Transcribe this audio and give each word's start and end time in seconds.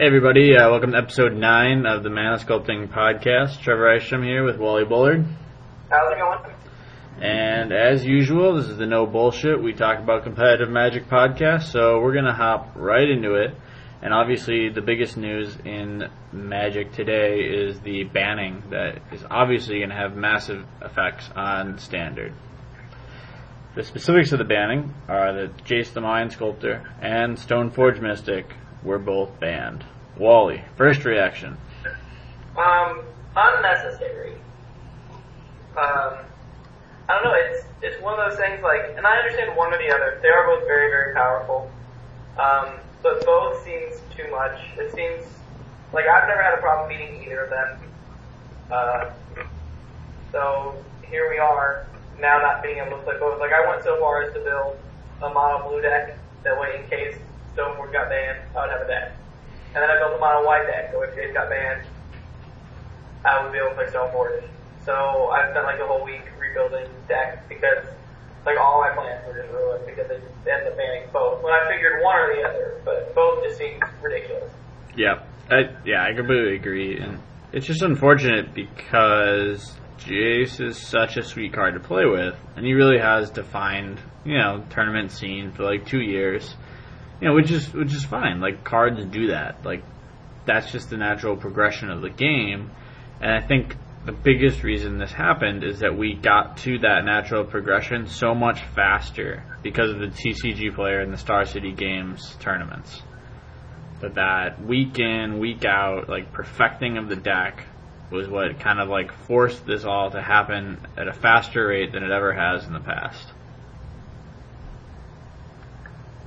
Hey 0.00 0.06
everybody, 0.06 0.56
uh, 0.56 0.70
welcome 0.70 0.92
to 0.92 0.96
episode 0.96 1.34
9 1.34 1.84
of 1.84 2.02
the 2.02 2.08
Mana 2.08 2.38
Sculpting 2.38 2.88
Podcast. 2.88 3.60
Trevor 3.60 3.96
Isham 3.96 4.22
here 4.22 4.42
with 4.44 4.56
Wally 4.56 4.86
Bullard. 4.86 5.26
How's 5.90 6.12
it 6.12 6.18
going? 6.18 6.38
And 7.20 7.70
as 7.70 8.02
usual, 8.02 8.56
this 8.56 8.64
is 8.68 8.78
the 8.78 8.86
No 8.86 9.04
Bullshit. 9.04 9.62
We 9.62 9.74
talk 9.74 9.98
about 9.98 10.22
competitive 10.22 10.70
magic 10.70 11.06
podcast, 11.10 11.64
so 11.64 12.00
we're 12.00 12.14
going 12.14 12.24
to 12.24 12.32
hop 12.32 12.72
right 12.76 13.06
into 13.06 13.34
it. 13.34 13.54
And 14.00 14.14
obviously, 14.14 14.70
the 14.70 14.80
biggest 14.80 15.18
news 15.18 15.54
in 15.66 16.08
Magic 16.32 16.94
today 16.94 17.40
is 17.40 17.78
the 17.80 18.04
banning 18.04 18.62
that 18.70 19.02
is 19.12 19.22
obviously 19.30 19.80
going 19.80 19.90
to 19.90 19.96
have 19.96 20.16
massive 20.16 20.64
effects 20.80 21.28
on 21.36 21.78
Standard. 21.78 22.32
The 23.74 23.84
specifics 23.84 24.32
of 24.32 24.38
the 24.38 24.46
banning 24.46 24.94
are 25.08 25.34
that 25.34 25.58
Jace 25.66 25.92
the 25.92 26.00
Mind 26.00 26.32
Sculptor 26.32 26.90
and 27.02 27.36
Stoneforge 27.36 28.00
Mystic 28.00 28.46
were 28.82 28.98
both 28.98 29.38
banned. 29.40 29.84
Wally, 30.16 30.62
first 30.76 31.04
reaction. 31.04 31.56
Um, 32.56 33.02
unnecessary. 33.36 34.34
Um, 35.76 36.18
I 37.08 37.14
don't 37.14 37.24
know. 37.24 37.34
It's 37.34 37.64
it's 37.82 38.02
one 38.02 38.18
of 38.18 38.30
those 38.30 38.38
things 38.38 38.62
like, 38.62 38.92
and 38.96 39.06
I 39.06 39.16
understand 39.16 39.56
one 39.56 39.72
or 39.72 39.78
the 39.78 39.94
other. 39.94 40.18
They 40.22 40.28
are 40.28 40.46
both 40.46 40.66
very 40.66 40.90
very 40.90 41.14
powerful. 41.14 41.70
Um, 42.38 42.74
but 43.02 43.24
both 43.24 43.64
seems 43.64 44.00
too 44.14 44.30
much. 44.30 44.58
It 44.76 44.92
seems 44.94 45.24
like 45.92 46.06
I've 46.06 46.28
never 46.28 46.42
had 46.42 46.54
a 46.54 46.58
problem 46.58 46.88
beating 46.88 47.22
either 47.22 47.44
of 47.44 47.50
them. 47.50 47.78
Uh, 48.70 49.10
so 50.32 50.84
here 51.08 51.28
we 51.30 51.38
are 51.38 51.86
now 52.20 52.38
not 52.38 52.62
being 52.62 52.78
able 52.78 52.98
to 52.98 53.02
play 53.02 53.18
both. 53.18 53.40
Like 53.40 53.52
I 53.52 53.66
went 53.68 53.82
so 53.82 53.98
far 53.98 54.22
as 54.22 54.32
to 54.34 54.40
build 54.40 54.78
a 55.22 55.28
mono 55.28 55.68
blue 55.68 55.80
deck 55.80 56.16
that 56.44 56.58
way 56.58 56.80
in 56.80 56.88
case 56.88 57.16
Stoneforge 57.54 57.92
got 57.92 58.08
banned, 58.08 58.38
I 58.56 58.66
would 58.66 58.70
have 58.70 58.82
a 58.82 58.88
deck. 58.88 59.16
And 59.74 59.82
then 59.82 59.90
I 59.90 59.98
built 59.98 60.16
a 60.16 60.20
mono 60.20 60.46
white 60.46 60.66
deck, 60.66 60.90
so 60.92 61.02
if 61.02 61.16
it 61.16 61.34
got 61.34 61.48
banned, 61.48 61.86
I 63.24 63.42
would 63.42 63.52
be 63.52 63.58
able 63.58 63.70
to 63.70 63.74
play 63.74 63.86
Stoneforge. 63.86 64.44
So 64.84 65.30
I 65.30 65.50
spent 65.50 65.64
like 65.64 65.78
a 65.78 65.86
whole 65.86 66.04
week 66.04 66.24
rebuilding 66.38 66.88
deck 67.06 67.48
because 67.48 67.84
like 68.46 68.58
all 68.58 68.80
my 68.80 68.90
plans 68.94 69.26
were 69.26 69.34
just 69.34 69.52
ruined 69.52 69.84
because 69.86 70.08
they, 70.08 70.18
they 70.44 70.52
ended 70.52 70.72
up 70.72 70.76
banning 70.76 71.08
both. 71.12 71.42
When 71.42 71.52
I 71.52 71.68
figured 71.68 72.02
one 72.02 72.16
or 72.16 72.34
the 72.34 72.42
other, 72.48 72.80
but 72.84 73.14
both 73.14 73.44
just 73.44 73.58
seemed 73.58 73.82
ridiculous. 74.02 74.50
Yeah, 74.96 75.22
I, 75.50 75.70
yeah, 75.84 76.04
I 76.04 76.14
completely 76.14 76.56
agree, 76.56 76.98
and 76.98 77.20
it's 77.52 77.66
just 77.66 77.82
unfortunate 77.82 78.54
because 78.54 79.76
Jace 79.98 80.60
is 80.64 80.78
such 80.78 81.16
a 81.16 81.22
sweet 81.22 81.52
card 81.52 81.74
to 81.74 81.80
play 81.80 82.06
with, 82.06 82.34
and 82.56 82.64
he 82.64 82.72
really 82.72 82.98
has 82.98 83.30
defined, 83.30 84.00
you 84.24 84.38
know, 84.38 84.64
tournament 84.70 85.12
scene 85.12 85.52
for 85.52 85.64
like 85.64 85.86
two 85.86 86.00
years. 86.00 86.54
You 87.20 87.28
know, 87.28 87.34
which 87.34 87.50
is 87.50 87.72
which 87.72 87.92
is 87.94 88.04
fine. 88.04 88.40
Like 88.40 88.64
cards 88.64 89.04
do 89.06 89.28
that. 89.28 89.64
Like 89.64 89.82
that's 90.46 90.72
just 90.72 90.90
the 90.90 90.96
natural 90.96 91.36
progression 91.36 91.90
of 91.90 92.00
the 92.00 92.10
game, 92.10 92.70
and 93.20 93.30
I 93.30 93.46
think 93.46 93.76
the 94.06 94.12
biggest 94.12 94.62
reason 94.62 94.98
this 94.98 95.12
happened 95.12 95.62
is 95.62 95.80
that 95.80 95.96
we 95.96 96.14
got 96.14 96.56
to 96.58 96.78
that 96.78 97.04
natural 97.04 97.44
progression 97.44 98.06
so 98.06 98.34
much 98.34 98.64
faster 98.74 99.44
because 99.62 99.90
of 99.90 99.98
the 99.98 100.06
TCG 100.06 100.74
player 100.74 101.00
and 101.00 101.12
the 101.12 101.18
Star 101.18 101.44
City 101.44 101.72
Games 101.72 102.34
tournaments. 102.40 103.02
But 104.00 104.14
that 104.14 104.64
week 104.64 104.98
in, 104.98 105.38
week 105.38 105.66
out, 105.66 106.08
like 106.08 106.32
perfecting 106.32 106.96
of 106.96 107.10
the 107.10 107.16
deck 107.16 107.66
was 108.10 108.26
what 108.28 108.58
kind 108.58 108.80
of 108.80 108.88
like 108.88 109.12
forced 109.26 109.66
this 109.66 109.84
all 109.84 110.10
to 110.10 110.22
happen 110.22 110.78
at 110.96 111.06
a 111.06 111.12
faster 111.12 111.66
rate 111.66 111.92
than 111.92 112.02
it 112.02 112.10
ever 112.10 112.32
has 112.32 112.64
in 112.66 112.72
the 112.72 112.80
past. 112.80 113.26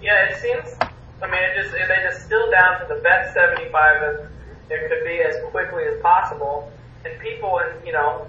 Yeah, 0.04 0.26
it 0.26 0.42
seems. 0.42 0.76
I 1.22 1.28
mean, 1.32 1.40
it 1.42 1.56
just 1.56 1.72
they 1.72 2.04
distill 2.12 2.52
down 2.52 2.82
to 2.82 2.94
the 2.94 3.00
best 3.00 3.34
75 3.34 3.72
that 3.72 4.28
it 4.70 4.90
could 4.90 5.06
be 5.06 5.22
as 5.22 5.42
quickly 5.50 5.86
as 5.86 6.02
possible, 6.02 6.70
and 7.06 7.18
people, 7.22 7.60
and 7.60 7.88
you 7.88 7.94
know, 7.94 8.28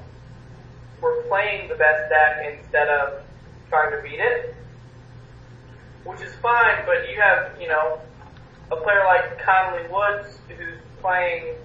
were 1.01 1.25
playing 1.27 1.69
the 1.69 1.75
best 1.75 2.09
deck 2.09 2.55
instead 2.55 2.87
of 2.87 3.21
trying 3.69 3.91
to 3.91 4.01
beat 4.09 4.21
it, 4.21 4.55
which 6.05 6.21
is 6.21 6.33
fine. 6.37 6.87
But 6.87 7.11
you 7.11 7.21
have, 7.21 7.61
you 7.61 7.67
know, 7.67 7.99
a 8.71 8.77
player 8.77 9.03
like 9.05 9.43
Conley 9.43 9.89
Woods 9.91 10.39
who's 10.47 10.79
playing, 11.01 11.57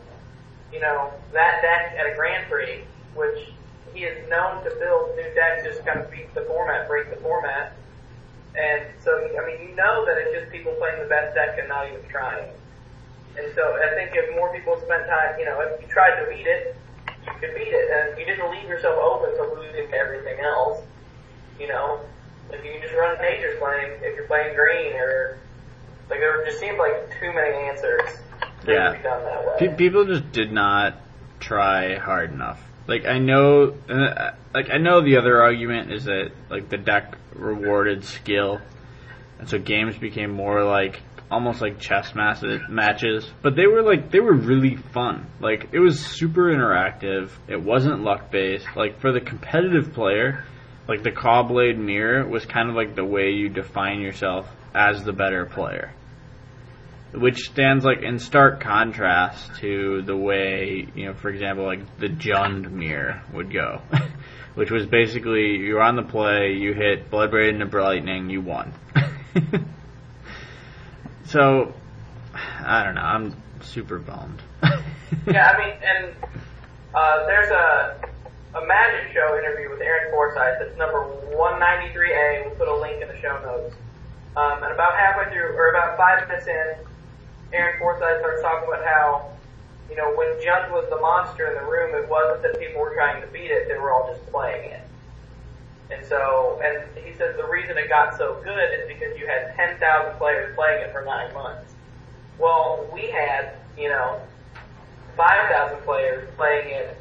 you 0.73 0.79
know, 0.79 1.13
that 1.33 1.61
deck 1.61 1.95
at 1.99 2.11
a 2.11 2.15
Grand 2.15 2.49
Prix, 2.49 2.81
which 3.13 3.49
he 3.93 4.05
is 4.05 4.27
known 4.27 4.63
to 4.63 4.71
build 4.79 5.15
new 5.15 5.31
decks, 5.35 5.63
just 5.63 5.85
kind 5.85 5.99
of 5.99 6.09
beat 6.09 6.33
the 6.33 6.41
format, 6.45 6.87
break 6.87 7.11
the 7.11 7.17
format. 7.17 7.75
And 8.55 8.83
so, 9.03 9.11
I 9.13 9.45
mean, 9.45 9.69
you 9.69 9.75
know 9.75 10.05
that 10.05 10.17
it's 10.17 10.33
just 10.39 10.51
people 10.51 10.73
playing 10.79 10.99
the 11.01 11.07
best 11.09 11.35
deck 11.35 11.57
and 11.59 11.69
not 11.69 11.87
even 11.87 12.01
trying. 12.09 12.49
And 13.37 13.47
so 13.55 13.61
I 13.77 13.93
think 13.95 14.11
if 14.13 14.35
more 14.35 14.51
people 14.53 14.75
spent 14.83 15.05
time, 15.07 15.39
you 15.39 15.45
know, 15.45 15.61
if 15.61 15.81
you 15.81 15.87
tried 15.87 16.19
to 16.19 16.29
beat 16.29 16.47
it, 16.47 16.75
you 17.25 17.31
could 17.39 17.53
beat 17.55 17.71
it, 17.71 17.85
and 17.91 18.17
you 18.19 18.25
didn't 18.25 18.49
leave 18.51 18.67
yourself 18.67 18.97
open 18.97 19.35
to 19.37 19.53
losing 19.53 19.93
everything 19.93 20.39
else. 20.43 20.81
You 21.59 21.67
know, 21.67 22.01
if 22.51 22.63
you 22.65 22.81
just 22.81 22.93
run 22.95 23.17
Nature's 23.21 23.59
Claim, 23.59 23.91
if 24.01 24.15
you're 24.15 24.25
playing 24.25 24.55
green, 24.55 24.93
or 24.95 25.37
like 26.09 26.19
there 26.19 26.43
just 26.45 26.59
seemed 26.59 26.77
like 26.79 27.09
too 27.19 27.31
many 27.33 27.55
answers 27.69 28.09
to 28.65 28.71
Yeah. 28.73 28.91
be 28.93 29.03
done 29.03 29.23
that 29.25 29.45
way. 29.45 29.55
Pe- 29.59 29.75
people 29.75 30.05
just 30.05 30.31
did 30.31 30.51
not 30.51 30.95
try 31.39 31.95
hard 31.95 32.31
enough. 32.31 32.59
Like 32.89 33.05
I 33.05 33.19
know, 33.19 33.75
uh, 33.87 34.31
like 34.51 34.71
I 34.71 34.77
know 34.77 35.01
the 35.01 35.17
other 35.17 35.43
argument 35.43 35.93
is 35.93 36.05
that 36.05 36.31
like 36.49 36.69
the 36.69 36.77
deck 36.77 37.15
rewarded 37.35 38.03
skill, 38.03 38.59
and 39.37 39.47
so 39.47 39.59
games 39.59 39.95
became 39.99 40.31
more 40.31 40.63
like 40.63 40.99
almost 41.29 41.61
like 41.61 41.79
chess 41.79 42.15
matches. 42.15 43.29
But 43.43 43.55
they 43.55 43.67
were 43.67 43.83
like 43.83 44.09
they 44.09 44.19
were 44.19 44.33
really 44.33 44.75
fun. 44.75 45.27
Like 45.39 45.69
it 45.71 45.77
was 45.77 46.03
super 46.03 46.51
interactive. 46.51 47.29
It 47.47 47.61
wasn't 47.61 48.03
luck 48.03 48.31
based. 48.31 48.65
Like 48.75 48.99
for 48.99 49.11
the 49.11 49.21
competitive 49.21 49.93
player, 49.93 50.43
like 50.87 51.03
the 51.03 51.11
Cawblade 51.11 51.77
mirror 51.77 52.27
was 52.27 52.47
kind 52.47 52.71
of 52.71 52.75
like 52.75 52.95
the 52.95 53.05
way 53.05 53.29
you 53.29 53.49
define 53.49 54.01
yourself 54.01 54.49
as 54.73 55.03
the 55.03 55.13
better 55.13 55.45
player 55.45 55.93
which 57.13 57.49
stands 57.49 57.83
like 57.83 58.01
in 58.03 58.19
stark 58.19 58.61
contrast 58.61 59.55
to 59.59 60.01
the 60.03 60.15
way 60.15 60.87
you 60.95 61.05
know, 61.05 61.13
for 61.13 61.29
example, 61.29 61.65
like 61.65 61.97
the 61.97 62.07
Jund 62.07 62.71
mirror 62.71 63.21
would 63.33 63.51
go, 63.51 63.81
which 64.55 64.71
was 64.71 64.85
basically 64.85 65.57
you're 65.57 65.81
on 65.81 65.95
the 65.95 66.03
play, 66.03 66.53
you 66.53 66.73
hit 66.73 67.09
Bloodbraid 67.09 67.49
into 67.49 67.81
Lightning, 67.81 68.29
you 68.29 68.41
won. 68.41 68.73
so, 71.25 71.73
I 72.33 72.83
don't 72.83 72.95
know, 72.95 73.01
I'm 73.01 73.35
super 73.61 73.99
bummed. 73.99 74.41
yeah, 75.27 75.51
I 75.51 75.57
mean, 75.57 75.75
and 75.81 76.15
uh, 76.93 77.25
there's 77.25 77.49
a 77.51 78.09
a 78.55 78.65
Magic 78.65 79.13
Show 79.13 79.37
interview 79.37 79.69
with 79.69 79.81
Aaron 79.81 80.11
Forsythe. 80.11 80.57
That's 80.59 80.77
number 80.77 81.05
193A. 81.37 82.45
We'll 82.45 82.55
put 82.55 82.67
a 82.67 82.75
link 82.75 83.01
in 83.01 83.07
the 83.07 83.17
show 83.21 83.39
notes. 83.43 83.75
Um, 84.35 84.63
and 84.63 84.73
about 84.73 84.97
halfway 84.97 85.31
through, 85.31 85.53
or 85.55 85.69
about 85.69 85.97
five 85.97 86.27
minutes 86.27 86.47
in, 86.47 86.88
Aaron 87.51 87.79
Forsythe 87.79 88.19
starts 88.19 88.41
talking 88.41 88.67
about 88.67 88.85
how, 88.85 89.31
you 89.89 89.95
know, 89.95 90.13
when 90.15 90.27
Jund 90.39 90.71
was 90.71 90.87
the 90.89 90.97
monster 90.97 91.47
in 91.47 91.55
the 91.55 91.69
room, 91.69 91.95
it 91.95 92.07
wasn't 92.07 92.43
that 92.43 92.59
people 92.59 92.81
were 92.81 92.93
trying 92.93 93.21
to 93.21 93.27
beat 93.27 93.51
it; 93.51 93.67
they 93.67 93.75
were 93.75 93.91
all 93.91 94.11
just 94.11 94.25
playing 94.31 94.71
it. 94.71 94.81
And 95.91 96.05
so, 96.05 96.61
and 96.63 96.83
he 97.03 97.13
says 97.13 97.35
the 97.35 97.47
reason 97.47 97.77
it 97.77 97.89
got 97.89 98.15
so 98.17 98.39
good 98.43 98.69
is 98.79 98.87
because 98.87 99.17
you 99.17 99.25
had 99.25 99.55
10,000 99.55 100.17
players 100.17 100.55
playing 100.55 100.83
it 100.83 100.91
for 100.91 101.03
nine 101.03 101.33
months. 101.33 101.73
Well, 102.37 102.87
we 102.93 103.09
had, 103.09 103.53
you 103.77 103.89
know, 103.89 104.21
5,000 105.17 105.81
players 105.83 106.29
playing 106.37 106.69
it 106.69 106.97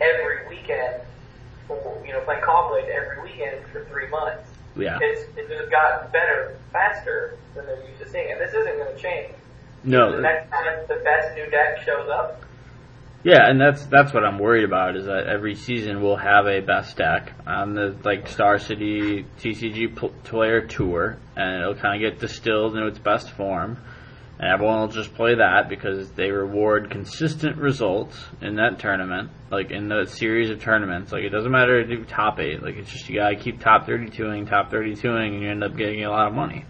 every 0.00 0.48
weekend, 0.48 1.02
for, 1.68 2.02
you 2.06 2.12
know, 2.12 2.20
playing 2.20 2.42
Caw-Blade 2.42 2.88
every 2.88 3.22
weekend 3.22 3.64
for 3.66 3.84
three 3.84 4.08
months. 4.08 4.48
yeah. 4.74 4.98
It's, 5.02 5.22
it 5.36 5.48
just 5.48 5.70
got 5.70 6.10
better 6.10 6.56
faster 6.72 7.36
than 7.54 7.66
they're 7.66 7.86
used 7.86 8.00
to 8.00 8.08
seeing. 8.08 8.32
And 8.32 8.40
this 8.40 8.54
isn't 8.54 8.76
going 8.76 8.96
to 8.96 9.00
change. 9.00 9.34
No, 9.84 10.16
The 10.16 10.22
next 10.22 10.50
time 10.50 10.64
the 10.88 11.02
best 11.04 11.34
new 11.34 11.48
deck 11.50 11.84
shows 11.84 12.08
up, 12.08 12.42
Yeah, 13.22 13.48
and 13.48 13.60
that's 13.60 13.84
that's 13.86 14.12
what 14.14 14.24
I'm 14.24 14.38
worried 14.38 14.64
about 14.64 14.96
is 14.96 15.06
that 15.06 15.26
every 15.26 15.54
season 15.54 16.02
we'll 16.02 16.16
have 16.16 16.46
a 16.46 16.60
best 16.60 16.96
deck 16.96 17.32
on 17.46 17.74
the 17.74 17.96
like 18.04 18.28
Star 18.28 18.58
City 18.58 19.26
TCG 19.38 19.94
pl- 19.96 20.10
player 20.24 20.66
tour, 20.66 21.18
and 21.36 21.62
it'll 21.62 21.74
kind 21.74 22.02
of 22.02 22.10
get 22.10 22.20
distilled 22.20 22.76
into 22.76 22.86
its 22.86 22.98
best 22.98 23.30
form, 23.32 23.78
and 24.38 24.52
everyone 24.52 24.80
will 24.80 24.88
just 24.88 25.14
play 25.14 25.34
that 25.36 25.68
because 25.68 26.10
they 26.12 26.30
reward 26.30 26.90
consistent 26.90 27.56
results 27.56 28.16
in 28.40 28.56
that 28.56 28.78
tournament, 28.78 29.30
like 29.50 29.70
in 29.70 29.88
the 29.88 30.06
series 30.06 30.50
of 30.50 30.60
tournaments. 30.60 31.12
Like 31.12 31.24
it 31.24 31.30
doesn't 31.30 31.52
matter 31.52 31.82
to 31.82 31.96
do 31.96 32.04
top 32.04 32.40
eight, 32.40 32.62
like 32.62 32.76
it's 32.76 32.90
just 32.90 33.08
you 33.08 33.16
gotta 33.16 33.36
keep 33.36 33.60
top 33.60 33.86
32ing, 33.86 34.48
top 34.48 34.70
32ing, 34.70 35.34
and 35.34 35.42
you 35.42 35.50
end 35.50 35.62
up 35.64 35.76
getting 35.76 36.04
a 36.04 36.10
lot 36.10 36.28
of 36.28 36.34
money. 36.34 36.64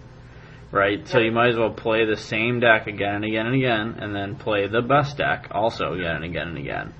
Right, 0.75 1.07
so 1.07 1.21
you 1.21 1.31
might 1.31 1.51
as 1.51 1.57
well 1.57 1.71
play 1.71 2.05
the 2.05 2.17
same 2.17 2.59
deck 2.59 2.89
again 2.89 3.23
and 3.23 3.25
again 3.25 3.47
and 3.47 3.55
again, 3.55 3.95
and 4.03 4.11
then 4.11 4.35
play 4.35 4.67
the 4.67 4.83
best 4.83 5.17
deck 5.17 5.47
also 5.53 5.95
again 5.95 6.17
and 6.17 6.25
again 6.25 6.49
and 6.49 6.59
again. 6.59 6.93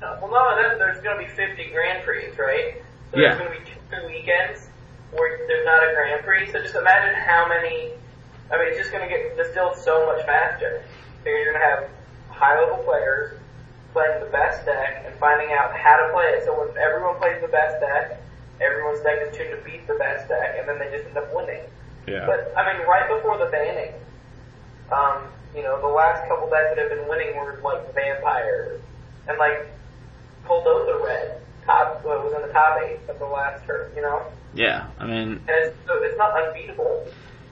uh, 0.00 0.16
well, 0.22 0.32
no, 0.32 0.56
then 0.56 0.78
there's 0.78 0.96
going 1.04 1.20
to 1.20 1.28
be 1.28 1.28
50 1.28 1.60
Grand 1.76 2.02
Prix, 2.08 2.32
right? 2.40 2.80
So 3.12 3.20
Yeah. 3.20 3.36
there's 3.36 3.38
going 3.38 3.52
to 3.52 3.60
be 3.60 3.70
two 3.92 4.06
weekends 4.08 4.70
where 5.12 5.44
there's 5.46 5.66
not 5.66 5.84
a 5.84 5.92
Grand 5.92 6.24
Prix. 6.24 6.50
So 6.52 6.62
just 6.62 6.74
imagine 6.74 7.20
how 7.20 7.46
many. 7.46 7.92
I 8.48 8.56
mean, 8.56 8.68
it's 8.72 8.78
just 8.78 8.90
going 8.90 9.04
to 9.06 9.12
get 9.12 9.36
distilled 9.36 9.76
so 9.76 10.06
much 10.06 10.24
faster. 10.24 10.80
because 11.20 11.36
you're 11.36 11.52
going 11.52 11.60
to 11.60 11.68
have 11.68 11.84
high 12.32 12.58
level 12.58 12.80
players 12.88 13.36
playing 13.92 14.24
the 14.24 14.30
best 14.32 14.64
deck 14.64 15.04
and 15.04 15.14
finding 15.20 15.52
out 15.52 15.76
how 15.76 16.00
to 16.00 16.08
play 16.14 16.32
it. 16.32 16.46
So 16.48 16.56
when 16.58 16.72
everyone 16.80 17.20
plays 17.20 17.42
the 17.42 17.52
best 17.52 17.76
deck, 17.78 18.16
everyone's 18.58 19.00
deck 19.04 19.20
is 19.28 19.36
tuned 19.36 19.52
to 19.52 19.60
beat 19.68 19.86
the 19.86 20.00
best 20.00 20.28
deck, 20.32 20.56
and 20.56 20.66
then 20.66 20.78
they 20.78 20.88
just 20.96 21.04
end 21.04 21.18
up 21.18 21.28
winning. 21.36 21.60
Yeah. 22.10 22.26
But 22.26 22.52
I 22.56 22.72
mean, 22.72 22.86
right 22.86 23.08
before 23.08 23.38
the 23.38 23.50
banning, 23.50 23.94
um, 24.92 25.28
you 25.54 25.62
know, 25.62 25.80
the 25.80 25.88
last 25.88 26.26
couple 26.28 26.50
decks 26.50 26.74
that 26.74 26.78
have 26.78 26.90
been 26.90 27.08
winning 27.08 27.36
were 27.36 27.60
like 27.62 27.94
vampires 27.94 28.80
and 29.28 29.38
like 29.38 29.66
Poldoza 30.44 31.02
Red. 31.04 31.40
Top 31.66 32.04
well, 32.04 32.24
was 32.24 32.32
in 32.32 32.42
the 32.42 32.52
top 32.52 32.80
eight 32.82 32.98
of 33.08 33.18
the 33.18 33.26
last 33.26 33.64
turn. 33.66 33.92
You 33.94 34.02
know, 34.02 34.22
yeah. 34.54 34.88
I 34.98 35.06
mean, 35.06 35.40
and 35.46 35.48
it's 35.48 35.76
so 35.86 36.02
it's 36.02 36.16
not 36.16 36.32
unbeatable. 36.40 37.06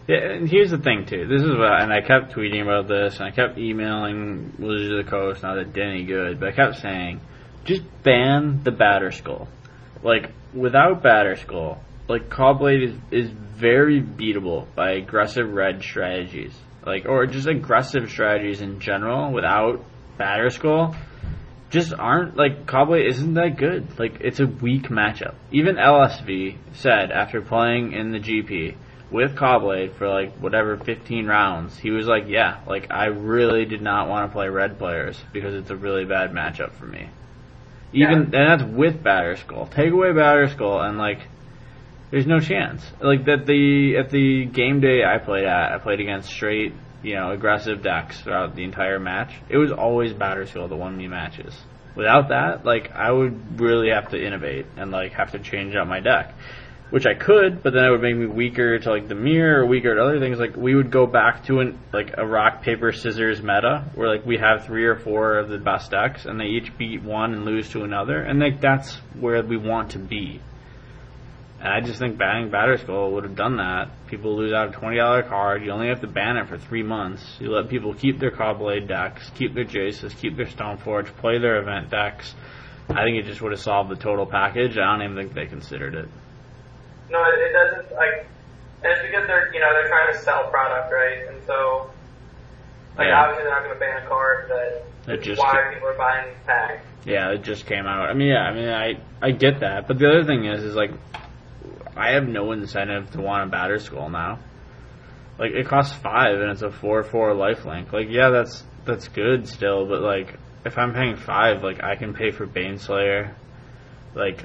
Yeah, 0.08 0.16
and 0.16 0.48
here's 0.48 0.70
the 0.70 0.78
thing 0.78 1.04
too. 1.04 1.26
This 1.26 1.42
is 1.42 1.50
what, 1.50 1.82
and 1.82 1.92
I 1.92 2.00
kept 2.00 2.32
tweeting 2.32 2.62
about 2.62 2.88
this, 2.88 3.16
and 3.16 3.24
I 3.24 3.30
kept 3.30 3.58
emailing 3.58 4.54
Wizards 4.58 4.90
of 4.90 5.04
the 5.04 5.10
Coast. 5.10 5.42
Not 5.42 5.54
that 5.56 5.60
it 5.60 5.72
did 5.74 5.86
any 5.86 6.04
good, 6.04 6.40
but 6.40 6.48
I 6.48 6.52
kept 6.52 6.80
saying, 6.80 7.20
just 7.66 7.82
ban 8.02 8.62
the 8.64 8.70
Batterskull. 8.70 9.46
Like 10.02 10.30
without 10.54 11.02
Batterskull, 11.02 11.78
like 12.08 12.30
Caw-Blade 12.30 12.82
is 12.82 12.94
is 13.10 13.30
very 13.30 14.00
beatable 14.00 14.66
by 14.74 14.92
aggressive 14.92 15.52
red 15.52 15.82
strategies, 15.82 16.54
like 16.86 17.06
or 17.06 17.26
just 17.26 17.46
aggressive 17.46 18.08
strategies 18.10 18.60
in 18.60 18.80
general. 18.80 19.32
Without 19.32 19.84
Batterskull, 20.18 20.96
just 21.70 21.92
aren't 21.92 22.36
like 22.36 22.66
Caw-Blade 22.66 23.06
isn't 23.08 23.34
that 23.34 23.56
good. 23.56 23.98
Like 23.98 24.20
it's 24.20 24.40
a 24.40 24.46
weak 24.46 24.84
matchup. 24.88 25.34
Even 25.52 25.76
LSV 25.76 26.56
said 26.72 27.10
after 27.10 27.40
playing 27.42 27.92
in 27.92 28.12
the 28.12 28.18
GP 28.18 28.76
with 29.10 29.36
Caw-Blade 29.36 29.94
for 29.96 30.08
like 30.08 30.34
whatever 30.38 30.76
15 30.76 31.26
rounds, 31.26 31.78
he 31.78 31.90
was 31.90 32.06
like, 32.06 32.24
yeah, 32.28 32.60
like 32.66 32.88
I 32.90 33.06
really 33.06 33.64
did 33.64 33.82
not 33.82 34.08
want 34.08 34.30
to 34.30 34.32
play 34.34 34.48
red 34.48 34.78
players 34.78 35.22
because 35.32 35.54
it's 35.54 35.70
a 35.70 35.76
really 35.76 36.04
bad 36.04 36.30
matchup 36.32 36.72
for 36.72 36.86
me. 36.86 37.08
Even 37.92 38.10
Yeah. 38.10 38.16
and 38.16 38.32
that's 38.32 38.62
with 38.62 39.02
Batterskull. 39.02 39.70
Take 39.70 39.92
away 39.92 40.08
Batterskull 40.08 40.86
and 40.86 40.98
like 40.98 41.20
there's 42.10 42.26
no 42.26 42.40
chance. 42.40 42.82
Like 43.00 43.26
that 43.26 43.46
the 43.46 43.96
at 43.98 44.10
the 44.10 44.46
game 44.46 44.80
day 44.80 45.04
I 45.04 45.18
played 45.18 45.44
at, 45.44 45.72
I 45.72 45.78
played 45.78 46.00
against 46.00 46.30
straight, 46.30 46.72
you 47.02 47.14
know, 47.14 47.32
aggressive 47.32 47.82
decks 47.82 48.20
throughout 48.20 48.56
the 48.56 48.64
entire 48.64 48.98
match. 48.98 49.32
It 49.48 49.58
was 49.58 49.72
always 49.72 50.12
Batterskull 50.12 50.68
that 50.68 50.76
won 50.76 50.96
me 50.96 51.08
matches. 51.08 51.54
Without 51.94 52.28
that, 52.28 52.64
like 52.64 52.92
I 52.92 53.10
would 53.10 53.60
really 53.60 53.90
have 53.90 54.10
to 54.10 54.24
innovate 54.24 54.66
and 54.76 54.90
like 54.90 55.12
have 55.12 55.32
to 55.32 55.38
change 55.38 55.74
out 55.74 55.88
my 55.88 56.00
deck. 56.00 56.34
Which 56.90 57.04
I 57.06 57.12
could, 57.12 57.62
but 57.62 57.74
then 57.74 57.84
it 57.84 57.90
would 57.90 58.00
make 58.00 58.16
me 58.16 58.24
weaker 58.24 58.78
to 58.78 58.90
like 58.90 59.08
the 59.08 59.14
mirror 59.14 59.60
or 59.60 59.66
weaker 59.66 59.94
to 59.94 60.00
other 60.02 60.18
things. 60.20 60.38
Like 60.38 60.56
we 60.56 60.74
would 60.74 60.90
go 60.90 61.06
back 61.06 61.44
to 61.44 61.60
an 61.60 61.78
like 61.92 62.14
a 62.16 62.26
rock 62.26 62.62
paper 62.62 62.92
scissors 62.92 63.42
meta 63.42 63.84
where 63.94 64.08
like 64.08 64.24
we 64.24 64.38
have 64.38 64.64
three 64.64 64.86
or 64.86 64.96
four 64.96 65.36
of 65.36 65.50
the 65.50 65.58
best 65.58 65.90
decks 65.90 66.24
and 66.24 66.40
they 66.40 66.46
each 66.46 66.78
beat 66.78 67.02
one 67.02 67.34
and 67.34 67.44
lose 67.44 67.68
to 67.72 67.82
another 67.82 68.22
and 68.22 68.40
like 68.40 68.62
that's 68.62 68.94
where 69.20 69.42
we 69.42 69.58
want 69.58 69.90
to 69.90 69.98
be. 69.98 70.40
And 71.60 71.68
I 71.68 71.80
just 71.80 71.98
think 71.98 72.16
banning 72.18 72.50
Batterskull 72.50 73.10
would 73.12 73.24
have 73.24 73.34
done 73.34 73.56
that. 73.56 73.88
People 74.06 74.36
lose 74.36 74.52
out 74.52 74.68
a 74.68 74.72
twenty 74.72 74.96
dollar 74.98 75.22
card. 75.24 75.64
You 75.64 75.72
only 75.72 75.88
have 75.88 76.00
to 76.02 76.06
ban 76.06 76.36
it 76.36 76.46
for 76.48 76.56
three 76.56 76.84
months. 76.84 77.22
You 77.40 77.50
let 77.50 77.68
people 77.68 77.94
keep 77.94 78.20
their 78.20 78.30
Caw-Blade 78.30 78.86
decks, 78.86 79.28
keep 79.34 79.54
their 79.54 79.64
Jaces, 79.64 80.16
keep 80.16 80.36
their 80.36 80.46
Stoneforge, 80.46 81.06
play 81.16 81.38
their 81.38 81.60
event 81.60 81.90
decks. 81.90 82.32
I 82.88 83.02
think 83.02 83.18
it 83.18 83.24
just 83.26 83.42
would 83.42 83.50
have 83.52 83.60
solved 83.60 83.90
the 83.90 83.96
total 83.96 84.24
package. 84.24 84.78
I 84.78 84.86
don't 84.96 85.02
even 85.02 85.16
think 85.16 85.34
they 85.34 85.46
considered 85.46 85.94
it. 85.96 86.08
No, 87.10 87.22
it, 87.24 87.38
it 87.40 87.52
doesn't 87.52 87.92
like. 87.96 88.26
And 88.84 88.92
it's 88.92 89.02
because 89.02 89.26
they're 89.26 89.52
you 89.52 89.58
know 89.60 89.72
they're 89.72 89.88
trying 89.88 90.12
to 90.12 90.18
sell 90.20 90.48
product, 90.50 90.92
right? 90.92 91.26
And 91.28 91.38
so 91.46 91.90
like 92.96 93.08
Yeah. 93.08 93.20
obviously 93.20 93.42
they're 93.44 93.52
not 93.52 93.64
going 93.64 93.74
to 93.74 93.80
ban 93.80 94.04
a 94.04 94.06
card 94.08 94.48
that 95.06 95.22
just 95.22 95.40
why 95.40 95.50
ca- 95.52 95.72
people 95.74 95.88
are 95.88 95.94
buying 95.98 96.28
these 96.28 96.38
packs. 96.46 96.84
Yeah, 97.04 97.30
it 97.32 97.42
just 97.42 97.66
came 97.66 97.86
out. 97.86 98.08
I 98.10 98.14
mean, 98.14 98.28
yeah, 98.28 98.42
I 98.42 98.54
mean, 98.54 98.68
I 98.68 99.00
I 99.20 99.32
get 99.32 99.60
that, 99.60 99.88
but 99.88 99.98
the 99.98 100.08
other 100.08 100.24
thing 100.24 100.44
is, 100.44 100.62
is 100.62 100.74
like, 100.76 100.92
I 101.98 102.12
have 102.12 102.26
no 102.28 102.52
incentive 102.52 103.10
to 103.12 103.20
want 103.20 103.52
a 103.52 103.56
Batterskull 103.56 104.10
now. 104.10 104.38
Like, 105.38 105.52
it 105.52 105.66
costs 105.66 105.94
five 105.96 106.40
and 106.40 106.50
it's 106.50 106.62
a 106.62 106.70
four 106.70 107.02
four 107.04 107.32
lifelink. 107.34 107.92
Like, 107.92 108.06
yeah, 108.10 108.30
that's 108.30 108.64
that's 108.84 109.08
good 109.08 109.46
still, 109.46 109.86
but 109.86 110.00
like, 110.00 110.38
if 110.64 110.76
I'm 110.78 110.92
paying 110.94 111.16
five, 111.16 111.62
like, 111.62 111.82
I 111.82 111.96
can 111.96 112.14
pay 112.14 112.30
for 112.30 112.46
Baneslayer. 112.46 113.34
Like, 114.14 114.44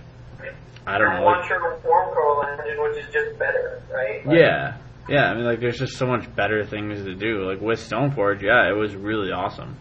I 0.85 0.97
don't 0.97 1.07
Or 1.07 1.19
know. 1.19 1.25
Like, 1.25 1.49
curl 1.49 2.43
engine, 2.51 2.81
which 2.83 2.97
is 3.05 3.13
just 3.13 3.39
better, 3.39 3.81
right? 3.91 4.25
Like, 4.25 4.37
yeah, 4.37 4.77
yeah. 5.09 5.31
I 5.31 5.33
mean, 5.35 5.45
like, 5.45 5.59
there's 5.59 5.79
just 5.79 5.97
so 5.97 6.05
much 6.05 6.33
better 6.35 6.65
things 6.65 7.03
to 7.03 7.15
do. 7.15 7.49
Like 7.49 7.61
with 7.61 7.79
Stoneforge, 7.79 8.41
yeah, 8.41 8.69
it 8.69 8.75
was 8.75 8.95
really 8.95 9.31
awesome. 9.31 9.77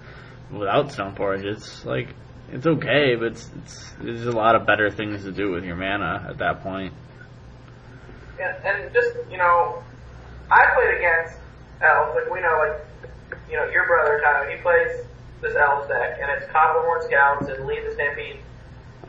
Without 0.51 0.89
Stoneforge, 0.89 1.45
it's 1.45 1.85
like 1.85 2.15
it's 2.51 2.67
okay, 2.67 3.17
but 3.17 3.33
it's, 3.33 3.51
it's 3.63 3.93
there's 4.01 4.27
a 4.27 4.33
lot 4.33 4.55
of 4.55 4.67
better 4.67 4.91
things 4.91 5.25
to 5.25 5.33
do 5.33 5.51
with 5.51 5.65
your 5.65 5.77
mana 5.77 6.27
at 6.31 6.39
that 6.39 6.63
point. 6.63 6.93
And 8.65 8.93
just 8.93 9.15
you 9.31 9.39
know, 9.39 9.83
I 10.51 10.67
played 10.75 10.97
against 10.99 11.37
elves. 11.81 12.15
Like 12.15 12.31
we 12.33 12.41
know, 12.41 12.59
like 12.59 13.41
you 13.51 13.57
know, 13.57 13.69
your 13.71 13.87
brother 13.87 14.21
Tyler, 14.23 14.51
he 14.51 14.57
plays 14.63 15.05
this 15.41 15.55
elves 15.57 15.89
deck, 15.89 16.19
and 16.21 16.31
it's 16.31 16.51
Copperhorn 16.53 17.03
Scouts 17.05 17.49
and 17.49 17.67
Lead 17.67 17.83
the 17.87 17.93
Stampede, 17.95 18.39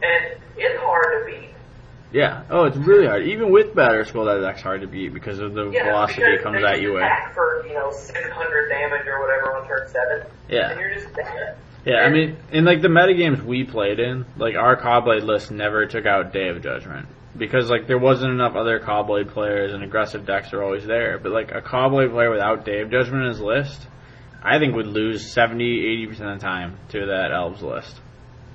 and 0.01 0.35
it's 0.57 0.79
hard 0.81 1.25
to 1.25 1.31
beat. 1.31 1.49
Yeah. 2.11 2.43
Oh, 2.49 2.65
it's 2.65 2.77
really 2.77 3.07
hard. 3.07 3.23
Even 3.23 3.51
with 3.51 3.73
Batterskull, 3.73 4.25
that 4.25 4.45
deck's 4.45 4.61
hard 4.61 4.81
to 4.81 4.87
beat 4.87 5.13
because 5.13 5.39
of 5.39 5.53
the 5.55 5.69
Yeah, 5.71 5.85
velocity 5.85 6.21
it 6.23 6.43
comes 6.43 6.63
at 6.63 6.79
you 6.81 6.93
with. 6.93 7.03
for 7.33 7.65
you 7.67 7.73
know 7.73 7.91
600 7.91 8.69
damage 8.69 9.07
or 9.07 9.19
whatever 9.19 9.55
on 9.57 9.67
turn 9.67 9.87
seven, 9.89 10.27
Yeah. 10.47 10.69
and 10.71 10.79
you're 10.79 10.93
just 10.93 11.13
dead. 11.15 11.57
Yeah, 11.85 11.97
I 12.01 12.09
mean, 12.09 12.37
in 12.51 12.63
like 12.65 12.81
the 12.81 12.87
metagames 12.87 13.41
we 13.43 13.63
played 13.65 13.99
in, 13.99 14.25
like 14.37 14.55
our 14.55 14.75
Caw-Blade 14.77 15.23
list 15.23 15.51
never 15.51 15.85
took 15.85 16.05
out 16.05 16.31
Day 16.31 16.47
of 16.49 16.61
Judgment 16.61 17.07
because 17.37 17.69
like 17.69 17.87
there 17.87 17.97
wasn't 17.97 18.31
enough 18.31 18.55
other 18.55 18.79
Caw-Blade 18.79 19.29
players 19.29 19.73
and 19.73 19.83
aggressive 19.83 20.25
decks 20.25 20.53
are 20.53 20.63
always 20.63 20.85
there. 20.85 21.17
But 21.17 21.31
like 21.31 21.51
a 21.51 21.61
Caw-Blade 21.61 22.11
player 22.11 22.29
without 22.29 22.65
Day 22.65 22.81
of 22.81 22.91
Judgment 22.91 23.23
in 23.23 23.29
his 23.29 23.41
list, 23.41 23.87
I 24.41 24.59
think 24.59 24.75
would 24.75 24.87
lose 24.87 25.31
70, 25.31 25.63
80 25.63 26.07
percent 26.07 26.29
of 26.29 26.39
the 26.39 26.45
time 26.45 26.77
to 26.89 27.05
that 27.07 27.31
Elves 27.31 27.61
list. 27.61 27.99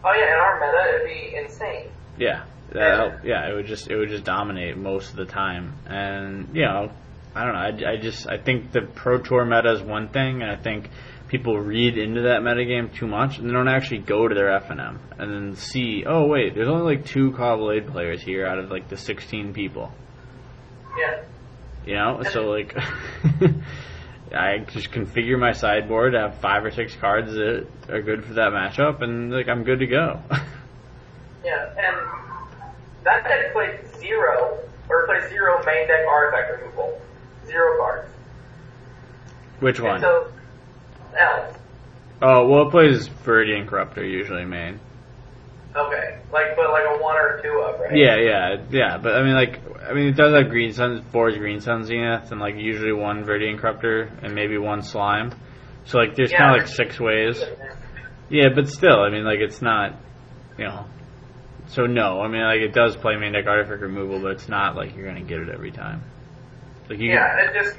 Oh 0.04 0.12
yeah, 0.12 0.26
in 0.26 0.34
our 0.34 0.60
meta 0.60 0.94
it'd 0.94 1.08
be 1.08 1.36
insane. 1.36 1.90
Yeah, 2.18 2.44
that 2.72 3.24
yeah, 3.24 3.48
it 3.48 3.54
would 3.54 3.66
just 3.66 3.88
it 3.88 3.96
would 3.96 4.10
just 4.10 4.24
dominate 4.24 4.76
most 4.76 5.10
of 5.10 5.16
the 5.16 5.24
time, 5.24 5.74
and 5.86 6.48
you 6.54 6.62
know, 6.62 6.90
I 7.34 7.44
don't 7.44 7.54
know, 7.54 7.86
I, 7.88 7.92
I 7.92 7.96
just 7.96 8.28
I 8.28 8.38
think 8.38 8.72
the 8.72 8.82
Pro 8.82 9.18
Tour 9.18 9.44
meta 9.44 9.72
is 9.72 9.82
one 9.82 10.08
thing, 10.08 10.42
and 10.42 10.50
I 10.50 10.56
think 10.56 10.90
people 11.28 11.58
read 11.58 11.96
into 11.98 12.22
that 12.22 12.40
metagame 12.40 12.92
too 12.94 13.06
much, 13.06 13.38
and 13.38 13.48
they 13.48 13.52
don't 13.52 13.68
actually 13.68 13.98
go 13.98 14.26
to 14.26 14.34
their 14.34 14.50
F 14.52 14.70
and 14.70 14.80
M 14.80 14.98
and 15.18 15.30
then 15.32 15.56
see, 15.56 16.04
oh 16.06 16.26
wait, 16.26 16.54
there's 16.54 16.68
only 16.68 16.96
like 16.96 17.06
two 17.06 17.32
Caw-Blade 17.32 17.88
players 17.88 18.20
here 18.22 18.46
out 18.46 18.58
of 18.58 18.70
like 18.70 18.88
the 18.88 18.96
16 18.96 19.52
people, 19.52 19.92
Yeah. 20.98 21.22
you 21.86 21.94
know, 21.94 22.22
so 22.32 22.42
like. 22.50 22.76
I 24.30 24.58
just 24.58 24.90
configure 24.90 25.38
my 25.38 25.52
sideboard 25.52 26.12
to 26.12 26.20
have 26.20 26.34
five 26.40 26.62
or 26.62 26.70
six 26.70 26.94
cards 26.94 27.32
that 27.32 27.66
are 27.88 28.02
good 28.02 28.26
for 28.26 28.34
that 28.34 28.52
matchup, 28.52 29.00
and 29.00 29.32
like 29.32 29.48
I'm 29.48 29.64
good 29.64 29.78
to 29.80 29.86
go. 29.86 30.20
Yeah, 31.44 31.70
and 31.78 32.66
that 33.04 33.24
deck 33.24 33.52
plays 33.54 33.78
zero, 34.00 34.58
or 34.90 35.06
plays 35.06 35.30
zero 35.30 35.64
main 35.64 35.86
deck 35.86 36.04
artifact 36.06 36.60
removal. 36.60 37.00
Zero 37.46 37.78
cards. 37.78 38.10
Which 39.60 39.80
one? 39.80 39.92
And 39.92 40.00
so, 40.02 40.32
Oh, 42.20 42.48
well, 42.48 42.66
it 42.66 42.70
plays 42.70 43.08
Viridian 43.24 43.68
Corruptor 43.68 44.08
usually, 44.08 44.44
main. 44.44 44.80
Okay. 45.76 46.18
Like, 46.32 46.56
but 46.56 46.70
like 46.70 46.84
a 46.88 47.02
one 47.02 47.16
or 47.16 47.40
two 47.42 47.64
up, 47.64 47.78
right? 47.78 47.96
Yeah, 47.96 48.16
yeah, 48.16 48.56
yeah. 48.70 48.98
But 48.98 49.14
I 49.14 49.22
mean, 49.22 49.34
like, 49.34 49.60
I 49.88 49.92
mean, 49.92 50.08
it 50.08 50.16
does 50.16 50.34
have 50.34 50.50
Green 50.50 50.72
Sun, 50.72 51.02
four 51.12 51.30
Green 51.30 51.60
Sun 51.60 51.84
Zenith, 51.84 52.32
and 52.32 52.40
like 52.40 52.56
usually 52.56 52.92
one 52.92 53.24
Viridian 53.24 53.60
Corruptor 53.60 54.10
and 54.22 54.34
maybe 54.34 54.58
one 54.58 54.82
Slime. 54.82 55.30
So 55.84 55.98
like, 55.98 56.16
there's 56.16 56.32
Yeah, 56.32 56.38
kind 56.38 56.56
of 56.56 56.66
like 56.66 56.74
six 56.74 56.98
ways. 56.98 57.42
Yeah, 58.30 58.48
but 58.54 58.68
still, 58.68 59.00
I 59.00 59.10
mean, 59.10 59.24
like, 59.24 59.38
it's 59.38 59.62
not, 59.62 59.96
you 60.58 60.64
know. 60.64 60.84
So 61.68 61.84
no, 61.84 62.20
I 62.20 62.28
mean, 62.28 62.42
like, 62.42 62.60
it 62.60 62.74
does 62.74 62.96
play 62.96 63.16
main 63.16 63.32
deck 63.32 63.46
artifact 63.46 63.80
removal, 63.80 64.20
but 64.20 64.32
it's 64.32 64.48
not 64.48 64.74
like 64.74 64.94
you're 64.96 65.06
gonna 65.06 65.24
get 65.24 65.38
it 65.38 65.48
every 65.48 65.70
time. 65.70 66.02
Like 66.90 66.98
you, 66.98 67.10
Yeah, 67.12 67.36
it 67.38 67.54
just, 67.54 67.76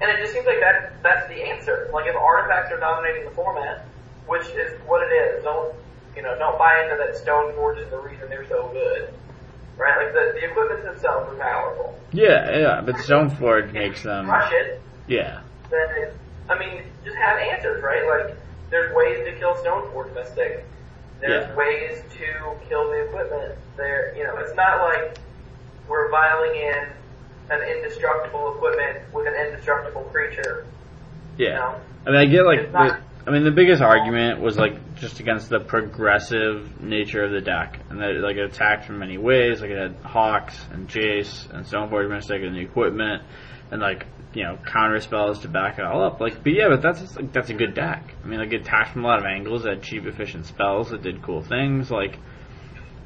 and 0.00 0.10
it 0.10 0.18
just 0.20 0.32
seems 0.32 0.46
like 0.46 0.60
that, 0.60 1.02
that's 1.02 1.26
the 1.28 1.42
answer. 1.42 1.88
Like 1.92 2.06
if 2.06 2.16
artifacts 2.16 2.72
are 2.72 2.78
dominating 2.80 3.24
the 3.24 3.30
format, 3.32 3.84
which 4.26 4.46
is 4.48 4.72
what 4.86 5.02
it 5.02 5.12
is, 5.14 5.44
don't, 5.44 5.74
you 6.16 6.22
know, 6.22 6.36
don't 6.38 6.58
buy 6.58 6.82
into 6.84 6.96
that 6.96 7.14
Stoneforge 7.22 7.82
is 7.84 7.90
the 7.90 7.98
reason 7.98 8.28
they're 8.28 8.46
so 8.48 8.68
good. 8.72 9.12
Right? 9.76 10.04
Like 10.04 10.12
the, 10.12 10.38
the 10.40 10.50
equipment 10.50 10.82
themselves 10.84 11.32
are 11.32 11.36
powerful. 11.36 11.98
yeah, 12.12 12.58
yeah. 12.58 12.80
But 12.82 12.96
Stoneforge 12.96 13.72
makes 13.72 14.02
them, 14.02 14.26
Crush 14.26 14.52
it, 14.52 14.80
yeah, 15.06 15.40
then 15.70 15.88
it, 15.96 16.16
I 16.48 16.58
mean, 16.58 16.82
just 17.04 17.16
have 17.16 17.38
answers, 17.38 17.82
right? 17.82 18.04
Like, 18.06 18.36
there's 18.70 18.94
ways 18.94 19.24
to 19.26 19.32
kill 19.38 19.54
Stoneforge 19.54 20.12
Mystic. 20.14 20.64
There's 21.20 21.46
Yeah. 21.46 21.54
ways 21.56 22.02
to 22.18 22.56
kill 22.68 22.88
the 22.90 23.04
equipment. 23.06 23.54
There, 23.76 24.14
you 24.16 24.24
know, 24.24 24.36
it's 24.36 24.54
not 24.54 24.80
like 24.82 25.18
we're 25.88 26.10
vialing 26.10 26.54
in 26.56 26.88
an 27.50 27.62
indestructible 27.62 28.54
equipment 28.54 29.12
with 29.12 29.26
an 29.26 29.34
indestructible 29.34 30.02
creature. 30.04 30.66
yeah. 31.38 31.46
You 31.48 31.54
know? 31.54 31.80
I 32.06 32.10
mean, 32.10 32.20
I 32.20 32.24
get 32.26 32.46
like 32.46 32.72
not- 32.72 33.00
the, 33.00 33.30
I 33.30 33.32
mean, 33.32 33.44
the 33.44 33.50
biggest 33.50 33.82
argument 33.82 34.40
was 34.40 34.56
like 34.56 34.96
just 34.96 35.20
against 35.20 35.50
the 35.50 35.60
progressive 35.60 36.80
nature 36.80 37.22
of 37.22 37.32
the 37.32 37.40
deck, 37.42 37.78
and 37.90 38.00
that 38.00 38.14
like 38.16 38.36
it 38.36 38.44
attacked 38.44 38.86
from 38.86 38.98
many 38.98 39.18
ways. 39.18 39.60
Like 39.60 39.70
it 39.70 39.78
had 39.78 39.96
Hawks 40.02 40.58
and 40.72 40.88
Jace 40.88 41.48
and 41.50 41.66
Stoneforge 41.66 42.08
Mystic 42.08 42.42
and 42.42 42.56
the 42.56 42.60
equipment, 42.60 43.22
and 43.70 43.82
like 43.82 44.06
you 44.32 44.44
know 44.44 44.56
counter 44.64 45.00
spells 45.00 45.40
to 45.40 45.48
back 45.48 45.78
it 45.78 45.84
all 45.84 46.02
up. 46.02 46.20
Like, 46.20 46.42
but 46.42 46.52
yeah, 46.54 46.68
but 46.70 46.80
that's 46.80 47.14
like 47.14 47.30
that's 47.32 47.50
a 47.50 47.54
good 47.54 47.74
deck. 47.74 48.14
I 48.24 48.26
mean, 48.26 48.40
like 48.40 48.52
it 48.52 48.62
attacked 48.62 48.94
from 48.94 49.04
a 49.04 49.08
lot 49.08 49.18
of 49.18 49.26
angles, 49.26 49.66
it 49.66 49.68
had 49.68 49.82
cheap, 49.82 50.06
efficient 50.06 50.46
spells 50.46 50.90
it 50.90 51.02
did 51.02 51.22
cool 51.22 51.42
things. 51.42 51.90
Like, 51.90 52.18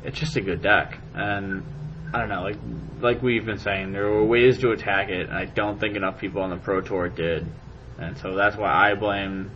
it's 0.04 0.18
just 0.18 0.36
a 0.36 0.40
good 0.40 0.62
deck, 0.62 0.96
and 1.14 1.64
I 2.14 2.20
don't 2.20 2.28
know, 2.28 2.42
like 2.42 2.56
like 3.00 3.22
we've 3.22 3.44
been 3.44 3.58
saying, 3.58 3.90
there 3.90 4.08
were 4.08 4.24
ways 4.24 4.60
to 4.60 4.70
attack 4.70 5.08
it, 5.08 5.28
and 5.28 5.36
I 5.36 5.46
don't 5.46 5.80
think 5.80 5.96
enough 5.96 6.20
people 6.20 6.42
on 6.42 6.50
the 6.50 6.56
Pro 6.56 6.80
Tour 6.80 7.08
did, 7.08 7.44
and 7.98 8.16
so 8.18 8.36
that's 8.36 8.56
why 8.56 8.70
I 8.70 8.94
blame 8.94 9.50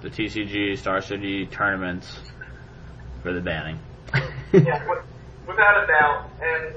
the 0.00 0.10
TCG 0.10 0.78
Star 0.78 1.02
City 1.02 1.46
tournaments 1.46 2.16
for 3.24 3.32
the 3.32 3.40
banning. 3.40 3.80
yeah, 4.52 4.86
without 5.44 5.82
a 5.82 5.86
doubt, 5.88 6.30
and 6.40 6.76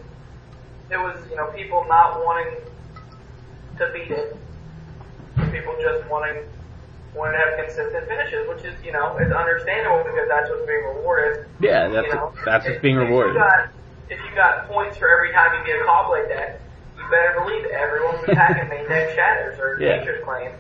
it 0.90 0.98
was 0.98 1.24
you 1.30 1.36
know 1.36 1.52
people 1.56 1.86
not 1.88 2.26
wanting 2.26 2.56
to 3.78 3.92
beat 3.94 4.10
it, 4.10 4.36
people 5.52 5.76
just 5.80 6.10
wanting 6.10 6.42
wanting 7.14 7.40
to 7.40 7.46
have 7.46 7.64
consistent 7.64 8.08
finishes, 8.08 8.48
which 8.48 8.66
is 8.66 8.74
you 8.84 8.92
know 8.92 9.16
is 9.20 9.32
understandable 9.32 10.04
because 10.04 10.28
that's 10.30 10.50
what's 10.50 10.66
being 10.66 10.84
rewarded. 10.96 11.46
Yeah, 11.60 11.90
that's 11.90 12.08
you 12.08 12.16
know, 12.16 12.34
that's 12.44 12.66
what's 12.66 12.82
being 12.82 12.96
if 12.96 13.08
rewarded. 13.08 13.36
You 13.36 13.40
got, 13.42 13.70
if 14.10 14.20
you 14.20 14.36
got 14.36 14.68
points 14.68 14.98
for 14.98 15.10
every 15.10 15.32
time 15.34 15.50
you 15.60 15.66
get 15.66 15.82
a 15.82 15.86
Caw-Blade 15.86 16.30
deck, 16.30 16.62
you 16.98 17.04
better 17.12 17.40
believe 17.40 17.66
it. 17.66 17.72
Everyone's 17.72 18.24
attacking 18.28 18.70
main 18.70 18.88
deck 18.88 19.14
shatters 19.16 19.60
or 19.60 19.78
Yeah. 19.80 19.98
nature's 19.98 20.24
claim. 20.24 20.52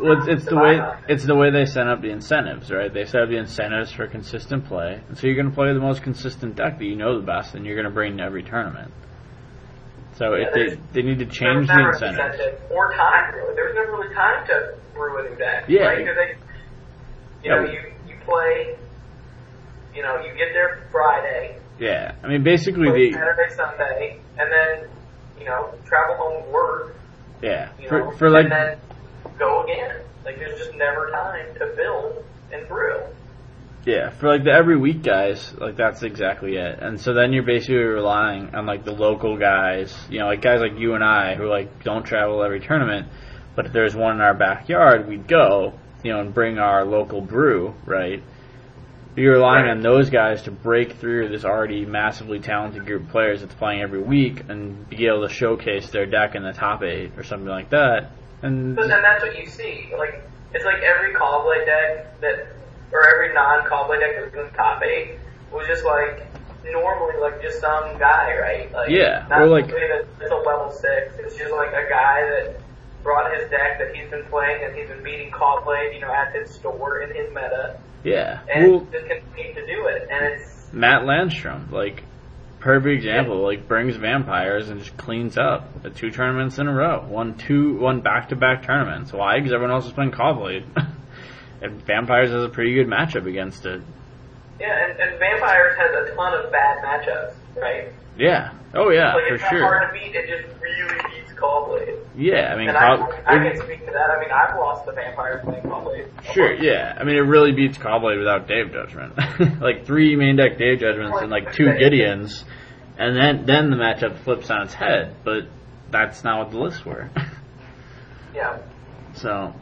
Well, 0.00 0.18
it's, 0.18 0.28
it's 0.28 0.44
the 0.44 0.56
way 0.56 0.80
it's 1.08 1.24
the 1.24 1.34
way 1.34 1.50
they 1.50 1.66
set 1.66 1.86
up 1.88 2.00
the 2.00 2.10
incentives, 2.10 2.70
right? 2.70 2.92
They 2.92 3.04
set 3.04 3.22
up 3.22 3.28
the 3.28 3.36
incentives 3.36 3.92
for 3.92 4.06
consistent 4.06 4.66
play, 4.66 5.00
and 5.08 5.18
so 5.18 5.26
you're 5.26 5.36
going 5.36 5.48
to 5.50 5.54
play 5.54 5.72
the 5.72 5.80
most 5.80 6.02
consistent 6.02 6.56
deck 6.56 6.78
that 6.78 6.84
you 6.84 6.96
know 6.96 7.18
the 7.20 7.26
best, 7.26 7.54
and 7.54 7.66
you're 7.66 7.74
going 7.76 7.84
to 7.88 7.90
bring 7.94 8.16
to 8.18 8.22
every 8.22 8.42
tournament. 8.42 8.92
So 10.14 10.34
Yeah, 10.34 10.46
if 10.48 10.52
they 10.54 11.00
they 11.00 11.02
need 11.08 11.18
to 11.20 11.26
change 11.26 11.66
the 11.66 11.78
incentives. 11.88 12.02
incentive 12.02 12.60
or 12.70 12.92
time 12.94 13.34
really. 13.34 13.54
There 13.54 13.64
was 13.66 13.74
never 13.74 13.92
really 13.92 14.14
time 14.14 14.46
to 14.48 14.74
brew 14.94 15.16
a 15.26 15.36
deck. 15.36 15.64
Yeah. 15.68 15.84
Right? 15.86 16.04
they, 16.04 16.36
you 17.42 17.50
know, 17.50 17.62
you 17.64 17.80
you 18.06 18.14
play. 18.24 18.76
You 19.94 20.02
know, 20.02 20.20
you 20.24 20.32
get 20.34 20.52
there 20.52 20.86
Friday, 20.92 21.58
Yeah, 21.80 22.14
I 22.22 22.28
mean 22.28 22.44
basically 22.44 22.90
the 22.90 23.12
Saturday, 23.12 23.54
Sunday, 23.56 24.18
and 24.38 24.52
then 24.52 24.88
you 25.38 25.46
know 25.46 25.74
travel 25.86 26.16
home, 26.16 26.52
work. 26.52 26.96
yeah 27.42 27.70
You 27.80 27.88
for 27.88 27.98
know, 27.98 28.10
for 28.12 28.30
like 28.30 28.44
and 28.44 28.52
then 28.52 28.78
go 29.38 29.64
again. 29.64 30.02
Like 30.24 30.38
there's 30.38 30.58
just 30.58 30.74
never 30.76 31.10
time 31.10 31.54
to 31.58 31.74
build 31.74 32.24
and 32.52 32.68
brew. 32.68 33.00
Yeah, 33.86 34.10
for 34.10 34.28
like 34.28 34.44
the 34.44 34.50
every 34.50 34.76
week 34.76 35.02
guys, 35.02 35.54
like 35.58 35.76
that's 35.76 36.02
exactly 36.02 36.56
it. 36.56 36.78
And 36.80 37.00
so 37.00 37.14
then 37.14 37.32
you're 37.32 37.42
basically 37.42 37.76
relying 37.76 38.54
on 38.54 38.66
like 38.66 38.84
the 38.84 38.92
local 38.92 39.38
guys, 39.38 39.96
you 40.10 40.18
know, 40.18 40.26
like 40.26 40.42
guys 40.42 40.60
like 40.60 40.78
you 40.78 40.94
and 40.94 41.02
I 41.02 41.34
who 41.34 41.48
like 41.48 41.82
don't 41.82 42.04
travel 42.04 42.42
every 42.42 42.60
tournament, 42.60 43.08
but 43.56 43.64
if 43.66 43.72
there's 43.72 43.96
one 43.96 44.16
in 44.16 44.20
our 44.20 44.34
backyard, 44.34 45.08
we'd 45.08 45.26
go, 45.26 45.72
you 46.04 46.12
know, 46.12 46.20
and 46.20 46.34
bring 46.34 46.58
our 46.58 46.84
local 46.84 47.22
brew, 47.22 47.74
right? 47.86 48.22
You're 49.16 49.34
relying 49.34 49.64
Right. 49.64 49.70
on 49.72 49.80
those 49.82 50.08
guys 50.08 50.42
to 50.44 50.50
break 50.50 50.92
through 50.92 51.28
this 51.28 51.44
already 51.44 51.84
massively 51.84 52.38
talented 52.38 52.86
group 52.86 53.02
of 53.02 53.08
players 53.10 53.40
that's 53.40 53.54
playing 53.54 53.82
every 53.82 54.00
week 54.00 54.44
and 54.48 54.88
be 54.88 55.06
able 55.06 55.26
to 55.26 55.32
showcase 55.34 55.90
their 55.90 56.06
deck 56.06 56.34
in 56.36 56.42
the 56.42 56.52
top 56.52 56.82
eight 56.82 57.12
or 57.16 57.24
something 57.24 57.48
like 57.48 57.70
that. 57.70 58.12
And 58.42 58.76
But 58.76 58.88
then 58.88 59.02
that's 59.02 59.22
what 59.22 59.36
you 59.38 59.46
see. 59.46 59.92
Like 59.98 60.22
it's 60.54 60.64
like 60.64 60.82
every 60.82 61.12
Caw-Blade 61.14 61.66
deck 61.66 62.20
that, 62.20 62.46
or 62.92 63.06
every 63.14 63.34
non-Caw-Blade 63.34 64.00
deck 64.00 64.14
that 64.16 64.24
was 64.26 64.34
in 64.34 64.44
the 64.50 64.56
top 64.56 64.82
eight 64.82 65.18
was 65.52 65.66
just 65.66 65.84
like 65.84 66.26
normally 66.70 67.18
like 67.20 67.42
just 67.42 67.60
some 67.60 67.98
guy, 67.98 68.36
right? 68.40 68.72
Like 68.72 68.90
Yeah, 68.90 69.26
not 69.28 69.42
or 69.42 69.46
like- 69.48 69.68
that's 69.68 70.30
a 70.30 70.34
level 70.36 70.70
six. 70.70 71.14
It's 71.18 71.36
just 71.36 71.52
like 71.52 71.70
a 71.72 71.88
guy 71.90 72.22
that 72.30 72.59
brought 73.02 73.32
his 73.38 73.48
deck 73.50 73.78
that 73.78 73.94
he's 73.94 74.08
been 74.10 74.24
playing 74.26 74.64
and 74.64 74.74
he's 74.74 74.88
been 74.88 75.02
beating 75.02 75.30
Caw-Blade, 75.30 75.94
you 75.94 76.00
know, 76.00 76.12
at 76.12 76.34
his 76.34 76.50
store 76.50 77.00
in 77.00 77.14
his 77.14 77.28
meta, 77.30 77.78
yeah, 78.04 78.40
and 78.52 78.70
well, 78.70 78.86
just 78.92 79.06
continue 79.06 79.54
to 79.54 79.66
do 79.66 79.86
it. 79.86 80.08
And 80.10 80.24
it's 80.34 80.72
Matt 80.72 81.02
Landstrom, 81.02 81.70
like 81.70 82.04
perfect 82.58 82.94
example, 82.94 83.38
like 83.38 83.66
brings 83.66 83.96
vampires 83.96 84.68
and 84.68 84.80
just 84.80 84.96
cleans 84.96 85.38
up 85.38 85.82
the 85.82 85.90
two 85.90 86.10
tournaments 86.10 86.58
in 86.58 86.68
a 86.68 86.72
row, 86.74 87.06
won 87.08 87.34
two, 87.36 87.76
one 87.78 88.00
back 88.00 88.28
to 88.30 88.36
back 88.36 88.64
tournaments. 88.66 89.12
Why? 89.12 89.38
Because 89.38 89.52
everyone 89.52 89.74
else 89.74 89.86
is 89.86 89.92
playing 89.92 90.12
Caw-Blade, 90.12 90.64
and 91.62 91.82
vampires 91.86 92.30
has 92.30 92.44
a 92.44 92.48
pretty 92.48 92.74
good 92.74 92.86
matchup 92.86 93.26
against 93.26 93.64
it. 93.66 93.80
yeah, 94.60 94.90
and, 94.90 95.00
and 95.00 95.18
Vampires 95.18 95.76
has 95.78 95.90
a 96.08 96.14
ton 96.14 96.34
of 96.34 96.52
bad 96.52 96.78
matchups, 96.84 97.34
right? 97.56 97.88
Yeah. 98.20 98.52
Oh 98.74 98.90
yeah, 98.90 99.14
like 99.14 99.28
for 99.28 99.34
it's 99.34 99.44
sure. 99.48 99.62
hard 99.62 99.88
to 99.88 99.98
beat. 99.98 100.14
It 100.14 100.28
just 100.28 100.60
really 100.60 100.94
beats 101.10 101.32
Caw-Blade. 101.32 101.96
Yeah, 102.16 102.52
I 102.52 102.56
mean, 102.56 102.70
Cob- 102.70 103.10
I, 103.26 103.36
I 103.36 103.38
can 103.38 103.60
speak 103.64 103.86
to 103.86 103.92
that. 103.92 104.10
I 104.10 104.20
mean, 104.20 104.30
I've 104.30 104.56
lost 104.56 104.84
the 104.84 104.92
vampire 104.92 105.40
playing 105.42 105.62
Caw-Blade. 105.62 106.06
Sure, 106.34 106.52
yeah. 106.52 106.96
I 107.00 107.04
mean, 107.04 107.16
it 107.16 107.20
really 107.22 107.52
beats 107.52 107.78
Caw-Blade 107.78 108.18
without 108.18 108.46
Day 108.46 108.60
of 108.60 108.72
Judgment. 108.72 109.14
like 109.60 109.86
three 109.86 110.14
main 110.16 110.36
deck 110.36 110.58
Day 110.58 110.74
of 110.74 110.80
Judgments 110.80 111.18
and 111.20 111.30
like 111.30 111.54
two 111.54 111.64
Gideons, 111.64 112.44
and 112.98 113.16
then 113.16 113.46
then 113.46 113.70
the 113.70 113.76
matchup 113.76 114.18
flips 114.18 114.50
on 114.50 114.62
its 114.62 114.74
head. 114.74 115.16
But 115.24 115.48
that's 115.90 116.22
not 116.22 116.38
what 116.40 116.50
the 116.52 116.58
lists 116.58 116.84
were. 116.84 117.10
Yeah. 118.32 118.58
So, 119.14 119.52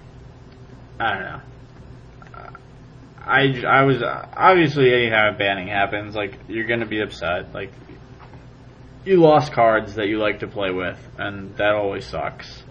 I 1.00 1.14
don't 1.14 1.22
know. 1.22 1.40
I, 3.18 3.62
I 3.66 3.82
was 3.84 4.02
obviously 4.02 4.92
anytime 4.92 5.34
a 5.34 5.38
banning 5.38 5.68
happens, 5.68 6.14
like 6.14 6.38
you're 6.48 6.66
gonna 6.66 6.86
be 6.86 7.00
upset. 7.00 7.54
Like 7.54 7.72
you 9.08 9.16
lost 9.16 9.52
cards 9.52 9.94
that 9.94 10.06
you 10.06 10.18
like 10.18 10.40
to 10.40 10.46
play 10.46 10.70
with, 10.70 10.98
and 11.16 11.56
that 11.56 11.74
always 11.74 12.06
sucks. 12.06 12.62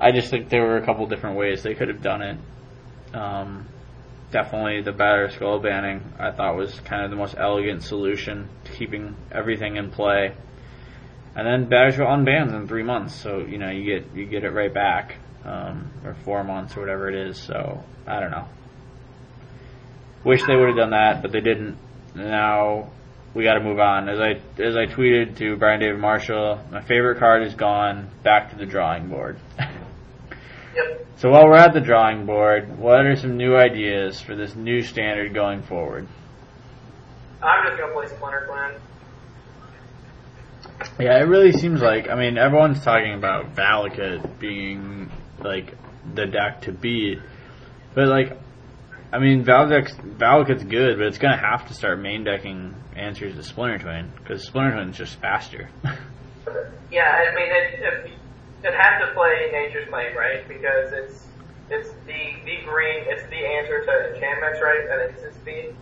I 0.00 0.10
just 0.12 0.30
think 0.30 0.48
there 0.48 0.62
were 0.62 0.78
a 0.78 0.84
couple 0.84 1.06
different 1.06 1.36
ways 1.36 1.62
they 1.62 1.74
could 1.74 1.88
have 1.88 2.02
done 2.02 2.22
it. 2.22 2.38
Um, 3.14 3.68
definitely 4.32 4.82
the 4.82 4.92
Batterskull 4.92 5.62
banning 5.62 6.02
I 6.18 6.32
thought 6.32 6.56
was 6.56 6.78
kind 6.80 7.04
of 7.04 7.10
the 7.10 7.16
most 7.16 7.36
elegant 7.38 7.82
solution 7.82 8.48
to 8.64 8.72
keeping 8.72 9.14
everything 9.30 9.76
in 9.76 9.90
play. 9.90 10.34
And 11.36 11.46
then 11.46 11.68
batters 11.68 11.96
were 11.96 12.06
unbanned 12.06 12.52
in 12.54 12.66
three 12.66 12.82
months, 12.82 13.14
so 13.14 13.38
you 13.38 13.58
know 13.58 13.70
you 13.70 13.84
get 13.84 14.16
you 14.16 14.26
get 14.26 14.42
it 14.42 14.50
right 14.50 14.72
back, 14.72 15.16
um, 15.44 15.92
or 16.04 16.16
four 16.24 16.42
months 16.42 16.76
or 16.76 16.80
whatever 16.80 17.08
it 17.08 17.14
is. 17.14 17.38
So 17.38 17.84
I 18.06 18.18
don't 18.18 18.32
know. 18.32 18.48
Wish 20.24 20.42
they 20.44 20.56
would 20.56 20.68
have 20.68 20.76
done 20.76 20.90
that, 20.90 21.22
but 21.22 21.30
they 21.30 21.40
didn't. 21.40 21.78
Now 22.16 22.90
we 23.34 23.44
got 23.44 23.54
to 23.54 23.60
move 23.60 23.78
on. 23.78 24.08
As 24.08 24.18
I 24.18 24.40
as 24.60 24.76
I 24.76 24.86
tweeted 24.86 25.36
to 25.38 25.56
Brian 25.56 25.80
David 25.80 26.00
Marshall, 26.00 26.60
my 26.70 26.82
favorite 26.82 27.18
card 27.18 27.46
is 27.46 27.54
gone. 27.54 28.10
Back 28.22 28.50
to 28.50 28.56
the 28.56 28.66
drawing 28.66 29.08
board. 29.08 29.38
Yep. 30.72 31.06
so 31.16 31.30
while 31.30 31.46
we're 31.46 31.56
at 31.56 31.74
the 31.74 31.80
drawing 31.80 32.26
board, 32.26 32.78
what 32.78 33.04
are 33.04 33.16
some 33.16 33.36
new 33.36 33.56
ideas 33.56 34.20
for 34.20 34.36
this 34.36 34.54
new 34.54 34.82
standard 34.82 35.34
going 35.34 35.62
forward? 35.62 36.06
I'm 37.42 37.66
just 37.66 37.76
gonna 37.76 37.92
play 37.92 38.06
Splinter 38.06 38.46
Clan. 38.48 38.74
Yeah, 41.00 41.18
it 41.18 41.26
really 41.26 41.50
seems 41.52 41.80
like 41.80 42.08
I 42.08 42.14
mean 42.14 42.38
everyone's 42.38 42.84
talking 42.84 43.14
about 43.14 43.56
Valakut 43.56 44.38
being 44.38 45.10
like 45.40 45.74
the 46.14 46.26
deck 46.26 46.62
to 46.62 46.72
beat, 46.72 47.18
but 47.94 48.06
like 48.06 48.38
I 49.12 49.18
mean 49.18 49.44
Valakut's 49.44 50.64
good, 50.64 50.98
but 50.98 51.06
it's 51.06 51.18
gonna 51.18 51.36
have 51.36 51.66
to 51.68 51.74
start 51.74 51.98
main 52.00 52.24
decking 52.24 52.74
answers 52.94 53.34
to 53.34 53.42
Splinter 53.42 53.78
Twin 53.78 54.12
because 54.16 54.44
Splinter 54.46 54.72
Twin's 54.76 54.96
just 54.96 55.16
faster. 55.20 55.68
Yeah, 56.90 57.02
I 57.06 57.34
mean 57.36 57.46
it. 57.52 57.80
It, 57.80 58.10
it 58.64 58.74
has 58.74 59.00
to 59.06 59.14
play 59.14 59.48
Nature's 59.52 59.88
Claim, 59.88 60.16
right? 60.16 60.46
Because 60.48 60.92
it's 60.92 61.26
it's 61.70 61.88
the 62.04 62.34
the 62.44 62.64
green. 62.64 63.04
It's 63.06 63.22
the 63.30 63.36
answer 63.36 63.84
to 63.84 64.14
enchantments, 64.14 64.60
right? 64.60 64.88
At 64.90 65.10
instant 65.10 65.34
speed. 65.34 65.74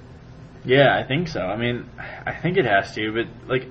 yeah, 0.64 0.98
I 0.98 1.04
think 1.04 1.28
so. 1.28 1.40
I 1.40 1.56
mean, 1.56 1.88
I 2.26 2.34
think 2.34 2.58
it 2.58 2.66
has 2.66 2.94
to, 2.94 3.10
but 3.12 3.48
like 3.48 3.68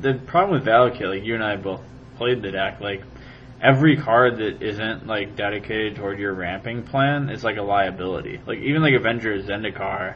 the 0.00 0.14
problem 0.14 0.52
with 0.60 0.68
Valakut, 0.68 1.08
like 1.16 1.24
you 1.24 1.34
and 1.34 1.42
I 1.42 1.56
both 1.56 1.80
played 2.16 2.42
the 2.42 2.52
deck, 2.52 2.80
like 2.80 3.02
every 3.62 3.96
card 3.96 4.38
that 4.38 4.62
isn't 4.62 5.06
like 5.06 5.36
dedicated 5.36 5.96
toward 5.96 6.18
your 6.18 6.32
ramping 6.32 6.82
plan 6.84 7.28
is 7.30 7.42
like 7.44 7.56
a 7.56 7.62
liability. 7.62 8.40
Like 8.46 8.58
even 8.58 8.82
like 8.82 8.94
Avenger 8.94 9.36
Zendikar, 9.38 10.14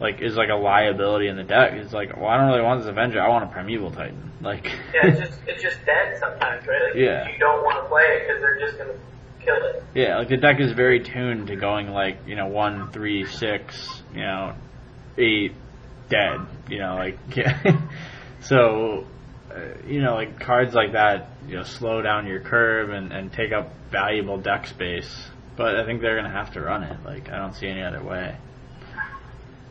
like 0.00 0.20
is 0.20 0.36
like 0.36 0.48
a 0.50 0.54
liability 0.56 1.28
in 1.28 1.36
the 1.36 1.42
deck. 1.44 1.72
It's 1.72 1.92
like, 1.92 2.16
well, 2.16 2.26
I 2.26 2.36
don't 2.36 2.48
really 2.48 2.62
want 2.62 2.80
this 2.80 2.88
Avenger. 2.88 3.20
I 3.20 3.28
want 3.28 3.44
a 3.44 3.48
Primeval 3.48 3.90
Titan. 3.90 4.30
Like, 4.40 4.64
Yeah, 4.94 5.06
it's 5.06 5.20
just 5.20 5.40
it's 5.46 5.62
just 5.62 5.84
dead 5.86 6.18
sometimes, 6.18 6.66
right? 6.66 6.82
Like, 6.90 6.94
Yeah. 6.96 7.28
You 7.30 7.38
don't 7.38 7.64
want 7.64 7.82
to 7.82 7.88
play 7.88 8.02
it 8.02 8.26
because 8.26 8.40
they're 8.42 8.58
just 8.58 8.78
gonna 8.78 8.94
kill 9.40 9.56
it. 9.56 9.82
yeah, 9.94 10.18
like 10.18 10.28
the 10.28 10.36
deck 10.36 10.60
is 10.60 10.72
very 10.72 11.00
tuned 11.00 11.48
to 11.48 11.56
going 11.56 11.88
like 11.88 12.18
you 12.26 12.36
know 12.36 12.46
one, 12.46 12.90
three, 12.92 13.24
six, 13.26 14.02
you 14.14 14.20
know, 14.22 14.54
eight, 15.18 15.52
dead. 16.08 16.40
You 16.68 16.78
know, 16.78 16.94
like 16.96 17.18
yeah. 17.36 17.80
so. 18.40 19.06
Uh, 19.50 19.60
you 19.86 20.00
know, 20.00 20.14
like 20.14 20.40
cards 20.40 20.72
like 20.72 20.92
that, 20.92 21.28
you 21.48 21.56
know, 21.56 21.62
slow 21.64 22.02
down 22.02 22.26
your 22.26 22.40
curve 22.40 22.90
and, 22.90 23.12
and 23.12 23.32
take 23.32 23.52
up 23.52 23.72
valuable 23.90 24.38
deck 24.38 24.66
space. 24.66 25.28
but 25.56 25.76
I 25.76 25.84
think 25.84 26.00
they're 26.00 26.16
gonna 26.16 26.30
have 26.30 26.52
to 26.54 26.60
run 26.60 26.82
it. 26.82 26.96
Like 27.04 27.28
I 27.30 27.36
don't 27.38 27.54
see 27.54 27.66
any 27.68 27.82
other 27.82 28.02
way. 28.02 28.36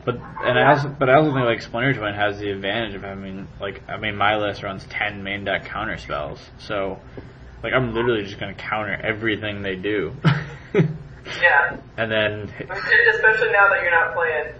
But 0.04 0.16
and 0.16 0.58
I 0.58 0.70
also 0.70 0.88
but 0.88 1.08
I 1.08 1.14
also 1.14 1.32
think 1.32 1.44
like 1.44 1.62
Splinter 1.62 1.94
Twin 1.94 2.14
has 2.14 2.38
the 2.38 2.50
advantage 2.50 2.94
of 2.94 3.02
having 3.02 3.46
like 3.60 3.82
I 3.88 3.96
mean 3.98 4.16
my 4.16 4.36
list 4.36 4.62
runs 4.62 4.84
ten 4.86 5.22
main 5.22 5.44
deck 5.44 5.66
counter 5.66 5.96
spells, 5.96 6.40
so 6.58 6.98
like 7.62 7.72
I'm 7.72 7.94
literally 7.94 8.24
just 8.24 8.38
gonna 8.40 8.54
counter 8.54 8.94
everything 8.94 9.62
they 9.62 9.76
do. 9.76 10.12
Yeah. 11.40 11.76
and 11.96 12.10
then 12.10 12.52
Especially 12.68 13.52
now 13.52 13.68
that 13.68 13.80
you're 13.80 13.92
not 13.92 14.12
playing 14.12 14.54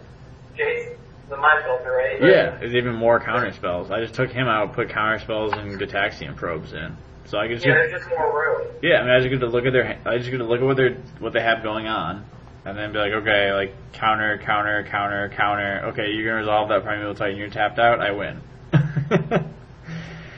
Jace, 0.57 0.97
the 1.33 1.39
Mind 1.39 1.65
Filter, 1.65 1.93
right? 1.93 2.21
yeah, 2.23 2.59
there's 2.59 2.75
even 2.75 2.95
more 2.95 3.19
counter 3.21 3.53
spells. 3.53 3.91
I 3.91 4.01
just 4.01 4.15
took 4.15 4.31
him 4.31 4.47
out, 4.47 4.75
put 4.75 4.91
counter 4.91 5.19
spells 5.19 5.53
and 5.53 5.81
Gitaxian 5.81 6.37
probes 6.37 6.73
in. 6.73 6.97
So 7.25 7.39
I 7.39 7.47
could 7.49 7.55
just 7.55 7.67
Yeah, 7.67 7.75
there's 7.75 7.93
just 7.93 8.09
more 8.11 8.31
room. 8.33 8.69
Yeah, 8.83 8.97
I 8.99 9.03
mean, 9.03 9.11
I 9.11 9.19
just 9.21 9.31
get 9.31 9.41
to 9.41 9.47
look 9.47 9.65
at 9.65 9.73
their, 9.73 9.99
I 10.05 10.19
just 10.19 10.31
get 10.31 10.39
to 10.39 10.45
look 10.45 10.61
at 10.61 10.67
what 10.67 10.77
they 10.77 10.83
are 10.85 10.97
what 11.21 11.33
they 11.33 11.41
have 11.41 11.63
going 11.63 11.87
on, 11.87 12.25
and 12.65 12.77
then 12.77 12.93
be 12.93 12.99
like, 12.99 13.13
okay, 13.13 13.53
like 13.53 13.75
counter, 13.93 14.39
counter, 14.45 14.87
counter, 14.91 15.33
counter. 15.35 15.83
Okay, 15.93 16.11
you're 16.13 16.25
gonna 16.27 16.41
resolve 16.41 16.69
that 16.69 16.83
primeval 16.85 17.15
titan. 17.15 17.37
You're 17.39 17.49
tapped 17.51 17.79
out. 17.79 18.01
I 18.01 18.11
win. 18.13 18.41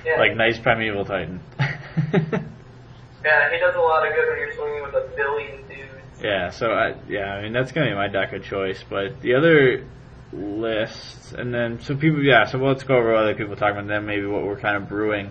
Yeah. 0.06 0.18
like 0.18 0.36
nice 0.36 0.58
primeval 0.58 1.06
titan. 1.06 1.40
Yeah, 3.24 3.50
he 3.50 3.58
does 3.58 3.74
a 3.74 3.78
lot 3.78 4.06
of 4.06 4.12
good 4.14 4.28
when 4.28 4.38
you're 4.38 4.52
swinging 4.52 4.82
with 4.82 4.94
a 4.94 5.10
billion 5.16 5.66
dudes. 5.66 6.20
yeah. 6.22 6.50
So 6.50 6.72
I, 6.72 6.94
yeah, 7.08 7.32
I 7.32 7.42
mean 7.42 7.54
that's 7.54 7.72
gonna 7.72 7.88
be 7.88 7.94
my 7.94 8.08
deck 8.08 8.34
of 8.34 8.44
choice. 8.44 8.84
But 8.88 9.22
the 9.22 9.34
other 9.34 9.86
lists, 10.34 11.32
and 11.32 11.54
then 11.54 11.80
so 11.80 11.94
people, 11.96 12.22
yeah. 12.22 12.44
So 12.46 12.58
let's 12.58 12.82
go 12.82 12.96
over 12.96 13.14
other 13.14 13.34
people 13.34 13.56
talking 13.56 13.78
about. 13.78 13.88
them, 13.88 14.06
maybe 14.06 14.26
what 14.26 14.44
we're 14.44 14.58
kind 14.58 14.76
of 14.76 14.88
brewing. 14.88 15.30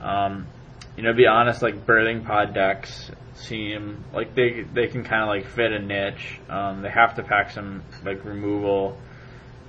Um, 0.00 0.46
you 0.96 1.02
know, 1.02 1.12
be 1.12 1.26
honest, 1.26 1.62
like 1.62 1.86
birthing 1.86 2.24
pod 2.26 2.52
decks 2.54 3.10
seem 3.34 4.04
like 4.12 4.34
they 4.34 4.62
they 4.74 4.86
can 4.88 5.04
kind 5.04 5.22
of 5.22 5.28
like 5.28 5.46
fit 5.46 5.72
a 5.72 5.78
niche. 5.78 6.38
Um, 6.48 6.82
they 6.82 6.90
have 6.90 7.16
to 7.16 7.22
pack 7.22 7.50
some 7.50 7.82
like 8.04 8.24
removal, 8.24 8.98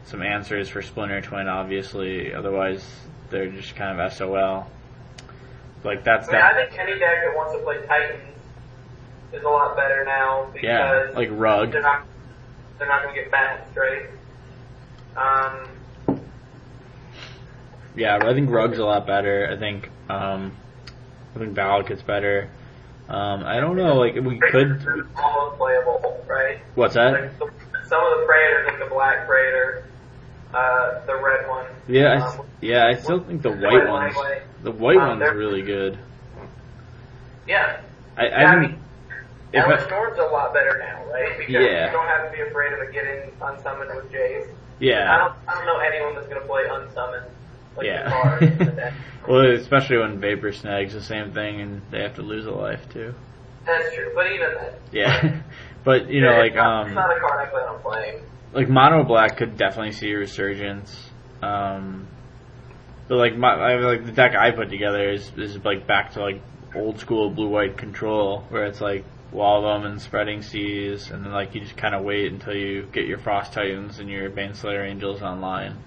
some 0.05 0.21
answers 0.21 0.69
for 0.69 0.81
Splinter 0.81 1.21
Twin, 1.21 1.47
obviously. 1.47 2.33
Otherwise, 2.33 2.83
they're 3.29 3.49
just 3.49 3.75
kind 3.75 3.99
of 3.99 4.13
SOL. 4.13 4.67
Like 5.83 6.03
that's 6.03 6.29
I 6.29 6.31
mean, 6.31 6.41
that. 6.41 6.53
I 6.55 6.65
think 6.67 6.79
any 6.79 6.99
deck 6.99 7.17
that 7.25 7.35
wants 7.35 7.53
to 7.53 7.59
play 7.63 7.85
Titans 7.85 8.21
is 9.33 9.43
a 9.43 9.49
lot 9.49 9.75
better 9.75 10.03
now 10.05 10.49
because 10.53 10.63
Yeah, 10.63 11.11
like 11.13 11.29
Rug. 11.31 11.71
they're 11.71 11.81
not 11.81 12.05
they're 12.77 12.87
not 12.87 13.03
going 13.03 13.15
to 13.15 13.21
get 13.21 13.31
bounced, 13.31 13.75
right? 13.75 14.05
Um, 15.17 15.67
Yeah, 17.95 18.17
I 18.21 18.33
think 18.33 18.49
Rug's 18.49 18.79
a 18.79 18.85
lot 18.85 19.05
better. 19.05 19.47
I 19.51 19.57
think 19.57 19.89
um, 20.09 20.51
I 21.35 21.39
think 21.39 21.53
Valak 21.55 21.87
gets 21.87 22.01
better. 22.01 22.49
Um, 23.09 23.43
I 23.43 23.59
don't 23.59 23.75
know. 23.75 23.95
Like 23.95 24.15
we 24.15 24.39
could. 24.39 24.85
Almost 25.15 25.57
playable, 25.57 26.23
right? 26.27 26.57
What's 26.75 26.95
that? 26.95 27.11
Like 27.13 27.31
some 27.87 28.03
of 28.03 28.19
the 28.19 28.25
Praetors, 28.25 28.67
like 28.67 28.79
the 28.79 28.85
Black 28.93 29.27
Praetor, 29.27 29.83
uh, 30.53 31.05
the 31.05 31.15
red 31.15 31.47
one. 31.47 31.65
Yeah, 31.87 32.13
I, 32.13 32.15
um, 32.15 32.39
s- 32.39 32.45
yeah. 32.61 32.87
I 32.87 32.95
still 32.95 33.19
think 33.19 33.41
the 33.43 33.51
white 33.51 33.87
ones. 33.87 34.15
The 34.63 34.71
white 34.71 34.97
Um, 34.97 35.19
one's 35.19 35.35
really 35.35 35.61
good. 35.61 35.99
Yeah. 37.47 37.77
I, 38.17 38.27
Yeah, 38.27 38.37
I 38.37 38.43
I 38.55 38.59
mean, 38.59 38.79
think 39.61 39.79
if 39.79 40.17
a 40.19 40.31
lot 40.31 40.53
better 40.53 40.77
now, 40.79 41.05
right? 41.11 41.37
Because 41.37 41.53
Yeah. 41.53 41.85
you 41.87 41.91
don't 41.91 42.07
have 42.07 42.31
to 42.31 42.35
be 42.35 42.41
afraid 42.41 42.73
of 42.73 42.79
it 42.79 42.91
getting 42.93 43.31
unsummoned 43.41 43.91
with 43.95 44.11
Jace. 44.11 44.47
I 44.49 44.53
yeah, 44.79 45.17
don't, 45.17 45.33
I 45.47 45.53
don't 45.55 45.65
know 45.65 45.79
anyone 45.79 46.15
that's 46.15 46.27
going 46.27 46.41
to 46.41 46.47
play 46.47 46.63
unsummoned. 46.69 47.25
Like 47.77 47.85
Yeah. 47.85 48.03
the 48.03 48.09
cards 48.09 48.41
in 48.43 48.57
the 48.57 48.65
deck. 48.71 48.93
well, 49.27 49.51
especially 49.53 49.97
when 49.97 50.19
Vapor 50.19 50.51
Snag's 50.51 50.93
the 50.93 51.01
same 51.01 51.31
thing, 51.33 51.61
and 51.61 51.81
they 51.91 52.01
have 52.01 52.15
to 52.15 52.21
lose 52.21 52.45
a 52.45 52.51
life 52.51 52.87
too. 52.89 53.13
That's 53.65 53.93
true, 53.95 54.11
but 54.13 54.27
even 54.31 54.49
then. 54.55 54.73
Yeah, 54.91 55.41
but 55.85 56.09
you 56.09 56.21
know, 56.21 56.31
Yeah, 56.31 56.37
like 56.37 56.47
it's 56.51 56.55
not, 56.57 56.81
it's 56.81 56.89
um, 56.89 56.95
not 56.95 57.15
a 57.17 57.19
card 57.19 57.47
I 57.47 57.49
plan 57.49 57.67
on 57.67 57.81
playing. 57.81 58.23
like 58.53 58.69
mono 58.69 59.03
black 59.05 59.37
could 59.37 59.55
definitely 59.57 59.93
see 59.93 60.11
a 60.11 60.17
resurgence. 60.17 61.09
Um, 61.41 62.07
but 63.07 63.15
like 63.17 63.37
my 63.37 63.49
I, 63.53 63.75
like 63.77 64.05
the 64.05 64.11
deck 64.11 64.33
I 64.35 64.51
put 64.51 64.69
together 64.69 65.11
is 65.11 65.31
is 65.37 65.57
like 65.63 65.87
back 65.87 66.13
to 66.13 66.21
like 66.21 66.41
old 66.75 66.99
school 66.99 67.29
blue 67.29 67.49
white 67.49 67.77
control 67.77 68.41
where 68.49 68.65
it's 68.65 68.81
like 68.81 69.05
wall 69.33 69.61
them 69.63 69.85
and 69.85 70.01
spreading 70.01 70.41
seas 70.41 71.09
and 71.11 71.25
then 71.25 71.31
like 71.31 71.55
you 71.55 71.61
just 71.61 71.77
kind 71.77 71.95
of 71.95 72.03
wait 72.03 72.31
until 72.31 72.55
you 72.55 72.87
get 72.91 73.05
your 73.05 73.17
frost 73.17 73.53
titans 73.53 73.99
and 73.99 74.09
your 74.09 74.29
Baneslayer 74.29 74.87
angels 74.89 75.21
online. 75.21 75.77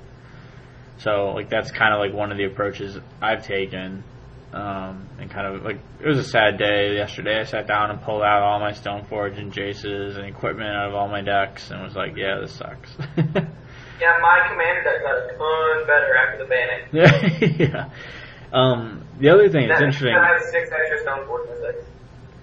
So 0.99 1.33
like 1.35 1.49
that's 1.49 1.71
kind 1.71 1.95
of 1.95 2.01
like 2.01 2.13
one 2.13 2.33
of 2.33 2.39
the 2.39 2.45
approaches 2.45 2.99
I've 3.21 3.45
taken. 3.45 4.05
Um, 4.53 5.09
and 5.19 5.31
kind 5.31 5.55
of 5.55 5.65
like 5.65 5.79
it 6.01 6.07
was 6.07 6.19
a 6.19 6.25
sad 6.25 6.57
day 6.57 6.95
yesterday. 6.95 7.41
I 7.41 7.45
sat 7.45 7.67
down 7.67 7.91
and 7.91 8.01
pulled 8.01 8.23
out 8.23 8.43
all 8.43 8.59
my 8.59 8.73
Stoneforge 8.73 9.39
and 9.39 9.53
Jaces 9.53 10.17
and 10.17 10.25
equipment 10.25 10.71
out 10.71 10.89
of 10.89 10.95
all 10.95 11.09
my 11.09 11.21
decks 11.21 11.71
and 11.71 11.83
was 11.83 11.95
like, 11.95 12.17
yeah, 12.17 12.39
this 12.41 12.53
sucks. 12.53 12.91
Yeah, 14.01 14.13
my 14.21 14.47
commander 14.49 14.83
deck 14.85 15.01
got 15.01 15.17
a 15.17 15.33
ton 15.33 15.87
better 15.87 16.13
after 16.21 16.39
the 16.39 16.49
banning. 16.53 17.61
yeah. 17.73 17.89
Um, 18.53 19.05
the 19.19 19.31
other 19.31 19.49
thing 19.49 19.69
that's 19.69 19.81
interesting. 19.81 20.13
that 20.13 20.37
has 20.37 20.51
six 20.51 20.69
extra 20.71 21.01
stone 21.01 21.27
force 21.27 21.49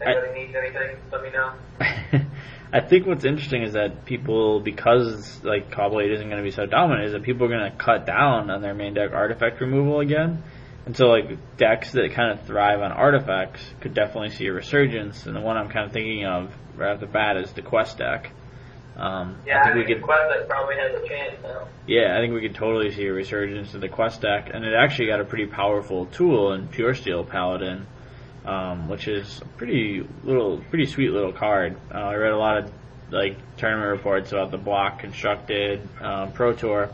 If 0.08 0.56
anything, 0.56 0.98
let 1.12 1.24
me 1.24 1.30
know. 1.32 1.54
I 2.74 2.80
think 2.82 3.06
what's 3.06 3.24
interesting 3.24 3.62
is 3.62 3.74
that 3.74 4.04
people, 4.06 4.60
because 4.60 5.44
like 5.44 5.72
Caw-Blade 5.72 6.12
isn't 6.12 6.28
going 6.28 6.40
to 6.40 6.44
be 6.44 6.52
so 6.52 6.66
dominant, 6.66 7.06
is 7.06 7.14
that 7.14 7.22
people 7.22 7.46
are 7.46 7.50
going 7.50 7.72
to 7.72 7.78
cut 7.78 8.08
down 8.08 8.50
on 8.50 8.62
their 8.62 8.74
main 8.74 8.96
deck 8.96 9.12
artifact 9.14 9.62
removal 9.62 10.00
again. 10.00 10.44
And 10.86 10.98
so, 10.98 11.06
like 11.06 11.58
decks 11.58 11.92
that 11.92 12.12
kind 12.14 12.38
of 12.38 12.46
thrive 12.46 12.82
on 12.82 12.92
artifacts 12.92 13.62
could 13.80 13.94
definitely 13.94 14.32
see 14.32 14.48
a 14.48 14.54
resurgence. 14.54 15.26
And 15.28 15.36
the 15.36 15.40
one 15.40 15.56
I'm 15.56 15.70
kind 15.70 15.86
of 15.86 15.94
thinking 15.94 16.26
of 16.26 16.52
right 16.76 16.94
off 16.94 17.00
the 17.00 17.06
bat 17.06 17.38
is 17.38 17.54
the 17.54 17.62
Quest 17.62 18.00
deck. 18.00 18.32
Um, 18.98 19.38
Yeah, 19.46 19.60
I 19.60 19.62
I 19.62 19.64
think 19.66 19.76
we 19.76 19.86
think 19.86 20.00
could. 20.00 20.04
Quest 20.04 20.24
deck 20.30 20.50
probably 20.50 20.76
has 20.76 21.02
a 21.02 21.08
chance 21.08 21.36
now. 21.44 21.68
Yeah, 21.88 22.18
I 22.18 22.22
think 22.22 22.34
we 22.34 22.42
could 22.42 22.56
totally 22.56 22.92
see 22.92 23.06
a 23.06 23.14
resurgence 23.14 23.74
of 23.74 23.82
the 23.82 23.88
Quest 23.90 24.22
deck, 24.22 24.50
and 24.54 24.66
it 24.66 24.74
actually 24.74 25.08
got 25.08 25.22
a 25.22 25.26
pretty 25.26 25.46
powerful 25.46 26.08
tool 26.08 26.54
in 26.54 26.68
Puresteel 26.68 27.28
Paladin, 27.30 27.86
um, 28.46 28.90
which 28.90 29.08
is 29.08 29.42
a 29.42 29.46
pretty 29.58 30.08
little, 30.24 30.62
pretty 30.70 30.86
sweet 30.86 31.12
little 31.12 31.34
card. 31.34 31.78
Uh, 31.94 31.98
I 31.98 32.16
read 32.16 32.34
a 32.34 32.38
lot 32.38 32.58
of 32.58 32.72
like 33.12 33.38
tournament 33.58 33.92
reports 33.92 34.32
about 34.32 34.52
the 34.52 34.58
block 34.58 35.00
constructed 35.00 35.88
um, 36.02 36.32
Pro 36.34 36.54
Tour, 36.54 36.90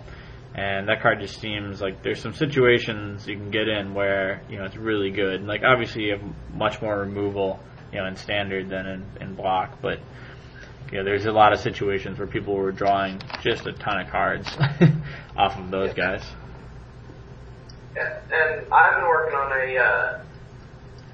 and 0.56 0.88
that 0.90 1.02
card 1.02 1.20
just 1.20 1.40
seems 1.40 1.82
like 1.82 2.04
there's 2.04 2.22
some 2.22 2.34
situations 2.34 3.28
you 3.28 3.36
can 3.36 3.52
get 3.52 3.68
in 3.68 3.94
where 3.94 4.42
you 4.50 4.58
know 4.58 4.66
it's 4.66 4.78
really 4.78 5.12
good. 5.12 5.46
Like 5.46 5.64
obviously 5.64 6.06
you 6.06 6.12
have 6.12 6.24
much 6.54 6.82
more 6.82 7.00
removal, 7.00 7.60
you 7.92 8.00
know, 8.00 8.06
in 8.06 8.16
standard 8.16 8.70
than 8.70 8.86
in, 8.86 9.06
in 9.22 9.36
block, 9.36 9.80
but 9.82 10.00
yeah, 10.92 11.04
there's 11.04 11.26
a 11.26 11.32
lot 11.32 11.54
of 11.54 11.60
situations 11.60 12.18
where 12.18 12.28
people 12.28 12.56
were 12.56 12.72
drawing 12.72 13.22
just 13.42 13.68
a 13.68 13.74
ton 13.74 14.02
of 14.02 14.10
cards 14.10 14.50
off 15.38 15.58
of 15.58 15.70
those 15.70 15.94
guys. 15.94 16.24
Yeah, 17.96 18.20
and 18.32 18.74
I've 18.74 18.96
been 18.96 19.08
working 19.08 19.36
on 19.36 19.52
a 19.52 19.78
uh, 19.78 20.24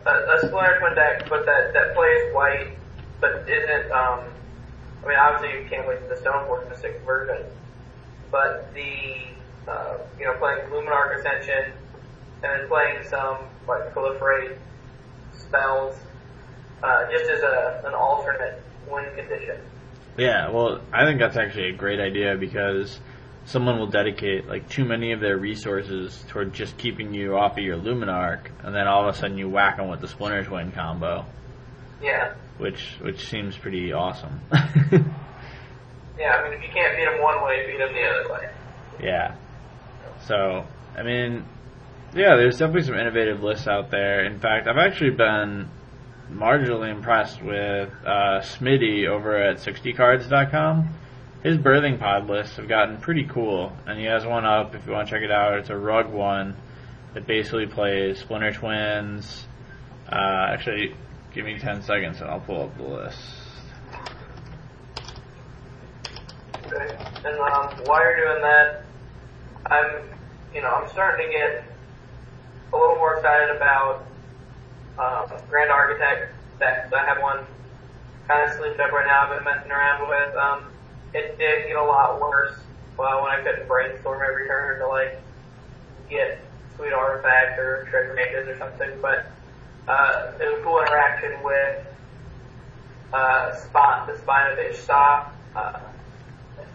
a, 0.05 0.11
a 0.11 0.95
deck, 0.95 1.29
but 1.29 1.45
that 1.45 1.73
that 1.73 1.95
plays 1.95 2.33
white, 2.33 2.67
but 3.19 3.47
isn't. 3.49 3.91
Um, 3.91 4.21
I 5.03 5.07
mean, 5.07 5.17
obviously 5.17 5.61
you 5.61 5.69
can't 5.69 5.87
wait 5.87 5.99
for 6.01 6.07
the 6.07 6.15
Stoneforge 6.15 6.79
sixth 6.81 7.01
version, 7.05 7.45
but 8.31 8.73
the 8.73 9.71
uh, 9.71 9.97
you 10.19 10.25
know 10.25 10.33
playing 10.37 10.67
Luminarch 10.69 11.19
Ascension 11.19 11.73
and 12.43 12.61
then 12.61 12.67
playing 12.67 13.03
some 13.09 13.37
like 13.67 13.93
proliferate 13.93 14.57
spells, 15.33 15.95
uh, 16.83 17.09
just 17.11 17.29
as 17.29 17.41
a 17.41 17.83
an 17.85 17.93
alternate 17.93 18.61
win 18.89 19.05
condition. 19.15 19.57
Yeah, 20.17 20.49
well, 20.49 20.81
I 20.93 21.05
think 21.05 21.19
that's 21.19 21.35
actually 21.35 21.69
a 21.69 21.73
great 21.73 21.99
idea 21.99 22.35
because 22.35 22.99
someone 23.45 23.77
will 23.79 23.87
dedicate 23.87 24.47
like 24.47 24.67
too 24.69 24.85
many 24.85 25.11
of 25.11 25.19
their 25.19 25.37
resources 25.37 26.23
toward 26.29 26.53
just 26.53 26.77
keeping 26.77 27.13
you 27.13 27.37
off 27.37 27.57
of 27.57 27.63
your 27.63 27.77
Luminarch, 27.77 28.47
and 28.63 28.75
then 28.75 28.87
all 28.87 29.07
of 29.07 29.15
a 29.15 29.17
sudden 29.17 29.37
you 29.37 29.47
whack 29.47 29.77
them 29.77 29.87
with 29.87 30.01
the 30.01 30.07
Splinter 30.07 30.43
Twin 30.43 30.71
combo, 30.71 31.25
Yeah, 32.01 32.33
which 32.57 32.97
which 33.01 33.27
seems 33.29 33.55
pretty 33.57 33.93
awesome. 33.93 34.41
yeah. 34.51 36.31
I 36.31 36.43
mean, 36.43 36.53
if 36.53 36.63
you 36.63 36.69
can't 36.73 36.97
beat 36.97 37.05
them 37.05 37.21
one 37.21 37.43
way, 37.45 37.65
beat 37.67 37.77
them 37.77 37.93
the 37.93 38.03
other 38.03 38.33
way. 38.33 38.49
Yeah. 39.01 39.35
So, 40.27 40.65
I 40.97 41.03
mean, 41.03 41.45
yeah, 42.15 42.35
there's 42.37 42.57
definitely 42.57 42.83
some 42.83 42.95
innovative 42.95 43.43
lists 43.43 43.67
out 43.67 43.91
there. 43.91 44.25
In 44.25 44.39
fact, 44.39 44.67
I've 44.67 44.77
actually 44.77 45.11
been 45.11 45.69
marginally 46.31 46.89
impressed 46.89 47.41
with 47.43 47.89
uh, 48.05 48.41
Smitty 48.41 49.07
over 49.07 49.35
at 49.35 49.57
60cards.com. 49.57 50.89
His 51.45 51.59
birthing 51.59 51.99
pod 51.99 52.27
lists 52.27 52.55
have 52.55 52.67
gotten 52.67 52.97
pretty 52.97 53.25
cool, 53.25 53.71
and 53.85 53.99
he 53.99 54.05
has 54.05 54.25
one 54.25 54.45
up 54.45 54.73
if 54.73 54.87
you 54.87 54.93
want 54.93 55.07
to 55.07 55.13
check 55.13 55.21
it 55.21 55.29
out. 55.29 55.59
It's 55.59 55.69
a 55.69 55.77
rug 55.77 56.11
one 56.11 56.55
that 57.13 57.27
basically 57.27 57.67
plays 57.67 58.17
Splinter 58.17 58.51
Twins. 58.51 59.45
Uh, 60.11 60.47
actually, 60.49 60.95
give 61.35 61.45
me 61.45 61.59
10 61.59 61.83
seconds 61.83 62.19
and 62.19 62.31
I'll 62.31 62.39
pull 62.39 62.63
up 62.63 62.77
the 62.77 62.83
list. 62.83 63.19
Okay. 66.65 66.97
And 67.23 67.39
um, 67.39 67.77
while 67.85 68.01
you're 68.01 68.25
doing 68.25 68.41
that, 68.41 68.81
I'm, 69.67 70.09
you 70.51 70.63
know, 70.63 70.69
I'm 70.69 70.89
starting 70.89 71.27
to 71.27 71.31
get 71.31 71.63
a 72.73 72.75
little 72.75 72.95
more 72.95 73.17
excited 73.17 73.55
about 73.55 74.03
um, 74.97 75.31
Grand 75.47 75.69
Architect 75.69 76.33
That 76.57 76.91
I 76.91 77.05
have 77.05 77.21
one 77.21 77.45
kind 78.27 78.49
of 78.49 78.57
sleeped 78.57 78.79
up 78.79 78.91
right 78.91 79.05
now. 79.05 79.29
I've 79.29 79.37
been 79.37 79.43
messing 79.43 79.71
around 79.71 80.09
with. 80.09 80.35
Um, 80.37 80.71
it 81.15 81.37
did 81.37 81.67
get 81.67 81.77
a 81.77 81.83
lot 81.83 82.19
worse. 82.19 82.57
Well, 82.97 83.23
when 83.23 83.31
I 83.31 83.41
couldn't 83.41 83.67
brainstorm 83.67 84.21
every 84.27 84.47
turn 84.47 84.79
to 84.79 84.87
like 84.87 85.21
get 86.09 86.39
sweet 86.75 86.93
artifacts 86.93 87.57
or 87.57 87.87
treasure 87.89 88.13
makers 88.13 88.47
or 88.47 88.57
something, 88.57 88.89
but 89.01 89.25
uh, 89.87 90.33
it 90.39 90.43
was 90.43 90.59
a 90.59 90.63
cool 90.63 90.79
interaction 90.81 91.41
with 91.43 91.85
uh, 93.13 93.55
spot 93.55 94.07
the 94.07 94.17
spine 94.17 94.51
of 94.51 94.59
Ish 94.59 94.79
Sah, 94.79 95.29
uh, 95.55 95.79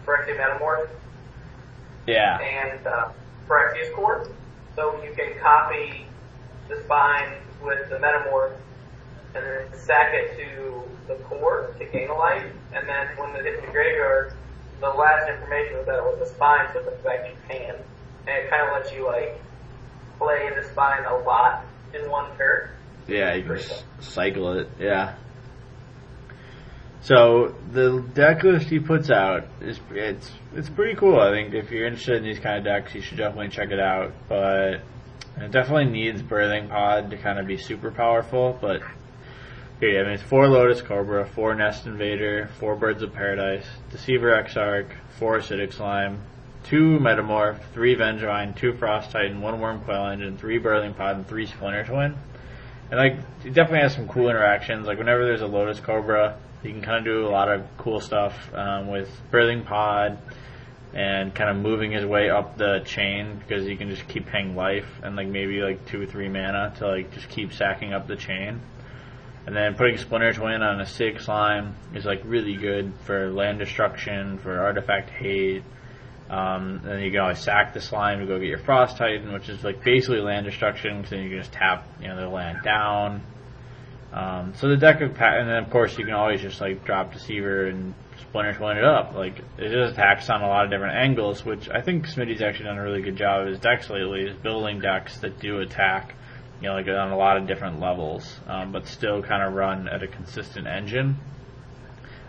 Phyrexian 0.05 0.37
Metamorph, 0.37 0.89
Yeah. 2.07 2.39
and 2.39 2.87
uh, 2.87 3.09
Phyrexia's 3.47 3.93
Core. 3.93 4.27
So 4.75 5.03
you 5.03 5.13
can 5.13 5.37
copy 5.39 6.05
the 6.67 6.81
spine 6.83 7.33
with 7.61 7.89
the 7.89 7.97
Metamorph 7.97 8.53
and 9.35 9.45
then 9.45 9.79
sack 9.79 10.13
it 10.13 10.37
to 10.37 10.83
the 11.17 11.23
core 11.25 11.73
to 11.79 11.85
gain 11.85 12.09
a 12.09 12.15
life, 12.15 12.45
and 12.73 12.87
then 12.87 13.07
when 13.17 13.35
it 13.35 13.45
hits 13.45 13.65
the 13.65 13.71
graveyard, 13.71 14.33
the 14.79 14.89
last 14.89 15.29
information 15.29 15.77
was 15.77 15.85
that 15.85 15.97
it 15.97 16.03
was 16.03 16.19
the 16.19 16.25
spine, 16.35 16.65
back 17.03 17.21
to 17.23 17.29
your 17.29 17.61
hand. 17.61 17.77
And 18.27 18.29
it 18.45 18.49
kind 18.49 18.67
of 18.67 18.73
lets 18.81 18.91
you 18.93 19.05
like 19.05 19.39
play 20.17 20.49
the 20.55 20.67
spine 20.69 21.05
a 21.05 21.17
lot 21.17 21.65
in 21.93 22.09
one 22.09 22.35
turn. 22.37 22.69
Yeah, 23.07 23.33
you 23.35 23.43
can 23.43 23.57
s- 23.57 23.83
cycle 23.99 24.53
it. 24.59 24.69
Yeah. 24.79 25.15
So 27.03 27.55
the 27.71 28.05
deck 28.13 28.43
list 28.43 28.67
he 28.69 28.79
puts 28.79 29.09
out 29.09 29.45
is 29.59 29.79
it's 29.89 30.31
it's 30.55 30.69
pretty 30.69 30.95
cool. 30.95 31.19
I 31.19 31.31
think 31.31 31.53
if 31.53 31.71
you're 31.71 31.87
interested 31.87 32.17
in 32.17 32.23
these 32.23 32.39
kind 32.39 32.57
of 32.59 32.63
decks, 32.63 32.93
you 32.93 33.01
should 33.01 33.17
definitely 33.17 33.49
check 33.49 33.71
it 33.71 33.79
out. 33.79 34.11
But 34.29 34.81
it 35.37 35.51
definitely 35.51 35.85
needs 35.85 36.21
Birthing 36.21 36.69
Pod 36.69 37.09
to 37.09 37.17
kind 37.17 37.39
of 37.39 37.47
be 37.47 37.57
super 37.57 37.89
powerful. 37.91 38.57
But 38.61 38.81
here, 39.81 39.99
I 39.99 40.03
mean, 40.03 40.13
it's 40.13 40.23
four 40.23 40.47
Lotus 40.47 40.79
Cobra, 40.81 41.25
four 41.25 41.55
Nest 41.55 41.87
Invader, 41.87 42.49
four 42.59 42.75
Birds 42.75 43.01
of 43.01 43.13
Paradise, 43.13 43.65
Deceiver 43.89 44.31
Exarch, 44.35 44.91
four 45.17 45.39
Acidic 45.39 45.73
Slime, 45.73 46.21
two 46.63 46.99
Metamorph, 46.99 47.59
three 47.73 47.95
Vengevine, 47.95 48.55
two 48.55 48.73
Frost 48.73 49.09
Titan, 49.09 49.41
one 49.41 49.55
Wurmcoil 49.59 50.13
Engine, 50.13 50.37
three 50.37 50.59
Birthing 50.59 50.95
Pod, 50.95 51.15
and 51.15 51.27
three 51.27 51.47
Splinter 51.47 51.83
Twin. 51.83 52.15
And 52.91 52.99
like, 52.99 53.13
it 53.43 53.55
definitely 53.55 53.79
has 53.79 53.95
some 53.95 54.07
cool 54.07 54.29
interactions. 54.29 54.85
Like 54.85 54.99
whenever 54.99 55.25
there's 55.25 55.41
a 55.41 55.47
Lotus 55.47 55.79
Cobra, 55.79 56.37
you 56.61 56.69
can 56.69 56.83
kind 56.83 56.99
of 56.99 57.03
do 57.03 57.25
a 57.25 57.29
lot 57.29 57.49
of 57.49 57.65
cool 57.79 57.99
stuff 57.99 58.35
um, 58.53 58.87
with 58.87 59.09
Birthing 59.31 59.65
Pod 59.65 60.19
and 60.93 61.33
kind 61.33 61.49
of 61.49 61.55
moving 61.55 61.91
his 61.91 62.05
way 62.05 62.29
up 62.29 62.55
the 62.55 62.83
chain 62.85 63.39
because 63.39 63.65
you 63.65 63.77
can 63.77 63.89
just 63.89 64.07
keep 64.07 64.27
paying 64.27 64.55
life 64.55 64.85
and 65.01 65.15
like 65.15 65.27
maybe 65.27 65.61
like 65.61 65.87
two 65.87 66.03
or 66.03 66.05
three 66.05 66.27
mana 66.29 66.71
to 66.77 66.87
like 66.87 67.11
just 67.13 67.29
keep 67.29 67.51
sacking 67.51 67.93
up 67.93 68.07
the 68.07 68.15
chain. 68.15 68.61
And 69.45 69.55
then 69.55 69.75
putting 69.75 69.97
Splinter 69.97 70.33
Twin 70.33 70.61
on 70.61 70.79
Acidic 70.79 71.21
Slime 71.21 71.75
is 71.95 72.05
like 72.05 72.21
really 72.25 72.55
good 72.55 72.93
for 73.05 73.31
land 73.31 73.59
destruction, 73.59 74.37
for 74.37 74.59
artifact 74.59 75.09
hate. 75.09 75.63
Um, 76.29 76.81
and 76.85 77.03
you 77.03 77.11
can 77.11 77.19
always 77.19 77.39
sack 77.39 77.73
the 77.73 77.81
slime 77.81 78.19
to 78.19 78.25
go 78.25 78.39
get 78.39 78.47
your 78.47 78.59
Frost 78.59 78.97
Titan, 78.97 79.33
which 79.33 79.49
is 79.49 79.63
like 79.63 79.83
basically 79.83 80.21
land 80.21 80.45
destruction, 80.45 80.97
because 80.97 81.09
then 81.09 81.23
you 81.23 81.29
can 81.29 81.39
just 81.39 81.51
tap, 81.51 81.87
you 81.99 82.07
know, 82.07 82.15
the 82.15 82.29
land 82.29 82.59
down. 82.63 83.21
Um, 84.13 84.53
so 84.55 84.69
the 84.69 84.77
deck 84.77 85.01
of, 85.01 85.11
and 85.19 85.49
then 85.49 85.63
of 85.63 85.69
course 85.69 85.97
you 85.97 86.05
can 86.05 86.13
always 86.13 86.41
just 86.41 86.61
like 86.61 86.85
drop 86.85 87.13
Deceiver 87.13 87.67
and 87.67 87.93
Splinter 88.21 88.53
Twin 88.53 88.77
it 88.77 88.83
up. 88.83 89.13
Like 89.15 89.39
it 89.57 89.69
just 89.69 89.93
attacks 89.93 90.29
on 90.29 90.41
a 90.41 90.47
lot 90.47 90.65
of 90.65 90.71
different 90.71 90.95
angles, 90.95 91.43
which 91.43 91.69
I 91.69 91.81
think 91.81 92.07
Smitty's 92.07 92.41
actually 92.41 92.65
done 92.65 92.77
a 92.77 92.83
really 92.83 93.01
good 93.01 93.17
job 93.17 93.41
of 93.41 93.47
his 93.47 93.59
decks 93.59 93.89
lately, 93.89 94.21
is 94.21 94.35
building 94.37 94.79
decks 94.79 95.17
that 95.19 95.39
do 95.39 95.59
attack, 95.59 96.15
you 96.61 96.67
know, 96.67 96.75
like 96.75 96.87
on 96.87 97.11
a 97.11 97.17
lot 97.17 97.37
of 97.37 97.47
different 97.47 97.79
levels, 97.79 98.39
um, 98.47 98.71
but 98.71 98.87
still 98.87 99.21
kind 99.23 99.41
of 99.41 99.53
run 99.53 99.87
at 99.87 100.03
a 100.03 100.07
consistent 100.07 100.67
engine. 100.67 101.17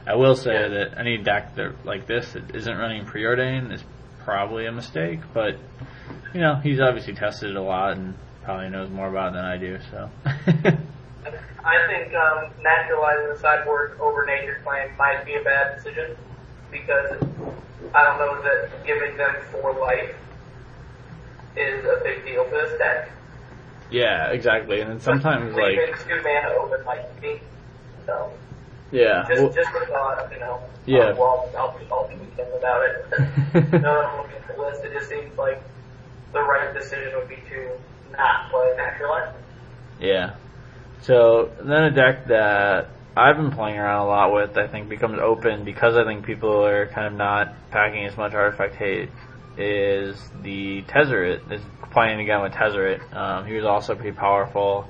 I 0.07 0.15
will 0.17 0.35
say 0.35 0.55
Yeah. 0.55 0.69
that 0.69 0.99
any 0.99 1.19
deck 1.19 1.55
that 1.57 1.85
like 1.85 2.07
this 2.07 2.33
that 2.33 2.55
isn't 2.57 2.77
running 2.77 3.05
preordain 3.05 3.71
is 3.73 3.85
probably 4.25 4.67
a 4.67 4.73
mistake, 4.73 5.21
but 5.35 5.57
you 6.33 6.41
know 6.41 6.57
he's 6.57 6.81
obviously 6.81 7.15
tested 7.15 7.51
it 7.51 7.57
a 7.57 7.63
lot 7.63 7.93
and 7.93 8.15
probably 8.43 8.69
knows 8.71 8.91
more 8.91 9.09
about 9.09 9.29
it 9.29 9.35
than 9.35 9.45
I 9.45 9.57
do. 9.59 9.79
So 9.91 10.11
I 11.65 11.87
think 11.87 12.13
um, 12.15 12.51
naturalizing 12.63 13.29
the 13.35 13.39
sideboard 13.39 13.99
over 14.01 14.27
Nature's 14.27 14.63
Claim 14.65 14.89
might 14.97 15.25
be 15.25 15.35
a 15.35 15.43
bad 15.43 15.77
decision 15.77 16.17
because 16.73 17.23
I 17.95 18.03
don't 18.05 18.19
know 18.19 18.43
that 18.43 18.85
giving 18.85 19.17
them 19.17 19.37
four 19.53 19.73
life 19.75 20.15
is 21.55 21.85
a 21.85 22.01
big 22.03 22.25
deal 22.25 22.45
for 22.45 22.51
this 22.67 22.79
deck. 22.79 23.11
Yeah, 23.93 24.29
exactly. 24.29 24.81
And 24.81 24.91
then 24.91 25.01
sometimes 25.01 25.55
like 25.55 25.77
leaving 25.77 25.95
two 26.07 26.23
mana 26.23 26.55
open 26.59 26.85
might 26.85 27.21
be. 27.21 27.41
So 28.07 28.33
yeah, 28.91 29.25
just 29.29 29.43
well, 29.43 29.53
just 29.53 29.69
a 29.71 29.87
thought, 29.87 30.33
you 30.33 30.41
know. 30.41 30.61
Yeah. 30.87 31.11
Um, 31.11 31.17
well, 31.19 31.51
I'll 31.57 31.79
be 31.79 31.85
all 31.91 32.09
weekend 32.09 32.53
without 32.53 32.83
it. 32.83 33.73
no, 33.83 34.01
I'm 34.01 34.19
looking 34.19 34.37
at 34.37 34.57
the 34.57 34.63
list. 34.63 34.85
It 34.85 34.93
just 34.93 35.09
seems 35.09 35.37
like 35.39 35.63
the 36.33 36.41
right 36.41 36.75
decision 36.75 37.13
would 37.17 37.29
be 37.29 37.37
to 37.37 37.71
not 38.13 38.51
play 38.51 38.75
naturalize. 38.77 39.35
Yeah. 40.01 40.35
So 41.03 41.51
then 41.61 41.85
a 41.85 41.91
deck 41.91 42.27
that 42.29 42.89
I've 43.17 43.37
been 43.37 43.51
playing 43.51 43.79
around 43.79 44.07
a 44.07 44.09
lot 44.09 44.33
with, 44.33 44.57
I 44.57 44.67
think 44.67 44.89
becomes 44.89 45.19
open 45.19 45.65
because 45.65 45.97
I 45.97 46.05
think 46.05 46.25
people 46.25 46.65
are 46.65 46.87
kind 46.87 47.07
of 47.07 47.15
not 47.15 47.55
packing 47.71 48.05
as 48.07 48.17
much 48.17 48.35
artifact 48.35 48.75
hate. 48.77 49.11
Is 49.59 50.17
the 50.43 50.83
Tezzeret 50.83 51.53
is 51.53 51.61
playing 51.91 52.21
again 52.21 52.43
with 52.43 52.53
Tezzeret. 52.53 53.15
Um, 53.15 53.47
he 53.47 53.55
was 53.55 53.65
also 53.65 53.95
pretty 53.95 54.17
powerful. 54.17 54.89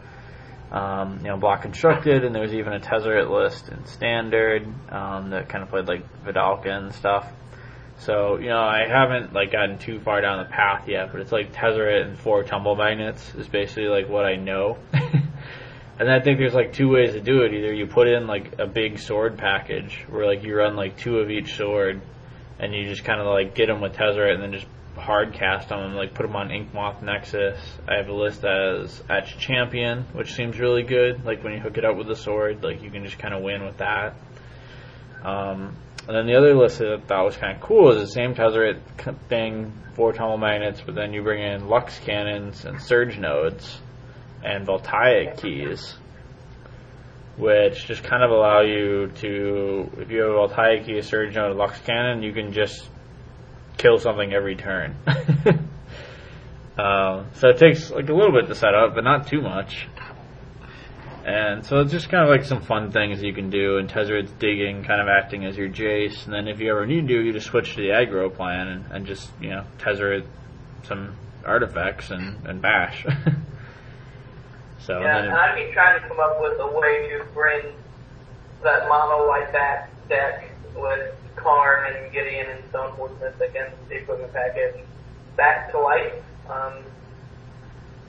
Um, 0.70 1.18
you 1.18 1.24
know, 1.24 1.36
block 1.36 1.62
constructed, 1.62 2.24
and 2.24 2.34
there 2.34 2.42
was 2.42 2.54
even 2.54 2.72
a 2.72 2.80
Tezzeret 2.80 3.28
list 3.28 3.68
in 3.68 3.84
standard 3.86 4.66
um, 4.90 5.30
that 5.30 5.48
kind 5.48 5.62
of 5.62 5.68
played 5.68 5.86
like 5.86 6.02
Vidalka 6.24 6.68
and 6.68 6.94
stuff. 6.94 7.26
So, 7.98 8.38
you 8.38 8.48
know, 8.48 8.60
I 8.60 8.88
haven't 8.88 9.32
like 9.32 9.52
gotten 9.52 9.78
too 9.78 10.00
far 10.00 10.20
down 10.20 10.38
the 10.38 10.50
path 10.50 10.88
yet, 10.88 11.12
but 11.12 11.20
it's 11.20 11.30
like 11.30 11.52
Tezzeret 11.52 12.06
and 12.06 12.18
four 12.18 12.42
tumble 12.42 12.74
magnets 12.74 13.34
is 13.34 13.46
basically 13.46 13.88
like 13.88 14.08
what 14.08 14.24
I 14.24 14.36
know. 14.36 14.78
and 14.92 16.10
I 16.10 16.20
think 16.20 16.38
there's 16.38 16.54
like 16.54 16.72
two 16.72 16.88
ways 16.88 17.12
to 17.12 17.20
do 17.20 17.42
it. 17.42 17.52
Either 17.52 17.72
you 17.72 17.86
put 17.86 18.08
in 18.08 18.26
like 18.26 18.58
a 18.58 18.66
big 18.66 18.98
sword 18.98 19.38
package 19.38 20.04
where 20.08 20.26
like 20.26 20.42
you 20.42 20.56
run 20.56 20.74
like 20.74 20.96
two 20.96 21.18
of 21.18 21.30
each 21.30 21.54
sword 21.56 22.00
and 22.62 22.72
you 22.72 22.88
just 22.88 23.04
kind 23.04 23.20
of 23.20 23.26
like 23.26 23.54
get 23.54 23.66
them 23.66 23.80
with 23.80 23.94
Tezzeret 23.94 24.34
and 24.34 24.42
then 24.42 24.52
just 24.52 24.66
hard 24.96 25.34
cast 25.34 25.68
them 25.68 25.94
like 25.94 26.14
put 26.14 26.22
them 26.22 26.36
on 26.36 26.48
Inkmoth 26.48 27.02
Nexus. 27.02 27.58
I 27.88 27.96
have 27.96 28.08
a 28.08 28.14
list 28.14 28.44
as 28.44 29.02
Etch 29.10 29.36
Champion, 29.38 30.04
which 30.12 30.32
seems 30.32 30.58
really 30.58 30.84
good. 30.84 31.24
Like 31.24 31.42
when 31.42 31.52
you 31.54 31.58
hook 31.58 31.76
it 31.76 31.84
up 31.84 31.96
with 31.96 32.06
the 32.06 32.14
sword, 32.14 32.62
like 32.62 32.82
you 32.82 32.90
can 32.90 33.04
just 33.04 33.18
kind 33.18 33.34
of 33.34 33.42
win 33.42 33.64
with 33.64 33.78
that. 33.78 34.14
Um, 35.24 35.76
and 36.06 36.16
then 36.16 36.26
the 36.26 36.36
other 36.36 36.54
list 36.54 36.78
that 36.78 36.92
I 36.92 37.00
thought 37.00 37.24
was 37.24 37.36
kind 37.36 37.56
of 37.56 37.62
cool 37.62 37.92
is 37.92 38.00
the 38.00 38.12
same 38.12 38.34
Tezzeret 38.34 38.80
thing, 39.28 39.72
four 39.94 40.12
tumble 40.12 40.38
magnets, 40.38 40.80
but 40.84 40.94
then 40.94 41.12
you 41.12 41.22
bring 41.22 41.42
in 41.42 41.68
Lux 41.68 41.98
cannons 41.98 42.64
and 42.64 42.80
Surge 42.80 43.18
nodes 43.18 43.80
and 44.44 44.66
Voltaic 44.66 45.36
keys, 45.36 45.96
which 47.36 47.86
just 47.86 48.02
kind 48.02 48.22
of 48.22 48.30
allow 48.30 48.60
you 48.60 49.10
to, 49.16 49.90
if 49.98 50.10
you 50.10 50.20
have 50.20 50.30
a 50.30 50.34
Voltaic 50.34 50.86
key, 50.86 50.98
a 50.98 51.02
Surge 51.02 51.34
node, 51.34 51.52
a 51.52 51.54
Lux 51.54 51.78
cannon, 51.80 52.22
you 52.22 52.32
can 52.32 52.52
just 52.52 52.88
kill 53.78 53.98
something 53.98 54.32
every 54.32 54.56
turn. 54.56 54.96
um, 56.78 57.26
so 57.34 57.48
it 57.48 57.58
takes 57.58 57.90
like 57.90 58.08
a 58.08 58.14
little 58.14 58.32
bit 58.32 58.48
to 58.48 58.54
set 58.54 58.74
up, 58.74 58.94
but 58.94 59.04
not 59.04 59.26
too 59.26 59.40
much. 59.40 59.88
And 61.24 61.64
so 61.64 61.78
it's 61.80 61.92
just 61.92 62.08
kind 62.08 62.24
of 62.24 62.30
like 62.30 62.44
some 62.44 62.62
fun 62.62 62.90
things 62.90 63.22
you 63.22 63.32
can 63.32 63.48
do, 63.48 63.78
and 63.78 63.88
Tezzeret's 63.88 64.32
digging, 64.32 64.82
kind 64.82 65.00
of 65.00 65.06
acting 65.08 65.44
as 65.44 65.56
your 65.56 65.68
Jace, 65.68 66.24
and 66.24 66.34
then 66.34 66.48
if 66.48 66.58
you 66.58 66.70
ever 66.70 66.84
need 66.84 67.06
to, 67.08 67.14
you 67.14 67.32
just 67.32 67.46
switch 67.46 67.76
to 67.76 67.80
the 67.80 67.88
aggro 67.88 68.34
plan 68.34 68.66
and, 68.68 68.84
and 68.90 69.06
just, 69.06 69.30
you 69.40 69.50
know, 69.50 69.64
Tezzeret 69.78 70.26
some 70.82 71.14
artifacts 71.44 72.10
and, 72.10 72.44
and 72.46 72.60
bash. 72.60 73.06
so, 74.84 75.00
Yeah, 75.00 75.18
and 75.18 75.28
and 75.28 75.36
I'd 75.36 75.54
be 75.54 75.72
trying 75.72 76.00
to 76.00 76.08
come 76.08 76.20
up 76.20 76.40
with 76.40 76.58
a 76.60 76.66
way 76.78 77.08
to 77.10 77.24
bring 77.32 77.62
that 78.62 78.88
mono 78.88 79.28
like 79.28 79.52
that 79.52 79.88
deck 80.08 80.50
with 80.76 81.14
Karn 81.36 81.92
and 81.94 82.12
Gideon 82.12 82.46
and 82.50 82.68
Stone 82.70 82.92
Woodsmith 82.96 83.40
against 83.40 83.76
the 83.88 83.96
equipment 83.96 84.32
package 84.32 84.76
back 85.36 85.70
to 85.72 85.78
life. 85.80 86.12
Um, 86.48 86.74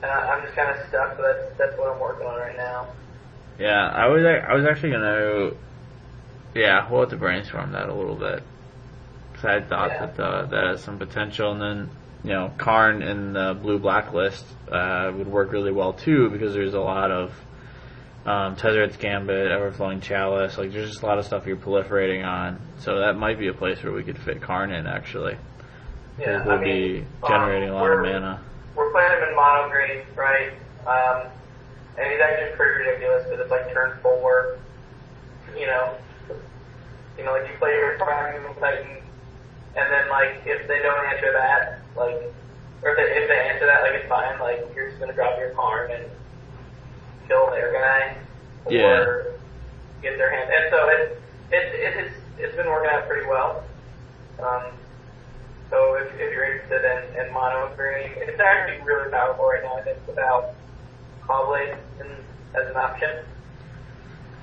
and 0.02 0.10
I, 0.10 0.34
I'm 0.34 0.42
just 0.44 0.54
kind 0.54 0.70
of 0.76 0.86
stuck, 0.88 1.16
but 1.16 1.22
that's, 1.22 1.58
that's 1.58 1.78
what 1.78 1.92
I'm 1.92 2.00
working 2.00 2.26
on 2.26 2.38
right 2.38 2.56
now. 2.56 2.86
yeah, 3.58 3.88
I 3.88 4.06
was 4.08 4.24
I 4.24 4.54
was 4.54 4.64
actually 4.66 4.92
gonna, 4.92 5.52
yeah, 6.54 6.88
we'll 6.90 7.00
have 7.00 7.10
to 7.10 7.16
brainstorm 7.16 7.72
that 7.72 7.88
a 7.88 7.94
little 7.94 8.16
bit. 8.16 8.42
Cause 9.34 9.44
I 9.44 9.60
thought 9.60 9.90
Yeah. 9.90 10.06
that 10.06 10.20
uh, 10.22 10.46
that 10.46 10.64
has 10.64 10.82
some 10.84 10.98
potential, 10.98 11.52
and 11.52 11.60
then 11.62 11.90
you 12.24 12.30
know, 12.30 12.50
Karn 12.58 13.02
in 13.02 13.34
the 13.34 13.54
blue 13.60 13.78
blacklist 13.78 14.44
uh, 14.70 15.12
would 15.14 15.28
work 15.28 15.52
really 15.52 15.72
well 15.72 15.92
too 15.92 16.30
because 16.30 16.54
there's 16.54 16.74
a 16.74 16.80
lot 16.80 17.10
of 17.10 17.30
um, 18.26 18.56
Tezzeret's 18.56 18.96
Gambit, 18.96 19.50
Everflowing 19.50 20.00
Chalice. 20.00 20.56
Like, 20.56 20.72
there's 20.72 20.88
just 20.88 21.02
a 21.02 21.06
lot 21.06 21.18
of 21.18 21.26
stuff 21.26 21.46
you're 21.46 21.58
proliferating 21.58 22.26
on. 22.26 22.58
So 22.78 23.00
that 23.00 23.16
might 23.16 23.38
be 23.38 23.48
a 23.48 23.52
place 23.52 23.82
where 23.82 23.92
we 23.92 24.02
could 24.02 24.18
fit 24.18 24.40
Karn 24.40 24.72
in 24.72 24.86
actually. 24.86 25.36
Yeah, 26.18 26.44
would 26.46 26.54
I 26.54 26.60
mean, 26.64 27.02
be 27.02 27.06
generating 27.28 27.68
a 27.68 27.74
lot 27.74 27.90
of 27.90 28.00
mana. 28.00 28.40
We're 28.74 28.90
playing 28.92 29.12
him 29.12 29.28
in 29.28 29.36
mono 29.36 29.68
green, 29.68 30.02
right? 30.16 30.52
Um, 30.86 31.28
and 31.98 32.10
he's 32.10 32.20
actually 32.20 32.56
pretty 32.56 32.84
ridiculous 32.84 33.24
because 33.24 33.40
it's 33.40 33.50
like 33.50 33.72
turn 33.72 33.98
four, 34.02 34.58
you 35.58 35.66
know, 35.66 35.94
You 37.18 37.24
know, 37.24 37.32
like 37.32 37.48
you 37.48 37.56
play 37.58 37.70
your 37.70 37.96
Primeval 37.98 38.54
Titan, 38.54 38.96
and 39.76 39.92
then 39.92 40.08
like 40.08 40.42
if 40.46 40.66
they 40.68 40.80
don't 40.80 41.06
answer 41.06 41.32
that, 41.32 41.80
like, 41.96 42.32
or 42.82 42.90
if 42.90 42.96
they, 42.96 43.22
if 43.22 43.28
they 43.28 43.40
answer 43.50 43.66
that, 43.66 43.82
like 43.82 43.94
it's 43.94 44.08
fine. 44.08 44.38
Like 44.40 44.64
you're 44.74 44.88
just 44.88 45.00
gonna 45.00 45.12
drop 45.14 45.38
your 45.38 45.50
Karn 45.50 45.90
and 45.90 46.04
kill 47.28 47.50
their 47.50 47.72
guy, 47.72 48.16
or 48.64 48.72
Yeah. 48.72 49.32
get 50.02 50.18
their 50.18 50.30
hand. 50.30 50.50
And 50.50 50.70
so 50.70 50.88
it 50.88 51.22
it 51.50 51.74
it 51.74 51.94
has 51.94 52.12
it's 52.38 52.56
been 52.56 52.66
working 52.66 52.90
out 52.90 53.06
pretty 53.08 53.26
well. 53.26 53.62
Um, 54.42 54.62
so 55.70 55.94
if, 55.94 56.12
if 56.14 56.32
you're 56.32 56.44
interested 56.44 56.84
in, 56.84 57.26
in 57.26 57.32
mono 57.32 57.72
green, 57.76 58.10
it's 58.16 58.38
actually 58.40 58.84
really 58.84 59.10
powerful 59.10 59.46
right 59.46 59.62
now. 59.62 59.76
I 59.76 59.82
think 59.82 59.98
without 60.06 60.54
Caw-Blade 61.26 61.74
in, 62.00 62.06
as 62.54 62.68
an 62.68 62.76
option. 62.76 63.24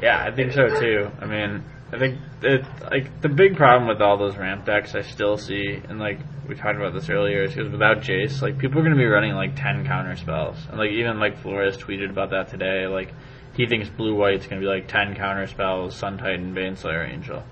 Yeah, 0.02 0.24
I 0.24 0.32
think 0.32 0.52
so 0.54 0.80
too. 0.80 1.12
I 1.22 1.26
mean, 1.26 1.63
I 1.93 1.99
think 1.99 2.19
it 2.41 2.65
like 2.89 3.21
the 3.21 3.30
big 3.30 3.58
problem 3.58 3.88
with 3.88 4.01
all 4.01 4.17
those 4.17 4.38
ramp 4.38 4.65
decks 4.65 4.95
I 4.95 5.01
still 5.01 5.38
see, 5.38 5.82
and 5.89 5.99
like 5.99 6.19
we 6.47 6.56
talked 6.56 6.77
about 6.77 6.93
this 6.93 7.10
earlier, 7.10 7.43
is 7.43 7.54
because 7.54 7.71
without 7.71 7.97
Jace, 7.99 8.41
like 8.41 8.58
people 8.58 8.80
are 8.80 8.84
going 8.84 8.95
to 8.95 8.99
be 8.99 9.06
running 9.06 9.34
like 9.34 9.56
ten 9.56 9.86
counter 9.86 10.15
spells, 10.15 10.58
and 10.69 10.77
like 10.77 10.91
even 10.91 11.17
Mike 11.17 11.39
Flores 11.39 11.77
tweeted 11.77 12.10
about 12.10 12.30
that 12.30 12.49
today. 12.49 12.88
Like 12.88 13.13
he 13.56 13.67
thinks 13.67 13.89
blue 13.89 14.15
white's 14.15 14.47
going 14.47 14.62
to 14.62 14.65
be 14.65 14.71
like 14.71 14.88
ten 14.88 15.15
counter 15.15 15.47
spells, 15.47 15.95
Sun 15.95 16.17
Titan, 16.17 16.56
Baneslayer, 16.56 17.12
Angel, 17.12 17.43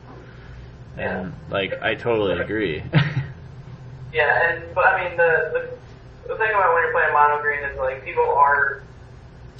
and 0.97 1.33
like 1.49 1.81
I 1.81 1.95
totally 1.95 2.39
agree. 2.39 2.83
Yeah, 4.13 4.49
and 4.49 4.73
but 4.73 4.85
I 4.85 5.03
mean 5.03 5.17
the, 5.17 5.51
the 5.53 6.29
the 6.29 6.37
thing 6.37 6.49
about 6.49 6.73
when 6.73 6.83
you're 6.83 6.91
playing 6.91 7.13
mono 7.13 7.41
green 7.41 7.63
is 7.63 7.77
like 7.77 8.03
people 8.03 8.25
are, 8.25 8.81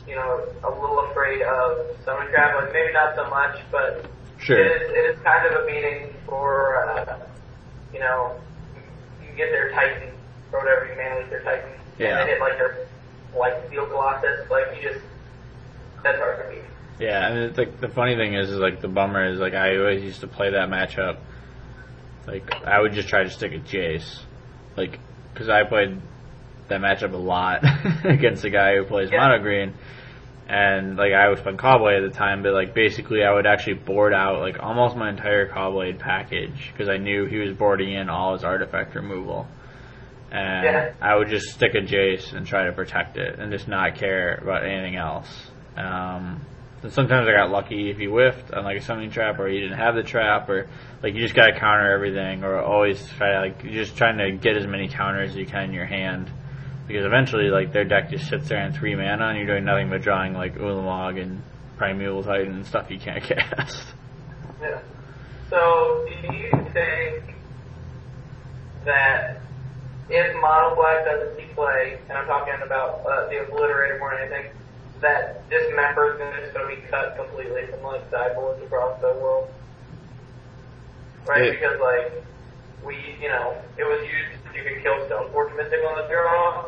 you 0.07 0.15
know, 0.15 0.43
a 0.63 0.69
little 0.69 0.99
afraid 1.11 1.41
of 1.43 1.95
summon 2.03 2.27
trap. 2.29 2.55
Like 2.55 2.73
maybe 2.73 2.93
not 2.93 3.15
so 3.15 3.29
much, 3.29 3.59
but 3.71 4.05
sure. 4.41 4.59
it 4.59 4.81
is 4.81 4.89
it 4.91 5.15
is 5.17 5.23
kind 5.23 5.45
of 5.47 5.63
a 5.63 5.65
meeting 5.65 6.13
for 6.25 6.83
uh, 6.89 7.19
you 7.93 7.99
know 7.99 8.35
you 9.21 9.35
get 9.37 9.51
their 9.51 9.71
Titan 9.71 10.09
or 10.51 10.59
whatever 10.59 10.87
you 10.89 10.95
manage 10.97 11.29
their 11.29 11.43
Titan, 11.43 11.69
Yeah. 11.97 12.19
and 12.21 12.27
they 12.27 12.33
hit 12.33 12.39
like 12.41 12.57
their 12.57 12.87
like 13.37 13.67
Steel 13.67 13.85
Colossus. 13.87 14.49
Like 14.49 14.65
you 14.75 14.89
just 14.89 15.03
that's 16.03 16.17
hard 16.17 16.43
to 16.43 16.49
beat. 16.55 16.63
Yeah, 17.05 17.29
mean, 17.29 17.43
it's 17.43 17.57
like 17.57 17.79
the 17.79 17.87
funny 17.89 18.15
thing 18.15 18.33
is, 18.33 18.49
is 18.49 18.57
like 18.59 18.81
the 18.81 18.87
bummer 18.87 19.31
is 19.31 19.39
like 19.39 19.53
I 19.53 19.77
always 19.77 20.03
used 20.03 20.21
to 20.21 20.27
play 20.27 20.51
that 20.51 20.69
matchup. 20.69 21.17
Like 22.27 22.51
I 22.65 22.79
would 22.81 22.93
just 22.93 23.07
try 23.09 23.23
to 23.23 23.29
stick 23.29 23.53
at 23.53 23.63
Jace, 23.65 24.19
like 24.75 24.99
because 25.33 25.49
I 25.49 25.63
played 25.63 25.99
that 26.67 26.81
matchup 26.81 27.13
a 27.13 27.17
lot 27.17 27.63
against 28.03 28.43
a 28.43 28.49
guy 28.49 28.75
who 28.75 28.83
plays 28.85 29.09
Yeah. 29.11 29.19
mono 29.27 29.39
green, 29.41 29.73
and 30.49 30.97
like 30.97 31.13
I 31.13 31.29
was 31.29 31.39
playing 31.39 31.59
Caw-Blade 31.59 32.03
at 32.03 32.11
the 32.11 32.17
time, 32.17 32.41
but 32.41 32.53
like 32.53 32.73
basically 32.73 33.23
I 33.23 33.31
would 33.31 33.45
actually 33.45 33.75
board 33.75 34.13
out 34.13 34.39
like 34.39 34.57
almost 34.59 34.95
my 34.95 35.09
entire 35.09 35.47
Caw-Blade 35.47 35.99
package 35.99 36.71
because 36.73 36.89
I 36.89 36.97
knew 36.97 37.27
he 37.27 37.37
was 37.37 37.53
boarding 37.53 37.93
in 37.93 38.09
all 38.09 38.33
his 38.33 38.43
artifact 38.43 38.95
removal. 38.95 39.47
And 40.31 40.63
Yeah. 40.63 40.93
I 41.01 41.15
would 41.15 41.29
just 41.29 41.49
stick 41.51 41.75
a 41.75 41.81
Jace 41.81 42.33
and 42.33 42.47
try 42.47 42.65
to 42.65 42.71
protect 42.71 43.17
it 43.17 43.37
and 43.37 43.51
just 43.51 43.67
not 43.67 43.95
care 43.95 44.39
about 44.41 44.65
anything 44.65 44.95
else. 44.95 45.29
Um, 45.77 46.41
and 46.81 46.91
sometimes 46.91 47.27
I 47.27 47.33
got 47.33 47.51
lucky 47.51 47.91
if 47.91 47.97
he 47.97 48.05
whiffed 48.05 48.51
on 48.51 48.63
like 48.63 48.77
a 48.77 48.81
summoning 48.81 49.11
trap 49.11 49.39
or 49.39 49.47
he 49.47 49.59
didn't 49.59 49.77
have 49.77 49.93
the 49.93 50.03
trap 50.03 50.49
or 50.49 50.67
like 51.03 51.13
you 51.13 51.21
just 51.21 51.35
gotta 51.35 51.59
counter 51.59 51.91
everything 51.91 52.43
or 52.43 52.59
always 52.59 53.07
try 53.17 53.33
to 53.33 53.39
like 53.41 53.63
you're 53.63 53.83
just 53.83 53.95
trying 53.97 54.17
to 54.17 54.31
get 54.31 54.57
as 54.57 54.65
many 54.65 54.87
counters 54.87 55.31
as 55.31 55.35
you 55.35 55.45
can 55.45 55.65
in 55.65 55.73
your 55.73 55.85
hand. 55.85 56.31
Because 56.89 57.05
eventually 57.05 57.49
like 57.51 57.71
their 57.71 57.85
deck 57.85 58.09
just 58.09 58.27
sits 58.27 58.49
there 58.49 58.65
in 58.65 58.73
three 58.73 58.95
mana 58.95 59.27
and 59.27 59.37
you're 59.37 59.45
doing 59.45 59.63
nothing 59.63 59.89
but 59.91 60.01
drawing 60.01 60.33
like 60.33 60.55
Ulamog 60.57 61.21
and 61.21 61.41
Primeval 61.77 62.23
Titan 62.23 62.55
and 62.55 62.65
stuff 62.65 62.89
you 62.89 62.97
can't 62.99 63.23
cast. 63.29 63.83
Yeah. 64.59 64.81
So, 65.51 66.05
do 66.27 66.33
you 66.35 66.49
think 66.73 67.35
that 68.85 69.39
if 70.09 70.35
Mono 70.41 70.75
Black 70.75 71.05
doesn't 71.05 71.37
see 71.37 71.45
play, 71.53 71.99
and 72.09 72.17
I'm 72.17 72.25
talking 72.25 72.53
about 72.65 73.05
uh, 73.05 73.27
the 73.29 73.35
Obliterator 73.45 73.99
more 73.99 74.15
than 74.19 74.33
anything, 74.33 74.51
that 75.01 75.47
Dismember 75.49 76.13
is 76.13 76.17
gonna- 76.17 76.41
just 76.41 76.53
going 76.55 76.75
to 76.75 76.81
be 76.81 76.87
cut 76.87 77.15
completely 77.15 77.67
from 77.67 77.83
like 77.83 78.01
sideboards 78.09 78.61
across 78.63 78.99
the 78.99 79.13
world? 79.13 79.47
Right? 81.27 81.43
It- 81.43 81.59
because 81.59 81.79
like 81.79 82.23
we, 82.83 82.95
you 83.21 83.29
know, 83.29 83.55
it 83.77 83.83
was 83.83 84.01
used 84.01 84.39
you 84.55 84.63
could 84.63 84.81
kill 84.83 84.95
Stoneforge 85.07 85.55
Mystic 85.55 85.79
on 85.87 86.01
the 86.01 86.07
draw, 86.11 86.65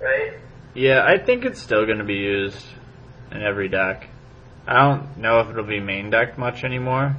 right? 0.00 0.38
Yeah, 0.74 1.04
I 1.04 1.18
think 1.18 1.44
it's 1.44 1.60
still 1.60 1.84
going 1.86 1.98
to 1.98 2.04
be 2.04 2.14
used 2.14 2.64
in 3.30 3.42
every 3.42 3.68
deck. 3.68 4.08
I 4.66 4.88
don't 4.88 5.18
know 5.18 5.40
if 5.40 5.50
it'll 5.50 5.64
be 5.64 5.80
main 5.80 6.10
decked 6.10 6.38
much 6.38 6.64
anymore. 6.64 7.16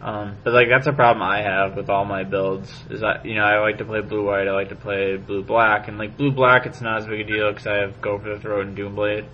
Um, 0.00 0.36
but 0.42 0.52
like 0.52 0.66
that's 0.68 0.88
a 0.88 0.92
problem 0.92 1.22
I 1.22 1.42
have 1.42 1.76
with 1.76 1.88
all 1.88 2.04
my 2.04 2.24
builds 2.24 2.68
is 2.90 3.02
that 3.02 3.24
you 3.24 3.36
know 3.36 3.44
I 3.44 3.60
like 3.60 3.78
to 3.78 3.84
play 3.84 4.00
blue 4.00 4.26
white, 4.26 4.48
I 4.48 4.52
like 4.52 4.70
to 4.70 4.74
play 4.74 5.16
blue 5.16 5.44
black, 5.44 5.86
and 5.86 5.96
like 5.96 6.16
blue 6.16 6.32
black 6.32 6.66
it's 6.66 6.80
not 6.80 6.98
as 6.98 7.06
big 7.06 7.20
a 7.20 7.24
deal 7.24 7.50
because 7.50 7.68
I 7.68 7.76
have 7.76 8.00
Go 8.00 8.18
for 8.18 8.30
the 8.30 8.40
Throat 8.40 8.66
and 8.66 8.76
Doom 8.76 8.96
Blade. 8.96 9.26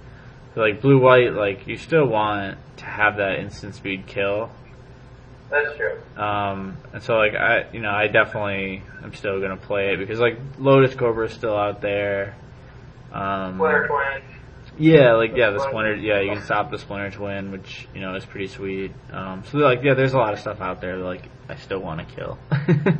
But 0.55 0.61
like 0.61 0.83
blue 0.83 1.01
white, 1.01 1.33
like 1.33 1.67
you 1.67 1.79
still 1.79 2.07
want 2.07 2.59
to 2.79 2.85
have 2.85 3.17
that 3.17 3.39
instant 3.39 3.77
speed 3.77 4.07
kill. 4.07 4.51
That's 5.51 5.77
true. 5.77 5.99
Um, 6.23 6.77
and 6.93 7.03
so 7.03 7.15
like 7.15 7.35
I, 7.35 7.67
you 7.73 7.81
know, 7.81 7.91
I 7.91 8.09
definitely 8.09 8.83
am 9.03 9.15
still 9.15 9.41
gonna 9.41 9.57
play 9.57 9.95
it 9.95 9.99
because 9.99 10.21
like 10.21 10.39
Lotus 10.59 10.95
Cobra 10.95 11.27
is 11.27 11.33
still 11.33 11.57
out 11.57 11.81
there. 11.81 12.37
Um, 13.13 13.57
Splinter 13.57 13.87
Twin. 13.89 14.23
yeah, 14.79 15.15
like 15.15 15.33
yeah, 15.35 15.51
the 15.51 15.61
Splinter. 15.61 15.95
Yeah, 15.95 16.21
you 16.21 16.33
can 16.33 16.43
stop 16.43 16.71
the 16.71 16.79
Splinter 16.79 17.11
Twin, 17.11 17.51
which 17.51 17.89
you 17.95 18.01
know 18.01 18.15
is 18.15 18.27
pretty 18.27 18.49
sweet. 18.49 18.93
Um, 19.13 19.43
so 19.51 19.59
like 19.59 19.83
yeah, 19.83 19.95
there's 19.95 20.13
a 20.13 20.19
lot 20.19 20.35
of 20.35 20.41
stuff 20.41 20.61
out 20.61 20.81
there 20.81 20.99
that 20.99 21.05
like 21.05 21.23
I 21.49 21.57
still 21.57 21.81
want 21.81 22.07
to 22.07 22.15
kill. 22.15 22.39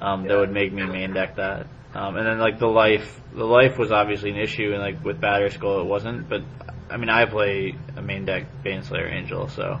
um, 0.00 0.26
That 0.26 0.36
would 0.36 0.50
make 0.50 0.72
me 0.72 0.84
main 0.84 1.12
deck 1.12 1.36
that. 1.36 1.66
Um, 1.94 2.16
and 2.16 2.26
then 2.26 2.38
like 2.38 2.58
the 2.58 2.66
life, 2.66 3.20
the 3.32 3.44
life 3.44 3.78
was 3.78 3.92
obviously 3.92 4.30
an 4.30 4.36
issue, 4.36 4.72
and 4.72 4.82
like 4.82 5.04
with 5.04 5.20
Batterskull 5.20 5.82
it 5.82 5.86
wasn't. 5.86 6.28
But 6.28 6.42
I 6.90 6.96
mean, 6.96 7.08
I 7.08 7.24
play 7.26 7.76
a 7.96 8.02
main 8.02 8.24
deck 8.24 8.46
Baneslayer 8.64 9.12
Angel, 9.12 9.48
so 9.48 9.78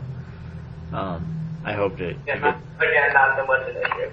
um, 0.92 1.37
I 1.64 1.72
hope 1.72 1.96
to, 1.98 2.12
Yeah, 2.12 2.16
get 2.24 2.40
not, 2.40 2.56
again, 2.78 3.12
not 3.12 3.36
so 3.36 3.46
much 3.46 3.68
an 3.68 3.76
issue. 3.76 4.10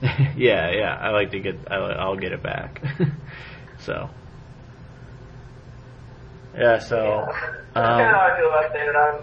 yeah, 0.36 0.70
yeah. 0.70 0.96
I 1.00 1.10
like 1.10 1.30
to 1.32 1.40
get. 1.40 1.56
I, 1.70 1.76
I'll 1.76 2.16
get 2.16 2.32
it 2.32 2.42
back. 2.42 2.82
so. 3.80 4.08
Yeah. 6.56 6.78
So. 6.78 7.24
That's 7.26 7.38
kind 7.38 7.56
of 7.56 8.06
Um, 8.08 8.14
how 8.14 8.20
I 8.20 8.36
feel 8.36 8.48
about 8.48 8.70
standard. 8.70 8.96
I'm, 8.96 9.22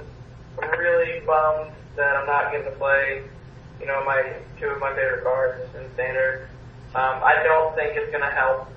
I'm 0.63 0.79
really 0.79 1.19
bummed 1.25 1.71
that 1.95 2.15
I'm 2.15 2.25
not 2.25 2.51
getting 2.51 2.71
to 2.71 2.77
play, 2.77 3.23
you 3.79 3.85
know, 3.85 4.03
my 4.05 4.33
two 4.59 4.67
of 4.67 4.79
my 4.79 4.93
favorite 4.95 5.23
cards 5.23 5.61
in 5.75 5.93
standard. 5.93 6.47
Um, 6.93 7.21
I 7.23 7.41
don't 7.43 7.75
think 7.75 7.97
it's 7.97 8.09
going 8.11 8.23
to 8.23 8.29
help 8.35 8.67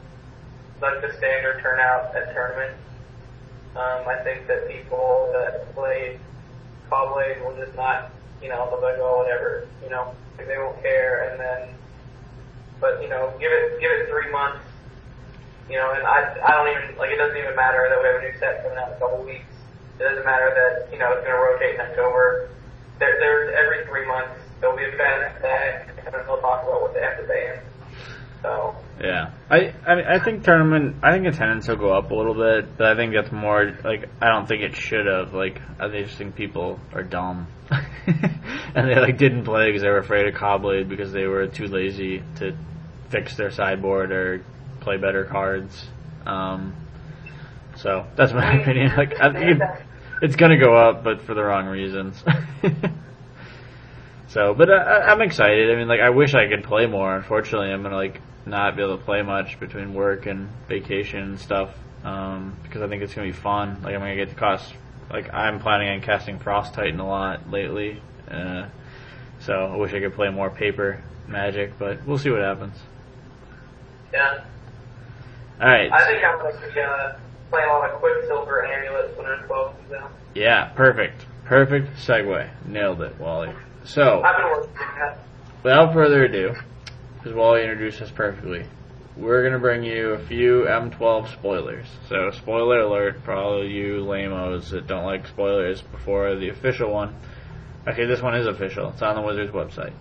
like 0.80 1.00
the 1.02 1.12
standard 1.18 1.60
turnout 1.62 2.14
at 2.14 2.32
tournaments. 2.34 2.78
Um, 3.76 4.08
I 4.08 4.16
think 4.24 4.46
that 4.48 4.68
people 4.68 5.30
that 5.32 5.72
play 5.74 6.18
Caw-Blade 6.90 7.42
will 7.44 7.54
just 7.56 7.76
not, 7.76 8.10
you 8.42 8.48
know, 8.48 8.68
they'll 8.70 8.80
be 8.80 8.86
like, 8.86 9.00
oh, 9.00 9.24
whatever, 9.24 9.66
you 9.82 9.90
know, 9.90 10.14
like 10.36 10.46
they 10.46 10.58
won't 10.58 10.80
care, 10.82 11.30
and 11.30 11.40
then, 11.40 11.74
but 12.80 13.02
you 13.02 13.08
know, 13.08 13.32
give 13.40 13.50
it 13.50 13.80
give 13.80 13.90
it 13.90 14.08
three 14.08 14.30
months, 14.30 14.64
you 15.68 15.76
know, 15.76 15.92
and 15.92 16.06
I 16.06 16.36
I 16.42 16.50
don't 16.54 16.70
even 16.70 16.96
like 16.98 17.10
it 17.10 17.18
doesn't 17.18 17.36
even 17.36 17.56
matter 17.56 17.86
that 17.90 17.98
we 17.98 18.06
have 18.06 18.22
a 18.22 18.24
new 18.24 18.38
set 18.38 18.62
coming 18.62 18.78
out 18.78 18.88
in 18.88 18.94
a 18.94 19.00
couple 19.00 19.24
weeks. 19.24 19.50
It 19.98 20.04
doesn't 20.04 20.24
matter 20.24 20.50
that 20.54 20.92
you 20.92 20.98
know 20.98 21.10
it's 21.12 21.26
going 21.26 21.34
to 21.34 21.42
rotate 21.42 21.74
in 21.74 21.80
October. 21.80 22.50
There, 22.98 23.18
there's 23.18 23.54
every 23.54 23.86
three 23.86 24.06
months 24.06 24.38
there'll 24.60 24.76
be 24.76 24.86
a 24.86 24.96
bad 24.96 25.42
deck, 25.42 25.90
and 26.06 26.14
they'll 26.14 26.40
talk 26.40 26.62
about 26.62 26.82
what 26.82 26.94
they 26.94 27.02
have 27.02 27.18
to 27.18 27.26
ban. 27.26 27.58
So 28.42 28.76
yeah. 29.00 29.30
I. 29.50 29.74
I 29.86 29.94
mean, 29.94 30.04
I 30.06 30.18
think 30.18 30.44
tournament. 30.44 30.96
I 31.02 31.12
think 31.12 31.26
attendance 31.26 31.68
will 31.68 31.76
go 31.76 31.92
up 31.92 32.10
a 32.10 32.14
little 32.14 32.34
bit, 32.34 32.76
but 32.76 32.86
I 32.86 32.96
think 32.96 33.12
that's 33.12 33.32
more 33.32 33.76
like 33.84 34.08
I 34.20 34.28
don't 34.28 34.46
think 34.46 34.62
it 34.62 34.76
should 34.76 35.06
have. 35.06 35.34
Like 35.34 35.60
I 35.78 35.88
just 35.88 36.16
think 36.16 36.34
people 36.34 36.80
are 36.92 37.02
dumb, 37.02 37.46
and 38.74 38.88
they 38.88 38.98
like 38.98 39.18
didn't 39.18 39.44
play 39.44 39.66
because 39.66 39.82
they 39.82 39.88
were 39.88 39.98
afraid 39.98 40.26
of 40.26 40.34
Caw-Blade 40.34 40.88
because 40.88 41.12
they 41.12 41.26
were 41.26 41.46
too 41.46 41.66
lazy 41.66 42.22
to 42.36 42.56
fix 43.10 43.36
their 43.36 43.50
sideboard 43.50 44.12
or 44.12 44.44
play 44.80 44.96
better 44.96 45.24
cards. 45.24 45.86
Um, 46.26 46.74
so 47.76 48.06
that's 48.16 48.32
my 48.32 48.60
opinion. 48.60 48.94
Like 48.96 49.20
I 49.20 49.32
think 49.32 49.60
it, 49.60 49.62
it's 50.22 50.36
gonna 50.36 50.58
go 50.58 50.76
up, 50.76 51.04
but 51.04 51.22
for 51.22 51.34
the 51.34 51.42
wrong 51.42 51.66
reasons. 51.66 52.22
so, 54.28 54.54
but 54.54 54.70
I, 54.70 55.02
I'm 55.10 55.20
excited. 55.20 55.70
I 55.70 55.76
mean, 55.76 55.88
like 55.88 56.00
I 56.00 56.10
wish 56.10 56.34
I 56.34 56.48
could 56.48 56.64
play 56.64 56.86
more. 56.86 57.14
Unfortunately, 57.14 57.70
I'm 57.70 57.82
gonna 57.82 57.96
like 57.96 58.20
not 58.46 58.76
be 58.76 58.82
able 58.82 58.98
to 58.98 59.04
play 59.04 59.22
much 59.22 59.60
between 59.60 59.94
work 59.94 60.26
and 60.26 60.48
vacation 60.68 61.20
and 61.20 61.40
stuff 61.40 61.74
um, 62.04 62.56
because 62.62 62.82
I 62.82 62.88
think 62.88 63.02
it's 63.02 63.14
gonna 63.14 63.28
be 63.28 63.32
fun. 63.32 63.82
Like 63.82 63.94
I'm 63.94 64.00
gonna 64.00 64.16
get 64.16 64.30
to 64.30 64.34
cost. 64.34 64.74
Like 65.10 65.32
I'm 65.32 65.58
planning 65.60 65.88
on 65.88 66.00
casting 66.00 66.38
Frost 66.38 66.74
Titan 66.74 67.00
a 67.00 67.06
lot 67.06 67.50
lately. 67.50 68.02
Uh, 68.30 68.66
so 69.40 69.66
I 69.72 69.76
wish 69.76 69.92
I 69.94 70.00
could 70.00 70.14
play 70.14 70.28
more 70.30 70.50
paper 70.50 71.02
magic, 71.26 71.78
but 71.78 72.04
we'll 72.06 72.18
see 72.18 72.30
what 72.30 72.40
happens. 72.42 72.76
yeah, 74.12 74.44
All 75.60 75.68
right. 75.68 75.90
I 75.92 76.06
think 76.06 76.24
I'm 76.24 76.38
going 76.40 76.54
to 76.54 76.74
be 76.74 76.80
uh, 76.80 77.12
playing 77.50 77.68
a 77.68 77.72
lot 77.72 77.90
of 77.90 78.00
Quicksilver 78.00 78.64
amulets 78.66 79.16
when 79.16 79.26
M12 79.26 79.48
comes 79.76 79.92
out. 79.92 80.10
Yeah, 80.34 80.66
perfect. 80.74 81.24
Perfect 81.44 81.96
segue. 81.96 82.48
Nailed 82.66 83.00
it, 83.02 83.18
Wally. 83.18 83.52
So, 83.84 84.22
I've 84.22 84.36
been 84.36 84.46
working 84.50 84.70
on 84.76 84.98
that. 84.98 85.18
without 85.62 85.92
further 85.94 86.24
ado, 86.24 86.54
because 87.16 87.32
Wally 87.34 87.62
introduced 87.62 88.02
us 88.02 88.10
perfectly, 88.10 88.64
we're 89.18 89.42
gonna 89.42 89.58
bring 89.58 89.82
you 89.82 90.10
a 90.10 90.18
few 90.18 90.64
M12 90.68 91.32
spoilers. 91.32 91.86
So, 92.08 92.30
spoiler 92.30 92.80
alert 92.80 93.22
for 93.24 93.32
all 93.32 93.64
you 93.64 94.00
lamos 94.00 94.70
that 94.70 94.86
don't 94.86 95.04
like 95.04 95.26
spoilers 95.26 95.82
before 95.82 96.36
the 96.36 96.50
official 96.50 96.92
one. 96.92 97.14
Okay, 97.86 98.06
this 98.06 98.22
one 98.22 98.36
is 98.36 98.46
official. 98.46 98.90
It's 98.90 99.02
on 99.02 99.16
the 99.16 99.22
Wizards 99.22 99.50
website. 99.52 99.92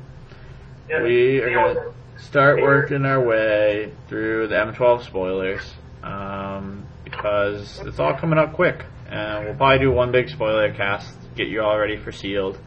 Yeah, 0.90 1.02
We 1.02 1.40
are 1.42 1.50
gonna 1.54 1.92
start 2.18 2.62
working 2.62 3.06
our 3.06 3.20
way 3.20 3.92
through 4.08 4.48
the 4.50 4.56
M12 4.56 5.04
spoilers 5.04 5.62
um, 6.04 6.86
because 7.04 7.80
it's 7.86 8.00
all 8.00 8.14
coming 8.14 8.38
up 8.38 8.54
quick, 8.54 8.86
and 9.10 9.46
we'll 9.46 9.56
probably 9.56 9.80
do 9.80 9.92
one 9.92 10.12
big 10.12 10.30
spoiler 10.30 10.72
cast, 10.74 11.12
get 11.36 11.48
you 11.48 11.62
all 11.62 11.78
ready 11.78 11.98
for 11.98 12.12
sealed. 12.12 12.60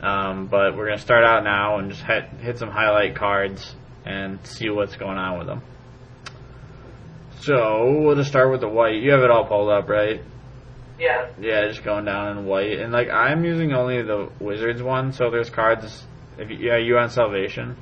Um, 0.00 0.46
but 0.46 0.76
we're 0.76 0.86
gonna 0.86 0.98
start 0.98 1.24
out 1.24 1.44
now 1.44 1.78
and 1.78 1.90
just 1.90 2.02
hit, 2.02 2.24
hit 2.40 2.58
some 2.58 2.70
highlight 2.70 3.14
cards 3.14 3.74
and 4.04 4.44
see 4.44 4.68
what's 4.70 4.96
going 4.96 5.18
on 5.18 5.38
with 5.38 5.46
them. 5.46 5.62
So 7.42 8.00
we'll 8.00 8.14
just 8.16 8.28
start 8.30 8.50
with 8.50 8.60
the 8.60 8.68
white. 8.68 9.02
You 9.02 9.10
have 9.12 9.22
it 9.22 9.30
all 9.30 9.44
pulled 9.44 9.68
up, 9.70 9.88
right? 9.88 10.22
Yeah. 10.98 11.28
Yeah, 11.40 11.66
just 11.66 11.82
going 11.82 12.04
down 12.04 12.38
in 12.38 12.46
white, 12.46 12.78
and 12.78 12.92
like 12.92 13.08
I'm 13.08 13.44
using 13.44 13.72
only 13.72 14.02
the 14.02 14.30
Wizards 14.38 14.82
one, 14.82 15.12
so 15.12 15.30
there's 15.30 15.50
cards. 15.50 16.04
If 16.38 16.50
you, 16.50 16.56
yeah, 16.58 16.76
you 16.76 16.96
on 16.98 17.10
Salvation. 17.10 17.76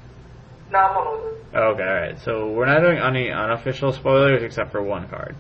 No, 0.71 0.79
I'm 0.79 0.97
on. 0.97 1.37
Okay, 1.75 1.83
alright. 1.83 2.19
So 2.21 2.49
we're 2.53 2.67
not 2.67 2.81
doing 2.81 2.99
any 2.99 3.31
unofficial 3.31 3.93
spoilers 3.93 4.43
except 4.43 4.73
for 4.73 4.83
one 4.83 5.09
card. 5.09 5.37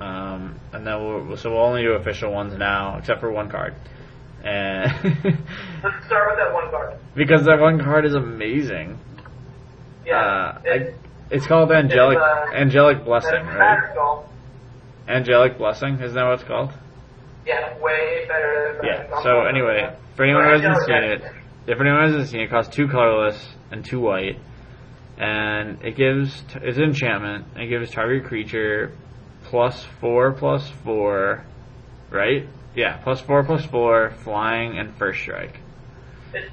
Um, 0.00 0.58
and 0.72 0.86
then 0.86 1.28
we'll, 1.28 1.36
so 1.36 1.50
we'll 1.50 1.62
only 1.62 1.82
do 1.82 1.92
official 1.92 2.32
ones 2.32 2.56
now, 2.56 2.96
except 2.98 3.20
for 3.20 3.30
one 3.30 3.50
card. 3.50 3.74
And 4.42 4.90
Let's 5.84 6.06
start 6.06 6.30
with 6.30 6.38
that 6.38 6.52
one 6.52 6.70
card. 6.70 6.98
because 7.14 7.44
that 7.44 7.60
one 7.60 7.78
card 7.78 8.06
is 8.06 8.14
amazing. 8.14 8.98
Yeah. 10.06 10.16
Uh, 10.24 10.60
it, 10.64 10.94
I, 10.94 10.99
it's 11.30 11.46
called 11.46 11.70
Angelic 11.72 12.18
It's, 12.18 12.52
uh, 12.52 12.56
Angelic 12.56 13.04
Blessing, 13.04 13.44
right? 13.46 14.24
Angelic 15.08 15.58
Blessing, 15.58 15.94
isn't 16.00 16.14
that 16.14 16.24
what 16.24 16.34
it's 16.34 16.44
called? 16.44 16.70
Yeah, 17.46 17.76
way 17.78 18.26
better 18.28 18.78
than 18.80 18.86
Yeah. 18.86 19.22
So 19.22 19.42
anyway, 19.46 19.96
for 20.14 20.24
anyone 20.24 20.44
who 20.44 20.50
hasn't 20.50 20.84
seen 20.84 21.02
it, 21.04 21.22
if 21.66 21.80
anyone 21.80 22.02
hasn't 22.02 22.28
seen 22.28 22.40
it, 22.40 22.44
it 22.44 22.50
costs 22.50 22.74
two 22.74 22.88
colorless 22.88 23.54
and 23.70 23.84
two 23.84 24.00
white, 24.00 24.38
and 25.18 25.82
it 25.82 25.96
gives 25.96 26.44
it's 26.56 26.78
an 26.78 26.84
enchantment. 26.84 27.46
It 27.56 27.68
gives 27.68 27.90
target 27.90 28.24
creature 28.24 28.92
plus 29.44 29.84
four 30.00 30.32
plus 30.32 30.68
four, 30.84 31.44
right? 32.10 32.46
Yeah, 32.74 32.98
plus 32.98 33.20
four 33.20 33.42
plus 33.44 33.64
four, 33.66 34.10
flying 34.22 34.78
and 34.78 34.96
first 34.96 35.20
strike. 35.20 35.60
It's 36.32 36.50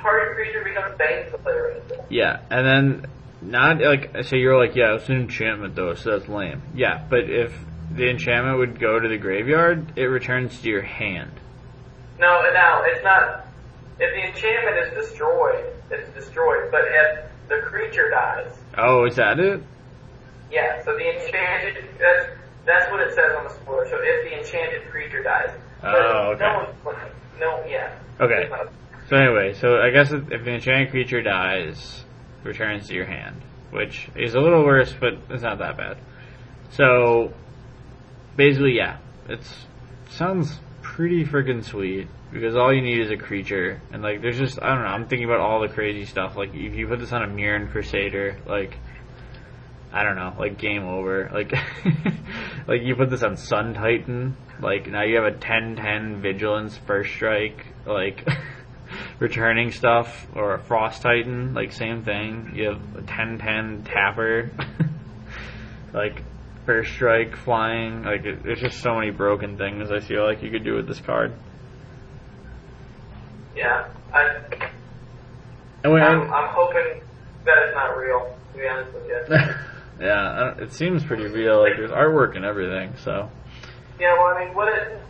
target 0.00 0.34
creature 0.34 0.64
becomes 0.64 0.96
bang 0.98 1.30
player. 1.42 1.80
Yeah, 2.08 2.40
and 2.50 2.66
then 2.66 3.10
not 3.42 3.80
like 3.80 4.10
so 4.24 4.36
you're 4.36 4.58
like 4.58 4.76
yeah 4.76 4.94
it's 4.96 5.08
an 5.08 5.16
enchantment 5.22 5.74
though 5.74 5.94
so 5.94 6.18
that's 6.18 6.28
lame. 6.28 6.62
Yeah, 6.74 7.04
but 7.08 7.30
if 7.30 7.52
the 7.92 8.08
enchantment 8.08 8.58
would 8.58 8.78
go 8.78 8.98
to 9.00 9.08
the 9.08 9.18
graveyard, 9.18 9.98
it 9.98 10.04
returns 10.04 10.60
to 10.62 10.68
your 10.68 10.82
hand. 10.82 11.32
No, 12.18 12.42
now 12.52 12.82
it's 12.84 13.02
not. 13.02 13.46
If 13.98 14.14
the 14.14 14.28
enchantment 14.28 14.86
is 14.86 15.06
destroyed, 15.08 15.64
it's 15.90 16.08
destroyed. 16.14 16.70
But 16.70 16.82
if 16.86 17.24
the 17.48 17.66
creature 17.66 18.10
dies, 18.10 18.52
Oh, 18.78 19.06
is 19.06 19.16
that 19.16 19.38
it? 19.40 19.62
yeah. 20.52 20.82
So 20.84 20.96
the 20.96 21.08
enchanted 21.08 21.84
that's 21.98 22.30
that's 22.66 22.90
what 22.90 23.00
it 23.00 23.14
says 23.14 23.34
on 23.36 23.44
the 23.44 23.54
spoiler. 23.54 23.88
So 23.88 23.96
if 24.02 24.30
the 24.30 24.38
enchanted 24.38 24.90
creature 24.90 25.22
dies, 25.22 25.50
Oh, 25.82 26.32
okay. 26.34 26.44
No, 26.44 26.66
one- 26.82 26.96
no, 27.40 27.64
yeah. 27.66 27.90
Okay. 28.20 28.48
So 29.08 29.16
anyway, 29.16 29.54
so 29.54 29.78
I 29.78 29.90
guess 29.90 30.12
if 30.12 30.30
if 30.30 30.44
the 30.44 30.52
enchanted 30.52 30.90
creature 30.90 31.22
dies, 31.22 32.04
returns 32.42 32.88
to 32.88 32.94
your 32.94 33.06
hand, 33.06 33.36
which 33.70 34.08
is 34.16 34.34
a 34.34 34.40
little 34.40 34.64
worse, 34.64 34.94
but 34.98 35.14
it's 35.28 35.42
not 35.42 35.58
that 35.58 35.76
bad. 35.76 35.98
So 36.72 37.32
basically, 38.36 38.76
yeah, 38.76 38.98
it's 39.28 39.66
sounds 40.10 40.60
pretty 40.82 41.24
freaking 41.24 41.64
sweet 41.64 42.08
because 42.32 42.56
all 42.56 42.72
you 42.72 42.82
need 42.82 43.00
is 43.00 43.10
a 43.10 43.16
creature, 43.16 43.80
and 43.92 44.02
like 44.02 44.22
there's 44.22 44.38
just 44.38 44.62
I 44.62 44.74
don't 44.74 44.84
know. 44.84 44.90
I'm 44.90 45.08
thinking 45.08 45.24
about 45.24 45.40
all 45.40 45.60
the 45.60 45.68
crazy 45.68 46.04
stuff. 46.04 46.36
Like 46.36 46.50
if 46.54 46.74
you 46.74 46.86
put 46.86 47.00
this 47.00 47.12
on 47.12 47.22
a 47.22 47.26
Mirran 47.26 47.70
Crusader, 47.70 48.38
like 48.46 48.78
I 49.92 50.04
don't 50.04 50.16
know, 50.16 50.34
like 50.38 50.58
game 50.58 50.84
over. 50.84 51.30
Like 51.32 51.52
like 52.68 52.82
you 52.82 52.94
put 52.94 53.10
this 53.10 53.22
on 53.22 53.36
Sun 53.36 53.74
Titan, 53.74 54.36
like 54.60 54.86
now 54.88 55.02
you 55.02 55.16
have 55.16 55.24
a 55.24 55.36
10-10 55.36 56.20
vigilance 56.20 56.78
first 56.86 57.12
strike, 57.12 57.66
like 57.86 58.26
returning 59.20 59.70
stuff, 59.70 60.26
or 60.34 60.54
a 60.54 60.58
Frost 60.58 61.02
Titan, 61.02 61.54
like 61.54 61.72
same 61.72 62.02
thing. 62.02 62.52
You 62.54 62.70
have 62.70 62.96
a 62.96 63.02
10-10 63.02 63.84
tapper, 63.84 64.50
like 65.92 66.22
first 66.66 66.92
strike 66.92 67.36
flying. 67.36 68.02
Like 68.02 68.24
it, 68.24 68.42
there's 68.42 68.60
just 68.60 68.80
so 68.80 68.96
many 68.96 69.10
broken 69.10 69.56
things 69.56 69.90
I 69.92 70.00
feel 70.00 70.24
like 70.24 70.42
you 70.42 70.50
could 70.50 70.64
do 70.64 70.74
with 70.74 70.88
this 70.88 71.00
card. 71.00 71.32
Yeah. 73.54 73.88
I, 74.12 74.40
And 75.84 75.92
when, 75.92 76.02
I'm, 76.02 76.32
I'm 76.32 76.48
hoping 76.48 77.02
that 77.44 77.56
it's 77.66 77.74
not 77.74 77.96
real. 77.96 78.36
To 78.52 78.58
be 78.58 78.66
honest 78.66 78.92
with 78.92 79.06
you. 79.06 79.26
yeah, 80.00 80.54
it 80.58 80.72
seems 80.72 81.04
pretty 81.04 81.26
real. 81.26 81.60
Like 81.60 81.76
there's 81.76 81.90
artwork 81.90 82.36
and 82.36 82.44
everything. 82.44 82.94
So 83.04 83.30
Yeah, 84.00 84.14
well, 84.14 84.34
I 84.34 84.44
mean, 84.44 84.54
what 84.54 84.68
it 84.68 85.00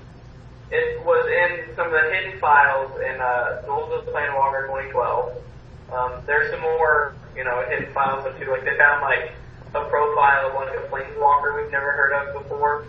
it 0.70 1.04
was 1.04 1.26
in 1.26 1.74
some 1.74 1.87
of 1.87 1.92
the 1.92 2.06
hidden 2.14 2.38
files 2.38 2.92
in 3.02 3.20
uh, 3.20 3.62
Duels 3.66 3.90
of 3.92 4.06
the 4.06 4.12
Planeswalker 4.12 4.66
2012. 4.66 5.42
Um, 5.92 6.22
there's 6.26 6.50
some 6.52 6.61
more, 6.61 7.14
you 7.35 7.42
know, 7.42 7.64
hidden 7.68 7.92
files 7.92 8.24
of 8.24 8.38
too. 8.38 8.50
Like 8.50 8.64
they 8.64 8.78
found 8.78 9.02
like 9.02 9.35
a 9.74 9.85
profile 9.90 10.48
of 10.48 10.54
like 10.54 10.70
a 10.78 10.87
planeswalker 10.87 11.61
we've 11.61 11.72
never 11.72 11.90
heard 11.92 12.12
of 12.12 12.42
before. 12.42 12.87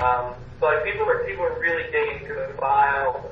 Um, 0.00 0.34
so 0.58 0.66
like 0.66 0.84
people 0.84 1.04
are 1.04 1.24
people 1.24 1.44
are 1.44 1.60
really 1.60 1.84
digging 1.92 2.26
through 2.26 2.46
the 2.48 2.56
file 2.58 3.30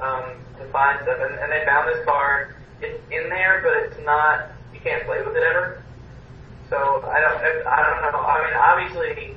um, 0.00 0.36
to 0.58 0.64
find 0.68 1.00
stuff, 1.02 1.18
and, 1.20 1.34
and 1.40 1.50
they 1.50 1.64
found 1.64 1.88
this 1.88 2.04
card. 2.04 2.56
It's 2.82 3.00
in 3.10 3.30
there, 3.30 3.60
but 3.64 3.72
it's 3.88 4.04
not. 4.04 4.52
You 4.74 4.80
can't 4.80 5.04
play 5.06 5.22
with 5.24 5.36
it 5.36 5.42
ever. 5.42 5.82
So 6.68 6.76
I 7.08 7.20
don't. 7.20 7.40
I 7.66 7.80
don't 7.80 8.12
know. 8.12 8.20
I 8.20 8.44
mean, 8.44 8.56
obviously, 8.58 9.36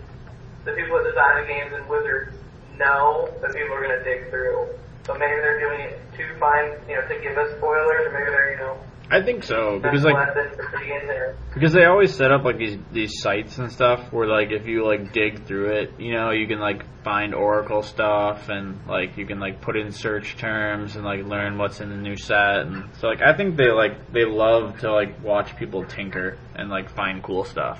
the 0.65 0.73
people 0.73 0.97
that 0.97 1.07
design 1.07 1.41
the 1.41 1.47
games 1.47 1.71
and 1.73 1.87
Wizards 1.87 2.35
know 2.77 3.29
that 3.41 3.53
people 3.53 3.73
are 3.73 3.83
going 3.83 3.97
to 3.97 4.03
dig 4.03 4.29
through. 4.29 4.67
So 5.05 5.13
maybe 5.13 5.35
they're 5.41 5.59
doing 5.59 5.81
it 5.81 5.99
to 6.17 6.39
find, 6.39 6.73
you 6.89 6.95
know, 6.95 7.07
to 7.07 7.19
give 7.21 7.37
us 7.37 7.55
spoilers, 7.57 8.07
or 8.07 8.11
maybe 8.11 8.31
they're, 8.31 8.51
you 8.51 8.57
know, 8.57 8.77
I 9.11 9.21
think 9.21 9.43
so 9.43 9.79
because 9.79 10.03
like 10.03 10.15
lessons 10.15 10.55
for 10.55 10.67
putting 10.71 10.89
in 10.89 11.05
there. 11.05 11.35
Because 11.53 11.73
they 11.73 11.85
always 11.85 12.15
set 12.15 12.31
up 12.31 12.43
like 12.43 12.57
these 12.57 12.79
these 12.91 13.21
sites 13.21 13.59
and 13.59 13.71
stuff 13.71 14.11
where 14.11 14.27
like 14.27 14.49
if 14.51 14.65
you 14.65 14.83
like 14.83 15.13
dig 15.13 15.45
through 15.45 15.73
it, 15.73 15.99
you 15.99 16.13
know, 16.13 16.31
you 16.31 16.47
can 16.47 16.59
like 16.59 16.83
find 17.03 17.35
Oracle 17.35 17.83
stuff 17.83 18.49
and 18.49 18.79
like 18.87 19.15
you 19.15 19.27
can 19.27 19.39
like 19.39 19.61
put 19.61 19.75
in 19.77 19.91
search 19.91 20.37
terms 20.37 20.95
and 20.95 21.05
like 21.05 21.23
learn 21.23 21.59
what's 21.59 21.81
in 21.81 21.89
the 21.91 21.97
new 21.97 22.17
set 22.17 22.61
and 22.61 22.89
so 22.99 23.07
like 23.07 23.21
I 23.21 23.37
think 23.37 23.57
they 23.57 23.69
like 23.69 24.11
they 24.11 24.25
love 24.25 24.79
to 24.79 24.91
like 24.91 25.23
watch 25.23 25.55
people 25.55 25.85
tinker 25.85 26.39
and 26.55 26.71
like 26.71 26.89
find 26.95 27.21
cool 27.21 27.43
stuff. 27.43 27.79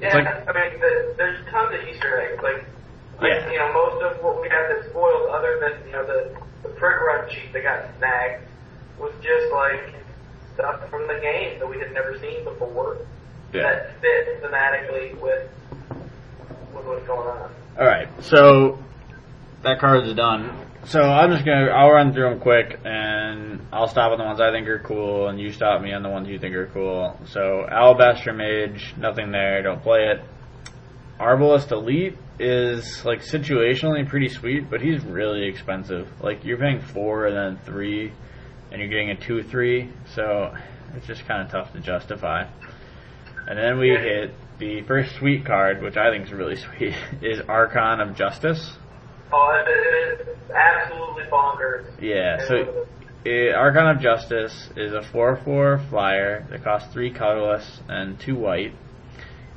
Yeah, 0.00 0.14
like- 0.16 0.26
I 0.48 0.52
mean, 0.70 0.80
the, 0.80 1.14
there's 1.18 1.44
tons 1.50 1.74
of 1.74 1.86
Easter 1.88 2.18
eggs. 2.22 2.42
Like, 2.42 2.64
like, 3.22 3.32
Yeah. 3.32 3.50
you 3.50 3.58
know, 3.58 3.72
most 3.72 4.02
of 4.02 4.22
what 4.22 4.40
we 4.42 4.48
have 4.48 4.68
that's 4.68 4.88
spoiled, 4.90 5.30
other 5.30 5.58
than 5.60 5.86
you 5.86 5.92
know 5.92 6.04
the 6.04 6.30
the 6.62 6.68
print 6.70 7.00
run 7.06 7.28
sheet 7.30 7.52
that 7.52 7.62
got 7.62 7.80
snagged, 7.98 8.42
was 8.98 9.12
just 9.22 9.52
like 9.52 9.94
stuff 10.54 10.88
from 10.90 11.06
the 11.08 11.18
game 11.20 11.58
that 11.58 11.68
we 11.68 11.78
had 11.78 11.92
never 11.92 12.18
seen 12.18 12.44
before 12.44 12.98
Yeah. 13.52 13.62
that 13.62 14.00
fit 14.00 14.42
thematically 14.42 15.18
with 15.20 15.48
with 16.74 16.84
what's 16.86 17.06
going 17.06 17.28
on. 17.28 17.50
All 17.78 17.86
right, 17.86 18.08
so 18.20 18.78
that 19.62 19.78
card's 19.78 20.12
done. 20.14 20.50
So 20.84 21.00
I'm 21.00 21.30
just 21.30 21.44
gonna 21.44 21.66
I'll 21.70 21.90
run 21.92 22.12
through 22.12 22.28
them 22.30 22.40
quick, 22.40 22.78
and 22.84 23.60
I'll 23.72 23.86
stop 23.88 24.10
on 24.12 24.18
the 24.18 24.24
ones 24.24 24.40
I 24.40 24.50
think 24.50 24.66
are 24.68 24.80
cool, 24.80 25.28
and 25.28 25.40
you 25.40 25.52
stop 25.52 25.80
me 25.80 25.92
on 25.92 26.02
the 26.02 26.08
ones 26.10 26.28
you 26.28 26.38
think 26.38 26.54
are 26.56 26.66
cool. 26.66 27.18
So 27.26 27.66
Alabaster 27.70 28.32
Mage, 28.32 28.94
nothing 28.98 29.30
there, 29.30 29.62
don't 29.62 29.80
play 29.82 30.08
it. 30.08 30.20
Arbalest 31.22 31.70
Elite 31.70 32.18
is 32.40 33.04
like 33.04 33.20
situationally 33.20 34.08
pretty 34.08 34.28
sweet, 34.28 34.68
but 34.68 34.80
he's 34.80 35.04
really 35.04 35.44
expensive. 35.44 36.08
Like 36.20 36.44
you're 36.44 36.58
paying 36.58 36.80
four 36.80 37.26
and 37.26 37.36
then 37.36 37.64
three, 37.64 38.12
and 38.72 38.80
you're 38.80 38.90
getting 38.90 39.10
a 39.10 39.16
two 39.16 39.44
three, 39.44 39.92
so 40.16 40.52
it's 40.96 41.06
just 41.06 41.24
kind 41.28 41.42
of 41.42 41.50
tough 41.50 41.72
to 41.74 41.80
justify. 41.80 42.48
And 43.46 43.56
then 43.56 43.78
we 43.78 43.90
hit 43.90 44.34
the 44.58 44.82
first 44.82 45.14
sweet 45.14 45.46
card, 45.46 45.80
which 45.80 45.96
I 45.96 46.10
think 46.10 46.26
is 46.26 46.32
really 46.32 46.56
sweet, 46.76 46.94
is 47.22 47.40
Archon 47.48 48.00
of 48.00 48.16
Justice. 48.16 48.72
Oh, 49.32 49.64
it, 49.64 49.70
it 49.70 50.28
is 50.28 50.50
absolutely 50.50 51.22
bonkers. 51.30 51.86
Yeah, 52.00 52.46
so 52.48 52.86
uh, 53.24 53.56
Archon 53.56 53.96
of 53.96 54.00
Justice 54.00 54.70
is 54.76 54.92
a 54.92 55.00
4-4 55.00 55.88
flyer 55.88 56.44
that 56.50 56.64
costs 56.64 56.92
3 56.92 57.12
colorless 57.14 57.80
and 57.88 58.18
2 58.18 58.34
white. 58.34 58.74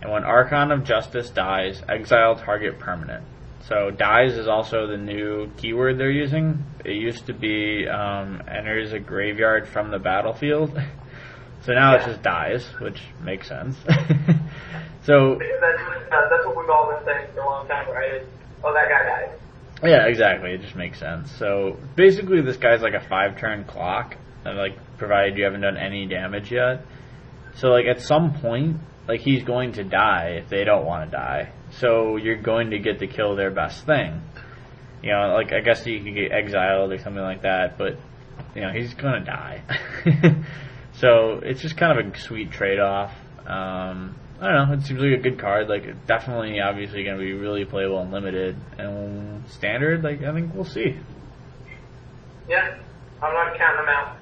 And 0.01 0.11
when 0.11 0.23
Archon 0.23 0.71
of 0.71 0.83
Justice 0.83 1.29
dies, 1.29 1.81
exile 1.89 2.35
target 2.35 2.79
permanent. 2.79 3.23
So 3.67 3.89
dies 3.89 4.33
is 4.33 4.47
also 4.47 4.85
the 4.87 4.97
new 4.97 5.49
keyword 5.57 5.97
they're 5.97 6.11
using. 6.11 6.63
It 6.83 6.93
used 6.93 7.25
to 7.27 7.33
be 7.33 7.87
um, 7.87 8.41
enters 8.47 8.93
a 8.93 8.99
graveyard 8.99 9.67
from 9.67 9.89
the 9.89 9.97
battlefield. 9.97 10.69
so 11.63 11.73
now 11.73 11.95
it's 11.95 12.05
Yeah. 12.05 12.11
just 12.11 12.21
dies, 12.23 12.65
which 12.79 13.01
makes 13.23 13.47
sense. 13.47 13.75
so 15.03 15.39
that's, 15.39 15.81
that's 16.11 16.45
what 16.45 16.55
we've 16.57 16.69
all 16.69 16.93
been 16.95 17.05
saying 17.05 17.27
for 17.33 17.41
a 17.41 17.45
long 17.45 17.67
time, 17.67 17.89
right? 17.89 18.21
Oh, 18.63 18.73
that 18.73 18.87
guy 18.89 19.03
died. 19.03 19.39
Yeah, 19.83 20.05
exactly. 20.07 20.51
It 20.51 20.61
just 20.61 20.75
makes 20.75 20.99
sense. 20.99 21.31
So 21.37 21.77
basically, 21.95 22.41
this 22.41 22.57
guy's 22.57 22.81
like 22.81 22.93
a 22.93 23.05
five 23.07 23.37
turn 23.39 23.65
clock, 23.65 24.15
and 24.45 24.57
like 24.57 24.77
provided 24.97 25.37
you 25.37 25.43
haven't 25.43 25.61
done 25.61 25.77
any 25.77 26.05
damage 26.07 26.51
yet. 26.51 26.85
So 27.55 27.69
like 27.69 27.85
at 27.85 28.01
some 28.01 28.33
point, 28.39 28.77
like 29.07 29.21
he's 29.21 29.43
going 29.43 29.73
to 29.73 29.83
die 29.83 30.39
if 30.41 30.49
they 30.49 30.63
don't 30.63 30.85
want 30.85 31.09
to 31.09 31.17
die. 31.17 31.51
So 31.79 32.17
you're 32.17 32.41
going 32.41 32.71
to 32.71 32.79
get 32.79 32.99
to 32.99 33.07
kill 33.07 33.35
their 33.35 33.51
best 33.51 33.85
thing. 33.85 34.21
You 35.03 35.11
know, 35.11 35.33
like 35.33 35.53
I 35.53 35.59
guess 35.59 35.85
you 35.85 36.03
could 36.03 36.15
get 36.15 36.31
exiled 36.31 36.91
or 36.91 36.97
something 36.99 37.21
like 37.21 37.43
that, 37.43 37.77
but 37.77 37.97
you 38.55 38.61
know 38.61 38.71
he's 38.71 38.93
gonna 38.95 39.23
die. 39.23 39.61
so 40.93 41.39
it's 41.43 41.61
just 41.61 41.77
kind 41.77 41.99
of 41.99 42.13
a 42.13 42.17
sweet 42.17 42.51
trade 42.51 42.79
off. 42.79 43.11
Um, 43.45 44.15
I 44.41 44.51
don't 44.51 44.69
know. 44.69 44.73
It 44.73 44.81
seems 44.81 44.99
like 44.99 45.19
a 45.19 45.21
good 45.21 45.37
card. 45.37 45.69
Like 45.69 46.07
definitely, 46.07 46.59
obviously, 46.59 47.03
going 47.03 47.17
to 47.17 47.23
be 47.23 47.33
really 47.33 47.65
playable 47.65 47.99
and 47.99 48.11
limited 48.11 48.55
and 48.77 49.47
standard. 49.49 50.03
Like 50.03 50.23
I 50.23 50.33
think 50.33 50.53
we'll 50.55 50.65
see. 50.65 50.97
Yeah, 52.49 52.77
I'm 53.21 53.33
not 53.33 53.57
counting 53.57 53.85
them 53.85 53.89
out. 53.89 54.17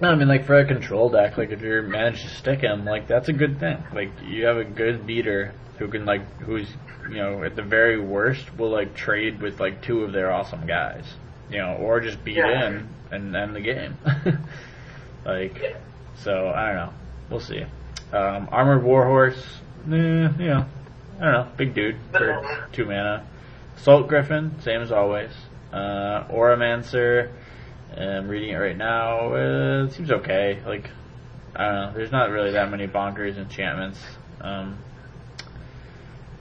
No, 0.00 0.10
I 0.10 0.14
mean, 0.14 0.28
like 0.28 0.44
for 0.44 0.54
a 0.58 0.64
control 0.66 1.08
deck, 1.08 1.38
like 1.38 1.50
if 1.50 1.62
you 1.62 1.82
manage 1.82 2.22
to 2.22 2.28
stick 2.28 2.60
him, 2.60 2.84
like 2.84 3.06
that's 3.08 3.28
a 3.28 3.32
good 3.32 3.58
thing. 3.58 3.82
Like 3.94 4.10
you 4.24 4.44
have 4.46 4.58
a 4.58 4.64
good 4.64 5.06
beater 5.06 5.54
who 5.78 5.88
can 5.88 6.04
like 6.04 6.22
who's 6.40 6.68
you 7.08 7.16
know 7.16 7.42
at 7.44 7.56
the 7.56 7.62
very 7.62 7.98
worst 7.98 8.56
will 8.58 8.70
like 8.70 8.94
trade 8.94 9.40
with 9.40 9.58
like 9.60 9.82
two 9.82 10.02
of 10.04 10.12
their 10.12 10.30
awesome 10.32 10.66
guys, 10.66 11.04
you 11.50 11.58
know, 11.58 11.74
or 11.76 12.00
just 12.00 12.22
beat 12.24 12.36
Yeah. 12.36 12.66
in 12.68 12.88
and 13.10 13.34
end 13.34 13.54
the 13.56 13.60
game. 13.60 13.96
like, 15.24 15.58
Yeah. 15.62 15.76
so 16.16 16.48
I 16.48 16.66
don't 16.66 16.76
know. 16.76 16.92
We'll 17.30 17.40
see. 17.40 17.64
Um, 18.12 18.48
Armored 18.52 18.84
Warhorse, 18.84 19.36
eh, 19.88 19.92
you 19.92 20.48
know, 20.48 20.66
I 21.20 21.24
don't 21.24 21.32
know, 21.32 21.48
big 21.56 21.74
dude 21.74 21.96
for 22.12 22.68
two 22.72 22.84
mana. 22.86 23.24
Assault 23.76 24.08
Griffin, 24.08 24.54
same 24.62 24.80
as 24.80 24.92
always. 24.92 25.30
Uh, 25.72 26.24
Auramancer, 26.30 27.30
I'm 27.96 28.28
reading 28.28 28.50
it 28.50 28.56
right 28.56 28.76
now. 28.76 29.34
Uh, 29.34 29.84
it 29.84 29.92
seems 29.92 30.10
okay. 30.10 30.62
Like, 30.66 30.90
I 31.54 31.64
don't 31.64 31.74
know. 31.74 31.92
There's 31.94 32.12
not 32.12 32.30
really 32.30 32.52
that 32.52 32.70
many 32.70 32.86
bonkers 32.86 33.36
enchantments. 33.36 34.00
Um, 34.40 34.78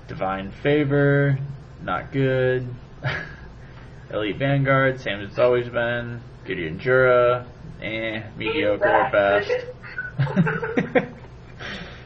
Divine 0.07 0.51
Favor, 0.51 1.37
not 1.81 2.11
good. 2.11 2.67
Elite 4.11 4.37
Vanguard, 4.37 4.99
same 5.01 5.19
as 5.21 5.29
it's 5.29 5.39
always 5.39 5.67
been. 5.69 6.21
Gideon 6.45 6.79
Jura, 6.79 7.47
eh, 7.81 8.21
mediocre 8.37 8.87
at 8.87 9.11
best. 9.11 9.51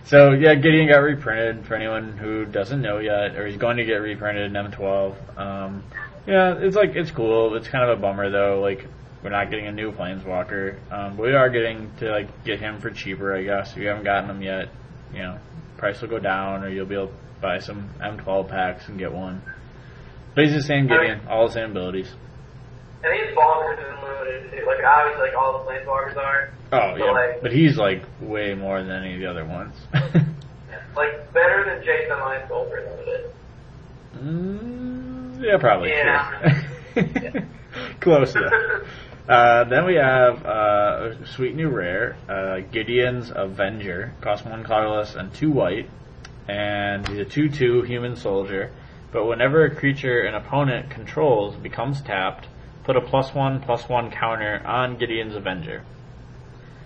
so 0.06 0.32
yeah, 0.32 0.56
Gideon 0.56 0.88
got 0.88 1.00
reprinted 1.00 1.66
for 1.66 1.76
anyone 1.76 2.18
who 2.18 2.46
doesn't 2.46 2.82
know 2.82 3.00
yet, 3.00 3.36
or 3.36 3.48
he's 3.48 3.58
going 3.58 3.78
to 3.78 3.86
get 3.86 3.98
reprinted 3.98 4.46
in 4.46 4.54
M12. 4.54 5.38
Um, 5.38 5.84
yeah, 6.26 6.56
it's 6.58 6.76
like 6.76 6.96
it's 6.96 7.12
cool. 7.12 7.56
It's 7.56 7.68
kind 7.68 7.90
of 7.90 7.98
a 7.98 8.02
bummer 8.02 8.30
though. 8.30 8.62
Like 8.62 8.88
we're 9.24 9.30
not 9.32 9.50
getting 9.50 9.68
a 9.68 9.72
new 9.72 9.92
Planeswalker. 9.92 10.78
Um, 10.92 11.18
but 11.18 11.24
we 11.24 11.34
are 11.34 11.50
getting 11.50 11.92
to 12.00 12.12
like 12.12 12.44
get 12.46 12.60
him 12.60 12.80
for 12.80 12.90
cheaper, 12.90 13.36
I 13.36 13.44
guess. 13.44 13.72
If 13.72 13.78
you 13.78 13.88
haven't 13.88 14.04
gotten 14.06 14.30
him 14.30 14.42
yet, 14.42 14.70
you 15.14 15.20
know, 15.20 15.38
price 15.78 16.02
will 16.02 16.10
go 16.10 16.20
down, 16.20 16.64
or 16.64 16.70
you'll 16.70 16.86
be 16.86 16.96
able 16.96 17.08
to 17.08 17.14
buy 17.42 17.60
some 17.60 17.90
M12 18.02 18.50
packs 18.50 18.88
and 18.88 18.98
get 19.00 19.12
one. 19.12 19.42
But 20.36 20.46
he's 20.46 20.54
the 20.54 20.62
same 20.62 20.88
Gideon, 20.88 21.22
all 21.28 21.48
the 21.48 21.54
same 21.54 21.72
abilities. 21.72 22.12
And 23.04 23.14
he's 23.14 23.36
bonkers 23.36 23.80
and 23.80 24.02
limited 24.04 24.52
too. 24.52 24.66
Like 24.66 24.84
obviously, 24.86 25.30
like 25.30 25.38
all 25.38 25.64
the 25.64 25.70
planeswalkers 25.72 26.18
are. 26.18 26.52
Oh 26.72 26.98
So, 26.98 27.06
yeah, 27.06 27.12
like- 27.12 27.42
but 27.42 27.52
he's 27.52 27.78
like 27.78 28.04
way 28.22 28.54
more 28.54 28.82
than 28.84 28.92
any 28.92 29.16
of 29.16 29.20
the 29.22 29.30
other 29.30 29.46
ones. 29.46 29.76
Like 30.96 31.32
better 31.34 31.64
than 31.66 31.86
Jason 31.86 32.20
Line 32.20 32.46
Soldier 32.50 32.82
Limited. 32.90 33.32
Mm, 34.18 35.42
yeah, 35.42 35.58
probably. 35.58 35.90
Yeah. 35.90 36.62
true. 36.94 37.42
Close 38.02 38.36
enough. 38.36 38.52
Uh, 39.30 39.64
then 39.66 39.86
we 39.86 39.94
have 39.94 40.44
uh, 40.44 41.12
a 41.22 41.26
sweet 41.28 41.54
new 41.54 41.70
rare, 41.70 42.18
uh, 42.28 42.62
Gideon's 42.72 43.32
Avenger. 43.34 44.12
Cost 44.22 44.44
one 44.44 44.64
colorless 44.64 45.14
and 45.14 45.32
two 45.32 45.52
white, 45.52 45.88
and 46.48 47.08
he's 47.08 47.20
a 47.20 47.26
two-two 47.26 47.84
human 47.84 48.16
soldier. 48.16 48.72
But 49.12 49.28
whenever 49.28 49.66
a 49.66 49.76
creature 49.76 50.22
an 50.22 50.34
opponent 50.34 50.90
controls 50.90 51.56
becomes 51.56 52.02
tapped, 52.02 52.48
put 52.86 52.96
a 52.96 53.02
plus 53.02 53.36
one 53.36 53.62
plus 53.62 53.88
one 53.88 54.10
counter 54.10 54.64
on 54.66 54.98
Gideon's 54.98 55.36
Avenger. 55.36 55.84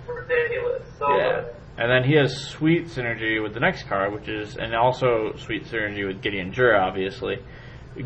Ridiculous. 0.05 0.83
So 0.99 1.15
Yeah. 1.15 1.31
good. 1.31 1.45
And 1.77 1.89
then 1.89 2.03
he 2.03 2.15
has 2.15 2.35
sweet 2.35 2.87
synergy 2.87 3.41
with 3.41 3.53
the 3.53 3.61
next 3.61 3.83
card, 3.83 4.13
which 4.13 4.27
is, 4.27 4.57
and 4.57 4.75
also 4.75 5.33
sweet 5.37 5.63
synergy 5.63 6.05
with 6.05 6.21
Gideon 6.21 6.51
Jura, 6.51 6.77
obviously. 6.81 7.39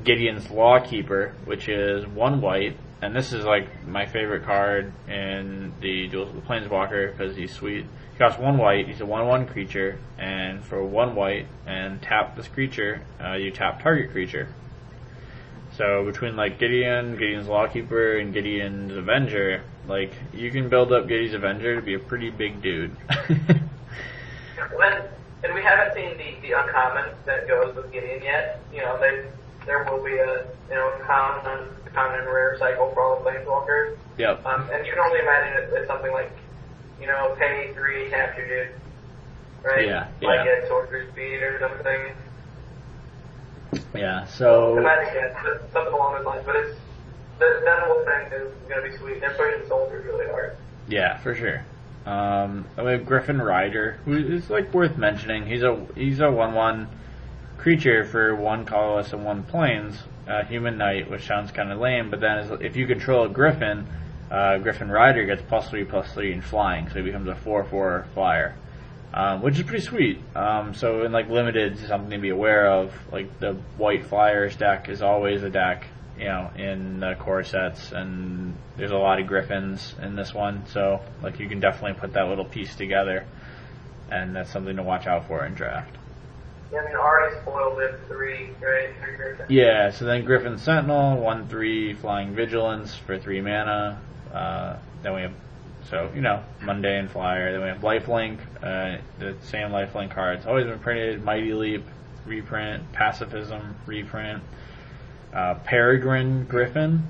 Gideon's 0.04 0.52
Lawkeeper, 0.52 1.34
which 1.46 1.68
is 1.68 2.06
one 2.06 2.40
white, 2.40 2.78
and 3.02 3.16
this 3.16 3.34
is 3.34 3.46
like 3.46 3.86
my 3.88 4.06
favorite 4.06 4.44
card 4.44 4.92
in 5.08 5.74
the 5.82 6.08
Duels 6.08 6.30
of 6.30 6.36
the 6.36 6.42
Planeswalker 6.42 7.12
because 7.12 7.36
he's 7.36 7.54
sweet. 7.54 7.86
He 8.14 8.18
costs 8.18 8.40
one 8.40 8.58
white, 8.58 8.88
he's 8.88 9.02
a 9.02 9.06
1 9.06 9.28
1 9.28 9.48
creature, 9.48 10.00
and 10.18 10.64
for 10.64 10.84
one 10.84 11.14
white, 11.16 11.46
and 11.66 12.02
tap 12.02 12.36
this 12.36 12.48
creature, 12.48 13.02
uh, 13.24 13.34
you 13.34 13.52
tap 13.52 13.82
target 13.82 14.12
creature. 14.12 14.48
So 15.76 16.04
between 16.06 16.36
like 16.36 16.58
Gideon, 16.58 17.18
Gideon's 17.18 17.48
Lawkeeper, 17.48 18.18
and 18.18 18.34
Gideon's 18.34 18.96
Avenger, 18.96 19.62
like 19.88 20.12
you 20.34 20.50
can 20.50 20.70
build 20.70 20.92
up 20.92 21.08
Gideon's 21.08 21.36
Avenger 21.36 21.76
to 21.76 21.82
be 21.82 21.94
a 21.94 22.00
pretty 22.00 22.32
big 22.32 22.62
dude. 22.62 22.96
When, 24.76 24.92
and 25.44 25.54
we 25.54 25.62
haven't 25.62 25.94
seen 25.94 26.18
the, 26.18 26.48
the 26.48 26.60
uncommon 26.60 27.12
that 27.26 27.48
goes 27.48 27.76
with 27.76 27.92
Gideon 27.92 28.24
yet. 28.24 28.60
You 28.74 28.82
know, 28.82 29.00
they, 29.00 29.26
there 29.68 29.84
will 29.84 30.04
be 30.04 30.16
a 30.18 30.48
you 30.70 30.76
know 30.76 30.92
common, 31.06 31.68
common 31.94 32.20
and 32.22 32.28
rare 32.28 32.58
cycle 32.58 32.92
for 32.94 33.02
all 33.04 33.22
the 33.24 33.30
planeswalkers. 33.30 33.96
yep. 34.18 34.44
Um, 34.46 34.68
and 34.72 34.86
you 34.86 34.94
can 34.94 35.02
only 35.02 35.20
imagine 35.20 35.64
it 35.64 35.74
as 35.82 35.88
something 35.88 36.12
like, 36.12 36.32
you 37.00 37.06
know, 37.08 37.36
pay 37.38 37.72
three, 37.74 38.10
tap 38.10 38.36
your 38.38 38.48
dude, 38.48 38.76
right? 39.64 39.86
Yeah, 39.86 40.08
Like 40.22 40.46
yeah. 40.46 40.52
at 40.64 40.68
sorcerer 40.68 41.06
speed 41.12 41.44
or 41.44 41.60
something. 41.60 42.16
Yeah. 43.94 44.26
So 44.28 44.78
Imagine 44.78 45.14
yeah, 45.16 45.58
something 45.74 45.94
along 45.94 46.16
those 46.16 46.26
lines. 46.26 46.44
But 46.46 46.56
it's 46.56 46.78
that, 47.40 47.62
that 47.66 47.84
whole 47.84 48.04
thing 48.06 48.32
is 48.32 48.54
going 48.70 48.84
to 48.84 48.90
be 48.92 48.98
sweet. 48.98 49.20
They're 49.20 49.34
pushing 49.36 49.68
soldiers 49.68 50.06
really 50.06 50.28
hard. 50.28 50.56
yeah, 50.88 51.18
for 51.20 51.36
sure. 51.36 51.64
Um, 52.06 52.66
and 52.78 52.86
we 52.86 52.94
have 52.94 53.06
Griffin 53.06 53.42
Rider, 53.42 54.00
who 54.06 54.16
is 54.18 54.50
like 54.50 54.74
worth 54.74 54.98
mentioning. 54.98 55.46
He's 55.46 55.62
a 55.64 55.86
he's 55.96 56.20
a 56.22 56.32
one 56.32 56.54
one 56.54 56.88
creature 57.58 58.06
for 58.06 58.36
one 58.36 58.66
colorless 58.66 59.14
and 59.14 59.26
one 59.26 59.44
plains, 59.44 59.98
uh, 60.28 60.44
human 60.46 60.78
knight, 60.78 61.10
which 61.10 61.26
sounds 61.26 61.52
kind 61.52 61.72
of 61.72 61.80
lame. 61.80 62.10
But 62.10 62.20
then, 62.20 62.60
if 62.62 62.76
you 62.76 62.88
control 62.88 63.26
a 63.26 63.30
Griffin, 63.30 63.88
uh, 64.30 64.58
Griffin 64.58 64.90
Rider 64.90 65.26
gets 65.26 65.42
plus 65.42 65.70
three 65.70 65.84
plus 65.84 66.12
three 66.14 66.34
in 66.34 66.42
flying, 66.42 66.90
so 66.90 66.96
he 66.96 67.02
becomes 67.02 67.28
a 67.28 67.36
four 67.36 67.64
four 67.64 68.08
flyer. 68.14 68.56
Um, 69.14 69.42
which 69.42 69.58
is 69.58 69.64
pretty 69.64 69.84
sweet. 69.84 70.20
Um, 70.36 70.74
so 70.74 71.04
in 71.04 71.12
like 71.12 71.30
limited, 71.30 71.80
something 71.80 72.12
to 72.12 72.18
be 72.18 72.30
aware 72.30 72.68
of. 72.68 72.94
Like 73.12 73.40
the 73.40 73.54
white 73.78 74.06
flyers 74.06 74.56
deck 74.56 74.90
is 74.90 75.02
always 75.02 75.44
a 75.44 75.50
deck, 75.50 75.88
you 76.20 76.26
know, 76.26 76.52
in 76.58 77.00
the 77.00 77.16
core 77.16 77.44
sets, 77.44 77.94
and 77.94 78.56
there's 78.76 78.92
a 78.92 78.98
lot 78.98 79.20
of 79.20 79.28
griffins 79.28 79.96
in 80.02 80.16
this 80.16 80.34
one. 80.34 80.66
So 80.68 81.02
like 81.24 81.40
you 81.40 81.48
can 81.48 81.62
definitely 81.62 82.00
put 82.00 82.14
that 82.14 82.28
little 82.28 82.46
piece 82.46 82.76
together, 82.76 83.26
and 84.12 84.36
that's 84.36 84.52
something 84.52 84.76
to 84.76 84.84
watch 84.84 85.08
out 85.08 85.28
for 85.28 85.46
in 85.46 85.54
draft. 85.54 85.96
Yeah, 86.72 86.80
I 86.80 86.86
mean, 86.86 86.96
already 86.96 87.36
spoiled 87.42 87.80
it 87.80 88.00
three, 88.08 88.50
right? 88.62 88.90
Three 89.02 89.16
Griffins. 89.16 89.50
Yeah. 89.50 89.92
So 89.92 90.06
then 90.06 90.26
Griffin 90.26 90.58
Sentinel, 90.58 91.18
one 91.18 91.48
three 91.48 91.94
flying 91.94 92.36
vigilance 92.36 92.94
for 92.94 93.18
three 93.18 93.42
mana. 93.42 94.02
Uh, 94.34 94.76
then 95.02 95.14
we 95.16 95.22
have 95.22 95.34
so 95.90 96.12
you 96.14 96.22
know 96.22 96.44
mundane 96.62 97.08
flyer. 97.08 97.54
Then 97.54 97.62
we 97.62 97.68
have 97.70 97.80
lifelink, 97.80 98.40
uh, 98.62 99.02
the 99.20 99.36
same 99.44 99.70
lifelink 99.70 100.12
card. 100.12 100.38
It's 100.38 100.46
always 100.46 100.66
been 100.66 100.80
printed. 100.80 101.24
Mighty 101.24 101.54
Leap, 101.54 101.86
reprint. 102.26 102.92
Pacifism, 102.92 103.76
reprint. 103.86 104.44
Uh, 105.34 105.56
Peregrine 105.56 106.46
Griffin. 106.46 107.04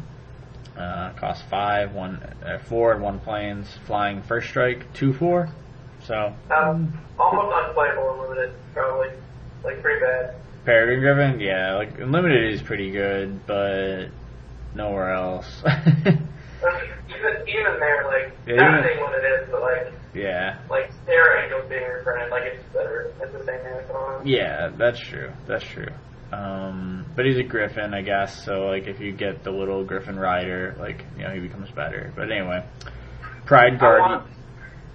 Uh, 0.77 1.09
costs 1.13 1.43
five, 1.49 1.95
one, 1.95 2.17
uh, 2.45 2.59
four, 2.59 2.93
and 2.93 3.01
one 3.01 3.19
planes. 3.19 3.67
Flying 3.87 4.21
first 4.21 4.47
strike, 4.49 4.93
two 4.93 5.11
four. 5.13 5.49
So 6.03 6.33
Um, 6.55 6.93
almost 7.17 7.55
unplayable 7.69 8.11
and 8.11 8.21
limited, 8.21 8.53
probably. 8.75 9.09
Like, 9.63 9.81
pretty 9.81 10.01
bad. 10.01 10.35
Peregrine 10.65 10.99
Griffin, 10.99 11.39
yeah, 11.39 11.75
like 11.75 11.97
unlimited 11.99 12.53
is 12.53 12.61
pretty 12.61 12.91
good, 12.91 13.45
but 13.47 14.07
nowhere 14.75 15.13
else. 15.13 15.47
Even, 17.07 17.47
even 17.47 17.79
there, 17.79 18.05
like, 18.05 18.33
Yeah, 18.45 18.55
not 18.55 18.83
saying 18.83 18.99
what 18.99 19.13
it 19.15 19.25
is, 19.25 19.49
but 19.49 19.61
like, 19.61 19.93
yeah, 20.13 20.59
like, 20.69 20.91
Serra 21.05 21.43
Angels 21.43 21.69
being 21.69 21.83
reprinted, 21.83 22.29
like, 22.29 22.43
it's 22.43 22.63
better. 22.73 23.13
It's 23.21 23.31
the 23.31 23.45
same 23.45 23.61
thing 23.63 23.77
yeah, 24.27 24.69
that's 24.77 24.99
true. 24.99 25.31
That's 25.47 25.63
true. 25.63 25.87
Um, 26.31 27.05
but 27.15 27.25
he's 27.25 27.37
a 27.37 27.43
Griffin, 27.43 27.93
I 27.93 28.01
guess. 28.01 28.43
So 28.43 28.67
like, 28.67 28.87
if 28.87 28.99
you 28.99 29.13
get 29.13 29.43
the 29.43 29.51
little 29.51 29.85
Griffin 29.85 30.17
rider, 30.19 30.75
like 30.79 31.05
you 31.17 31.23
know, 31.23 31.33
he 31.33 31.39
becomes 31.39 31.71
better. 31.71 32.11
But 32.15 32.31
anyway, 32.31 32.65
Pride 33.45 33.79
Guardian. 33.79 34.29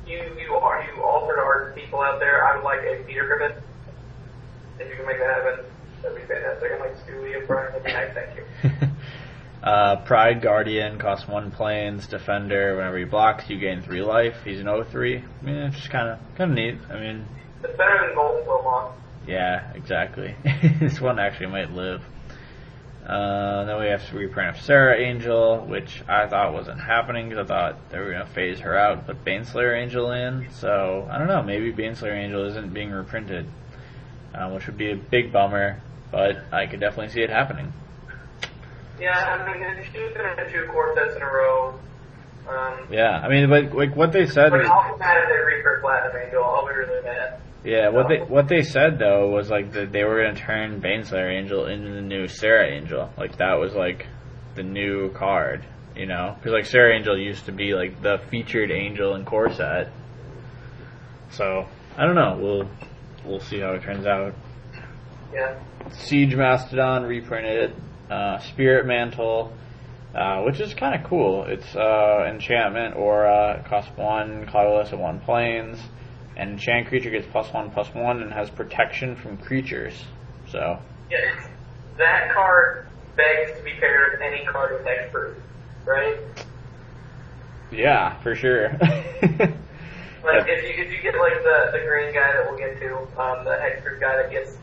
you, 0.06 0.18
you 0.38 0.52
are 0.54 0.84
you 0.84 1.02
altered 1.02 1.38
art 1.38 1.74
people 1.74 2.00
out 2.00 2.18
there. 2.18 2.44
I 2.44 2.56
would 2.56 2.64
like 2.64 2.80
a 2.80 3.02
Peter 3.04 3.26
Griffin. 3.26 3.62
If 4.82 4.90
you 4.90 4.96
can 4.96 5.06
make 5.06 5.18
that 5.18 5.34
happen, 5.34 5.64
that'd 6.02 6.16
be 6.16 6.24
fantastic. 6.26 6.72
I'm 6.72 6.80
like 6.80 6.92
and 7.36 7.46
Brian. 7.46 7.72
That'd 7.72 7.84
be 7.84 7.92
nice. 7.92 8.14
Thank 8.14 8.80
you. 8.82 8.88
uh, 9.62 9.96
Pride 10.04 10.42
Guardian 10.42 10.98
costs 10.98 11.28
one 11.28 11.50
planes. 11.50 12.06
Defender, 12.06 12.76
whenever 12.76 12.98
he 12.98 13.04
blocks, 13.04 13.48
you 13.48 13.58
gain 13.58 13.82
three 13.82 14.02
life. 14.02 14.36
He's 14.44 14.60
an 14.60 14.66
0-3. 14.66 15.22
I 15.42 15.44
mean, 15.44 15.54
it's 15.56 15.76
just 15.76 15.90
kind 15.90 16.08
of 16.08 16.18
kind 16.36 16.50
of 16.50 16.56
neat. 16.56 16.78
I 16.90 16.98
mean, 17.00 17.26
It's 17.62 17.76
better 17.76 18.06
than 18.06 18.14
Golden 18.14 18.46
Wilmot. 18.46 18.92
yeah, 19.26 19.72
exactly. 19.74 20.34
this 20.80 21.00
one 21.00 21.18
actually 21.18 21.46
might 21.46 21.70
live. 21.70 22.02
Uh, 23.06 23.64
then 23.64 23.80
we 23.80 23.86
have 23.86 24.08
to 24.08 24.16
reprint 24.16 24.56
of 24.56 24.62
Serra 24.62 24.96
Angel, 24.96 25.58
which 25.66 26.02
I 26.08 26.28
thought 26.28 26.52
wasn't 26.52 26.80
happening 26.80 27.28
because 27.28 27.44
I 27.44 27.48
thought 27.48 27.90
they 27.90 27.98
were 27.98 28.12
going 28.12 28.24
to 28.24 28.32
phase 28.32 28.60
her 28.60 28.76
out 28.76 29.06
put 29.06 29.24
Baneslayer 29.24 29.76
Angel 29.76 30.12
in. 30.12 30.46
So, 30.52 31.08
I 31.10 31.18
don't 31.18 31.26
know, 31.26 31.42
maybe 31.42 31.72
Baneslayer 31.72 32.14
Angel 32.16 32.46
isn't 32.46 32.72
being 32.72 32.92
reprinted, 32.92 33.46
uh, 34.34 34.50
which 34.50 34.66
would 34.66 34.78
be 34.78 34.90
a 34.90 34.96
big 34.96 35.32
bummer, 35.32 35.80
but 36.10 36.44
I 36.52 36.66
could 36.66 36.80
definitely 36.80 37.12
see 37.12 37.22
it 37.22 37.30
happening. 37.30 37.72
Yeah, 39.00 39.10
I 39.10 39.58
mean, 39.58 39.84
she 39.92 39.98
was 40.00 40.12
going 40.14 40.36
to 40.36 40.52
two 40.52 40.66
quartets 40.70 41.16
in 41.16 41.22
a 41.22 41.26
row. 41.26 41.78
Um, 42.48 42.86
Yeah, 42.90 43.18
I 43.18 43.28
mean, 43.28 43.48
like, 43.50 43.72
like 43.72 43.96
what 43.96 44.12
they 44.12 44.26
said 44.26 44.50
but 44.50 44.60
is, 44.62 44.68
I'll 44.68 44.92
be 44.92 44.98
mad 44.98 45.22
if 45.22 45.28
they 45.28 45.56
reprint 45.56 45.82
Platinum 45.82 46.22
Angel. 46.24 46.44
I'll 46.44 46.66
be 46.66 46.74
really 46.74 47.02
mad. 47.02 47.40
yeah, 47.64 47.88
what 47.88 48.08
they 48.08 48.18
what 48.18 48.48
they 48.48 48.62
said 48.62 48.98
though 48.98 49.30
was 49.30 49.48
like 49.48 49.72
that 49.72 49.92
they 49.92 50.04
were 50.04 50.22
going 50.22 50.34
to 50.34 50.40
turn 50.40 50.80
Baneslayer 50.80 51.32
Angel 51.32 51.66
into 51.66 51.90
the 51.90 52.00
new 52.02 52.26
Serra 52.28 52.68
Angel. 52.68 53.10
Like 53.16 53.36
that 53.38 53.54
was 53.58 53.74
like 53.74 54.06
the 54.54 54.62
new 54.62 55.10
card, 55.12 55.64
you 55.96 56.06
know? 56.06 56.34
Because 56.36 56.52
like 56.52 56.66
Serra 56.66 56.94
Angel 56.96 57.16
used 57.18 57.46
to 57.46 57.52
be 57.52 57.74
like 57.74 58.02
the 58.02 58.18
featured 58.30 58.70
angel 58.70 59.14
in 59.14 59.24
Corset. 59.24 59.88
So 61.30 61.66
I 61.96 62.04
don't 62.04 62.14
know. 62.16 62.38
We'll 62.40 62.68
we'll 63.26 63.40
see 63.40 63.60
how 63.60 63.72
it 63.72 63.82
turns 63.82 64.06
out. 64.06 64.34
Yeah. 65.32 65.58
Siege 65.90 66.34
Mastodon 66.34 67.04
reprinted, 67.04 67.74
uh, 68.10 68.38
Spirit 68.40 68.86
Mantle, 68.86 69.52
uh, 70.14 70.42
which 70.42 70.60
is 70.60 70.74
kind 70.74 70.94
of 71.00 71.08
cool. 71.08 71.44
It's 71.48 71.74
uh, 71.74 72.26
enchantment 72.28 72.96
aura, 72.96 73.58
it 73.60 73.68
costs 73.68 73.90
one 73.96 74.46
colorless 74.50 74.90
and 74.92 75.00
one 75.00 75.20
planes. 75.20 75.78
And 76.36 76.52
enchant 76.52 76.88
creature 76.88 77.10
gets 77.10 77.26
plus 77.30 77.52
one 77.52 77.70
plus 77.70 77.88
one 77.94 78.22
and 78.22 78.32
has 78.32 78.48
protection 78.50 79.16
from 79.16 79.36
creatures. 79.38 79.94
So 80.48 80.78
Yeah, 81.10 81.18
it's, 81.36 81.46
that 81.98 82.32
card 82.32 82.88
begs 83.16 83.58
to 83.58 83.64
be 83.64 83.72
paired 83.78 84.12
with 84.12 84.22
any 84.22 84.44
card 84.46 84.72
with 84.72 84.82
hexproof, 84.86 85.34
right? 85.86 86.18
yeah, 87.70 88.20
for 88.22 88.34
sure. 88.34 88.70
Like 90.24 90.46
if 90.48 90.62
you 90.62 90.84
if 90.84 90.92
you 90.92 91.02
get 91.02 91.18
like 91.18 91.42
the 91.42 91.70
the 91.72 91.84
green 91.86 92.12
guy 92.14 92.32
that 92.32 92.46
we'll 92.48 92.58
get 92.58 92.78
to, 92.80 92.96
um, 93.20 93.44
the 93.44 93.50
hexproof 93.58 94.00
guy 94.00 94.16
that 94.16 94.30
gets 94.30 94.56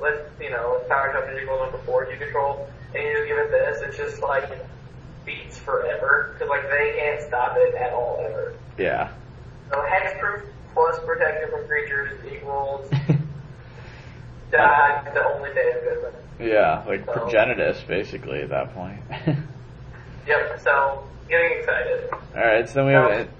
let's 0.00 0.20
you 0.40 0.50
know 0.50 0.80
power 0.88 1.12
coverage 1.12 1.42
equal 1.42 1.58
number 1.58 1.78
four 1.78 2.06
you 2.10 2.16
control, 2.16 2.68
and 2.94 3.02
you 3.02 3.26
give 3.26 3.38
it 3.38 3.50
this, 3.50 3.82
it's 3.82 3.96
just 3.96 4.22
like 4.22 4.48
beats 5.26 5.58
forever 5.58 6.30
because 6.34 6.48
like 6.48 6.62
they 6.70 6.94
can't 6.98 7.20
stop 7.22 7.54
it 7.58 7.74
at 7.74 7.92
all 7.92 8.18
ever. 8.26 8.54
yeah. 8.78 9.10
So 9.70 9.76
hexproof 9.82 10.42
plus 10.72 10.98
protection 11.04 11.50
from 11.50 11.66
creatures 11.66 12.18
equals 12.32 12.90
die 14.50 15.10
the 15.14 15.24
only 15.34 15.52
day 15.54 15.72
of 15.72 15.82
goodness. 15.82 16.14
Yeah, 16.40 16.82
like 16.86 17.04
So- 17.06 17.12
progenitus 17.12 17.86
basically 17.86 18.40
at 18.42 18.48
that 18.50 18.74
point. 18.74 19.00
Yep. 20.26 20.60
So 20.60 21.06
getting 21.28 21.58
excited. 21.58 22.10
Alright, 22.34 22.66
so 22.66 22.74
then 22.76 22.86
we 22.86 22.92
have 22.94 23.10
it. 23.10 23.14
Okay. 23.20 23.30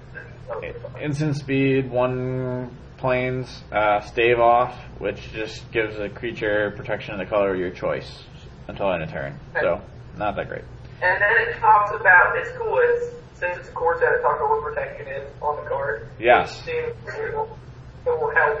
Instant 1.01 1.35
speed, 1.35 1.89
one 1.89 2.75
planes, 2.97 3.63
uh, 3.71 4.01
stave 4.01 4.39
off, 4.39 4.75
which 4.99 5.31
just 5.33 5.69
gives 5.71 5.97
a 5.97 6.09
creature 6.09 6.73
protection 6.75 7.13
of 7.13 7.19
the 7.19 7.25
color 7.25 7.53
of 7.53 7.59
your 7.59 7.71
choice 7.71 8.23
until 8.67 8.91
end 8.91 9.03
of 9.03 9.11
turn. 9.11 9.37
So, 9.53 9.81
not 10.17 10.35
that 10.35 10.47
great. 10.47 10.63
And 11.01 11.21
then 11.21 11.47
it 11.47 11.59
talks 11.59 11.91
about 11.91 12.37
it's 12.37 12.51
cool. 12.57 12.79
It's 12.81 13.15
since 13.39 13.57
it's 13.57 13.69
a 13.69 13.71
core 13.73 13.99
set, 13.99 14.13
it 14.13 14.21
talks 14.21 14.39
about 14.39 14.49
what 14.49 14.63
protection 14.63 15.07
is 15.07 15.29
on 15.41 15.63
the 15.63 15.69
card. 15.69 16.07
Yes. 16.19 16.61
It 16.61 16.63
seems 16.65 17.15
it 17.15 17.33
will, 17.35 17.57
it 18.05 18.09
will 18.09 18.33
help. 18.33 18.59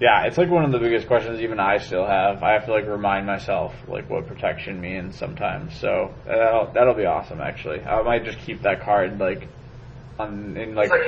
Yeah, 0.00 0.24
it's 0.24 0.38
like 0.38 0.50
one 0.50 0.64
of 0.64 0.72
the 0.72 0.78
biggest 0.78 1.06
questions 1.06 1.40
even 1.40 1.60
I 1.60 1.78
still 1.78 2.06
have. 2.06 2.42
I 2.42 2.52
have 2.52 2.66
to 2.66 2.72
like 2.72 2.86
remind 2.86 3.26
myself 3.26 3.74
like 3.88 4.08
what 4.08 4.26
protection 4.26 4.80
means 4.80 5.16
sometimes. 5.16 5.78
So 5.78 6.14
that'll 6.26 6.72
that'll 6.72 6.94
be 6.94 7.06
awesome 7.06 7.40
actually. 7.40 7.80
I 7.82 8.02
might 8.02 8.24
just 8.24 8.38
keep 8.38 8.62
that 8.62 8.82
card 8.82 9.18
like 9.18 9.48
on 10.18 10.56
in 10.56 10.74
like 10.74 10.90
like 10.90 11.00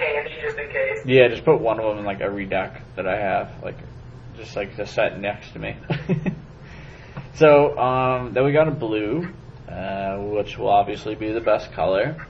just 0.43 0.59
in 0.59 0.69
case. 0.69 1.01
yeah, 1.05 1.29
just 1.29 1.45
put 1.45 1.61
one 1.61 1.79
of 1.79 1.85
them 1.85 1.99
in 1.99 2.05
like 2.05 2.21
every 2.21 2.47
deck 2.47 2.83
that 2.97 3.07
I 3.07 3.19
have, 3.19 3.63
like 3.63 3.77
just 4.37 4.57
like 4.57 4.77
the 4.77 4.87
set 4.87 5.21
next 5.21 5.53
to 5.53 5.59
me. 5.59 5.77
so 7.35 7.79
um, 7.79 8.33
then 8.33 8.45
we 8.45 8.53
got 8.53 8.69
a 8.69 8.73
blue, 8.73 9.29
uh, 9.69 10.17
which 10.19 10.59
will 10.59 10.71
obviously 10.71 11.15
be 11.15 11.33
the 11.33 11.41
best 11.41 11.73
color. 11.73 12.27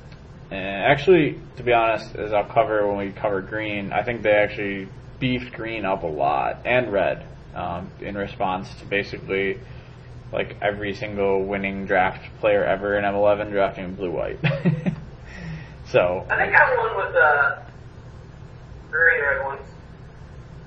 And 0.50 0.84
actually, 0.84 1.40
to 1.56 1.62
be 1.62 1.72
honest, 1.72 2.14
as 2.16 2.32
I'll 2.32 2.44
cover 2.44 2.86
when 2.86 2.98
we 2.98 3.12
cover 3.12 3.40
green, 3.40 3.92
I 3.92 4.02
think 4.02 4.22
they 4.22 4.32
actually 4.32 4.88
beefed 5.18 5.52
green 5.54 5.84
up 5.84 6.02
a 6.02 6.08
lot 6.08 6.66
and 6.66 6.92
red 6.92 7.26
um, 7.54 7.90
in 8.00 8.16
response 8.16 8.68
to 8.80 8.84
basically 8.84 9.58
like 10.32 10.56
every 10.60 10.94
single 10.94 11.44
winning 11.44 11.86
draft 11.86 12.28
player 12.40 12.64
ever 12.64 12.98
in 12.98 13.04
M11 13.04 13.50
drafting 13.50 13.94
blue 13.94 14.10
white. 14.10 14.38
so 15.86 16.26
I 16.30 16.36
think 16.36 16.54
I 16.54 16.76
won 16.76 17.06
with 17.06 17.16
uh, 17.16 17.62
green 18.90 19.22
red 19.22 19.44
ones. 19.44 19.68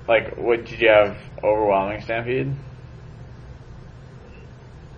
Like, 0.06 0.36
what 0.36 0.64
did 0.64 0.80
you 0.80 0.88
have? 0.88 1.16
Overwhelming 1.42 2.00
Stampede? 2.02 2.52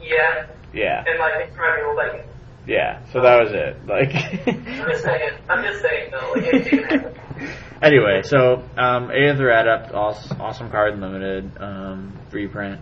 Yeah, 0.00 0.46
Yeah, 0.72 1.04
and 1.06 1.18
like 1.18 1.54
probably 1.54 1.82
was 1.84 1.96
like 1.98 2.26
yeah. 2.66 3.04
So 3.12 3.20
that 3.20 3.42
was 3.42 3.52
it. 3.52 3.86
Like, 3.86 4.14
I'm 4.46 4.88
just 4.90 5.04
saying. 5.04 5.30
I'm 5.48 5.64
just 5.64 5.82
saying 5.82 6.10
though. 6.12 6.32
Like 6.32 6.44
it 6.46 7.16
anyway, 7.82 8.22
so 8.22 8.64
um, 8.76 9.10
Aether 9.10 9.50
Adept, 9.50 9.92
awesome, 9.92 10.40
awesome 10.40 10.70
card, 10.70 10.98
limited 10.98 11.50
um, 11.58 12.18
reprint. 12.30 12.80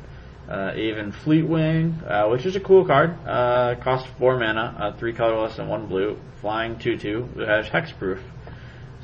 Uh, 0.48 0.72
Aven 0.74 1.12
Fleetwing, 1.12 2.10
uh, 2.10 2.28
which 2.28 2.46
is 2.46 2.56
a 2.56 2.60
cool 2.60 2.86
card. 2.86 3.18
Uh, 3.26 3.74
costs 3.82 4.08
four 4.18 4.38
mana, 4.38 4.74
uh, 4.78 4.92
three 4.98 5.12
colorless 5.12 5.58
and 5.58 5.68
one 5.68 5.86
blue. 5.86 6.18
Flying 6.40 6.78
two 6.78 6.96
two. 6.96 7.28
It 7.36 7.46
has 7.46 7.66
hexproof. 7.66 8.20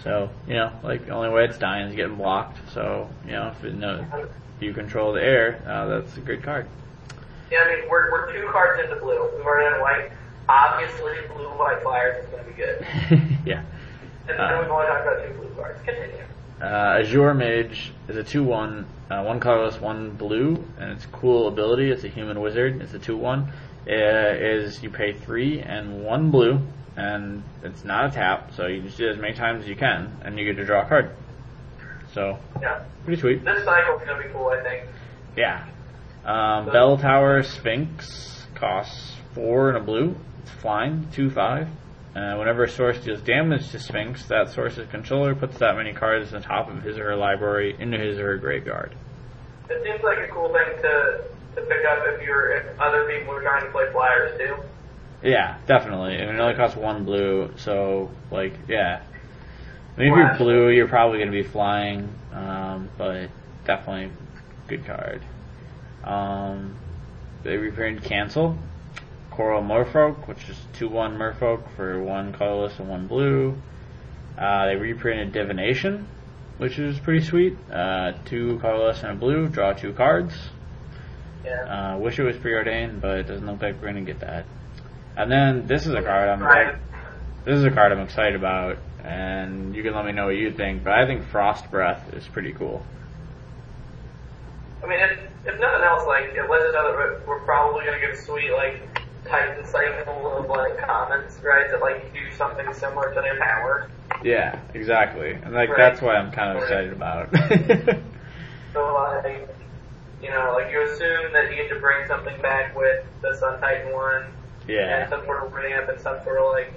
So 0.03 0.31
you 0.47 0.55
know, 0.55 0.73
like 0.83 1.07
the 1.07 1.13
only 1.13 1.31
way 1.31 1.45
it's 1.45 1.59
dying 1.59 1.89
is 1.89 1.95
getting 1.95 2.17
blocked. 2.17 2.59
So 2.73 3.11
you 3.27 3.33
know, 3.33 3.55
if 3.57 3.65
it, 3.65 3.75
if 3.83 4.63
you 4.63 4.73
control 4.73 5.13
the 5.13 5.23
air, 5.23 5.63
uh, 5.67 5.87
that's 5.87 6.17
a 6.17 6.21
good 6.21 6.43
card. 6.43 6.67
Yeah, 7.51 7.59
I 7.59 7.77
mean 7.77 7.91
we're 7.91 8.11
we're 8.11 8.33
two 8.33 8.49
cards 8.51 8.83
into 8.83 8.97
blue. 8.97 9.31
We've 9.37 9.45
already 9.45 9.71
done 9.71 9.81
white. 9.81 10.13
Obviously, 10.49 11.13
blue 11.35 11.49
white 11.59 11.83
flyers 11.83 12.25
is 12.25 12.31
going 12.31 12.45
to 12.45 12.51
be 12.51 12.57
good. 12.57 12.87
yeah. 13.47 13.65
And 14.29 14.39
then 14.39 14.59
we've 14.61 14.71
only 14.71 14.87
talked 14.87 15.03
about 15.03 15.27
two 15.27 15.35
blue 15.35 15.55
cards. 15.55 15.81
Continue. 15.85 16.25
Uh, 16.65 17.01
Azure 17.01 17.35
Mage 17.35 17.93
is 18.09 18.17
a 18.17 18.25
2-1, 18.25 18.87
uh, 19.11 19.23
one 19.23 19.39
colorless, 19.39 19.79
one 19.79 20.13
blue, 20.13 20.65
and 20.79 20.93
its 20.93 21.05
cool 21.05 21.47
ability, 21.47 21.91
it's 21.91 22.05
a 22.05 22.09
human 22.09 22.41
wizard, 22.41 22.81
it's 22.81 22.95
a 22.95 22.99
2-1, 22.99 23.47
uh, 23.47 23.53
is 23.87 24.83
you 24.83 24.89
pay 24.89 25.13
3 25.13 25.61
and 25.61 26.03
1 26.03 26.31
blue, 26.31 26.59
and 26.97 27.43
it's 27.63 27.85
not 27.85 28.07
a 28.07 28.11
tap, 28.11 28.53
so 28.57 28.67
you 28.67 28.81
just 28.81 28.97
do 28.97 29.07
it 29.09 29.11
as 29.11 29.19
many 29.19 29.35
times 29.35 29.65
as 29.65 29.69
you 29.69 29.77
can, 29.77 30.11
and 30.23 30.39
you 30.39 30.47
get 30.47 30.57
to 30.57 30.65
draw 30.65 30.87
a 30.87 30.89
card. 30.89 31.11
So, 32.15 32.39
Yeah. 32.63 32.81
pretty 33.05 33.21
sweet. 33.21 33.45
This 33.45 33.63
cycle's 33.63 34.01
going 34.03 34.23
to 34.23 34.27
be 34.27 34.33
cool. 34.33 34.47
I 34.49 34.63
think. 34.63 34.85
Yeah. 35.37 35.65
Um, 36.25 36.73
Bell 36.73 36.97
Tower 36.97 37.43
Sphinx 37.43 38.47
costs 38.55 39.17
4 39.35 39.69
and 39.69 39.77
a 39.77 39.81
blue, 39.83 40.17
it's 40.41 40.51
flying, 40.51 41.09
2-5. 41.13 41.69
Uh, 42.15 42.37
whenever 42.37 42.63
a 42.63 42.69
source 42.69 42.99
deals 42.99 43.21
damage 43.23 43.71
to 43.71 43.79
Sphinx, 43.79 44.27
that 44.27 44.49
source's 44.51 44.89
controller 44.89 45.35
puts 45.35 45.59
that 45.59 45.75
many 45.77 45.93
cards 45.93 46.33
on 46.33 46.43
top 46.43 46.71
of 46.71 46.83
his 46.83 46.97
or 46.97 47.05
her 47.07 47.17
library 47.17 47.75
into 47.79 47.99
his 47.99 48.19
or 48.19 48.27
her 48.27 48.37
graveyard. 48.37 48.95
It 49.69 49.83
seems 49.83 50.03
like 50.05 50.19
a 50.19 50.29
cool 50.33 50.49
thing 50.53 50.83
to 50.83 51.25
to 51.57 51.61
pick 51.63 51.85
up 51.87 52.05
if 52.07 52.23
you're 52.23 52.57
if 52.57 52.81
other 52.81 53.05
people 53.11 53.35
are 53.35 53.43
trying 53.43 53.65
to 53.65 53.71
play 53.71 53.91
flyers 53.91 54.39
too. 54.39 54.57
Yeah, 55.29 55.59
definitely. 55.67 56.17
And 56.17 56.31
it 56.31 56.39
only 56.39 56.55
costs 56.55 56.77
one 56.77 57.05
blue, 57.05 57.51
so 57.57 58.11
like, 58.31 58.53
yeah. 58.69 59.03
I 59.97 60.01
mean, 60.01 60.13
if 60.13 60.17
you're 60.17 60.37
blue, 60.37 60.71
you're 60.71 60.89
probably 60.89 61.19
going 61.19 61.31
to 61.31 61.43
be 61.43 61.49
flying, 61.49 62.13
um, 62.33 62.91
but 62.99 63.29
definitely 63.65 64.13
good 64.69 64.85
card. 64.85 65.23
Um, 66.03 66.77
they 67.43 67.57
reprinted 67.57 68.05
Cancel, 68.05 68.59
Coral 69.35 69.63
Merfolk, 69.63 70.29
which 70.29 70.49
is 70.49 70.57
2-1 70.79 71.17
Merfolk 71.17 71.63
for 71.75 72.01
one 72.01 72.33
colorless 72.33 72.79
and 72.79 72.89
one 72.89 73.09
blue. 73.09 73.57
Uh, 74.39 74.67
they 74.67 74.77
reprinted 74.77 75.33
Divination, 75.33 76.07
which 76.59 76.79
is 76.79 76.99
pretty 77.01 77.25
sweet. 77.25 77.57
Uh, 77.73 78.13
two 78.27 78.59
colorless 78.61 79.03
and 79.03 79.11
a 79.13 79.15
blue, 79.17 79.49
draw 79.49 79.73
two 79.73 79.93
cards. 79.93 80.35
Yeah. 81.45 81.95
Uh, 81.95 81.99
wish 81.99 82.19
it 82.19 82.23
was 82.23 82.37
preordained, 82.37 83.01
but 83.01 83.19
it 83.19 83.23
doesn't 83.27 83.45
look 83.45 83.61
like 83.61 83.81
we're 83.83 83.89
gonna 83.89 84.03
get 84.03 84.21
that. 84.21 84.45
And 85.17 85.31
then 85.31 85.67
this 85.67 85.87
is 85.87 85.95
a 85.95 86.03
card 86.03 86.29
I'm 86.29 86.41
Right. 86.41 86.77
this 87.45 87.59
is 87.59 87.65
a 87.65 87.71
card 87.71 87.91
I'm 87.91 88.01
excited 88.01 88.37
about, 88.37 88.79
and 89.05 89.75
you 89.75 89.83
can 89.83 89.95
let 89.95 90.05
me 90.05 90.13
know 90.13 90.27
what 90.27 90.37
you 90.37 90.53
think. 90.53 90.85
But 90.85 90.93
I 90.93 91.07
think 91.07 91.25
Frost 91.25 91.71
Breath 91.73 92.15
is 92.15 92.27
pretty 92.29 92.53
cool. 92.53 92.85
I 94.83 94.87
mean, 94.87 95.01
if, 95.01 95.19
if 95.47 95.61
nothing 95.61 95.83
else, 95.83 96.07
like, 96.07 96.35
it 96.35 96.49
lets 96.49 96.65
us 96.67 96.75
know 96.75 96.91
that 96.91 96.97
we're, 96.97 97.21
we're 97.27 97.45
probably 97.45 97.85
gonna 97.85 98.01
get 98.01 98.11
a 98.11 98.17
sweet, 98.17 98.53
like, 98.53 98.94
Titan 99.27 99.65
cycle 99.67 100.37
of, 100.37 100.49
like, 100.49 100.79
comments, 100.79 101.39
right, 101.43 101.71
that, 101.71 101.81
like, 101.81 102.13
do 102.13 102.21
something 102.37 102.73
similar 102.75 103.13
to 103.15 103.21
their 103.21 103.39
power. 103.39 103.89
Yeah, 104.23 104.59
exactly, 104.75 105.33
and 105.33 105.53
like 105.55 105.71
Right. 105.71 105.79
that's 105.79 106.01
why 106.01 106.15
I'm 106.17 106.31
kind 106.31 106.57
of 106.57 106.63
excited 106.63 106.93
about. 106.93 107.29
It. 107.33 107.99
so, 108.73 108.95
like, 108.95 109.49
you 110.23 110.31
know, 110.31 110.53
like, 110.57 110.71
you 110.73 110.81
assume 110.83 111.33
that 111.33 111.51
you 111.51 111.57
get 111.57 111.69
to 111.71 111.81
bring 111.81 112.07
something 112.07 112.41
back 112.43 112.77
with 112.77 113.05
the 113.23 113.35
Sun 113.37 113.61
Titan 113.61 113.93
one, 113.93 114.25
yeah, 114.69 115.01
and 115.01 115.11
some 115.11 115.25
sort 115.25 115.45
of 115.45 115.53
ramp 115.53 115.89
and 115.89 116.01
some 116.01 116.23
sort 116.25 116.39
of, 116.39 116.53
like, 116.53 116.73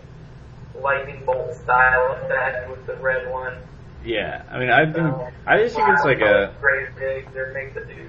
lightning 0.82 1.24
bolt 1.26 1.54
style 1.56 2.18
effect 2.24 2.70
with 2.70 2.86
the 2.86 2.96
red 2.98 3.32
one. 3.32 3.56
yeah. 4.06 4.44
I 4.52 4.60
mean, 4.60 4.70
I 4.70 4.86
think 4.86 4.96
So, 4.96 5.28
I 5.46 5.58
just 5.58 5.76
think 5.76 5.90
it's 5.90 6.04
like 6.06 6.22
a. 6.22 6.54
Great 6.62 6.96
dig, 6.98 7.36
or 7.36 7.52
make 7.54 7.74
the 7.74 7.82
do. 7.82 8.08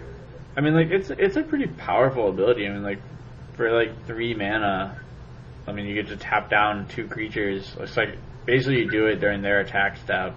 I 0.56 0.60
mean, 0.60 0.74
like 0.74 0.90
it's 0.90 1.10
it's 1.10 1.36
a 1.36 1.42
pretty 1.42 1.66
powerful 1.66 2.28
ability. 2.28 2.66
I 2.66 2.70
mean, 2.70 2.82
like 2.82 2.98
for 3.58 3.70
like 3.72 4.06
three 4.06 4.34
mana, 4.34 4.98
I 5.66 5.72
mean, 5.72 5.84
you 5.86 5.94
get 5.94 6.08
to 6.08 6.16
tap 6.16 6.48
down 6.48 6.86
two 6.88 7.08
creatures. 7.08 7.70
It's 7.78 7.96
like 7.96 8.16
basically 8.46 8.78
you 8.78 8.90
do 8.90 9.06
it 9.06 9.16
during 9.16 9.42
their 9.42 9.60
attack 9.60 9.98
step. 9.98 10.34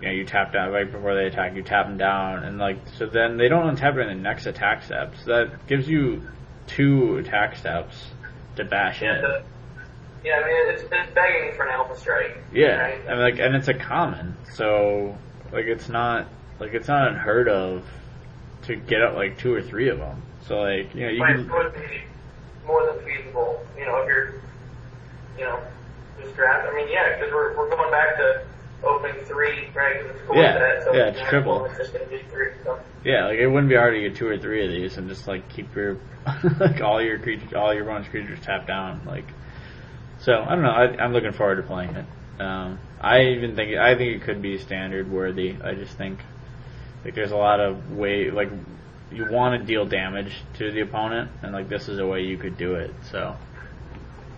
You 0.00 0.06
know, 0.06 0.12
you 0.14 0.24
tap 0.24 0.52
down 0.52 0.70
right 0.72 0.90
before 0.90 1.14
they 1.16 1.26
attack. 1.26 1.54
You 1.56 1.62
tap 1.62 1.86
them 1.86 1.98
down, 1.98 2.44
and 2.44 2.58
like 2.58 2.78
so 2.96 3.06
then 3.06 3.36
they 3.36 3.48
don't 3.48 3.76
untap 3.76 3.94
during 3.94 4.08
the 4.08 4.22
next 4.22 4.46
attack 4.46 4.84
step. 4.84 5.14
So 5.24 5.30
that 5.32 5.66
gives 5.66 5.88
you 5.88 6.22
two 6.68 7.18
attack 7.18 7.56
steps 7.56 7.94
to 8.56 8.64
bash 8.64 9.02
Yeah, 9.02 9.16
in. 9.16 9.22
the, 9.22 9.42
yeah, 10.24 10.40
I 10.42 10.46
mean, 10.46 10.74
it's, 10.74 10.82
it's 10.90 11.14
begging 11.14 11.52
for 11.56 11.64
an 11.66 11.72
alpha 11.74 11.98
strike. 11.98 12.38
Yeah, 12.52 12.76
Right? 12.76 13.00
I 13.06 13.10
mean, 13.10 13.20
like, 13.20 13.38
and 13.40 13.54
it's 13.56 13.68
a 13.68 13.74
common, 13.74 14.36
so 14.54 15.18
like 15.52 15.64
it's 15.66 15.88
not 15.88 16.28
like 16.60 16.72
it's 16.72 16.88
not 16.88 17.08
unheard 17.08 17.48
of 17.48 17.84
to 18.62 18.76
get 18.76 19.02
up 19.02 19.14
like 19.16 19.38
two 19.38 19.52
or 19.52 19.60
three 19.60 19.88
of 19.88 19.98
them. 19.98 20.22
So 20.46 20.60
like 20.60 20.94
you 20.94 21.02
know 21.02 21.08
you 21.10 21.24
can 21.24 21.40
it 21.40 21.50
would 21.52 21.74
be 21.74 22.00
more 22.66 22.84
than 22.86 23.04
feasible, 23.04 23.64
you 23.78 23.84
know, 23.86 23.98
if 24.02 24.08
you're, 24.08 24.34
you 25.38 25.44
know, 25.44 25.60
just 26.20 26.34
draft. 26.36 26.68
I 26.68 26.74
mean, 26.74 26.88
yeah, 26.90 27.16
because 27.16 27.32
we're, 27.32 27.56
we're 27.56 27.70
going 27.70 27.90
back 27.90 28.16
to 28.16 28.42
opening 28.84 29.24
three, 29.24 29.68
right? 29.74 30.00
'cause 30.00 30.10
it's 30.10 30.20
cool 30.26 30.36
Yeah, 30.36 30.58
that, 30.58 30.84
so 30.84 30.94
yeah, 30.94 31.06
it's 31.06 31.20
triple. 31.28 31.64
is 31.66 31.76
just 31.78 31.92
to 31.92 31.98
be 32.10 32.18
three. 32.30 32.48
So. 32.64 32.78
Yeah, 33.04 33.26
like 33.26 33.38
it 33.38 33.46
wouldn't 33.46 33.68
be 33.68 33.76
hard 33.76 33.94
to 33.94 34.00
get 34.00 34.16
two 34.16 34.26
or 34.28 34.38
three 34.38 34.64
of 34.64 34.70
these 34.70 34.96
and 34.96 35.08
just 35.08 35.26
like 35.28 35.48
keep 35.48 35.74
your 35.74 35.98
like 36.60 36.80
all 36.80 37.02
your 37.02 37.18
creatures, 37.18 37.52
all 37.54 37.74
your 37.74 37.84
bonus 37.84 38.08
creatures 38.08 38.38
tapped 38.40 38.66
down. 38.66 39.02
Like, 39.06 39.26
so 40.20 40.42
I 40.42 40.54
don't 40.54 40.62
know. 40.62 40.70
I, 40.70 40.84
I'm 41.02 41.12
looking 41.12 41.32
forward 41.32 41.56
to 41.56 41.62
playing 41.62 41.94
it. 41.96 42.06
Um, 42.40 42.78
I 43.00 43.20
even 43.26 43.54
think 43.56 43.76
I 43.76 43.94
think 43.96 44.16
it 44.16 44.22
could 44.24 44.40
be 44.40 44.58
standard 44.58 45.10
worthy. 45.10 45.56
I 45.62 45.74
just 45.74 45.96
think 45.98 46.18
like 47.04 47.14
there's 47.14 47.32
a 47.32 47.36
lot 47.36 47.60
of 47.60 47.92
way 47.92 48.30
like 48.30 48.48
you 49.12 49.26
want 49.30 49.60
to 49.60 49.66
deal 49.66 49.84
damage 49.84 50.32
to 50.54 50.70
the 50.72 50.80
opponent, 50.80 51.30
and 51.42 51.52
like 51.52 51.68
this 51.68 51.88
is 51.88 51.98
a 51.98 52.06
way 52.06 52.22
you 52.22 52.36
could 52.36 52.56
do 52.56 52.74
it. 52.74 52.92
So, 53.10 53.36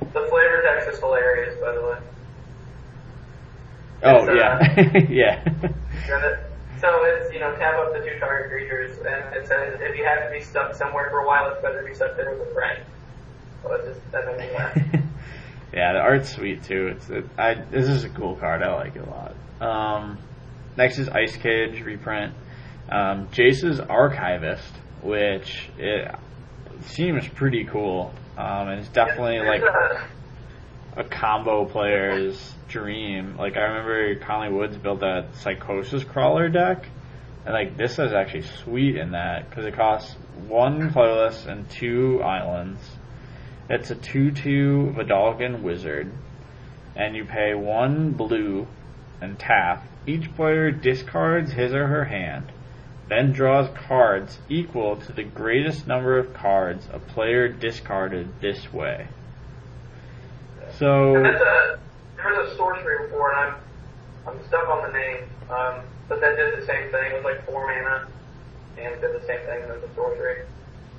The 0.00 0.26
flavor 0.28 0.62
text 0.62 0.88
is 0.90 0.98
hilarious, 0.98 1.58
by 1.60 1.72
the 1.72 1.82
way. 1.82 1.98
oh 4.02 4.16
It's, 4.18 4.28
uh, 4.28 4.32
yeah, 4.34 4.98
yeah, 5.08 6.36
So 6.80 7.04
it's, 7.04 7.32
you 7.32 7.40
know, 7.40 7.54
tap 7.56 7.74
up 7.78 7.92
the 7.94 8.00
two 8.00 8.18
target 8.18 8.50
creatures, 8.50 8.98
and 8.98 9.34
it 9.34 9.46
says 9.46 9.78
if 9.80 9.96
you 9.96 10.04
have 10.04 10.24
to 10.26 10.30
be 10.30 10.40
stuck 10.42 10.74
somewhere 10.74 11.08
for 11.10 11.20
a 11.20 11.26
while, 11.26 11.50
it's 11.50 11.62
better 11.62 11.80
to 11.82 11.88
be 11.88 11.94
stuck 11.94 12.16
there 12.16 12.30
with 12.36 12.48
a 12.48 12.52
friend. 12.52 12.82
So 13.62 13.72
it's 13.72 13.86
just, 13.88 14.12
that 14.12 14.26
made 14.26 14.38
me 14.50 14.54
laugh. 14.54 14.76
yeah. 15.72 15.92
The 15.94 16.00
art's 16.00 16.34
sweet 16.34 16.62
too. 16.64 16.88
It's 16.88 17.08
it, 17.08 17.24
I 17.38 17.54
this 17.54 17.88
is 17.88 18.04
a 18.04 18.08
cool 18.10 18.36
card. 18.36 18.62
I 18.62 18.74
like 18.74 18.94
it 18.96 19.02
a 19.06 19.10
lot. 19.10 19.34
Um, 19.60 20.18
next 20.76 20.98
is 20.98 21.08
Ice 21.08 21.36
Cage 21.36 21.80
reprint. 21.82 22.34
Um, 22.91 23.28
Jace's 23.32 23.80
Archivist, 23.80 24.72
which 25.03 25.68
it 25.78 26.14
seems 26.82 27.26
pretty 27.28 27.64
cool. 27.64 28.12
Um, 28.37 28.68
and 28.68 28.80
it's 28.80 28.89
definitely 28.89 29.39
like 29.41 29.62
a- 29.62 31.05
combo 31.05 31.64
player's 31.66 32.55
dream. 32.68 33.37
Like 33.37 33.57
I 33.57 33.61
remember 33.61 34.14
Conley 34.16 34.53
Woods 34.53 34.76
built 34.76 35.01
that 35.01 35.34
Psychosis 35.37 36.05
Crawler 36.05 36.49
deck, 36.49 36.87
and 37.45 37.55
like 37.55 37.76
this 37.76 37.99
is 37.99 38.12
actually 38.12 38.43
sweet 38.43 38.97
in 38.97 39.12
that 39.12 39.49
because 39.49 39.66
it 39.66 39.74
costs 39.74 40.16
one 40.49 40.91
colorless 40.93 41.47
and 41.47 41.68
two 41.70 42.22
islands. 42.22 42.80
It's 43.68 43.91
a 43.91 43.97
two-two 43.97 44.95
Vedalken 44.97 45.62
Wizard, 45.62 46.12
and 46.95 47.16
you 47.16 47.24
pay 47.24 47.53
one 47.55 48.12
blue 48.12 48.66
and 49.20 49.39
tap. 49.39 49.87
Each 50.07 50.32
player 50.37 50.70
discards 50.70 51.53
his 51.53 51.74
or 51.74 51.87
her 51.89 52.05
hand, 52.05 52.53
then 53.09 53.32
draws 53.32 53.68
cards 53.86 54.38
equal 54.48 54.96
to 54.96 55.12
the 55.12 55.22
greatest 55.22 55.86
number 55.86 56.18
of 56.18 56.34
cards 56.34 56.86
a 56.92 56.98
player 56.98 57.48
discarded 57.48 58.40
this 58.40 58.72
way. 58.72 59.07
So 60.78 61.14
that's 61.22 61.40
a, 61.40 61.78
there 62.16 62.42
was 62.42 62.52
a 62.52 62.57
sorcery 62.57 63.07
before, 63.07 63.32
and 63.32 63.38
I'm, 63.38 63.54
I'm 64.26 64.46
stuck 64.48 64.68
on 64.68 64.90
the 64.90 64.98
name, 64.98 65.22
um, 65.48 65.80
but 66.09 66.20
that 66.20 66.36
did 66.36 66.61
the 66.61 66.66
same 66.66 66.90
thing. 66.90 67.12
It 67.12 67.14
was 67.14 67.24
like 67.24 67.46
four 67.46 67.66
mana, 67.66 68.09
and 68.76 69.00
did 69.00 69.14
the 69.14 69.24
same 69.26 69.40
thing 69.46 69.62
as 69.62 69.82
a 69.82 69.94
sorcery. 69.94 70.42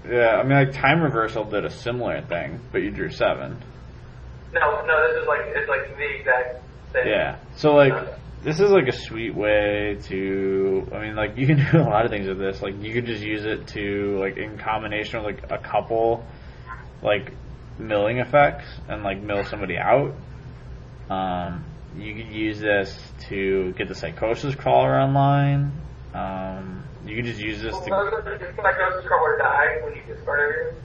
Yeah, 0.09 0.37
I 0.37 0.43
mean, 0.43 0.53
like 0.53 0.71
time 0.71 1.01
reversal 1.01 1.43
did 1.43 1.65
a 1.65 1.69
similar 1.69 2.21
thing, 2.21 2.61
but 2.71 2.81
you 2.81 2.91
drew 2.91 3.11
seven. 3.11 3.61
No, 4.53 4.85
no, 4.85 5.07
this 5.09 5.21
is 5.21 5.27
like, 5.27 5.41
it's 5.47 5.67
like 5.67 5.97
the 5.97 6.19
exact 6.19 6.61
same. 6.93 7.07
Yeah, 7.07 7.35
so 7.57 7.75
like 7.75 7.93
this 8.43 8.59
is 8.59 8.69
like 8.71 8.87
a 8.87 8.91
sweet 8.93 9.35
way 9.35 9.97
to. 10.03 10.87
I 10.93 10.99
mean, 10.99 11.15
like 11.15 11.37
you 11.37 11.47
can 11.47 11.57
do 11.71 11.79
a 11.79 11.89
lot 11.89 12.05
of 12.05 12.11
things 12.11 12.27
with 12.27 12.39
this. 12.39 12.61
Like 12.61 12.81
you 12.81 12.93
could 12.93 13.05
just 13.05 13.23
use 13.23 13.45
it 13.45 13.67
to 13.69 14.19
like 14.19 14.37
in 14.37 14.57
combination 14.57 15.23
with 15.23 15.41
like 15.41 15.51
a 15.51 15.57
couple 15.57 16.25
like 17.01 17.33
milling 17.79 18.17
effects 18.19 18.65
and 18.87 19.03
like 19.03 19.21
mill 19.21 19.43
somebody 19.45 19.77
out. 19.77 20.13
Um, 21.09 21.63
you 21.97 22.15
could 22.15 22.31
use 22.31 22.59
this 22.59 22.97
to 23.29 23.73
get 23.77 23.87
the 23.87 23.95
psychosis 23.95 24.55
crawler 24.55 24.99
online. 24.99 25.71
Um, 26.13 26.83
you 27.05 27.15
could 27.15 27.25
just 27.25 27.39
use 27.39 27.61
this 27.61 27.71
Well, 27.71 27.81
to. 27.83 28.21
the 28.23 28.53
Psychosis 28.55 29.05
Crawler 29.07 29.37
die 29.37 29.77
when 29.83 29.95
you 29.95 30.01
discard 30.13 30.39
everything? 30.41 30.83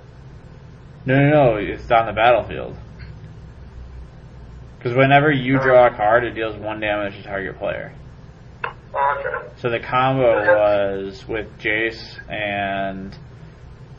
No, 1.05 1.19
no, 1.19 1.31
no. 1.31 1.57
It's 1.57 1.91
on 1.91 2.07
the 2.07 2.13
battlefield. 2.13 2.77
Because 4.83 4.97
whenever 4.97 5.30
you 5.30 5.61
draw 5.61 5.87
a 5.87 5.91
card, 5.95 6.24
it 6.24 6.33
deals 6.35 6.57
one 6.57 6.80
damage 6.80 7.14
to 7.14 7.22
target 7.22 7.57
player. 7.57 7.93
Right. 8.93 9.49
So 9.59 9.70
the 9.70 9.78
combo 9.78 10.41
was 10.45 11.26
with 11.28 11.47
Jace 11.61 12.18
and 12.28 13.16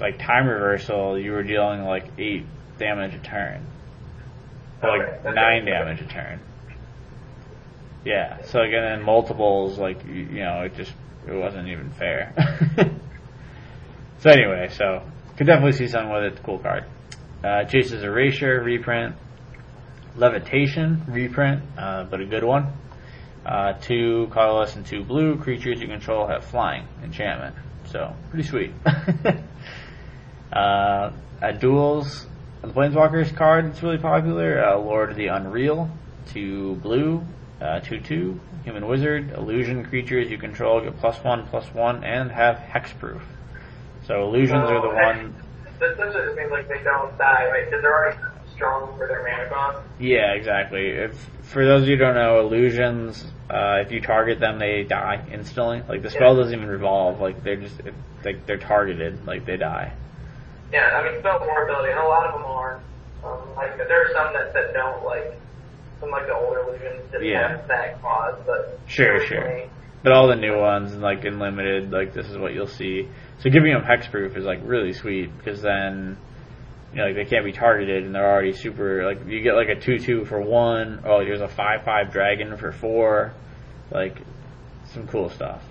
like 0.02 0.20
time 0.20 0.46
reversal. 0.46 1.18
You 1.18 1.32
were 1.32 1.44
dealing 1.44 1.84
like 1.84 2.06
eight 2.18 2.46
damage 2.78 3.14
a 3.16 3.20
turn, 3.20 3.66
or 4.82 4.90
Okay, 4.90 5.12
like 5.12 5.26
okay. 5.26 5.34
nine 5.34 5.64
damage 5.66 6.02
a 6.02 6.06
turn. 6.06 6.42
Yeah. 8.04 8.42
So 8.44 8.60
again, 8.62 9.00
in 9.00 9.06
multiples, 9.06 9.80
like 9.80 10.06
you, 10.06 10.14
you 10.14 10.44
know, 10.44 10.64
it 10.64 10.76
just 10.76 10.92
it 11.26 11.34
wasn't 11.34 11.70
even 11.70 11.92
fair. 11.92 12.34
so 14.20 14.30
anyway, 14.30 14.68
so 14.70 15.02
could 15.38 15.48
definitely 15.48 15.72
see 15.72 15.88
something 15.88 16.12
with 16.12 16.24
it. 16.24 16.34
It's 16.34 16.42
cool 16.42 16.60
card. 16.60 16.84
Uh, 17.42 17.64
Jace's 17.66 18.04
Erasure 18.04 18.62
reprint, 18.62 19.16
Levitation 20.16 21.04
reprint, 21.08 21.62
uh, 21.78 22.04
but 22.04 22.22
a 22.22 22.26
good 22.26 22.44
one. 22.44 22.72
Uh, 23.46 23.74
two 23.74 24.28
colorless 24.32 24.76
and 24.76 24.86
two 24.86 25.04
blue 25.04 25.38
creatures 25.38 25.82
you 25.82 25.88
control 25.88 26.28
have 26.28 26.46
flying 26.46 26.88
enchantment. 27.04 27.56
So 27.86 28.14
pretty 28.30 28.48
sweet. 28.48 28.72
uh, 30.54 31.12
at 31.42 31.60
duels, 31.60 32.26
the 32.62 32.70
Planeswalkers 32.70 33.36
card 33.36 33.66
that's 33.66 33.84
really 33.84 33.98
popular. 33.98 34.64
Uh, 34.64 34.78
Lord 34.78 35.12
of 35.12 35.18
the 35.18 35.28
Unreal, 35.28 35.90
two 36.28 36.76
blue, 36.76 37.22
uh, 37.60 37.80
two 37.82 38.00
two 38.00 38.40
human 38.64 38.88
wizard, 38.88 39.32
illusion 39.32 39.84
creatures 39.84 40.30
you 40.32 40.38
control 40.38 40.82
get 40.82 40.98
plus 41.00 41.22
one 41.24 41.46
plus 41.48 41.66
one 41.74 42.04
and 42.04 42.32
have 42.32 42.58
hexproof. 42.58 43.22
So 44.08 44.24
illusions 44.24 44.70
are 44.70 44.82
the 44.82 44.88
Oh, 44.88 44.96
one. 44.96 45.36
That 45.80 45.98
just 45.98 46.38
means 46.38 46.52
like 46.52 46.70
they 46.70 46.82
don't 46.84 47.18
die, 47.18 47.48
right? 47.48 47.66
Because 47.66 47.82
they're 47.82 47.94
already 47.94 48.18
strong 48.56 48.98
for 48.98 49.08
their 49.08 49.24
mana 49.24 49.50
cost. 49.50 49.80
Yeah, 50.00 50.34
exactly. 50.34 50.88
If 50.88 51.14
for 51.44 51.66
those 51.66 51.84
of 51.84 51.88
you 51.90 51.96
who 51.98 52.04
don't 52.04 52.16
know, 52.16 52.40
illusions, 52.42 53.24
uh, 53.50 53.82
if 53.86 53.92
you 53.92 54.02
target 54.02 54.40
them, 54.40 54.60
they 54.60 54.84
die 54.84 55.26
instantly. 55.32 55.82
Like 55.88 56.02
the 56.02 56.10
spell 56.10 56.36
doesn't 56.36 56.54
even 56.54 56.68
revolve. 56.68 57.20
Like 57.20 57.44
they're 57.44 57.58
just 57.62 57.80
it, 57.82 57.94
like 58.24 58.46
they're 58.46 58.58
targeted. 58.58 59.26
Like 59.26 59.46
they 59.46 59.58
die. 59.58 59.94
Yeah, 60.72 60.88
I 60.98 61.04
mean, 61.12 61.20
spell 61.20 61.40
more 61.40 61.66
ability, 61.66 61.92
and 61.92 62.00
a 62.00 62.04
lot 62.04 62.26
of 62.26 62.34
them 62.34 62.46
are. 62.50 62.82
Um, 63.24 63.56
like, 63.56 63.78
there 63.78 64.02
are 64.02 64.12
some 64.12 64.34
that, 64.34 64.54
that 64.54 64.74
don't, 64.74 65.06
like, 65.06 65.32
some 66.00 66.10
like 66.10 66.26
the 66.26 66.34
older 66.34 66.62
illusions 66.62 67.10
didn't 67.12 67.28
Yeah. 67.28 67.58
have 67.58 67.68
that 67.68 68.02
clause, 68.02 68.36
but. 68.46 68.80
Sure, 68.88 69.14
originally, 69.14 69.70
but 70.02 70.12
all 70.12 70.28
the 70.28 70.36
new 70.36 70.58
ones 70.58 70.92
and 70.92 71.02
like 71.02 71.24
in 71.26 71.40
limited, 71.40 71.92
like 71.92 72.14
this 72.14 72.28
is 72.28 72.38
what 72.38 72.54
you'll 72.54 72.68
see. 72.68 73.08
So 73.40 73.50
giving 73.50 73.72
them 73.72 73.84
hexproof 73.84 74.36
is 74.36 74.44
like 74.44 74.60
really 74.64 74.94
sweet 74.94 75.30
because 75.38 75.62
then 75.62 76.18
you 76.94 77.00
know 77.00 77.08
like 77.08 77.16
they 77.16 77.26
can't 77.26 77.44
be 77.44 77.52
targeted 77.52 78.04
and 78.04 78.14
they're 78.14 78.32
already 78.32 78.54
super 78.54 79.06
like 79.06 79.26
you 79.28 79.42
get 79.42 79.56
like 79.56 79.70
a 79.70 79.80
two 79.80 80.00
two 80.00 80.26
for 80.26 80.40
one. 80.40 81.02
Oh, 81.06 81.24
there's 81.24 81.42
a 81.42 81.48
five 81.48 81.84
five 81.84 82.12
dragon 82.12 82.56
for 82.58 82.72
four, 82.72 83.34
like 83.92 84.18
some 84.94 85.08
cool 85.08 85.30
stuff. 85.30 85.62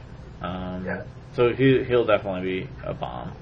Um, 0.41 0.85
Yeah. 0.85 1.03
So 1.35 1.53
he 1.53 1.85
he'll 1.85 2.05
definitely 2.05 2.63
be 2.63 2.69
a 2.85 2.93
bomb. 2.93 3.33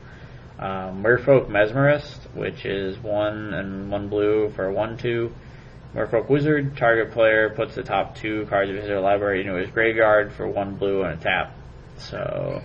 Um, 0.59 1.03
Merfolk 1.03 1.49
Mesmerist, 1.49 2.19
which 2.35 2.67
is 2.67 2.99
one 2.99 3.55
and 3.55 3.91
one 3.91 4.09
blue 4.09 4.51
for 4.51 4.71
one 4.71 4.99
two. 4.99 5.33
Merfolk 5.95 6.29
Wizard, 6.29 6.77
target 6.77 7.13
player 7.13 7.51
puts 7.51 7.75
the 7.75 7.83
top 7.83 8.15
two 8.15 8.47
cards 8.47 8.71
of 8.71 8.77
his 8.77 8.89
library 8.91 9.41
into 9.41 9.55
his 9.55 9.71
graveyard 9.71 10.33
for 10.33 10.47
one 10.47 10.77
blue 10.77 11.03
and 11.03 11.19
a 11.19 11.23
tap. 11.23 11.53
So, 11.97 12.63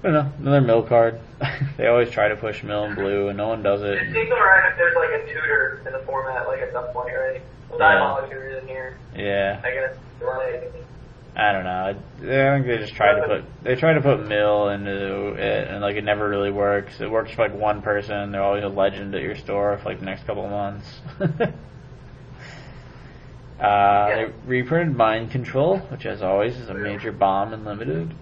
I 0.00 0.02
don't 0.02 0.12
know, 0.12 0.32
another 0.38 0.60
mill 0.60 0.82
card. 0.82 1.18
they 1.76 1.86
always 1.86 2.10
try 2.10 2.28
to 2.28 2.36
push 2.36 2.62
mill 2.62 2.84
and 2.84 2.94
blue, 2.94 3.28
and 3.28 3.36
no 3.36 3.48
one 3.48 3.62
does 3.62 3.82
It 3.82 3.94
it. 3.94 4.12
seems 4.12 4.30
alright 4.30 4.70
if 4.70 4.76
there's 4.78 4.94
like 4.94 5.10
a 5.22 5.26
tutor 5.26 5.82
in 5.86 5.92
the 5.92 5.98
format, 6.06 6.46
like 6.46 6.60
at 6.60 6.72
some 6.72 6.86
point, 6.92 7.14
right? 7.14 7.40
Well, 7.68 7.78
Yeah. 7.80 7.92
Diabolic 7.98 8.30
tutor 8.30 8.58
in 8.58 8.68
here, 8.68 8.96
Yeah, 9.16 9.60
I 9.64 9.70
guess. 9.72 9.96
Like, 10.20 10.72
I 11.36 11.52
don't 11.52 11.62
know. 11.64 11.70
I, 11.70 11.92
think 12.54 12.66
they 12.66 12.78
just 12.78 12.94
try 12.94 13.14
to 13.14 13.26
put 13.26 13.44
they 13.62 13.76
try 13.76 13.92
to 13.92 14.00
put 14.00 14.26
mill 14.26 14.70
into 14.70 15.34
it, 15.34 15.68
and 15.68 15.80
like 15.80 15.94
it 15.96 16.02
never 16.02 16.28
really 16.28 16.50
works. 16.50 17.00
It 17.00 17.08
works 17.08 17.30
for 17.32 17.42
like 17.48 17.54
one 17.54 17.80
person. 17.82 18.32
They're 18.32 18.42
always 18.42 18.64
a 18.64 18.68
legend 18.68 19.14
at 19.14 19.22
your 19.22 19.36
store 19.36 19.78
for 19.78 19.88
like 19.90 20.00
the 20.00 20.06
next 20.06 20.26
couple 20.26 20.44
of 20.44 20.50
months. 20.50 20.86
Uh, 23.60 24.06
They 24.14 24.32
reprinted 24.46 24.96
Mind 24.96 25.32
Control, 25.32 25.78
which 25.78 26.06
as 26.06 26.22
always 26.22 26.56
is 26.56 26.68
a 26.68 26.74
major 26.74 27.10
bomb 27.10 27.52
in 27.52 27.64
limited. 27.64 28.14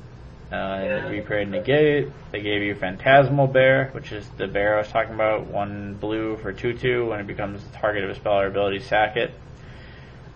Uh, 0.51 0.55
and 0.55 1.07
they 1.07 1.11
reprinted 1.19 1.51
Negate. 1.51 2.09
They 2.31 2.41
gave 2.41 2.63
you 2.63 2.75
Phantasmal 2.77 3.49
Bear, 3.49 3.91
which 3.93 4.13
is 4.13 4.29
the 4.37 4.47
bear 4.47 4.77
I 4.77 4.79
was 4.79 4.89
talking 4.89 5.15
about. 5.15 5.47
One 5.47 5.95
blue 5.95 6.37
for 6.37 6.53
2-2. 6.53 7.09
When 7.09 7.19
it 7.19 7.27
becomes 7.27 7.65
the 7.65 7.77
target 7.79 8.05
of 8.05 8.11
a 8.11 8.15
spell 8.15 8.39
or 8.39 8.47
ability, 8.47 8.81
sack 8.81 9.17
it. 9.17 9.33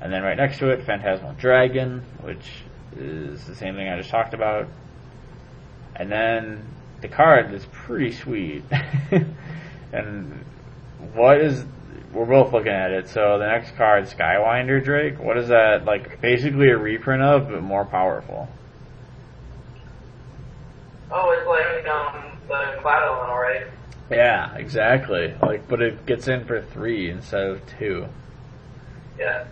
And 0.00 0.12
then 0.12 0.22
right 0.22 0.36
next 0.36 0.58
to 0.58 0.70
it, 0.70 0.84
Phantasmal 0.84 1.34
Dragon, 1.34 2.02
which 2.22 2.44
is 2.96 3.44
the 3.46 3.54
same 3.54 3.76
thing 3.76 3.88
I 3.88 3.96
just 3.98 4.10
talked 4.10 4.34
about. 4.34 4.66
And 5.94 6.10
then 6.10 6.64
the 7.02 7.08
card 7.08 7.52
is 7.54 7.64
pretty 7.70 8.12
sweet. 8.12 8.64
and 9.92 10.44
what 11.14 11.40
is 11.40 11.64
we're 12.12 12.26
both 12.26 12.52
looking 12.52 12.72
at 12.72 12.90
it. 12.90 13.08
So 13.08 13.38
the 13.38 13.46
next 13.46 13.76
card, 13.76 14.04
Skywinder 14.04 14.82
Drake. 14.82 15.20
What 15.20 15.36
is 15.36 15.48
that? 15.48 15.84
Like 15.84 16.20
basically 16.20 16.70
a 16.70 16.76
reprint 16.76 17.22
of, 17.22 17.48
but 17.48 17.62
more 17.62 17.84
powerful. 17.84 18.48
Oh, 21.12 21.30
it's 21.30 21.46
like 21.46 21.86
um, 21.94 22.38
the 22.48 22.80
Cloud 22.80 23.28
right? 23.28 23.66
Yeah, 24.10 24.54
exactly. 24.56 25.34
Like, 25.40 25.68
but 25.68 25.80
it 25.80 26.04
gets 26.06 26.26
in 26.28 26.44
for 26.44 26.60
three 26.62 27.10
instead 27.10 27.46
of 27.46 27.62
two, 27.78 28.06
Yeah. 29.18 29.44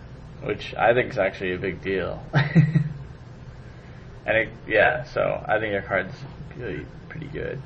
which 0.43 0.75
I 0.75 0.93
think 0.93 1.11
is 1.11 1.17
actually 1.17 1.53
a 1.53 1.57
big 1.57 1.81
deal. 1.81 2.21
and 2.33 2.83
it, 4.25 4.49
yeah, 4.67 5.03
so 5.03 5.43
I 5.47 5.59
think 5.59 5.71
your 5.71 5.81
card's 5.81 6.13
really 6.57 6.85
pretty 7.07 7.27
good. 7.27 7.61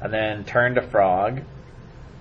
And 0.00 0.12
then 0.12 0.44
turn 0.44 0.74
to 0.74 0.82
frog. 0.82 1.42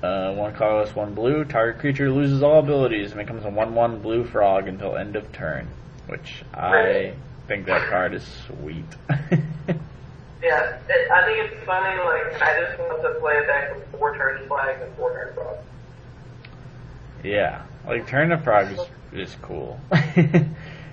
Uh, 0.04 0.34
one 0.34 0.54
colorless, 0.54 0.96
one 0.96 1.16
blue. 1.16 1.46
Target 1.46 1.80
creature 1.80 2.12
loses 2.12 2.44
all 2.44 2.60
abilities 2.60 3.12
and 3.12 3.20
becomes 3.20 3.46
a 3.46 3.50
one-one 3.50 4.02
blue 4.02 4.26
frog 4.26 4.68
until 4.68 4.98
end 4.98 5.16
of 5.16 5.32
turn. 5.32 5.68
Which 6.08 6.44
I 6.54 7.14
think 7.48 7.66
that 7.68 7.90
card 7.90 8.14
is 8.14 8.24
sweet. 8.48 8.86
Yeah, 10.44 10.78
it, 10.90 11.10
I 11.10 11.26
think 11.26 11.52
it's 11.52 11.66
funny, 11.66 11.98
like, 12.04 12.42
I 12.42 12.62
just 12.62 12.78
want 12.78 13.02
to 13.02 13.20
play 13.22 13.38
a 13.38 13.48
deck 13.48 13.76
with 13.76 13.88
four 13.92 14.16
turn 14.18 14.46
flags 14.48 14.82
and 14.84 14.94
four 14.96 15.14
turn 15.14 15.34
frogs. 15.34 15.60
Yeah, 17.24 17.64
like 17.88 18.06
Turn 18.08 18.30
to 18.30 18.38
Frog 18.38 18.72
is, 18.74 18.80
is 19.14 19.38
cool. 19.42 19.80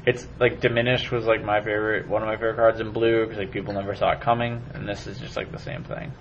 it's 0.07 0.29
like 0.39 0.61
Diminished 0.61 1.11
was 1.11 1.25
like 1.25 1.45
my 1.45 1.59
favorite, 1.59 2.09
one 2.09 2.23
of 2.23 2.29
my 2.29 2.37
favorite 2.37 2.57
cards 2.57 2.79
in 2.79 2.93
blue 2.93 3.25
because 3.25 3.39
like 3.39 3.51
people 3.51 3.75
never 3.75 3.97
saw 3.97 4.13
it 4.13 4.21
coming, 4.21 4.63
and 4.75 4.89
this 4.89 5.09
is 5.09 5.19
just 5.19 5.37
like 5.37 5.51
the 5.51 5.59
same 5.59 5.83
thing. 5.83 6.13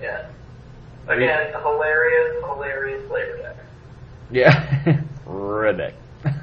Yeah. 0.00 0.26
Again, 1.06 1.52
hilarious, 1.60 2.42
hilarious 2.44 3.06
flavor 3.08 3.36
deck. 3.36 3.56
Yeah, 4.30 5.02
Riddick. 5.26 5.94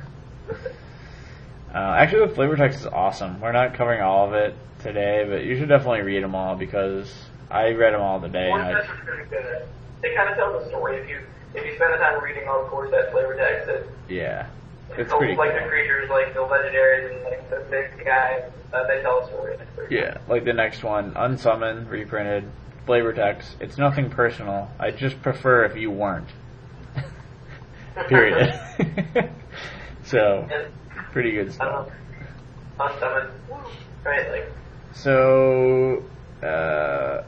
Uh, 1.73 1.95
actually, 1.97 2.27
the 2.27 2.35
flavor 2.35 2.55
text 2.55 2.79
is 2.79 2.85
awesome. 2.85 3.41
We're 3.41 3.51
not 3.51 3.73
covering 3.73 4.01
all 4.01 4.27
of 4.27 4.33
it 4.33 4.55
today, 4.81 5.25
but 5.27 5.43
you 5.43 5.57
should 5.57 5.69
definitely 5.69 6.01
read 6.01 6.23
them 6.23 6.35
all 6.35 6.55
because 6.55 7.11
I 7.49 7.71
read 7.71 7.93
them 7.93 8.01
all 8.01 8.21
today. 8.21 8.49
Core 8.49 8.59
And 8.59 8.77
sets 8.77 8.89
I, 8.89 8.93
are 8.93 9.05
pretty 9.05 9.29
good. 9.29 9.67
They 10.01 10.13
kind 10.15 10.29
of 10.29 10.35
tell 10.35 10.59
the 10.59 10.67
story 10.67 10.97
if 10.97 11.09
you 11.09 11.19
if 11.55 11.65
you 11.65 11.75
spend 11.75 11.93
the 11.93 11.97
time 11.97 12.21
reading 12.23 12.47
all 12.47 12.63
the 12.63 12.69
core 12.69 12.89
set 12.89 13.11
flavor 13.11 13.35
text. 13.35 13.69
It, 13.69 13.89
yeah, 14.07 14.47
it's 14.97 15.11
oh, 15.11 15.17
pretty 15.17 15.35
like 15.35 15.51
cool. 15.51 15.61
the 15.63 15.67
creatures, 15.67 16.09
like 16.09 16.33
the 16.33 16.41
legendaries, 16.41 17.11
and 17.11 17.23
like 17.23 17.49
the 17.49 17.65
big 17.71 18.05
guys. 18.05 18.43
Uh, 18.71 18.85
they 18.87 19.01
tell 19.01 19.19
a 19.19 19.27
story. 19.27 19.57
Yeah, 19.89 20.17
like 20.27 20.45
the 20.45 20.53
next 20.53 20.83
one, 20.83 21.13
Unsummon, 21.13 21.89
reprinted, 21.89 22.49
flavor 22.85 23.13
text. 23.13 23.55
It's 23.59 23.77
nothing 23.77 24.09
personal. 24.09 24.69
I 24.79 24.91
just 24.91 25.21
prefer 25.21 25.65
if 25.65 25.75
you 25.75 25.91
weren't. 25.91 26.29
Period. 28.07 28.59
so, 30.03 30.47
and 30.51 30.67
pretty 31.13 31.31
good 31.31 31.53
stuff. 31.53 31.87
know. 31.87 32.85
Unsummoned. 32.85 33.29
Right, 34.03 34.29
like 34.29 34.51
So, 34.93 36.03
uh, 36.43 37.23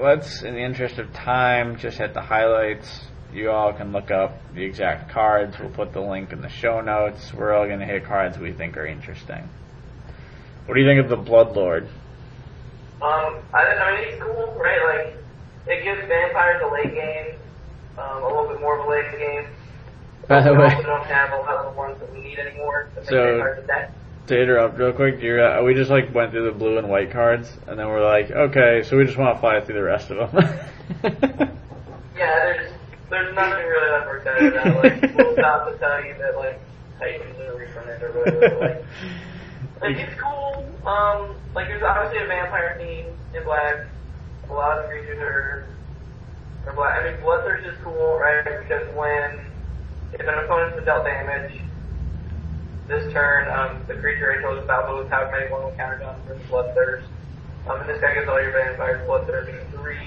let's, 0.00 0.42
in 0.42 0.54
the 0.54 0.60
interest 0.60 0.98
of 0.98 1.12
time, 1.12 1.76
just 1.76 1.98
hit 1.98 2.14
the 2.14 2.22
highlights. 2.22 3.02
You 3.34 3.50
all 3.50 3.72
can 3.72 3.92
look 3.92 4.10
up 4.10 4.38
the 4.54 4.62
exact 4.64 5.10
cards. 5.10 5.56
We'll 5.58 5.70
put 5.70 5.92
the 5.92 6.00
link 6.00 6.32
in 6.32 6.40
the 6.40 6.48
show 6.48 6.80
notes. 6.80 7.34
We're 7.34 7.52
all 7.52 7.66
going 7.66 7.80
to 7.80 7.86
hit 7.86 8.04
cards 8.04 8.38
we 8.38 8.52
think 8.52 8.76
are 8.76 8.86
interesting. 8.86 9.48
What 10.66 10.74
do 10.74 10.80
you 10.80 10.86
think 10.86 11.04
of 11.04 11.10
the 11.10 11.30
Bloodlord? 11.30 11.88
Um, 13.02 13.42
I, 13.52 13.64
I 13.64 14.00
mean, 14.00 14.08
it's 14.08 14.22
cool, 14.22 14.54
right? 14.58 15.04
Like, 15.04 15.16
it 15.66 15.84
gives 15.84 16.06
vampires 16.08 16.62
a 16.64 16.72
late 16.72 16.94
game, 16.94 17.34
um, 17.98 18.22
a 18.22 18.26
little 18.26 18.48
bit 18.48 18.60
more 18.60 18.78
of 18.78 18.86
a 18.86 18.90
late 18.90 19.18
game. 19.18 19.46
By 20.30 20.42
the 20.42 20.54
way- 20.54 20.64
also 20.74 20.82
don't 20.86 21.04
have 21.06 21.32
a 21.32 21.36
lot 21.38 21.56
of 21.56 21.72
the 21.72 21.78
ones 21.78 21.98
that 22.00 22.12
we 22.12 22.20
need 22.22 22.38
anymore. 22.38 22.88
So-. 23.02 23.56
To 24.28 24.40
interrupt 24.40 24.78
real 24.78 24.92
quick, 24.92 25.20
you're, 25.20 25.42
uh, 25.42 25.60
we 25.64 25.74
just 25.74 25.90
like 25.90 26.14
went 26.14 26.30
through 26.30 26.44
the 26.44 26.56
blue 26.56 26.78
and 26.78 26.88
white 26.88 27.10
cards, 27.10 27.50
and 27.66 27.76
then 27.76 27.88
we're 27.88 28.04
like, 28.04 28.30
okay, 28.30 28.84
so 28.84 28.96
we 28.96 29.04
just 29.04 29.18
want 29.18 29.34
to 29.34 29.40
fly 29.40 29.60
through 29.60 29.74
the 29.74 29.82
rest 29.82 30.10
of 30.10 30.30
them. 30.30 31.50
Yeah, 32.16 32.44
there's 32.44 32.72
there's 33.08 33.34
nothing 33.34 33.64
really 33.64 33.90
that 33.90 34.06
we're 34.06 34.18
excited 34.18 34.52
about. 34.52 34.84
Like, 34.84 35.14
we'll 35.16 35.32
stop 35.32 35.72
to 35.72 35.78
tell 35.78 36.04
you 36.04 36.14
that 36.18 36.36
like 36.36 36.60
Titans 36.98 37.40
are 37.40 37.56
refunded 37.56 38.02
or 38.02 38.12
whatever. 38.12 38.58
Like, 38.60 38.84
like 39.80 39.96
it's 39.96 40.20
cool. 40.20 40.66
Um, 40.86 41.34
like 41.54 41.68
there's 41.68 41.82
obviously 41.82 42.22
a 42.22 42.26
vampire 42.28 42.76
theme 42.78 43.06
in 43.34 43.42
black. 43.44 43.86
A 44.50 44.52
lot 44.52 44.76
of 44.78 44.84
the 44.84 44.88
creatures 44.90 45.18
are 45.18 45.66
are 46.66 46.74
black. 46.74 47.00
I 47.00 47.10
mean, 47.10 47.20
Bloodthirst 47.22 47.66
is 47.66 47.78
cool, 47.82 48.18
right? 48.18 48.44
Because 48.44 48.86
when 48.94 49.40
if 50.12 50.20
an 50.20 50.44
opponent's 50.44 50.84
dealt 50.84 51.04
damage 51.04 51.60
this 52.90 53.12
turn, 53.12 53.48
um, 53.48 53.80
the 53.86 53.94
creature 53.94 54.32
I 54.32 54.40
you 54.40 54.58
about 54.58 54.90
moves 54.90 55.08
how 55.10 55.30
many 55.30 55.50
one 55.50 55.74
counter 55.76 55.98
down 55.98 56.20
for 56.26 56.34
Bloodthirst. 56.50 57.04
Um, 57.68 57.80
and 57.80 57.88
this 57.88 58.00
guy 58.00 58.14
gives 58.14 58.28
all 58.28 58.42
your 58.42 58.52
vampires 58.52 59.06
Bloodthirst 59.08 59.70
three. 59.70 59.98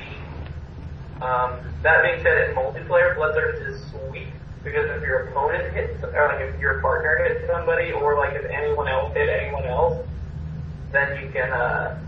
Um, 1.22 1.60
that 1.82 2.04
being 2.04 2.22
said, 2.22 2.50
in 2.50 2.56
multiplayer, 2.56 3.16
Bloodthirst 3.16 3.70
is 3.70 3.82
sweet 3.90 4.28
because 4.64 4.90
if 4.90 5.02
your 5.02 5.30
opponent 5.30 5.74
hits, 5.74 6.04
or 6.04 6.28
like 6.28 6.42
if 6.42 6.60
your 6.60 6.82
partner 6.82 7.24
hits 7.26 7.48
somebody, 7.48 7.94
or 7.94 8.18
like 8.18 8.34
if 8.34 8.46
anyone 8.46 8.90
else 8.90 9.14
hit 9.14 9.30
anyone 9.30 9.64
else, 9.66 10.06
then 10.92 11.24
you 11.24 11.32
can 11.32 11.52
uh, 11.52 12.00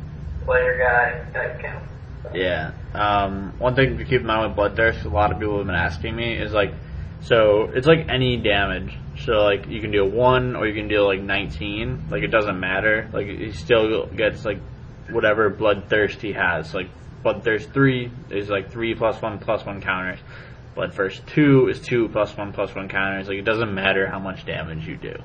play 0.44 0.64
your 0.64 0.78
guy 0.78 1.24
that 1.34 1.60
count. 1.62 1.86
yeah. 2.34 2.72
Um, 2.94 3.54
one 3.60 3.76
thing 3.76 3.98
to 3.98 4.04
keep 4.04 4.22
in 4.22 4.28
mind 4.28 4.50
with 4.50 4.58
Bloodthirst, 4.58 5.06
a 5.06 5.10
lot 5.10 5.32
of 5.32 5.40
people 5.40 5.58
have 5.58 5.68
been 5.68 5.76
asking 5.76 6.16
me, 6.16 6.34
is 6.34 6.52
like, 6.52 6.74
so 7.26 7.70
it's 7.74 7.88
like 7.88 8.08
any 8.10 8.38
damage. 8.38 8.98
So 9.20 9.34
like 9.44 9.68
you 9.68 9.82
can 9.82 9.92
deal 9.92 10.08
one 10.08 10.56
or 10.56 10.68
you 10.68 10.74
can 10.74 10.88
deal 10.88 11.06
like 11.06 11.22
19. 11.22 12.08
Like 12.10 12.24
it 12.24 12.28
doesn't 12.28 12.60
matter. 12.60 13.10
Like 13.14 13.28
he 13.28 13.52
still 13.52 14.08
gets 14.08 14.46
like 14.46 14.60
whatever 15.10 15.50
bloodthirst 15.52 16.22
he 16.22 16.34
has. 16.34 16.74
Like 16.74 16.88
bloodthirst 17.24 17.74
three 17.74 18.12
is 18.30 18.50
like 18.50 18.72
three 18.72 18.96
plus 18.96 19.22
one 19.22 19.40
plus 19.40 19.66
one 19.66 19.82
counters. 19.82 20.20
Bloodthirst 20.76 21.26
two 21.28 21.68
is 21.70 21.80
two 21.82 22.10
plus 22.10 22.36
one 22.38 22.54
plus 22.54 22.74
one 22.76 22.90
counters. 22.90 23.28
Like 23.28 23.38
it 23.38 23.46
doesn't 23.46 23.74
matter 23.74 24.08
how 24.08 24.20
much 24.20 24.46
damage 24.46 24.88
you 24.88 24.98
do. 24.98 25.16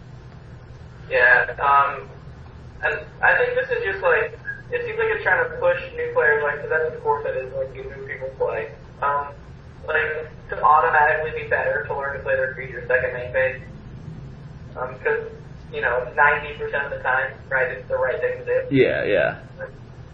Yeah, 1.11 1.51
um, 1.59 2.09
and 2.85 3.01
I 3.21 3.37
think 3.37 3.55
this 3.59 3.69
is 3.77 3.83
just 3.85 4.01
like, 4.01 4.39
it 4.71 4.87
seems 4.87 4.97
like 4.97 5.09
it's 5.11 5.25
trying 5.25 5.43
to 5.43 5.57
push 5.59 5.83
new 5.97 6.13
players, 6.15 6.41
like, 6.45 6.61
'cause 6.61 6.71
that's 6.71 6.95
the 6.95 7.01
core 7.01 7.21
set 7.25 7.37
is, 7.37 7.53
like, 7.53 7.73
new 7.75 7.83
people 8.07 8.29
play. 8.39 8.71
Um, 9.03 9.35
like, 9.87 10.29
to 10.51 10.63
automatically 10.63 11.43
be 11.43 11.49
better 11.49 11.85
to 11.87 11.95
learn 11.97 12.17
to 12.17 12.23
play 12.23 12.37
their 12.37 12.55
creature 12.55 12.85
second 12.87 13.15
main 13.15 13.33
phase. 13.33 13.63
Um, 14.77 14.97
cause 15.03 15.31
you 15.73 15.81
know, 15.81 16.13
90% 16.17 16.85
of 16.85 16.91
the 16.91 16.99
time, 16.99 17.33
right, 17.49 17.71
it's 17.71 17.89
the 17.89 17.97
right 17.97 18.21
thing 18.21 18.39
to 18.39 18.45
do. 18.45 18.75
Yeah, 18.75 19.05
yeah. 19.05 19.39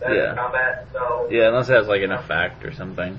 That's 0.01 0.15
Yeah. 0.15 0.35
combat, 0.35 0.87
so. 0.93 1.29
Yeah, 1.31 1.49
unless 1.49 1.69
it 1.71 1.75
has 1.75 1.89
like 1.89 2.03
an 2.03 2.13
effect 2.13 2.65
or 2.65 2.73
something. 2.73 3.19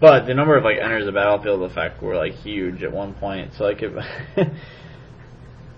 But 0.00 0.26
the 0.26 0.34
number 0.34 0.56
of 0.56 0.64
like 0.64 0.78
enters 0.78 1.06
the 1.06 1.12
battlefield 1.12 1.62
effect 1.62 2.02
were 2.02 2.16
like 2.16 2.34
huge 2.34 2.82
at 2.82 2.92
one 2.92 3.14
point, 3.14 3.54
so 3.54 3.64
like 3.64 3.82
it 3.82 3.92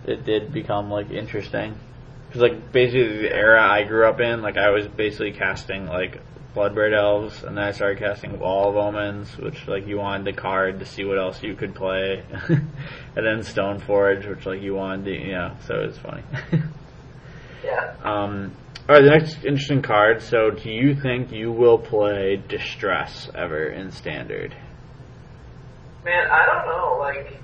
it 0.06 0.24
did 0.24 0.52
become 0.52 0.90
like 0.90 1.10
interesting. 1.10 1.74
Because 2.28 2.42
like 2.42 2.70
basically 2.70 3.22
the 3.22 3.34
era 3.34 3.66
I 3.66 3.84
grew 3.84 4.06
up 4.06 4.20
in, 4.20 4.42
like 4.42 4.56
I 4.58 4.70
was 4.70 4.86
basically 4.86 5.32
casting 5.32 5.86
like 5.86 6.20
Bloodbraid 6.54 6.96
Elves, 6.96 7.44
and 7.44 7.56
then 7.56 7.64
I 7.64 7.70
started 7.70 7.98
casting 7.98 8.38
Wall 8.38 8.70
of 8.70 8.76
Omens, 8.76 9.36
which 9.38 9.68
like 9.68 9.86
you 9.86 9.98
wanted 9.98 10.26
the 10.26 10.40
card 10.40 10.80
to 10.80 10.84
see 10.84 11.04
what 11.04 11.18
else 11.18 11.42
you 11.42 11.54
could 11.54 11.74
play, 11.74 12.24
and 12.48 12.70
then 13.14 13.40
Stoneforge, 13.40 14.28
which 14.28 14.46
like 14.46 14.60
you 14.60 14.74
wanted 14.74 15.04
to, 15.04 15.12
you 15.12 15.32
know, 15.32 15.56
so 15.66 15.74
it 15.76 15.86
was 15.86 15.98
funny. 15.98 16.22
Yeah. 17.64 17.94
Um, 18.02 18.56
all 18.88 18.96
right, 18.96 19.02
the 19.02 19.10
next 19.10 19.44
interesting 19.44 19.82
card. 19.82 20.22
So, 20.22 20.50
do 20.50 20.70
you 20.70 20.94
think 20.94 21.30
you 21.30 21.52
will 21.52 21.78
play 21.78 22.42
Distress 22.48 23.30
ever 23.34 23.66
in 23.66 23.92
Standard? 23.92 24.56
Man, 26.04 26.26
I 26.30 26.46
don't 26.46 26.66
know, 26.66 26.96
like, 26.98 27.38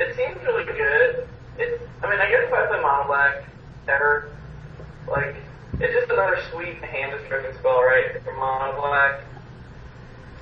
it 0.00 0.16
seems 0.16 0.36
really 0.42 0.64
good. 0.64 1.28
It, 1.58 1.80
I 2.02 2.10
mean, 2.10 2.18
I 2.20 2.28
guess 2.28 2.42
if 2.46 2.52
I 2.52 2.66
play 2.66 2.80
Mono 2.80 3.06
Black 3.06 3.44
ever, 3.88 4.32
like, 5.08 5.36
it's 5.80 5.94
just 5.94 6.10
another 6.10 6.38
sweet 6.50 6.76
hand 6.84 7.12
destructing 7.12 7.58
spell, 7.58 7.82
right, 7.82 8.22
for 8.22 8.34
Mono 8.34 8.76
Black. 8.80 9.20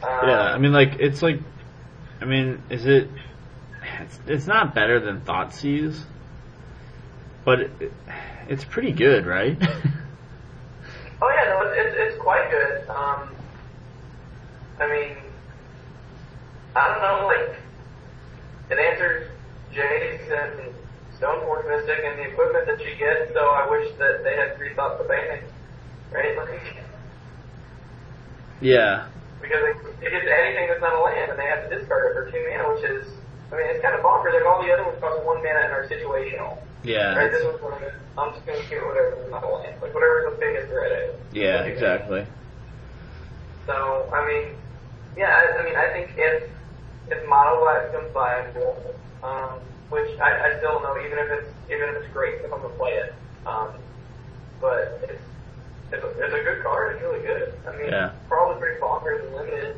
Um, 0.02 0.28
yeah, 0.28 0.40
I 0.42 0.58
mean, 0.58 0.72
like 0.72 0.96
it's 0.98 1.22
like, 1.22 1.40
I 2.20 2.24
mean, 2.24 2.62
is 2.70 2.86
it? 2.86 3.08
It's, 4.00 4.18
it's 4.26 4.46
not 4.46 4.74
better 4.74 5.00
than 5.00 5.20
Thoughtseize, 5.22 5.98
but 7.44 7.60
it, 7.60 7.92
it's 8.48 8.64
pretty 8.64 8.92
good, 8.92 9.26
right? 9.26 9.56
Oh 11.22 11.28
yeah, 11.28 11.50
no, 11.50 11.60
it's, 11.68 11.76
it's, 11.76 11.96
it's 12.14 12.22
quite 12.22 12.50
good. 12.50 12.88
Um, 12.88 13.28
I 14.80 14.88
mean, 14.88 15.16
I 16.74 16.88
don't 16.88 17.02
know, 17.02 17.26
like, 17.26 17.56
it 18.70 18.78
answers 18.78 19.28
Jace 19.74 20.30
and 20.30 20.74
Stoneforge 21.20 21.68
Mystic 21.68 22.00
and 22.04 22.18
the 22.18 22.32
equipment 22.32 22.66
that 22.66 22.80
you 22.80 22.96
get, 22.96 23.30
so 23.34 23.40
I 23.50 23.68
wish 23.68 23.92
that 23.98 24.24
they 24.24 24.36
had 24.36 24.56
rethought 24.58 24.98
the 24.98 25.04
banning, 25.04 25.44
right? 26.10 26.36
Like, 26.36 26.76
yeah, 28.60 29.08
because 29.40 29.62
it, 29.64 29.76
it 30.04 30.10
gets 30.10 30.28
anything 30.28 30.68
that's 30.68 30.80
not 30.80 30.92
a 30.96 31.00
land, 31.00 31.30
and 31.32 31.38
they 31.38 31.46
have 31.46 31.68
to 31.68 31.78
discard 31.78 32.10
it 32.10 32.14
for 32.14 32.24
two 32.32 32.40
mana, 32.48 32.72
which 32.74 32.84
is, 32.84 33.04
I 33.52 33.56
mean, 33.56 33.66
it's 33.68 33.80
kind 33.82 33.94
of 33.94 34.00
bonkers. 34.04 34.32
Like 34.32 34.44
all 34.44 34.62
the 34.64 34.72
other 34.72 34.84
ones 34.84 35.00
cost 35.00 35.24
one 35.24 35.42
mana 35.42 35.60
and 35.64 35.72
are 35.72 35.86
situational. 35.88 36.56
yeah, 36.84 37.16
Right, 37.16 37.30
this 37.30 37.44
one's 37.44 37.60
like, 37.62 37.92
I'm 38.18 38.32
just 38.34 38.44
gonna 38.44 38.60
get 38.68 38.84
whatever 38.84 39.16
not 39.30 39.44
a 39.44 39.48
land. 39.48 39.80
Like 39.80 39.94
whatever 39.94 40.28
the 40.32 40.36
biggest 40.40 40.68
threat 40.68 40.92
is. 40.92 41.14
yeah, 41.32 41.64
exactly. 41.64 42.26
So, 43.66 44.08
I 44.12 44.26
mean, 44.26 44.56
yeah, 45.16 45.30
I, 45.36 45.60
I 45.60 45.64
mean, 45.64 45.76
I 45.76 45.88
think 45.92 46.10
if, 46.16 46.50
if 47.08 47.28
Mono 47.28 47.60
Black 47.60 47.92
becomes 47.92 48.12
viable, 48.12 48.94
um, 49.22 49.60
which 49.90 50.18
I, 50.20 50.50
I 50.54 50.58
still 50.58 50.80
don't 50.80 50.82
know, 50.82 50.96
even 51.04 51.18
if 51.18 51.28
it's, 51.30 51.48
even 51.66 51.88
if 51.90 52.02
it's 52.02 52.12
great, 52.12 52.40
if 52.42 52.52
I'm 52.52 52.62
gonna 52.62 52.74
play 52.74 52.92
it, 52.92 53.14
um, 53.46 53.70
but 54.60 54.98
it's, 55.08 55.22
it's 55.92 56.04
a, 56.04 56.08
it's 56.08 56.34
a 56.34 56.42
good 56.44 56.62
card, 56.62 56.94
it's 56.96 57.02
really 57.02 57.20
good. 57.26 57.54
I 57.66 57.76
mean, 57.76 57.90
Yeah. 57.90 58.12
probably 58.28 58.60
pretty 58.60 58.80
bonkers 58.80 59.24
and 59.26 59.34
limited, 59.34 59.76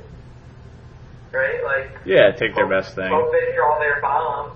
right? 1.33 1.65
Like, 1.65 1.91
Yeah, 2.05 2.31
take 2.33 2.55
their 2.55 2.69
best 2.69 2.95
thing. 2.95 3.09
Hope 3.11 3.33
they 3.33 3.55
draw 3.57 3.79
their 3.79 4.01
bomb, 4.01 4.53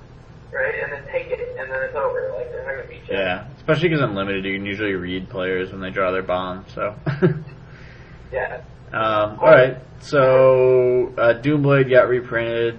right, 0.52 0.74
and 0.82 0.92
then 0.92 1.02
take 1.10 1.28
it, 1.28 1.56
and 1.58 1.70
then 1.70 1.82
it's 1.82 1.94
over. 1.96 2.32
Like, 2.36 2.52
they're 2.52 2.64
not 2.66 2.76
gonna 2.76 2.88
beat 2.88 3.08
you. 3.08 3.16
Yeah, 3.16 3.46
especially 3.56 3.88
because 3.88 4.02
unlimited, 4.02 4.44
you 4.44 4.56
can 4.56 4.66
usually 4.66 4.92
read 4.94 5.28
players 5.30 5.72
when 5.72 5.80
they 5.80 5.90
draw 5.90 6.10
their 6.12 6.22
bomb. 6.22 6.64
So. 6.74 6.94
Yeah. 8.32 8.60
Um, 8.92 9.40
all 9.40 9.48
right, 9.48 9.78
so 9.98 11.12
uh, 11.18 11.32
Doom 11.34 11.62
Blade 11.62 11.90
got 11.90 12.08
reprinted, 12.08 12.78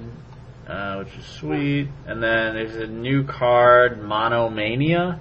uh, 0.68 0.98
which 0.98 1.16
is 1.18 1.26
sweet, 1.26 1.88
and 2.06 2.22
then 2.22 2.56
there's 2.56 2.76
a 2.76 2.88
new 2.88 3.24
card, 3.24 4.02
Monomania, 4.02 5.20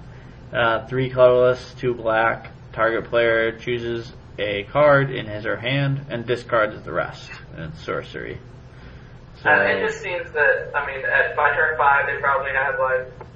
uh, 0.51 0.85
three 0.87 1.09
colorless, 1.09 1.73
two 1.79 1.93
black. 1.93 2.51
Target 2.73 3.05
player 3.05 3.57
chooses 3.57 4.11
a 4.37 4.63
card 4.63 5.09
in 5.09 5.25
his 5.25 5.45
or 5.45 5.55
her 5.55 5.61
hand 5.61 6.05
and 6.09 6.27
discards 6.27 6.79
the 6.83 6.91
rest. 6.91 7.29
And 7.55 7.73
it's 7.73 7.83
sorcery. 7.83 8.37
So, 9.41 9.49
it 9.49 9.87
just 9.87 10.01
seems 10.01 10.31
that, 10.31 10.71
I 10.75 10.85
mean, 10.85 11.05
at 11.05 11.35
by 11.35 11.53
turn 11.55 11.77
five, 11.77 12.07
they 12.07 12.19
probably 12.19 12.51
have 12.51 12.79
like 12.79 13.27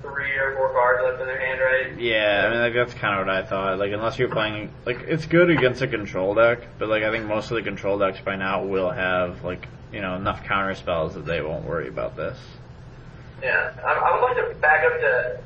three 0.00 0.32
or 0.38 0.54
four 0.54 0.72
cards 0.72 1.02
left 1.04 1.20
in 1.20 1.26
their 1.26 1.40
hand, 1.40 1.60
right? 1.60 2.00
yeah, 2.00 2.44
I 2.46 2.50
mean 2.50 2.60
like 2.60 2.74
that's 2.74 2.94
kind 2.94 3.18
of 3.18 3.26
what 3.26 3.34
I 3.34 3.44
thought. 3.44 3.78
Like 3.78 3.92
unless 3.92 4.18
you're 4.18 4.28
playing, 4.28 4.70
like 4.84 5.00
it's 5.08 5.26
good 5.26 5.50
against 5.50 5.82
a 5.82 5.88
control 5.88 6.34
deck, 6.34 6.60
but 6.78 6.88
like 6.88 7.02
I 7.02 7.10
think 7.10 7.26
most 7.26 7.50
of 7.50 7.56
the 7.56 7.62
control 7.62 7.98
decks 7.98 8.20
by 8.20 8.36
now 8.36 8.64
will 8.64 8.90
have 8.90 9.44
like 9.44 9.66
you 9.92 10.00
know 10.00 10.16
enough 10.16 10.44
counter 10.44 10.74
spells 10.74 11.14
that 11.14 11.26
they 11.26 11.40
won't 11.42 11.64
worry 11.64 11.88
about 11.88 12.16
this. 12.16 12.38
Yeah. 13.42 13.72
I, 13.84 13.92
I 13.92 14.14
would 14.14 14.22
like 14.22 14.36
to 14.48 14.54
back 14.60 14.84
up 14.84 14.98
to 15.00 15.40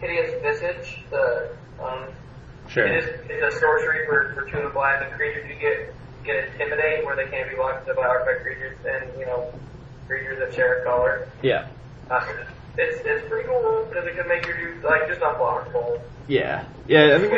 Hideous 0.00 0.42
Visage, 0.42 1.02
the, 1.10 1.50
um, 1.82 2.08
Sure. 2.68 2.86
it 2.86 3.04
is, 3.04 3.20
it's 3.30 3.54
a 3.54 3.58
sorcery 3.60 4.04
for, 4.06 4.32
for 4.34 4.50
two 4.50 4.58
and 4.58 4.72
black, 4.72 5.00
and 5.02 5.12
creatures 5.12 5.48
you 5.48 5.54
get, 5.54 5.94
get 6.24 6.48
Intimidate, 6.52 7.04
where 7.04 7.14
they 7.14 7.26
can't 7.30 7.48
be 7.48 7.54
blocked 7.54 7.86
by 7.86 8.02
artifact 8.02 8.42
creatures, 8.42 8.76
and, 8.84 9.18
you 9.18 9.24
know, 9.24 9.52
creatures 10.08 10.40
that 10.40 10.52
share 10.52 10.82
a 10.82 10.84
color. 10.84 11.28
Yeah. 11.42 11.68
Uh, 12.10 12.26
it's, 12.76 13.00
it's 13.04 13.28
pretty 13.28 13.48
cool, 13.48 13.86
because 13.88 14.04
it 14.06 14.16
can 14.16 14.26
make 14.26 14.44
your 14.44 14.56
dude, 14.58 14.82
like, 14.82 15.06
just 15.06 15.20
unblockable. 15.20 16.00
Yeah. 16.26 16.64
Yeah, 16.88 17.14
I 17.14 17.18
think 17.20 17.32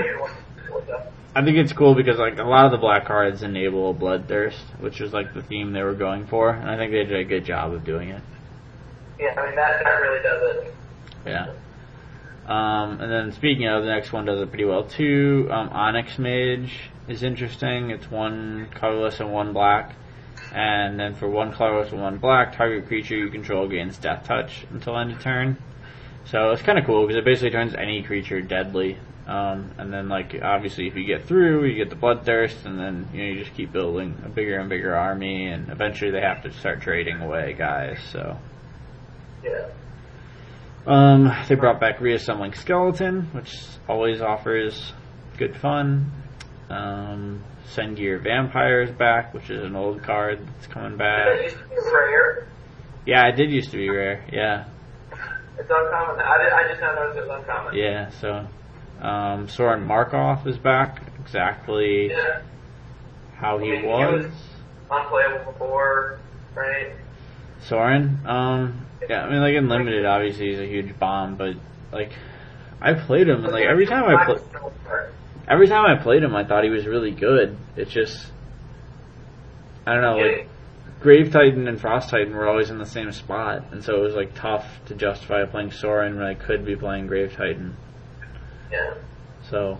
When 1.35 1.49
it, 1.49 1.53
you're 1.53 1.61
with 1.61 1.68
them. 1.68 1.68
I 1.68 1.68
think 1.68 1.70
it's 1.70 1.72
cool 1.72 1.95
because 1.95 2.18
like 2.18 2.39
a 2.39 2.45
lot 2.45 2.66
of 2.66 2.72
the 2.72 2.79
black 2.79 3.07
cards 3.07 3.43
enable 3.43 3.95
bloodthirst, 3.95 4.81
which 4.81 5.01
is 5.01 5.12
like 5.12 5.35
the 5.35 5.43
theme 5.43 5.72
they 5.72 5.83
were 5.83 5.95
going 5.95 6.26
for, 6.26 6.51
and 6.51 6.68
I 6.70 6.76
think 6.76 6.93
they 6.93 7.05
did 7.05 7.20
a 7.20 7.24
good 7.24 7.45
job 7.45 7.72
of 7.72 7.85
doing 7.85 8.11
it. 8.11 8.22
Yeah, 9.18 9.35
I 9.37 9.47
mean, 9.47 9.57
that, 9.57 9.83
that 9.83 10.01
really 10.01 10.22
does 10.22 10.57
it. 10.57 10.74
Yeah. 11.26 11.53
Um, 12.47 13.01
and 13.01 13.12
then 13.12 13.33
speaking 13.33 13.66
of, 13.66 13.83
the 13.83 13.91
next 13.91 14.12
one 14.12 14.24
does 14.24 14.41
it 14.41 14.49
pretty 14.49 14.64
well 14.64 14.85
too. 14.85 15.49
Um, 15.51 15.68
Onyx 15.68 16.18
Mage 16.18 16.91
is 17.07 17.22
interesting. 17.22 17.91
It's 17.91 18.11
one 18.11 18.68
colorless 18.74 19.20
and 19.20 19.33
one 19.33 19.53
black. 19.53 19.95
And 20.55 20.99
then 20.99 21.14
for 21.14 21.29
one 21.29 21.53
colorless 21.53 21.93
and 21.93 22.01
one 22.01 22.16
black, 22.16 22.57
target 22.57 22.87
creature 22.87 23.16
you 23.16 23.29
control 23.29 23.68
gains 23.68 23.99
Death 23.99 24.24
Touch 24.24 24.66
until 24.70 24.97
end 24.97 25.12
of 25.12 25.20
turn. 25.20 25.59
So 26.24 26.53
it's 26.53 26.62
kind 26.62 26.79
of 26.79 26.87
cool 26.87 27.07
because 27.07 27.16
it 27.18 27.24
basically 27.24 27.51
turns 27.51 27.74
any 27.74 28.03
creature 28.03 28.41
deadly. 28.41 28.97
Um, 29.29 29.72
and 29.76 29.93
then 29.93 30.09
like 30.09 30.35
obviously 30.43 30.89
if 30.89 30.97
you 30.97 31.05
get 31.07 31.26
through, 31.26 31.66
you 31.66 31.76
get 31.76 31.91
the 31.91 31.97
bloodthirst, 31.97 32.64
and 32.64 32.79
then 32.79 33.09
you 33.12 33.18
know 33.22 33.29
you 33.33 33.45
just 33.45 33.55
keep 33.55 33.70
building 33.72 34.16
a 34.24 34.29
bigger 34.31 34.59
and 34.59 34.68
bigger 34.70 34.97
army, 34.97 35.47
and 35.49 35.68
eventually 35.70 36.11
they 36.11 36.22
have 36.22 36.43
to 36.45 36.53
start 36.53 36.81
trading 36.81 37.20
away 37.20 37.55
guys. 37.57 37.99
So. 38.11 38.37
Yeah. 39.45 39.68
Um, 40.87 41.31
they 41.49 41.55
brought 41.55 41.79
back 41.81 42.01
reassembling 42.01 42.55
skeleton, 42.55 43.29
which 43.33 43.55
always 43.89 44.22
offers 44.22 44.95
good 45.37 45.55
fun. 45.59 46.11
Um, 46.70 47.45
Sengir 47.74 48.22
Vampire 48.22 48.81
is 48.83 48.91
back, 48.93 49.35
which 49.35 49.51
is 49.51 49.62
an 49.62 49.76
old 49.76 50.03
card 50.03 50.41
that's 50.47 50.66
coming 50.66 50.97
That 50.97 51.26
back. 51.26 51.43
used 51.45 51.57
to 51.59 51.68
be 51.68 51.76
rare. 51.93 52.49
Yeah, 53.07 53.29
it 53.29 53.37
did 53.37 53.51
used 53.51 53.70
to 53.72 53.76
be 53.76 53.91
rare. 53.91 54.24
Yeah, 54.33 54.64
It's 55.59 55.68
uncommon. 55.70 56.20
I, 56.20 56.43
did, 56.43 56.53
I 56.53 56.68
just 56.68 56.81
now 56.81 56.95
noticed 56.95 57.18
it 57.18 57.29
was 57.29 57.39
uncommon. 57.41 57.74
yeah. 57.76 58.09
So, 58.11 58.47
um, 59.01 59.49
Sorin 59.49 59.84
Markov 59.86 60.46
is 60.46 60.59
back, 60.59 61.03
exactly 61.20 62.11
Yeah. 62.11 62.40
how 63.36 63.59
he 63.59 63.68
I 63.68 63.70
mean, 63.72 63.80
he 63.82 63.86
was. 63.86 64.24
was- 64.24 64.34
Unplayable 64.90 65.53
before, 65.53 66.18
right? 66.55 66.92
Sorin, 67.61 68.18
um, 68.26 68.86
yeah. 69.09 69.22
I 69.24 69.30
mean, 69.30 69.40
like 69.40 69.55
in 69.55 69.68
limited, 69.68 70.07
obviously 70.07 70.49
he's 70.49 70.61
a 70.61 70.66
huge 70.66 70.99
bomb, 70.99 71.34
but 71.36 71.55
like 71.92 72.12
I 72.80 72.94
played 72.94 73.28
him, 73.28 73.44
and 73.44 73.53
like 73.53 73.64
every 73.64 73.84
time 73.86 74.05
I 74.05 74.24
play. 74.24 74.38
Every 75.46 75.66
time 75.66 75.84
I 75.86 76.03
played 76.03 76.22
him, 76.22 76.34
I 76.36 76.44
thought 76.44 76.62
he 76.64 76.70
was 76.70 76.86
really 76.86 77.11
good. 77.11 77.57
It's 77.76 77.90
just, 77.90 78.30
I 79.86 79.94
don't 79.94 80.03
know, 80.03 80.16
like 80.18 80.49
Grave 81.01 81.30
Titan 81.32 81.68
and 81.68 81.80
Frost 81.80 82.11
Titan 82.11 82.34
were 82.34 82.46
always 82.49 82.70
in 82.70 82.78
the 82.78 82.84
same 82.86 83.12
spot, 83.12 83.64
and 83.72 83.82
so 83.82 83.96
it 83.96 84.01
was 84.01 84.14
like 84.14 84.34
tough 84.34 84.66
to 84.86 84.94
justify 84.94 85.44
playing 85.46 85.70
Sorin 85.72 86.16
when 86.16 86.24
I 86.26 86.34
could 86.34 86.64
be 86.66 86.76
playing 86.76 87.07
Grave 87.07 87.34
Titan. 87.34 87.76
Yeah. 88.70 88.94
So, 89.50 89.78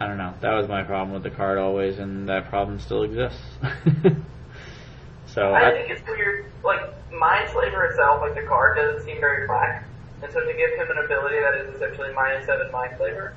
I 0.00 0.06
don't 0.06 0.18
know. 0.18 0.34
That 0.40 0.54
was 0.54 0.68
my 0.68 0.82
problem 0.82 1.12
with 1.12 1.22
the 1.22 1.30
card 1.30 1.58
always, 1.58 1.98
and 1.98 2.28
that 2.28 2.48
problem 2.48 2.80
still 2.80 3.02
exists. 3.02 3.40
so 5.26 5.42
I 5.52 5.68
I, 5.68 5.72
think 5.72 5.90
it's 5.90 6.06
weird. 6.08 6.46
Like 6.64 6.80
Mindslaver 7.10 7.90
itself, 7.90 8.20
like 8.22 8.34
the 8.34 8.42
card 8.48 8.76
doesn't 8.76 9.04
seem 9.04 9.20
very 9.20 9.46
black, 9.46 9.84
and 10.22 10.32
so 10.32 10.40
to 10.40 10.52
give 10.52 10.70
him 10.78 10.90
an 10.90 11.04
ability 11.04 11.36
that 11.40 11.54
is 11.60 11.74
essentially 11.74 12.12
minus 12.14 12.46
seven 12.46 12.68
Mindslaver 12.72 13.32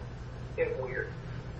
seems 0.55 0.79
weird. 0.81 1.07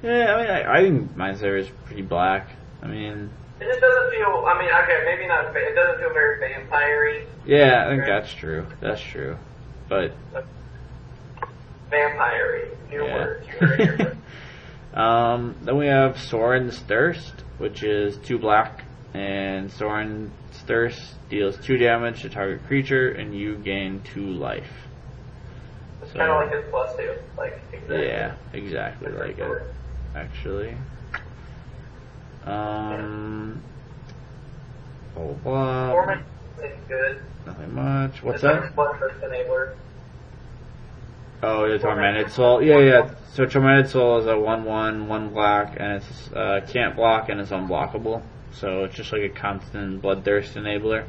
yeah, 0.01 0.35
I 0.35 0.41
mean, 0.41 0.49
I, 0.51 0.77
I 0.77 0.81
think 0.81 1.15
Mindslaver 1.15 1.59
is 1.59 1.69
pretty 1.85 2.01
black. 2.03 2.49
I 2.81 2.87
mean, 2.87 3.29
It 3.59 3.65
just 3.65 3.79
doesn't 3.81 4.11
feel. 4.11 4.45
I 4.47 4.59
mean, 4.59 4.69
okay, 4.69 5.01
maybe 5.05 5.27
not. 5.27 5.55
It 5.55 5.75
doesn't 5.75 5.99
feel 5.99 6.13
very 6.13 6.39
vampire-y. 6.39 7.25
yeah, 7.45 7.85
I 7.85 7.89
think 7.89 8.05
that's 8.05 8.33
true. 8.33 8.65
That's 8.81 9.01
true. 9.01 9.37
But 9.89 10.13
vampire 11.93 12.67
new 12.89 13.05
Yeah. 13.05 13.33
different. 13.59 14.17
Um, 14.93 15.55
then 15.63 15.77
we 15.77 15.87
have 15.87 16.19
Sorin's 16.19 16.77
Thirst, 16.77 17.33
which 17.57 17.81
is 17.81 18.15
two 18.17 18.37
black, 18.37 18.83
and 19.15 19.71
Sorin's 19.71 20.29
Thirst 20.67 21.15
deals 21.31 21.57
two 21.65 21.77
damage 21.77 22.21
to 22.21 22.29
target 22.29 22.63
creature, 22.67 23.09
and 23.09 23.33
you 23.35 23.55
gain 23.55 24.01
two 24.13 24.27
life. 24.27 24.69
It's 26.03 26.11
So- 26.11 26.19
kind 26.19 26.29
of 26.29 26.35
like 26.37 26.51
his 26.53 26.69
plus 26.69 26.95
two. 26.95 27.11
Like 27.35 27.59
exactly. 27.71 28.05
Yeah, 28.05 28.35
exactly 28.53 29.11
like 29.13 29.39
it, 29.39 29.61
actually. 30.15 30.75
Um, 32.45 33.63
blah, 35.15 35.23
blah. 35.43 35.91
Torment 35.91 36.21
is 36.63 36.71
good. 36.87 37.19
Nothing 37.47 37.73
much. 37.73 38.21
What's 38.21 38.43
that? 38.43 38.75
enabler. 38.75 39.73
Oh, 41.45 41.69
the 41.69 41.77
Tormented 41.77 42.31
Soul. 42.31 42.63
Yeah, 42.63 42.79
yeah. 42.79 43.15
So 43.33 43.45
Tormented 43.45 43.89
Soul 43.91 44.19
is 44.19 44.27
a 44.27 44.29
1-1, 44.29 45.07
1 45.07 45.29
black, 45.29 45.75
and 45.77 46.01
it's 46.01 46.31
uh, 46.31 46.61
can't 46.69 46.95
block 46.95 47.27
and 47.27 47.41
it's 47.41 47.51
unblockable. 47.51 48.21
So 48.53 48.85
it's 48.85 48.95
just 48.95 49.11
like 49.11 49.23
a 49.23 49.29
constant 49.29 50.01
Bloodthirst 50.01 50.53
enabler. 50.53 51.05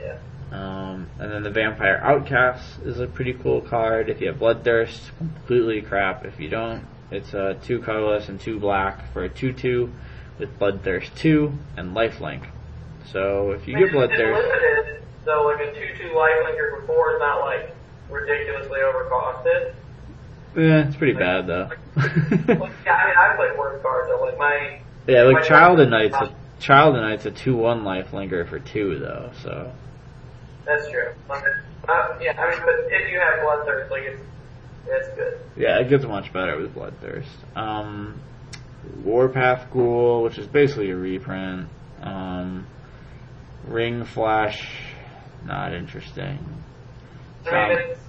Yeah. 0.00 0.18
Um, 0.50 1.08
and 1.20 1.30
then 1.30 1.44
the 1.44 1.50
Vampire 1.50 2.00
Outcast 2.02 2.80
is 2.80 2.98
a 2.98 3.06
pretty 3.06 3.34
cool 3.34 3.60
card. 3.60 4.08
If 4.10 4.20
you 4.20 4.26
have 4.26 4.38
Bloodthirst, 4.38 5.16
completely 5.16 5.80
crap. 5.80 6.24
If 6.24 6.40
you 6.40 6.48
don't, 6.48 6.84
it's 7.12 7.34
a 7.34 7.56
2 7.62 7.82
colorless 7.82 8.28
and 8.28 8.40
2 8.40 8.58
black 8.58 9.12
for 9.12 9.24
a 9.24 9.30
2-2 9.30 9.92
with 10.40 10.58
Bloodthirst 10.58 11.14
2 11.18 11.52
and 11.76 11.94
Lifelink. 11.94 12.48
So 13.12 13.52
if 13.52 13.68
you 13.68 13.74
get 13.74 13.84
It's 13.84 13.94
Bloodthirst... 13.94 14.34
limited, 14.34 15.02
so 15.24 15.44
like 15.44 15.60
a 15.60 15.72
two-two 15.72 16.10
lifelinker 16.16 16.80
before 16.80 17.14
is 17.14 17.20
not 17.20 17.40
like 17.40 17.76
ridiculously 18.12 18.80
overcosted. 18.80 19.74
Yeah, 20.54 20.86
it's 20.86 20.96
pretty 20.96 21.14
bad 21.14 21.46
though. 21.46 21.68
Like, 21.70 21.78
yeah, 21.96 22.94
I 22.94 23.06
mean, 23.06 23.16
I 23.16 23.34
play 23.36 23.56
worse 23.56 23.80
cards. 23.82 24.08
So 24.10 24.22
like 24.24 24.38
my 24.38 24.78
Yeah, 25.06 25.22
like 25.22 25.34
My 25.36 25.42
Child 25.42 25.80
of 25.80 25.88
Night's 25.88 26.14
a 26.16 26.34
Child 26.60 26.96
of 26.96 27.02
Night's 27.02 27.24
a 27.26 27.30
two 27.30 27.56
one 27.56 27.84
life 27.84 28.10
linker 28.12 28.46
for 28.48 28.58
two 28.58 28.98
though, 28.98 29.30
so 29.42 29.72
that's 30.64 30.88
true. 30.90 31.12
Like, 31.28 31.42
uh, 31.88 32.18
yeah, 32.20 32.40
I 32.40 32.50
mean, 32.50 32.60
but 32.64 32.74
if 32.92 33.10
you 33.10 33.18
have 33.18 33.40
bloodthirst, 33.40 33.90
like 33.90 34.02
it's 34.02 34.20
it's 34.86 35.08
good. 35.16 35.40
yeah, 35.56 35.78
it 35.78 35.88
gets 35.88 36.04
much 36.04 36.32
better 36.32 36.58
with 36.58 36.74
Bloodthirst. 36.74 37.56
Um 37.56 38.20
Warpath 39.04 39.70
Ghoul, 39.72 40.22
which 40.24 40.38
is 40.38 40.46
basically 40.46 40.90
a 40.90 40.96
reprint. 40.96 41.68
Um 42.02 42.66
Wring 43.66 44.04
Flesh, 44.04 44.66
not 45.46 45.72
interesting. 45.72 46.38
I 47.50 47.68
mean, 47.68 47.78
it's 47.78 48.00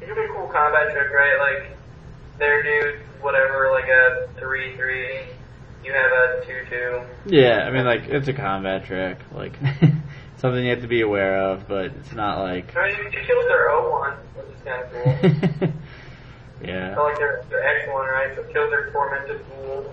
it 0.00 0.06
could 0.06 0.14
be 0.14 0.22
a 0.22 0.28
cool 0.34 0.48
combat 0.48 0.92
trick, 0.92 1.10
right? 1.12 1.38
Like 1.38 1.76
their 2.38 2.62
dude, 2.62 3.00
whatever, 3.20 3.70
like 3.72 3.88
a 3.88 4.28
three-three. 4.38 5.20
You 5.84 5.92
have 5.94 6.12
a 6.12 6.44
two-two. 6.44 7.00
Yeah, 7.26 7.64
I 7.66 7.70
mean 7.70 7.84
like 7.86 8.02
it's 8.08 8.28
a 8.28 8.34
combat 8.34 8.84
trick, 8.84 9.18
like 9.32 9.54
something 10.36 10.62
you 10.62 10.70
have 10.70 10.82
to 10.82 10.88
be 10.88 11.00
aware 11.00 11.38
of, 11.38 11.66
but 11.68 11.86
it's 11.86 12.12
not 12.12 12.38
like 12.40 12.76
I 12.76 12.88
mean, 12.88 13.06
it 13.06 13.26
kills 13.26 13.46
their 13.46 13.70
O1, 13.70 14.16
which 14.36 14.56
is 14.56 14.62
kind 14.62 14.82
of 14.82 15.60
cool. 15.60 15.68
yeah. 16.68 16.94
So 16.94 17.04
like 17.04 17.18
their 17.18 17.44
their 17.48 17.62
X1, 17.86 18.12
right? 18.12 18.36
So 18.36 18.42
kills 18.52 18.70
their 18.70 18.90
tormented 18.90 19.40
ghoul 19.48 19.92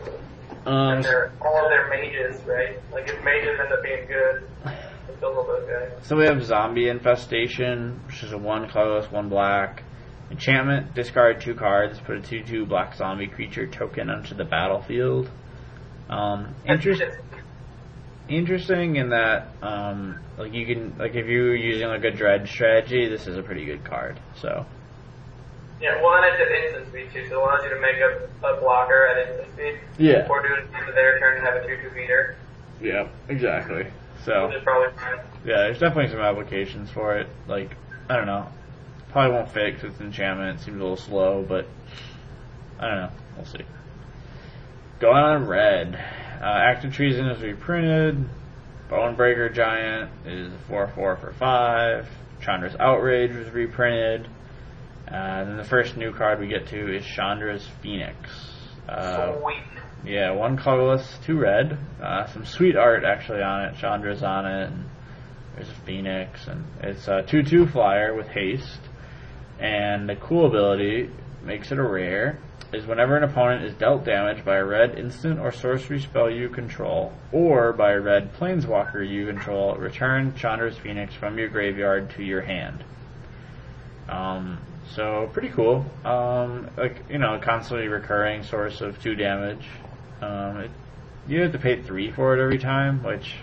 Um, 0.65 0.95
and 0.95 1.03
their 1.05 1.31
all 1.41 1.63
of 1.63 1.69
their 1.69 1.87
mages, 1.89 2.41
right? 2.45 2.77
Like 2.91 3.07
if 3.07 3.23
mages 3.23 3.57
end 3.59 3.71
up 3.71 3.81
being 3.83 4.05
good, 4.07 4.47
it 5.09 5.19
kills 5.19 5.37
all 5.37 5.45
those 5.45 5.67
guys. 5.67 5.91
So 6.07 6.15
we 6.17 6.25
have 6.25 6.43
Zombie 6.43 6.89
Infestation, 6.89 7.99
which 8.07 8.23
is 8.23 8.31
a 8.31 8.37
one 8.37 8.67
colorless, 8.69 9.11
one 9.11 9.29
black. 9.29 9.83
Enchantment, 10.29 10.93
discard 10.93 11.39
two 11.39 11.55
cards, 11.55 11.99
put 11.99 12.17
a 12.17 12.19
2-2 12.19 12.67
black 12.67 12.95
zombie 12.95 13.27
creature 13.27 13.65
token 13.65 14.09
onto 14.09 14.35
the 14.35 14.43
battlefield. 14.43 15.29
Um, 16.09 16.53
interest, 16.65 17.01
interesting 18.27 18.97
in 18.97 19.09
that, 19.09 19.47
um, 19.61 20.19
like 20.37 20.53
you 20.53 20.65
can, 20.65 20.97
like 20.97 21.15
if 21.15 21.27
you're 21.27 21.55
using 21.55 21.87
like 21.87 22.03
a 22.03 22.11
dread 22.11 22.47
strategy, 22.47 23.07
this 23.07 23.27
is 23.27 23.37
a 23.37 23.41
pretty 23.41 23.63
good 23.65 23.85
card. 23.85 24.19
So, 24.41 24.65
Yeah, 25.79 26.01
well, 26.01 26.15
and 26.21 26.25
it's 26.25 26.41
at 26.41 26.51
instant 26.51 26.87
speed 26.87 27.07
too, 27.13 27.29
so 27.29 27.39
it 27.39 27.43
allows 27.43 27.63
you 27.63 27.69
to 27.69 27.79
make 27.79 27.95
a, 27.95 28.27
a 28.47 28.59
blocker 28.59 29.07
at 29.07 29.29
instant 29.29 29.53
speed. 29.53 29.79
Yeah. 29.97 30.27
Or 30.29 30.41
do 30.41 30.53
it 30.55 30.65
into 30.77 30.91
their 30.93 31.19
turn 31.19 31.37
and 31.37 31.45
have 31.47 31.55
a 31.55 31.65
2-2 31.65 31.95
meter. 31.95 32.35
yeah, 32.81 33.07
exactly. 33.29 33.87
So, 34.25 34.47
which 34.47 34.57
is 34.57 34.63
probably 34.63 34.97
fine. 34.97 35.19
yeah, 35.45 35.57
there's 35.57 35.79
definitely 35.79 36.11
some 36.11 36.19
applications 36.19 36.89
for 36.91 37.17
it. 37.17 37.27
Like, 37.47 37.71
I 38.09 38.15
don't 38.17 38.25
know. 38.25 38.47
Probably 39.11 39.33
won't 39.35 39.49
fit 39.49 39.75
'cause 39.75 39.91
it's 39.91 40.01
enchantment. 40.01 40.59
It 40.59 40.63
seems 40.63 40.77
a 40.77 40.81
little 40.81 40.97
slow, 40.97 41.45
but 41.47 41.65
I 42.79 42.87
don't 42.87 42.97
know. 42.97 43.09
We'll 43.37 43.45
see. 43.45 43.65
Going 44.99 45.23
on 45.23 45.47
red. 45.47 45.95
Uh, 46.41 46.43
Act 46.45 46.83
of 46.85 46.93
Treason 46.93 47.25
is 47.27 47.41
reprinted. 47.41 48.27
Bonebreaker 48.89 49.53
Giant 49.53 50.09
is 50.25 50.51
4 50.67 50.87
4 50.89 51.15
for 51.17 51.33
5. 51.33 52.07
Chandra's 52.41 52.75
Outrage 52.79 53.35
was 53.35 53.49
reprinted. 53.49 54.27
Uh, 55.09 55.15
and 55.15 55.49
then 55.49 55.57
the 55.57 55.63
first 55.63 55.95
new 55.97 56.13
card 56.13 56.39
we 56.39 56.47
get 56.47 56.67
to 56.67 56.95
is 56.95 57.03
Chandra's 57.05 57.65
Phoenix. 57.81 58.17
Uh, 58.89 59.39
Sweet. 59.41 59.55
Yeah, 60.05 60.31
one 60.31 60.57
colorless, 60.57 61.17
two 61.25 61.39
red. 61.39 61.77
Uh, 62.01 62.25
some 62.27 62.45
sweet 62.45 62.75
art 62.75 63.03
actually 63.03 63.41
on 63.41 63.65
it. 63.65 63.75
Chandra's 63.75 64.23
on 64.23 64.45
it. 64.45 64.69
And 64.69 64.85
there's 65.55 65.69
a 65.69 65.81
phoenix, 65.85 66.47
and 66.47 66.63
it's 66.81 67.07
a 67.07 67.23
two-two 67.23 67.67
flyer 67.67 68.13
with 68.13 68.27
haste. 68.27 68.79
And 69.59 70.07
the 70.07 70.15
cool 70.15 70.45
ability 70.45 71.09
makes 71.43 71.71
it 71.71 71.79
a 71.79 71.83
rare. 71.83 72.39
Is 72.73 72.85
whenever 72.85 73.15
an 73.15 73.23
opponent 73.23 73.63
is 73.63 73.73
dealt 73.75 74.03
damage 74.03 74.43
by 74.43 74.57
a 74.57 74.65
red 74.65 74.99
instant 74.99 75.39
or 75.39 75.53
sorcery 75.53 76.01
spell 76.01 76.29
you 76.29 76.49
control, 76.49 77.13
or 77.31 77.71
by 77.71 77.93
a 77.93 77.99
red 78.01 78.33
planeswalker 78.33 79.07
you 79.07 79.25
control, 79.25 79.75
return 79.75 80.33
Chandra's 80.35 80.77
Phoenix 80.77 81.13
from 81.13 81.37
your 81.37 81.47
graveyard 81.47 82.09
to 82.11 82.23
your 82.23 82.41
hand. 82.41 82.83
Um, 84.09 84.59
so 84.93 85.29
pretty 85.31 85.49
cool. 85.49 85.85
Um, 86.03 86.69
like 86.75 87.05
you 87.09 87.19
know, 87.19 87.35
a 87.35 87.39
constantly 87.39 87.87
recurring 87.87 88.43
source 88.43 88.81
of 88.81 89.01
two 89.01 89.15
damage. 89.15 89.65
Um, 90.21 90.57
it, 90.57 90.71
you 91.27 91.41
have 91.41 91.51
to 91.51 91.59
pay 91.59 91.81
three 91.81 92.11
for 92.11 92.37
it 92.37 92.41
every 92.41 92.57
time, 92.57 93.03
which 93.03 93.35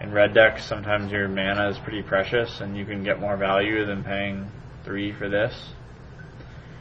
in 0.00 0.12
red 0.12 0.34
decks 0.34 0.64
sometimes 0.64 1.10
your 1.10 1.28
mana 1.28 1.68
is 1.70 1.78
pretty 1.78 2.02
precious, 2.02 2.60
and 2.60 2.76
you 2.76 2.84
can 2.84 3.02
get 3.02 3.20
more 3.20 3.36
value 3.36 3.84
than 3.84 4.04
paying 4.04 4.50
three 4.84 5.12
for 5.12 5.28
this. 5.28 5.70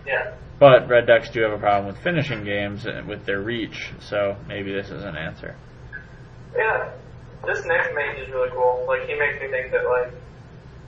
Yeah. 0.06 0.36
But 0.60 0.88
red 0.88 1.08
decks 1.08 1.30
do 1.30 1.42
have 1.42 1.52
a 1.52 1.58
problem 1.58 1.94
with 1.94 2.02
finishing 2.04 2.44
games 2.44 2.86
and 2.86 3.08
with 3.08 3.26
their 3.26 3.42
reach, 3.42 3.92
so 4.00 4.36
maybe 4.48 4.74
this 4.74 4.90
is 4.90 5.04
an 5.04 5.16
answer. 5.16 5.56
Yeah. 6.56 6.92
This 7.46 7.64
next 7.66 7.94
mage 7.94 8.20
is 8.20 8.30
really 8.30 8.50
cool. 8.52 8.86
Like, 8.88 9.08
he 9.08 9.16
makes 9.16 9.40
me 9.40 9.48
think 9.50 9.72
that, 9.72 9.86
like, 9.86 10.12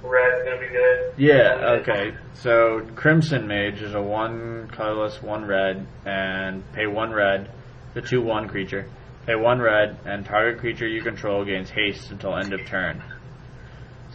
red's 0.03 0.43
gonna 0.43 0.59
be 0.59 0.67
good. 0.67 1.13
Yeah, 1.17 1.79
okay. 1.81 2.15
So 2.33 2.81
Crimson 2.95 3.47
Mage 3.47 3.81
is 3.81 3.93
a 3.93 4.01
one 4.01 4.67
colorless, 4.71 5.21
one 5.21 5.45
red, 5.45 5.85
and 6.05 6.63
pay 6.73 6.87
one 6.87 7.11
red, 7.11 7.51
the 7.93 8.01
two 8.01 8.21
one 8.21 8.47
creature. 8.47 8.89
Pay 9.25 9.35
one 9.35 9.59
red, 9.59 9.97
and 10.05 10.25
target 10.25 10.59
creature 10.59 10.87
you 10.87 11.01
control 11.01 11.45
gains 11.45 11.69
haste 11.69 12.09
until 12.11 12.35
end 12.35 12.53
of 12.53 12.65
turn. 12.65 13.03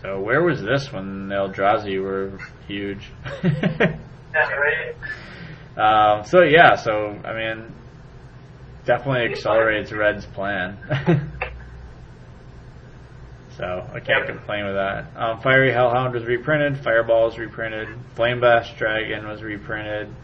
So 0.02 0.20
where 0.20 0.42
was 0.42 0.60
this 0.60 0.92
when 0.92 1.28
the 1.28 1.34
Eldrazi 1.36 2.02
were 2.02 2.38
huge? 2.66 3.10
Um, 5.76 6.24
so 6.24 6.42
yeah, 6.42 6.76
so 6.76 7.18
I 7.24 7.34
mean, 7.34 7.74
definitely 8.84 9.32
accelerates 9.32 9.90
Red's 9.90 10.24
plan. 10.24 10.78
so 13.56 13.88
I 13.92 13.98
can't 13.98 14.26
complain 14.26 14.66
with 14.66 14.76
that. 14.76 15.06
Um, 15.16 15.40
Fiery 15.40 15.72
Hellhound 15.72 16.14
was 16.14 16.24
reprinted. 16.24 16.78
Fireball 16.78 17.24
was 17.26 17.38
reprinted. 17.38 17.88
Flameblast 18.16 18.76
Dragon 18.78 19.26
was 19.26 19.42
reprinted. 19.42 20.14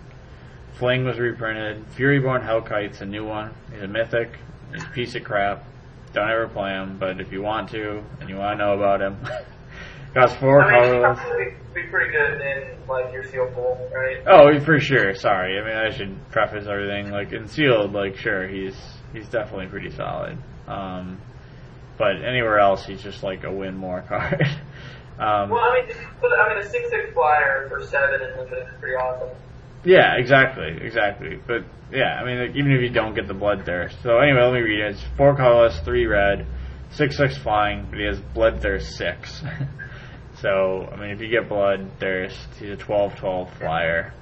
Fling 0.78 1.04
was 1.04 1.18
reprinted. 1.18 1.84
Furyborn 1.96 2.42
Hellkite's 2.46 3.00
a 3.00 3.06
new 3.06 3.24
one. 3.26 3.52
He's 3.72 3.82
a 3.82 3.88
mythic. 3.88 4.38
He's 4.72 4.82
a 4.82 4.88
piece 4.88 5.14
of 5.14 5.24
crap. 5.24 5.64
Don't 6.12 6.28
ever 6.30 6.48
play 6.48 6.70
him, 6.70 6.96
but 6.98 7.20
if 7.20 7.30
you 7.32 7.42
want 7.42 7.68
to 7.70 8.02
and 8.20 8.28
you 8.28 8.36
want 8.36 8.58
to 8.58 8.64
know 8.64 8.72
about 8.74 9.00
him, 9.00 9.16
costs 10.14 10.36
four 10.38 10.62
I 10.62 10.70
mean, 10.82 10.90
colorless. 10.90 11.18
probably 11.20 11.44
be 11.74 11.82
pretty 11.84 12.10
good 12.10 12.40
in, 12.40 12.86
like, 12.88 13.12
your 13.12 13.22
seal 13.24 13.46
pool, 13.54 13.88
right? 13.94 14.18
Oh, 14.26 14.58
for 14.64 14.80
sure. 14.80 15.14
Sorry. 15.14 15.58
I 15.58 15.64
mean, 15.64 15.76
I 15.76 15.90
should 15.96 16.16
preface 16.30 16.66
everything. 16.66 17.10
Like 17.10 17.32
in 17.32 17.46
sealed, 17.46 17.92
like 17.92 18.16
sure, 18.16 18.48
he's 18.48 18.74
he's 19.12 19.28
definitely 19.28 19.66
pretty 19.66 19.90
solid. 19.90 20.36
Um, 20.66 21.20
but 21.98 22.16
anywhere 22.24 22.58
else, 22.58 22.84
he's 22.86 23.02
just 23.02 23.22
like 23.22 23.44
a 23.44 23.52
win 23.52 23.76
more 23.76 24.02
card. 24.08 24.40
um, 25.18 25.50
Well, 25.50 25.60
I 25.60 25.82
mean, 25.86 25.96
I 25.96 26.54
mean, 26.54 26.64
a 26.64 26.66
6-6 26.66 27.12
flyer 27.14 27.68
for 27.68 27.84
7 27.84 28.20
is 28.22 28.36
limited 28.36 28.66
is 28.66 28.74
pretty 28.80 28.96
awesome. 28.96 29.28
Yeah, 29.84 30.16
exactly, 30.16 30.78
exactly. 30.80 31.38
But 31.46 31.64
yeah, 31.90 32.20
I 32.20 32.24
mean, 32.24 32.38
like, 32.38 32.56
even 32.56 32.72
if 32.72 32.82
you 32.82 32.90
don't 32.90 33.14
get 33.14 33.26
the 33.26 33.34
blood 33.34 33.64
bloodthirst. 33.64 34.02
So 34.02 34.18
anyway, 34.18 34.42
let 34.42 34.52
me 34.52 34.60
read 34.60 34.80
it. 34.80 34.90
It's 34.92 35.04
four 35.16 35.34
colorless, 35.36 35.80
three 35.80 36.06
red, 36.06 36.46
six 36.90 37.16
six 37.16 37.36
flying, 37.38 37.86
but 37.88 37.98
he 37.98 38.04
has 38.04 38.20
blood 38.20 38.60
bloodthirst 38.60 38.92
six. 38.92 39.42
So, 40.40 40.88
I 40.90 40.96
mean, 40.96 41.10
if 41.10 41.20
you 41.20 41.28
get 41.28 41.48
blood 41.48 41.98
Bloodthirst, 42.00 42.54
he's 42.58 42.70
a 42.70 42.76
12-12 42.76 43.50
flyer. 43.58 44.14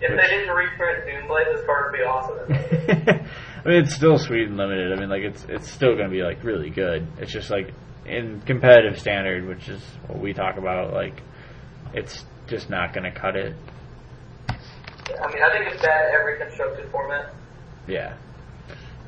If 0.00 0.10
they 0.10 0.28
didn't 0.28 0.54
reprint 0.54 1.06
Doom 1.06 1.28
Blade, 1.28 1.46
this 1.52 1.66
card 1.66 1.90
would 1.90 1.98
be 1.98 2.04
awesome. 2.04 3.26
I 3.64 3.68
mean, 3.68 3.82
it's 3.84 3.94
still 3.94 4.18
sweet 4.18 4.48
and 4.48 4.56
limited. 4.56 4.92
I 4.92 5.00
mean, 5.00 5.08
like 5.08 5.22
it's 5.22 5.44
it's 5.48 5.70
still 5.70 5.94
going 5.94 6.08
to 6.08 6.14
be 6.14 6.22
like 6.22 6.44
really 6.44 6.68
good. 6.68 7.06
It's 7.18 7.32
just 7.32 7.50
like 7.50 7.72
in 8.04 8.42
competitive 8.42 8.98
standard, 8.98 9.46
which 9.46 9.68
is 9.68 9.80
what 10.06 10.20
we 10.20 10.34
talk 10.34 10.58
about. 10.58 10.92
Like, 10.92 11.22
it's 11.94 12.24
just 12.46 12.68
not 12.68 12.92
going 12.92 13.10
to 13.10 13.18
cut 13.18 13.34
it. 13.34 13.56
I 15.22 15.32
mean, 15.32 15.42
I 15.42 15.50
think 15.52 15.72
it's 15.72 15.82
bad 15.82 16.14
every 16.14 16.38
constructed 16.38 16.90
format. 16.90 17.32
Yeah. 17.86 18.14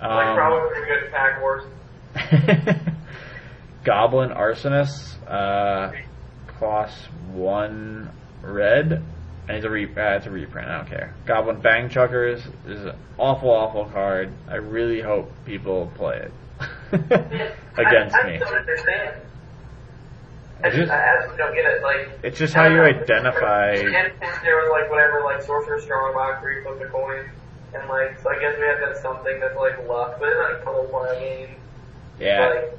Like 0.01 0.27
Um, 0.27 0.37
probably 0.37 0.69
pretty 0.75 0.87
good 1.01 1.13
Pack 1.13 1.41
Wars. 1.41 1.65
Goblin 3.85 4.31
Arsonist 4.31 5.17
uh, 5.29 5.93
costs 6.59 7.07
one 7.33 8.11
red, 8.43 8.93
and 8.93 9.57
it's 9.57 9.65
a 9.65 9.71
re- 9.71 9.87
uh, 9.87 10.17
it's 10.17 10.27
a 10.27 10.31
reprint. 10.31 10.69
I 10.69 10.79
don't 10.79 10.89
care. 10.89 11.15
Goblin 11.25 11.61
Bangchuckers 11.63 12.43
is 12.69 12.85
an 12.85 12.97
awful, 13.19 13.51
awful 13.51 13.87
card. 13.87 14.33
I 14.49 14.57
really 14.57 15.01
hope 15.01 15.31
people 15.45 15.91
play 15.95 16.17
it 16.19 16.33
against 16.93 18.15
I, 18.17 18.21
I 18.23 18.33
me. 18.33 18.39
don't 18.39 18.55
understand. 18.55 19.21
I, 20.63 20.69
It's 20.69 20.77
just, 20.77 20.91
I 20.91 20.97
absolutely 20.97 21.39
don't 21.39 21.55
get 21.55 21.65
it. 21.67 21.83
Like 21.83 22.09
It's 22.23 22.39
just 22.39 22.55
how 22.55 22.67
you 22.67 22.81
identify. 22.83 23.77
There 23.77 24.57
was 24.57 24.71
like 24.71 24.91
whatever, 24.91 25.23
like 25.25 25.43
Sorcerer's 25.43 25.85
Strongbox 25.85 26.43
where 26.43 26.53
you 26.53 26.63
flip 26.63 26.79
the 26.79 26.87
coin, 26.87 27.29
and 27.75 27.89
like 27.89 28.19
so 28.23 28.31
I 28.31 28.39
guess 28.41 28.57
we 28.59 28.65
have 28.67 28.81
that 28.81 28.97
something 29.03 29.39
that's 29.41 29.57
like 29.57 29.87
luck, 29.87 30.17
but 30.19 30.29
it's 30.29 30.39
not 30.39 30.53
a 30.61 30.65
total 30.65 30.85
play 30.87 31.47
game. 31.47 31.57
Yeah, 32.19 32.49
Like, 32.49 32.79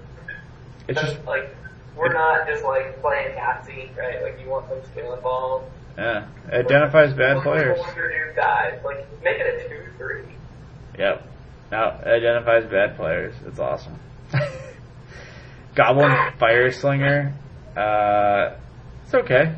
it's 0.87 1.01
just 1.01 1.23
like 1.25 1.55
we're 1.95 2.13
not 2.13 2.47
just 2.47 2.63
like 2.63 2.99
playing 3.01 3.35
Yahtzee, 3.35 3.95
right? 3.95 4.23
Like 4.23 4.39
you 4.41 4.49
want 4.49 4.69
them 4.69 4.79
skill 4.91 5.13
involved. 5.13 5.65
yeah. 5.97 6.27
It 6.47 6.65
identifies 6.65 7.13
bad 7.13 7.43
players. 7.43 7.79
your 7.95 8.33
dies. 8.33 8.79
Like 8.83 9.05
make 9.23 9.37
it 9.39 9.65
a 9.65 9.69
two 9.69 9.83
three. 9.97 10.23
Yep. 10.97 11.23
Now 11.71 11.99
it 11.99 12.07
identifies 12.07 12.65
bad 12.65 12.95
players. 12.95 13.35
It's 13.45 13.59
awesome. 13.59 13.99
Goblin 15.75 16.11
Fireslinger. 16.39 17.33
Uh, 17.77 18.55
it's 19.05 19.13
okay. 19.13 19.53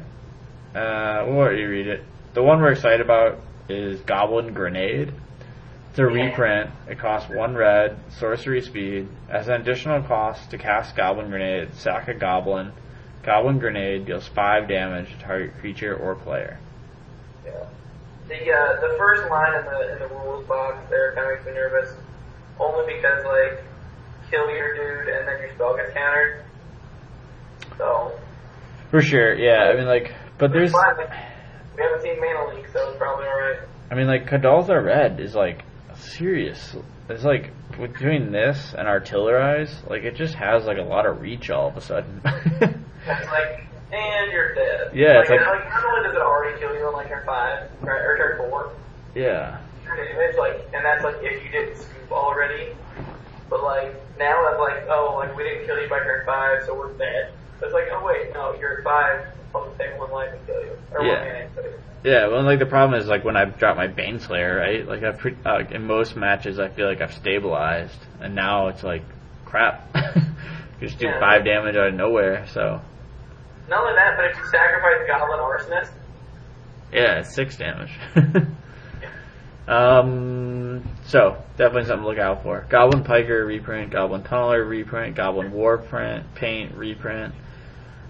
Uh, 0.76 1.26
we'll 1.28 1.46
let 1.46 1.58
you 1.58 1.70
read 1.70 1.88
it. 1.88 2.04
The 2.34 2.44
one 2.44 2.62
we're 2.62 2.74
excited 2.74 3.02
about 3.02 3.40
is 3.70 4.02
Goblin 4.02 4.54
Grenade. 4.54 5.14
It's 5.90 6.00
a 6.00 6.06
reprint. 6.06 6.70
It 6.88 7.00
costs 7.00 7.30
one 7.30 7.56
red, 7.56 7.98
sorcery 8.20 8.62
speed. 8.62 9.08
As 9.30 9.48
an 9.48 9.62
additional 9.62 10.04
cost 10.04 10.52
to 10.52 10.58
cast 10.58 10.96
Goblin 10.96 11.30
Grenade, 11.30 11.74
sack 11.76 12.08
a 12.08 12.14
Goblin. 12.14 12.74
Goblin 13.24 13.58
Grenade 13.58 14.06
deals 14.06 14.28
five 14.28 14.68
damage 14.68 15.10
to 15.10 15.18
target 15.20 15.54
creature 15.60 15.96
or 15.96 16.16
player. 16.16 16.60
Yeah. 17.46 17.66
The 18.28 18.52
uh, 18.52 18.82
the 18.82 18.96
first 18.98 19.30
line 19.32 19.56
in 19.56 19.66
the 19.66 19.94
in 19.94 20.00
the 20.00 20.08
rules 20.08 20.46
box 20.46 20.78
there 20.90 21.16
kind 21.16 21.32
of 21.32 21.38
makes 21.38 21.46
me 21.48 21.54
nervous, 21.54 21.90
only 22.60 22.94
because 22.94 23.26
like 23.26 23.64
kill 24.30 24.50
your 24.52 24.76
dude 24.76 25.14
and 25.14 25.28
then 25.28 25.40
your 25.40 25.54
spell 25.56 25.76
gets 25.76 25.94
countered. 25.94 26.46
So 27.80 28.12
For 28.92 29.02
sure, 29.02 29.34
yeah. 29.36 29.72
I 29.72 29.76
mean, 29.76 29.88
like, 29.88 30.14
but 30.38 30.52
there's. 30.52 30.72
We 30.74 31.82
haven't 31.84 32.02
seen 32.02 32.20
Mana 32.20 32.54
Leak, 32.54 32.68
so 32.74 32.90
it's 32.90 32.98
probably 32.98 33.26
alright. 33.26 33.60
I 33.90 33.96
mean, 33.96 34.06
like 34.08 34.28
Kuldotha 34.30 34.84
Red 34.84 35.20
is 35.20 35.34
like 35.34 35.64
serious. 35.96 36.76
It's 37.10 37.24
like 37.24 37.52
between 37.72 38.32
this 38.32 38.76
and 38.78 38.88
Artillerize, 38.88 39.72
like 39.90 40.04
it 40.04 40.16
just 40.16 40.36
has 40.36 40.66
like 40.66 40.78
a 40.78 40.82
lot 40.84 41.06
of 41.08 41.22
reach 41.22 41.50
all 41.50 41.70
of 41.70 41.78
a 41.78 41.82
sudden. 41.82 42.22
Like, 43.08 43.66
and 43.94 44.32
you're 44.32 44.54
dead. 44.54 44.92
Yeah, 44.94 45.22
it's 45.22 45.30
like, 45.30 45.40
like- 45.40 45.48
like 45.64 45.70
not 45.70 45.86
only 45.86 46.04
does 46.08 46.16
it 46.16 46.22
already 46.22 46.60
kill 46.60 46.76
you 46.76 46.86
on 46.86 46.94
like 46.94 47.08
turn 47.08 47.26
five, 47.26 47.70
right, 47.82 48.02
or 48.02 48.18
turn 48.18 48.38
four, 48.38 48.74
yeah, 49.16 49.58
it's 49.88 50.38
like, 50.38 50.68
and 50.74 50.86
that's 50.86 51.04
like 51.04 51.16
if 51.22 51.42
you 51.44 51.50
didn't 51.50 51.78
scoop 51.78 52.12
already. 52.12 52.74
But 53.50 53.64
like 53.64 53.96
now 54.20 54.44
that's 54.46 54.60
like, 54.60 54.84
oh, 54.90 55.16
like 55.18 55.36
we 55.36 55.44
didn't 55.44 55.66
kill 55.66 55.82
you 55.82 55.90
by 55.90 56.00
turn 56.00 56.24
five, 56.26 56.66
so 56.66 56.78
we're 56.78 56.92
dead. 56.98 57.32
It's 57.62 57.74
like, 57.74 57.86
oh 57.92 58.04
wait, 58.06 58.34
no, 58.34 58.54
you're 58.60 58.78
at 58.80 58.84
five. 58.84 59.26
I'll 59.56 59.72
take 59.78 59.98
one 60.00 60.12
life 60.12 60.32
and 60.34 60.46
kill 60.46 60.62
you, 60.64 60.78
or 60.92 61.04
Yeah. 61.04 61.12
one 61.20 61.28
mana 61.28 61.40
and 61.40 61.54
kill 61.56 61.64
you. 61.66 61.74
yeah. 62.04 62.28
Well, 62.28 62.44
like 62.44 62.60
the 62.60 62.66
problem 62.66 63.00
is 63.00 63.08
like 63.08 63.24
when 63.26 63.36
I 63.36 63.46
drop 63.46 63.76
my 63.78 63.88
Baneslayer, 63.88 64.58
right? 64.60 64.88
Like 64.88 65.04
I've 65.04 65.18
pre- 65.18 65.38
uh, 65.46 65.64
in 65.72 65.86
most 65.86 66.16
matches, 66.16 66.60
I 66.60 66.70
feel 66.70 66.88
like 66.88 67.02
I've 67.02 67.14
stabilized, 67.14 68.00
and 68.22 68.36
now 68.36 68.68
it's 68.68 68.84
like 68.84 69.04
crap. 69.46 69.94
just 70.80 70.98
do 71.00 71.08
Yeah. 71.08 71.20
five 71.20 71.44
damage 71.46 71.76
out 71.76 71.88
of 71.88 71.94
nowhere. 71.96 72.46
So 72.54 72.80
Not 73.70 73.82
only 73.82 73.94
that, 73.96 74.16
but 74.18 74.26
if 74.32 74.38
you 74.38 74.46
sacrifice 74.50 75.08
Goblin 75.08 75.40
Arsonist, 75.40 75.92
yeah, 76.94 77.22
six 77.24 77.58
damage. 77.58 77.92
Um, 79.68 80.84
so 81.06 81.38
definitely 81.58 81.86
something 81.86 82.02
to 82.04 82.10
look 82.10 82.18
out 82.18 82.42
for. 82.42 82.66
Goblin 82.70 83.04
Piker 83.04 83.46
reprint, 83.46 83.92
Goblin 83.92 84.24
Tunneler 84.24 84.68
reprint, 84.68 85.16
Goblin 85.16 85.52
Warprint, 85.52 86.24
Paint 86.34 86.74
reprint. 86.74 87.36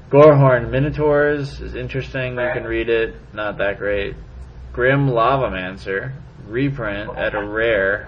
Gorehorn 0.10 0.72
Minotaurs 0.72 1.62
is 1.62 1.76
interesting. 1.76 2.32
You 2.32 2.50
can 2.52 2.64
read 2.64 2.90
it. 2.90 3.16
Not 3.32 3.60
that 3.60 3.78
great. 3.78 4.16
Grim 4.74 5.08
Lavamancer 5.08 6.14
reprint 6.48 7.16
at 7.16 7.36
a 7.36 7.44
rare. 7.46 8.08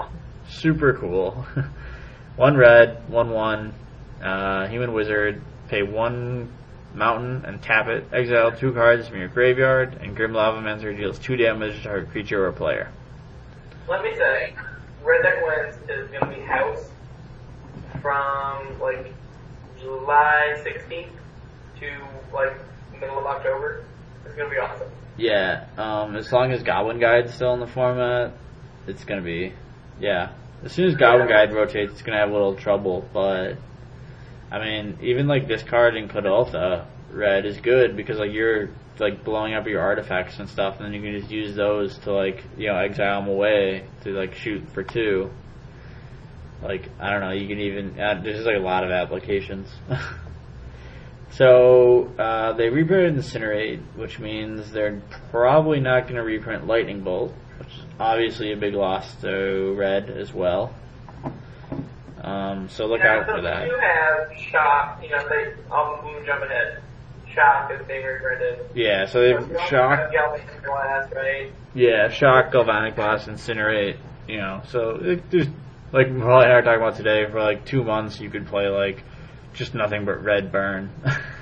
Super 0.50 0.96
cool. 0.96 1.46
one 2.38 2.58
red, 2.58 3.08
one 3.08 3.30
one. 3.30 3.74
Uh, 4.20 4.68
human 4.68 4.94
wizard. 4.94 5.44
Pay 5.68 5.84
one 5.84 6.52
mountain 6.96 7.46
and 7.46 7.62
tap 7.62 7.88
it. 7.88 8.08
Exile 8.12 8.52
two 8.52 8.74
cards 8.74 9.08
from 9.08 9.20
your 9.20 9.28
graveyard, 9.28 9.94
and 10.02 10.16
Grim 10.16 10.32
Lavamancer 10.32 10.98
deals 10.98 11.20
two 11.20 11.36
damage 11.36 11.76
to 11.76 11.84
target 11.84 12.10
creature 12.10 12.48
or 12.48 12.52
player. 12.52 12.92
let 13.88 14.02
me 14.02 14.16
say, 14.16 14.56
Red 15.04 15.22
Deck 15.22 15.36
Wins 15.44 15.76
is 15.88 16.10
going 16.10 16.32
to 16.32 16.36
be 16.36 16.42
house 16.48 16.90
from 18.02 18.80
like 18.80 19.14
July 19.80 20.56
16th 20.66 21.12
to 21.82 22.08
like 22.34 22.54
middle 23.00 23.20
of 23.20 23.26
October. 23.26 23.84
It's 24.26 24.36
going 24.36 24.50
to 24.50 24.56
be 24.56 24.60
awesome. 24.60 24.90
Yeah, 25.18 25.66
um, 25.78 26.16
as 26.16 26.32
long 26.32 26.52
as 26.52 26.64
Goblin 26.64 27.00
Guide's 27.00 27.34
still 27.34 27.54
in 27.54 27.60
the 27.60 27.68
format, 27.68 28.34
it's 28.88 29.04
gonna 29.04 29.22
be, 29.22 29.54
yeah. 30.00 30.32
As 30.64 30.72
soon 30.72 30.88
as 30.88 30.96
Goblin 30.96 31.28
Guide 31.28 31.54
rotates, 31.54 31.92
it's 31.92 32.02
gonna 32.02 32.18
have 32.18 32.30
a 32.30 32.34
little 32.34 32.56
trouble, 32.56 33.08
but, 33.14 33.58
I 34.50 34.60
mean, 34.60 34.98
even 35.02 35.28
like 35.28 35.48
this 35.48 35.64
card 35.64 35.96
in 35.96 36.08
Kuldotha, 36.08 36.86
red 37.12 37.46
is 37.46 37.58
good 37.60 37.98
because 37.98 38.20
like 38.20 38.32
you're 38.32 38.70
like 39.00 39.24
blowing 39.24 39.54
up 39.54 39.68
your 39.68 39.82
artifacts 39.82 40.40
and 40.40 40.50
stuff, 40.50 40.78
and 40.78 40.86
then 40.86 40.94
you 40.94 41.02
can 41.02 41.20
just 41.20 41.32
use 41.32 41.56
those 41.56 41.98
to 42.00 42.14
like, 42.14 42.44
you 42.58 42.68
know, 42.68 42.78
exile 42.78 43.22
them 43.22 43.30
away 43.30 43.86
to 44.04 44.12
like 44.12 44.36
shoot 44.36 44.64
for 44.74 44.84
two. 44.84 45.30
Like, 46.64 46.90
I 47.00 47.12
don't 47.12 47.22
know, 47.22 47.32
you 47.32 47.48
can 47.48 47.60
even, 47.60 48.00
uh, 48.00 48.22
there's 48.24 48.38
just 48.38 48.48
like 48.48 48.58
a 48.58 48.60
lot 48.60 48.84
of 48.84 48.92
applications. 48.92 49.68
So 51.32 52.12
uh, 52.20 52.54
they 52.54 52.70
reprinted 52.70 53.24
Incinerate, 53.24 53.82
which 53.96 54.20
means 54.20 54.72
they're 54.72 55.02
probably 55.32 55.80
not 55.80 56.04
going 56.04 56.16
to 56.16 56.24
reprint 56.24 56.68
Lightning 56.68 57.02
Bolt, 57.04 57.34
which 57.58 57.70
is 57.70 57.84
obviously 58.00 58.52
a 58.52 58.58
big 58.58 58.74
loss 58.74 59.16
to 59.22 59.74
Red 59.78 60.10
as 60.10 60.34
well. 60.34 60.74
Um, 62.22 62.70
so 62.70 62.86
look 62.86 63.00
Now, 63.00 63.22
out 63.22 63.28
so 63.28 63.36
for 63.36 63.42
that. 63.42 63.66
You 63.66 63.80
have 63.80 64.38
Shock, 64.38 65.00
you 65.04 65.10
know, 65.10 65.28
they, 65.28 65.54
I'll 65.72 65.96
I'm 66.06 66.26
jumping 66.26 66.50
ahead. 66.52 66.84
Shock 67.34 67.72
is 67.72 67.88
being 67.88 68.06
reprinted. 68.06 68.60
Yeah, 68.76 69.06
so 69.06 69.22
they've 69.22 69.38
also 69.38 69.68
Shock, 69.68 70.12
Blast, 70.64 71.14
right? 71.14 71.52
yeah, 71.74 72.10
Shock, 72.10 72.52
Galvanic 72.52 72.96
Blast, 72.96 73.28
Incinerate. 73.28 73.98
You 74.28 74.38
know, 74.38 74.62
so 74.70 75.00
it, 75.02 75.32
there's 75.32 75.48
like 75.92 76.08
and 76.08 76.24
I 76.24 76.56
were 76.56 76.62
talking 76.62 76.82
about 76.82 76.96
today. 76.98 77.26
For 77.32 77.42
like 77.42 77.66
two 77.66 77.84
months, 77.84 78.20
you 78.20 78.30
could 78.30 78.48
play 78.48 78.68
like 78.68 79.04
just 79.54 79.74
nothing 79.74 80.06
but 80.06 80.24
red 80.24 80.52
burn, 80.52 80.90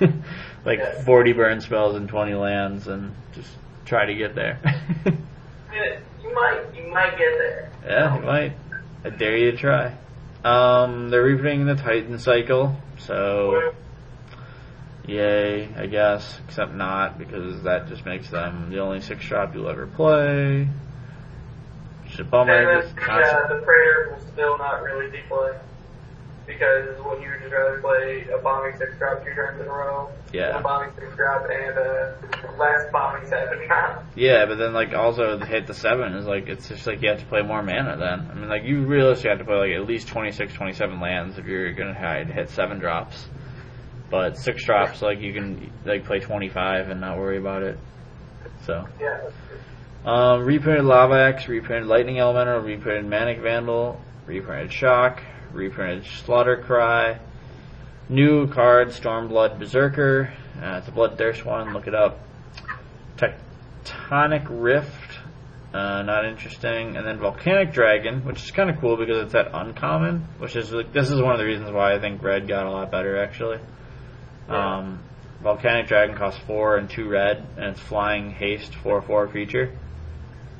like 0.64 0.78
Yes. 0.78 1.04
40 1.04 1.32
burn 1.32 1.60
spells 1.60 1.96
and 1.96 2.08
20 2.08 2.34
lands, 2.34 2.86
and 2.88 3.14
just 3.34 3.48
try 3.84 4.06
to 4.06 4.14
get 4.14 4.34
there. 4.34 4.58
You 6.22 6.34
might, 6.34 6.62
you 6.74 6.92
might 6.92 7.10
get 7.18 7.38
there. 7.38 7.70
Yeah, 7.86 8.16
you 8.16 8.22
might. 8.22 8.52
I 9.04 9.10
dare 9.10 9.36
you 9.36 9.52
to 9.52 9.56
try. 9.56 9.96
Um, 10.44 11.10
they're 11.10 11.22
reprinting 11.22 11.66
the 11.66 11.74
Titan 11.74 12.18
cycle, 12.18 12.76
so 12.98 13.72
yay, 15.06 15.68
I 15.74 15.86
guess. 15.86 16.38
Except 16.46 16.72
not 16.74 17.18
because 17.18 17.62
that 17.64 17.88
just 17.88 18.04
makes 18.04 18.30
them 18.30 18.70
the 18.70 18.78
only 18.80 19.00
six 19.00 19.24
drop 19.26 19.54
you'll 19.54 19.68
ever 19.68 19.86
play. 19.86 20.68
Which 22.04 22.14
is 22.14 22.20
a 22.20 22.24
bummer. 22.24 22.52
And 22.52 22.82
then 22.96 23.10
uh, 23.10 23.48
the 23.48 23.62
Praetor 23.62 24.14
will 24.16 24.32
still 24.32 24.58
not 24.58 24.82
really 24.82 25.06
deplay. 25.10 25.58
Because 26.46 26.98
when 27.04 27.22
you 27.22 27.30
would 27.30 27.40
just 27.40 27.52
rather 27.52 27.78
play 27.80 28.26
a 28.36 28.38
bombing 28.42 28.76
six 28.76 28.96
drop 28.98 29.24
two 29.24 29.32
turns 29.34 29.60
in 29.60 29.66
a 29.66 29.70
row, 29.70 30.08
Yeah. 30.32 30.58
a 30.58 30.62
bombing 30.62 30.90
six 30.98 31.14
drop 31.16 31.44
and 31.48 31.78
a 31.78 32.16
less 32.58 32.90
bombing 32.92 33.26
seven 33.28 33.58
drop. 33.66 34.04
yeah, 34.16 34.46
but 34.46 34.56
then 34.56 34.72
like 34.72 34.92
also 34.92 35.38
hit 35.38 35.66
the 35.66 35.74
seven 35.74 36.14
is 36.14 36.26
like 36.26 36.48
it's 36.48 36.68
just 36.68 36.86
like 36.86 37.02
you 37.02 37.08
have 37.10 37.20
to 37.20 37.26
play 37.26 37.42
more 37.42 37.62
mana. 37.62 37.96
Then 37.96 38.28
I 38.30 38.34
mean 38.34 38.48
like 38.48 38.64
you 38.64 38.80
realistically 38.84 39.30
have 39.30 39.38
to 39.38 39.44
play 39.44 39.56
like 39.58 39.80
at 39.80 39.86
least 39.86 40.08
26, 40.08 40.52
27 40.54 41.00
lands 41.00 41.38
if 41.38 41.46
you're 41.46 41.72
gonna 41.72 41.94
try 41.94 42.24
to 42.24 42.32
hit 42.32 42.50
seven 42.50 42.78
drops. 42.80 43.28
But 44.10 44.36
six 44.36 44.64
drops, 44.64 45.02
like 45.02 45.20
you 45.20 45.32
can 45.32 45.70
like 45.84 46.04
play 46.04 46.18
25 46.18 46.88
and 46.88 47.00
not 47.00 47.16
worry 47.18 47.38
about 47.38 47.62
it. 47.62 47.78
So. 48.66 48.84
Yeah. 49.00 49.20
Um, 50.04 50.44
reprinted 50.44 50.84
Lava 50.84 51.14
Axe, 51.14 51.46
reprinted 51.46 51.86
Lightning 51.86 52.18
Elemental, 52.18 52.58
reprinted 52.60 53.04
Manic 53.06 53.38
Vandal, 53.40 54.00
reprinted 54.26 54.72
Shock, 54.72 55.22
reprinted 55.52 56.06
Slaughter 56.24 56.56
Cry, 56.56 57.18
new 58.08 58.46
card 58.48 58.88
Stormblood 58.88 59.58
Berserker. 59.58 60.32
Uh, 60.60 60.78
it's 60.78 60.88
a 60.88 60.92
Bloodthirst 60.92 61.44
one. 61.44 61.72
Look 61.72 61.86
it 61.86 61.94
up. 61.94 62.18
Tectonic 63.16 64.46
Rift. 64.48 65.18
Uh, 65.72 66.02
not 66.02 66.24
interesting. 66.24 66.96
And 66.96 67.06
then 67.06 67.18
Volcanic 67.18 67.72
Dragon, 67.72 68.24
which 68.24 68.42
is 68.42 68.50
kind 68.50 68.68
of 68.68 68.80
cool 68.80 68.96
because 68.96 69.22
it's 69.22 69.32
that 69.32 69.50
uncommon, 69.54 70.26
which 70.38 70.56
is 70.56 70.72
like, 70.72 70.92
this 70.92 71.10
is 71.10 71.20
one 71.20 71.32
of 71.32 71.38
the 71.38 71.44
reasons 71.44 71.70
why 71.70 71.94
I 71.94 72.00
think 72.00 72.22
red 72.22 72.48
got 72.48 72.66
a 72.66 72.70
lot 72.70 72.90
better 72.90 73.22
actually. 73.22 73.58
Yeah. 74.48 74.78
Um, 74.78 74.98
Volcanic 75.42 75.86
Dragon 75.86 76.16
costs 76.16 76.40
four 76.46 76.76
and 76.76 76.90
two 76.90 77.08
red, 77.08 77.46
and 77.56 77.66
it's 77.66 77.80
flying 77.80 78.30
haste 78.30 78.74
four 78.74 79.00
four 79.00 79.26
creature. 79.28 79.78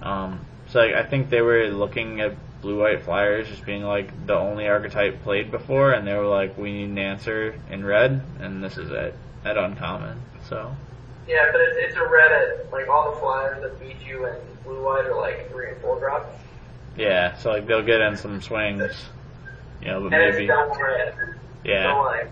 Um, 0.01 0.47
so 0.69 0.79
like, 0.79 0.95
I 0.95 1.07
think 1.09 1.29
they 1.29 1.43
were 1.43 1.69
looking 1.69 2.21
at 2.21 2.35
blue 2.61 2.79
white 2.81 3.03
flyers 3.03 3.49
just 3.49 3.65
being 3.65 3.83
like 3.83 4.27
the 4.27 4.35
only 4.37 4.69
archetype 4.69 5.23
played 5.23 5.51
before, 5.51 5.93
and 5.93 6.07
they 6.07 6.15
were 6.15 6.27
like, 6.27 6.57
we 6.59 6.73
need 6.73 6.91
an 6.91 6.99
answer 6.99 7.55
in 7.71 7.85
red, 7.85 8.23
and 8.41 8.63
this 8.63 8.77
is 8.77 8.91
it 8.91 9.15
at 9.45 9.57
uncommon. 9.57 10.21
So 10.49 10.75
Yeah, 11.27 11.51
but 11.53 11.61
it's, 11.61 11.77
it's 11.79 11.97
a 11.97 12.07
red 12.07 12.33
at, 12.33 12.73
like, 12.73 12.89
all 12.89 13.13
the 13.15 13.21
flyers 13.21 13.63
that 13.63 13.81
beat 13.81 13.97
you 14.07 14.27
and 14.27 14.37
blue 14.65 14.85
white 14.85 15.07
are 15.07 15.17
like 15.17 15.51
three 15.51 15.71
and 15.71 15.81
four 15.81 15.99
drops. 15.99 16.35
yeah, 16.97 17.37
so 17.39 17.51
like 17.51 17.67
they'll 17.67 17.83
get 17.83 18.01
in 18.01 18.17
some 18.17 18.41
swings, 18.41 18.93
you 19.81 19.89
know, 19.89 20.01
but 20.01 20.13
And 20.13 20.35
maybe 20.35 20.49
red. 20.49 21.15
So, 21.17 21.35
yeah, 21.65 21.95
like, 21.95 22.31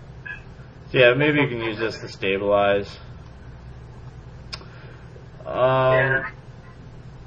so 0.91 0.97
yeah, 0.97 1.13
maybe 1.13 1.41
you 1.41 1.47
can 1.47 1.61
use 1.61 1.77
this 1.77 1.99
to 1.99 2.07
stabilize. 2.07 2.97
Um, 5.45 5.55
yeah. 5.55 6.31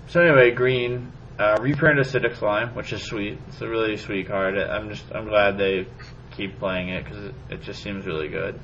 So 0.08 0.20
anyway, 0.20 0.50
green 0.52 1.10
uh, 1.38 1.59
reprint 1.60 1.98
acidic 1.98 2.36
slime, 2.38 2.74
which 2.74 2.92
is 2.92 3.02
sweet. 3.02 3.38
It's 3.48 3.60
a 3.60 3.68
really 3.68 3.96
sweet 3.96 4.28
card. 4.28 4.59
I'm 4.59 4.90
just 4.90 5.04
I'm 5.12 5.26
glad 5.26 5.59
they 5.59 5.86
keep 6.32 6.59
playing 6.59 6.90
it 6.90 7.04
because 7.04 7.24
it, 7.24 7.34
it 7.50 7.62
just 7.62 7.82
seems 7.82 8.06
really 8.06 8.28
good. 8.28 8.59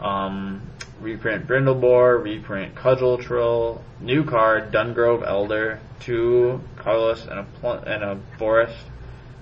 Um, 0.00 0.62
reprint 1.00 1.46
Brindle 1.46 1.74
Boar, 1.74 2.18
reprint 2.18 2.74
Cudgel 2.74 3.18
Troll, 3.18 3.82
new 4.00 4.24
card 4.24 4.72
Dungrove 4.72 5.26
Elder, 5.26 5.80
two 6.00 6.60
colorless 6.76 7.26
and 7.26 7.40
a 7.40 7.44
pl- 7.44 7.84
and 7.86 8.02
a 8.02 8.20
forest, 8.38 8.76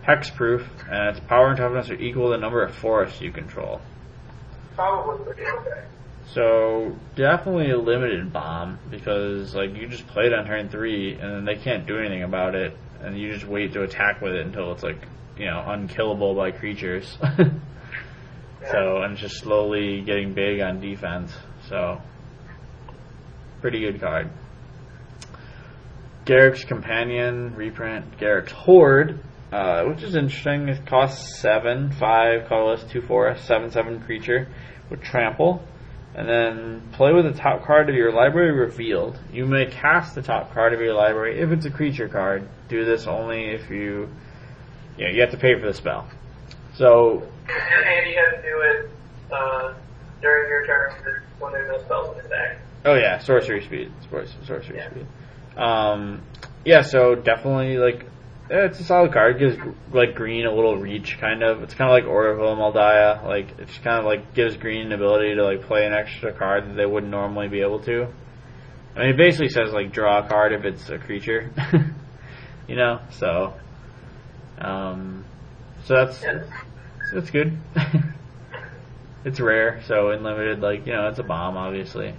hexproof, 0.07 0.67
and 0.91 1.17
its 1.17 1.27
power 1.27 1.49
and 1.49 1.57
toughness 1.57 1.91
are 1.91 1.95
equal 1.95 2.27
to 2.27 2.31
the 2.31 2.39
number 2.39 2.63
of 2.63 2.75
forests 2.75 3.21
you 3.21 3.31
control. 3.31 3.81
Probably 4.75 5.25
pretty 5.25 5.51
okay. 5.51 5.85
So 6.35 6.95
definitely 7.17 7.71
a 7.71 7.79
limited 7.79 8.33
bomb 8.33 8.79
because 8.91 9.55
like 9.55 9.75
you 9.75 9.89
just 9.89 10.07
play 10.09 10.27
it 10.27 10.35
on 10.35 10.47
turn 10.47 10.69
three 10.69 11.15
and 11.15 11.33
then 11.33 11.45
they 11.47 11.57
can't 11.57 11.87
do 11.87 11.99
anything 11.99 12.23
about 12.23 12.55
it 12.55 12.77
and 13.03 13.19
you 13.19 13.33
just 13.33 13.47
wait 13.47 13.73
to 13.73 13.83
attack 13.83 14.21
with 14.21 14.33
it 14.33 14.45
until 14.45 14.73
it's 14.73 14.83
like 14.83 15.01
you 15.39 15.47
know 15.47 15.65
unkillable 15.67 16.35
by 16.35 16.51
creatures. 16.51 17.17
so 18.71 19.03
and 19.03 19.17
just 19.17 19.39
slowly 19.39 20.03
getting 20.03 20.35
big 20.35 20.61
on 20.61 20.81
defense. 20.81 21.33
So 21.69 22.01
pretty 23.63 23.81
good 23.81 23.99
card. 23.99 24.31
Garruk's 26.27 26.65
Companion 26.65 27.55
reprint 27.55 28.19
Garruk's 28.19 28.53
Horde, 28.53 29.19
uh, 29.51 29.85
which 29.85 30.03
is 30.03 30.15
interesting. 30.15 30.69
It 30.69 30.87
costs 30.87 31.41
seven, 31.41 31.91
five 31.93 32.49
colorless, 32.49 32.85
two 32.85 33.01
seven 33.39 33.71
seven 33.71 34.03
creature 34.03 34.47
with 34.91 35.01
trample 35.01 35.63
and 36.19 36.29
then 36.29 36.83
play 36.95 37.13
with 37.13 37.25
the 37.25 37.33
top 37.41 37.65
card 37.65 37.89
of 37.89 37.95
your 37.95 38.11
library 38.13 38.51
revealed. 38.51 39.17
You 39.33 39.47
may 39.47 39.67
cast 39.67 40.17
the 40.17 40.23
top 40.23 40.53
card 40.53 40.73
of 40.73 40.81
your 40.81 40.93
library 40.93 41.39
if 41.41 41.53
it's 41.53 41.65
a 41.65 41.71
creature 41.71 42.09
card. 42.09 42.49
Do 42.69 42.85
this 42.85 43.07
only 43.07 43.45
if 43.51 43.71
you, 43.71 44.09
you 44.99 45.05
know, 45.05 45.11
you 45.13 45.21
have 45.21 45.31
to 45.31 45.37
pay 45.37 45.55
for 45.61 45.67
the 45.69 45.75
spell. 45.75 46.09
So, 46.75 47.23
And, 47.49 48.11
you 48.11 48.17
have 48.19 48.35
to 48.35 48.43
do 48.43 48.61
it 48.63 48.91
uh, 49.33 49.75
during 50.21 50.49
your 50.49 50.67
turn 50.67 51.23
when 51.39 51.53
there's 51.53 51.71
no 51.71 51.85
spells 51.85 52.17
in 52.17 52.23
the 52.25 52.29
deck. 52.29 52.59
oh 52.85 52.95
yeah, 52.95 53.19
sorcery 53.21 53.65
speed, 53.65 53.93
Sorc- 54.11 54.45
sorcery 54.45 54.77
Yeah. 54.79 54.91
speed. 54.91 55.07
Um, 55.57 56.23
yeah, 56.65 56.83
so 56.83 57.15
definitely 57.15 57.79
like 57.79 58.05
it's 58.51 58.81
a 58.81 58.85
solid 58.85 59.13
card. 59.13 59.37
It 59.37 59.39
gives 59.39 59.77
like 59.93 60.15
green 60.15 60.47
a 60.47 60.55
little 60.55 60.77
reach, 60.77 61.19
kind 61.19 61.43
of. 61.43 61.63
It's 61.63 61.75
kind 61.75 61.91
of 61.91 61.95
like 61.95 62.11
Oracle 62.11 62.53
of 62.53 62.59
Mul 62.59 62.73
Daya. 62.73 63.23
Like 63.25 63.59
it 63.59 63.69
just 63.69 63.83
kind 63.83 63.99
of 63.99 64.05
like 64.05 64.35
gives 64.35 64.57
green 64.57 64.87
an 64.87 64.93
ability 64.93 65.35
to 65.35 65.45
like 65.45 65.63
play 65.63 65.87
an 65.87 65.93
extra 65.93 66.33
card 66.33 66.69
that 66.69 66.75
they 66.75 66.87
wouldn't 66.87 67.11
normally 67.11 67.49
be 67.49 67.61
able 67.61 67.81
to. 67.81 68.09
I 68.97 69.01
mean, 69.01 69.11
it 69.11 69.17
basically 69.17 69.51
says 69.51 69.73
like 69.73 69.93
draw 69.93 70.25
a 70.25 70.29
card 70.29 70.53
if 70.53 70.65
it's 70.65 70.89
a 70.89 70.99
creature, 70.99 71.51
you 72.69 72.77
know. 72.77 73.01
So, 73.11 73.55
um, 74.59 75.25
so 75.85 75.95
that's 75.95 76.23
Yeah. 76.23 76.45
so 77.11 77.19
it's 77.19 77.31
good. 77.31 77.57
it's 79.25 79.41
rare, 79.41 79.83
so 79.87 80.11
in 80.11 80.23
limited, 80.23 80.61
like 80.61 80.87
you 80.87 80.93
know, 80.93 81.09
it's 81.09 81.19
a 81.19 81.23
bomb, 81.23 81.57
obviously. 81.57 82.15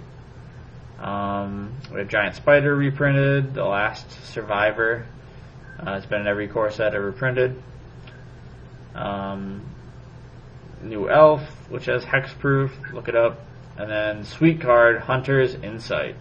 Um, 0.98 1.72
we 1.92 1.98
have 2.00 2.08
Giant 2.08 2.36
Spider 2.36 2.74
reprinted, 2.76 3.54
The 3.54 3.64
Last 3.64 4.10
Survivor. 4.26 5.06
Uh, 5.84 5.92
it's 5.92 6.06
been 6.06 6.20
in 6.20 6.26
every 6.26 6.48
core 6.48 6.70
set 6.70 6.94
ever 6.94 7.12
printed. 7.12 7.60
Um, 8.94 9.62
new 10.82 11.08
Elf, 11.08 11.42
which 11.70 11.86
has 11.86 12.04
hexproof. 12.04 12.70
Look 12.92 13.08
it 13.08 13.16
up. 13.16 13.40
And 13.76 13.90
then 13.90 14.24
Sweet 14.24 14.60
Card, 14.60 15.00
Hunter's 15.00 15.54
Insight. 15.54 16.16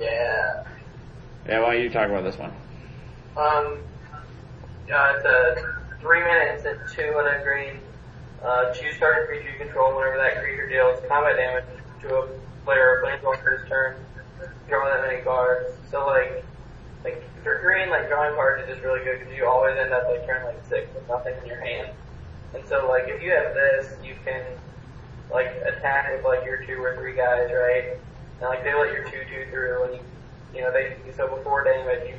Yeah. 0.00 0.64
Yeah, 1.46 1.60
why 1.60 1.74
don't 1.74 1.82
you 1.82 1.90
talk 1.90 2.08
about 2.08 2.24
this 2.24 2.36
one? 2.36 2.52
Um, 3.36 3.78
uh, 4.92 5.14
it's 5.16 5.24
a 5.24 5.76
three 6.00 6.20
minutes 6.20 6.64
and 6.64 6.78
two 6.92 7.14
and 7.18 7.28
a 7.28 7.44
green. 7.44 7.78
Uh, 8.44 8.72
choose 8.74 8.98
target 8.98 9.28
creature 9.28 9.50
you 9.52 9.64
control 9.64 9.94
whenever 9.94 10.16
that 10.16 10.42
creature 10.42 10.68
deals 10.68 10.98
combat 11.08 11.36
damage 11.36 11.64
to 12.00 12.16
a 12.16 12.28
player 12.64 12.98
or 12.98 13.02
planeswalker's 13.04 13.68
turn. 13.68 13.96
Draw 14.68 14.84
that 14.84 15.06
many 15.06 15.22
cards. 15.22 15.70
So 15.90 16.06
like, 16.06 16.44
like 17.04 17.22
you're 17.44 17.60
green, 17.60 17.90
like 17.90 18.08
drawing 18.08 18.34
cards 18.34 18.62
is 18.62 18.68
just 18.68 18.82
really 18.82 19.02
good 19.04 19.18
because 19.18 19.34
you 19.34 19.46
always 19.46 19.76
end 19.76 19.92
up 19.92 20.08
like 20.08 20.24
turn 20.26 20.44
like 20.44 20.64
six 20.68 20.92
with 20.94 21.06
nothing 21.08 21.34
in 21.42 21.46
your 21.46 21.60
hand. 21.60 21.90
And 22.54 22.66
so 22.68 22.88
like 22.88 23.08
if 23.08 23.22
you 23.22 23.30
have 23.32 23.54
this, 23.54 23.94
you 24.04 24.14
can 24.24 24.42
like 25.32 25.50
attack 25.64 26.14
with 26.14 26.24
like 26.24 26.44
your 26.44 26.64
two 26.64 26.82
or 26.82 26.96
three 26.96 27.16
guys, 27.16 27.50
right? 27.50 27.96
And 28.40 28.48
like 28.48 28.62
they 28.62 28.74
let 28.74 28.92
your 28.92 29.04
two 29.04 29.22
two 29.28 29.50
through, 29.50 29.84
and 29.84 29.94
you 29.94 30.00
you 30.54 30.60
know 30.62 30.72
they 30.72 30.96
so 31.16 31.34
before 31.34 31.64
damage 31.64 32.08
you 32.08 32.14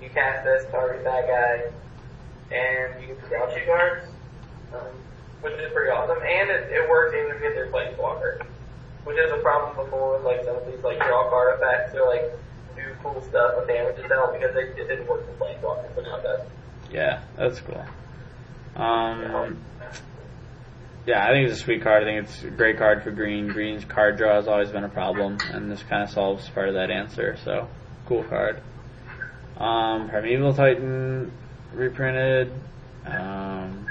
you 0.00 0.10
cast 0.10 0.44
this 0.44 0.64
target 0.70 1.04
that 1.04 1.26
guy, 1.26 1.70
and 2.54 3.00
you 3.00 3.14
can 3.14 3.28
draw 3.28 3.46
two 3.46 3.64
cards, 3.66 4.06
um, 4.74 4.92
which 5.40 5.54
is 5.54 5.72
pretty 5.72 5.90
awesome. 5.90 6.18
And 6.18 6.50
it, 6.50 6.72
it 6.72 6.88
works 6.88 7.14
even 7.14 7.30
if 7.30 7.42
you 7.42 7.48
get 7.48 7.54
their 7.54 7.68
planeswalker, 7.68 8.44
which 9.04 9.18
is 9.18 9.30
a 9.30 9.38
problem 9.38 9.76
before 9.76 10.16
with 10.16 10.24
like 10.24 10.44
some 10.44 10.56
of 10.56 10.66
these 10.66 10.82
like 10.82 10.98
draw 10.98 11.28
card 11.30 11.58
effects 11.58 11.94
or 11.94 12.06
like 12.06 12.32
do 12.76 12.96
cool 13.02 13.20
stuff 13.22 13.54
with 13.56 13.68
damage 13.68 13.98
itself 13.98 14.32
because 14.32 14.54
it, 14.56 14.78
it 14.78 14.88
didn't 14.88 15.06
work 15.06 15.26
with 15.26 15.38
planeswalker, 15.38 15.88
but 15.94 16.04
now 16.04 16.16
it 16.16 16.22
does. 16.22 16.40
Yeah, 16.90 17.22
that's 17.36 17.60
cool. 17.60 17.84
Um, 18.76 19.58
yeah, 21.06 21.24
I 21.24 21.32
think 21.32 21.48
it's 21.48 21.60
a 21.60 21.62
sweet 21.62 21.82
card. 21.82 22.02
I 22.02 22.06
think 22.06 22.28
it's 22.28 22.42
a 22.42 22.50
great 22.50 22.78
card 22.78 23.02
for 23.02 23.10
green. 23.10 23.48
Green's 23.48 23.84
card 23.84 24.16
draw 24.16 24.34
has 24.34 24.48
always 24.48 24.70
been 24.70 24.84
a 24.84 24.88
problem, 24.88 25.38
and 25.52 25.70
this 25.70 25.82
kind 25.84 26.02
of 26.02 26.10
solves 26.10 26.48
part 26.50 26.68
of 26.68 26.74
that 26.74 26.90
answer. 26.90 27.36
So, 27.44 27.68
cool 28.06 28.24
card. 28.24 28.60
Um, 29.56 30.08
Primeval 30.10 30.54
Titan 30.54 31.32
reprinted. 31.72 32.52
Um, 33.06 33.86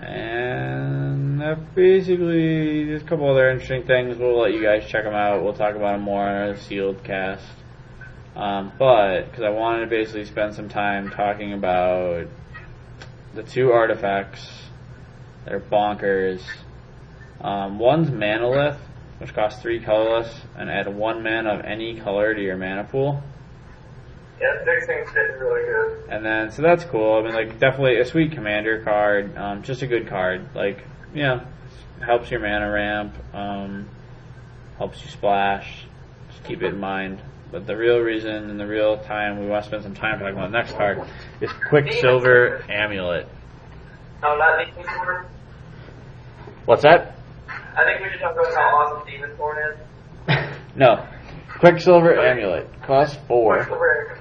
and 0.00 1.40
that 1.40 1.74
basically, 1.74 2.84
there's 2.84 3.02
a 3.02 3.06
couple 3.06 3.30
other 3.30 3.48
interesting 3.48 3.84
things. 3.84 4.18
We'll 4.18 4.38
let 4.40 4.52
you 4.52 4.62
guys 4.62 4.86
check 4.88 5.04
them 5.04 5.14
out. 5.14 5.42
We'll 5.42 5.54
talk 5.54 5.76
about 5.76 5.92
them 5.92 6.02
more 6.02 6.26
on 6.26 6.48
our 6.48 6.56
sealed 6.56 7.02
cast. 7.04 7.44
Um, 8.36 8.72
but, 8.78 9.30
because 9.30 9.44
I 9.44 9.50
wanted 9.50 9.80
to 9.82 9.86
basically 9.86 10.24
spend 10.24 10.54
some 10.54 10.68
time 10.68 11.10
talking 11.10 11.52
about 11.52 12.26
the 13.34 13.42
two 13.42 13.72
artifacts 13.72 14.48
that 15.44 15.54
are 15.54 15.60
bonkers. 15.60 16.42
Um, 17.40 17.78
one's 17.78 18.10
Manalith, 18.10 18.78
which 19.18 19.34
costs 19.34 19.62
three 19.62 19.80
colorless, 19.80 20.32
and 20.56 20.70
add 20.70 20.88
one 20.92 21.22
mana 21.22 21.54
of 21.54 21.64
any 21.64 22.00
color 22.00 22.34
to 22.34 22.42
your 22.42 22.56
mana 22.56 22.84
pool. 22.84 23.22
Yeah, 24.40 24.64
six 24.64 24.86
things 24.86 25.08
fit 25.10 25.38
really 25.38 25.64
good. 25.64 26.10
And 26.10 26.24
then, 26.24 26.50
so 26.50 26.62
that's 26.62 26.84
cool. 26.84 27.14
I 27.14 27.22
mean, 27.22 27.34
like, 27.34 27.60
definitely 27.60 28.00
a 28.00 28.04
sweet 28.04 28.32
commander 28.32 28.82
card. 28.82 29.36
Um, 29.36 29.62
just 29.62 29.82
a 29.82 29.86
good 29.86 30.08
card. 30.08 30.48
Like, 30.54 30.84
you 31.14 31.22
know, 31.22 31.46
helps 32.04 32.30
your 32.30 32.40
mana 32.40 32.70
ramp, 32.70 33.14
um, 33.32 33.88
helps 34.78 35.02
you 35.04 35.10
splash. 35.10 35.84
Just 36.30 36.44
keep 36.44 36.62
it 36.62 36.66
in 36.66 36.80
mind. 36.80 37.20
But 37.54 37.68
the 37.68 37.76
real 37.76 38.00
reason 38.00 38.50
and 38.50 38.58
the 38.58 38.66
real 38.66 38.98
time 39.04 39.38
we 39.38 39.46
want 39.46 39.62
to 39.62 39.70
spend 39.70 39.84
some 39.84 39.94
time 39.94 40.18
talking 40.18 40.34
about 40.34 40.50
the 40.50 40.58
next 40.58 40.72
card 40.72 40.98
is 41.40 41.48
Quicksilver 41.68 42.68
Amulet. 42.68 43.28
No, 44.20 44.36
not 44.36 44.58
Demon 44.58 44.84
Sword. 44.92 45.26
What's 46.64 46.82
that? 46.82 47.14
I 47.48 47.84
think 47.84 48.00
we 48.00 48.10
should 48.10 48.18
talk 48.18 48.32
about 48.32 48.52
how 48.52 48.60
awesome 48.60 49.08
Demon 49.08 49.36
Thorn 49.36 49.58
is. 49.70 50.48
no. 50.76 51.06
Quicksilver 51.60 52.18
Amulet. 52.18 52.66
Costs 52.82 53.16
four. 53.28 53.58
What's 53.58 53.70
the 53.70 53.78
rare? 53.78 54.18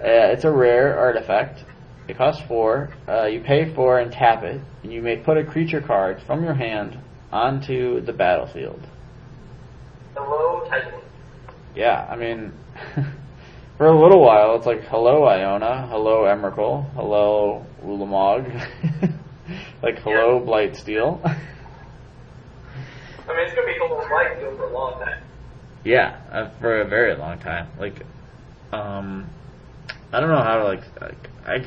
Uh, 0.00 0.32
it's 0.32 0.42
a 0.42 0.50
rare 0.50 0.98
artifact. 0.98 1.64
It 2.08 2.18
costs 2.18 2.42
four. 2.48 2.92
Uh, 3.06 3.26
you 3.26 3.40
pay 3.40 3.72
four 3.72 4.00
and 4.00 4.10
tap 4.10 4.42
it, 4.42 4.60
and 4.82 4.92
you 4.92 5.00
may 5.00 5.16
put 5.16 5.38
a 5.38 5.44
creature 5.44 5.80
card 5.80 6.20
from 6.26 6.42
your 6.42 6.54
hand 6.54 6.98
onto 7.30 8.00
the 8.00 8.12
battlefield. 8.12 8.84
Hello, 10.16 10.68
Titan. 10.68 11.02
Yeah, 11.78 12.04
I 12.10 12.16
mean, 12.16 12.52
for 13.78 13.86
a 13.86 13.96
little 13.96 14.20
while, 14.20 14.56
it's 14.56 14.66
like, 14.66 14.82
hello 14.88 15.22
Iona, 15.22 15.86
hello 15.86 16.24
Emrakul, 16.24 16.92
hello 16.94 17.64
Ulamog, 17.84 18.52
like, 19.82 20.00
hello 20.00 20.44
Blightsteel. 20.44 21.24
I 21.24 21.28
mean, 23.28 23.46
it's 23.46 23.54
gonna 23.54 23.68
be 23.68 23.78
a 23.78 23.82
little 23.82 23.98
light 23.98 24.40
for 24.40 24.64
a 24.64 24.72
long 24.74 24.98
time. 24.98 25.22
yeah, 25.84 26.18
uh, 26.32 26.50
for 26.58 26.80
a 26.80 26.84
very 26.84 27.14
long 27.14 27.38
time. 27.38 27.68
Like, 27.78 28.02
um, 28.72 29.30
I 30.12 30.18
don't 30.18 30.30
know 30.30 30.42
how 30.42 30.56
to, 30.56 30.64
like, 30.64 30.82
like 31.00 31.30
I, 31.46 31.60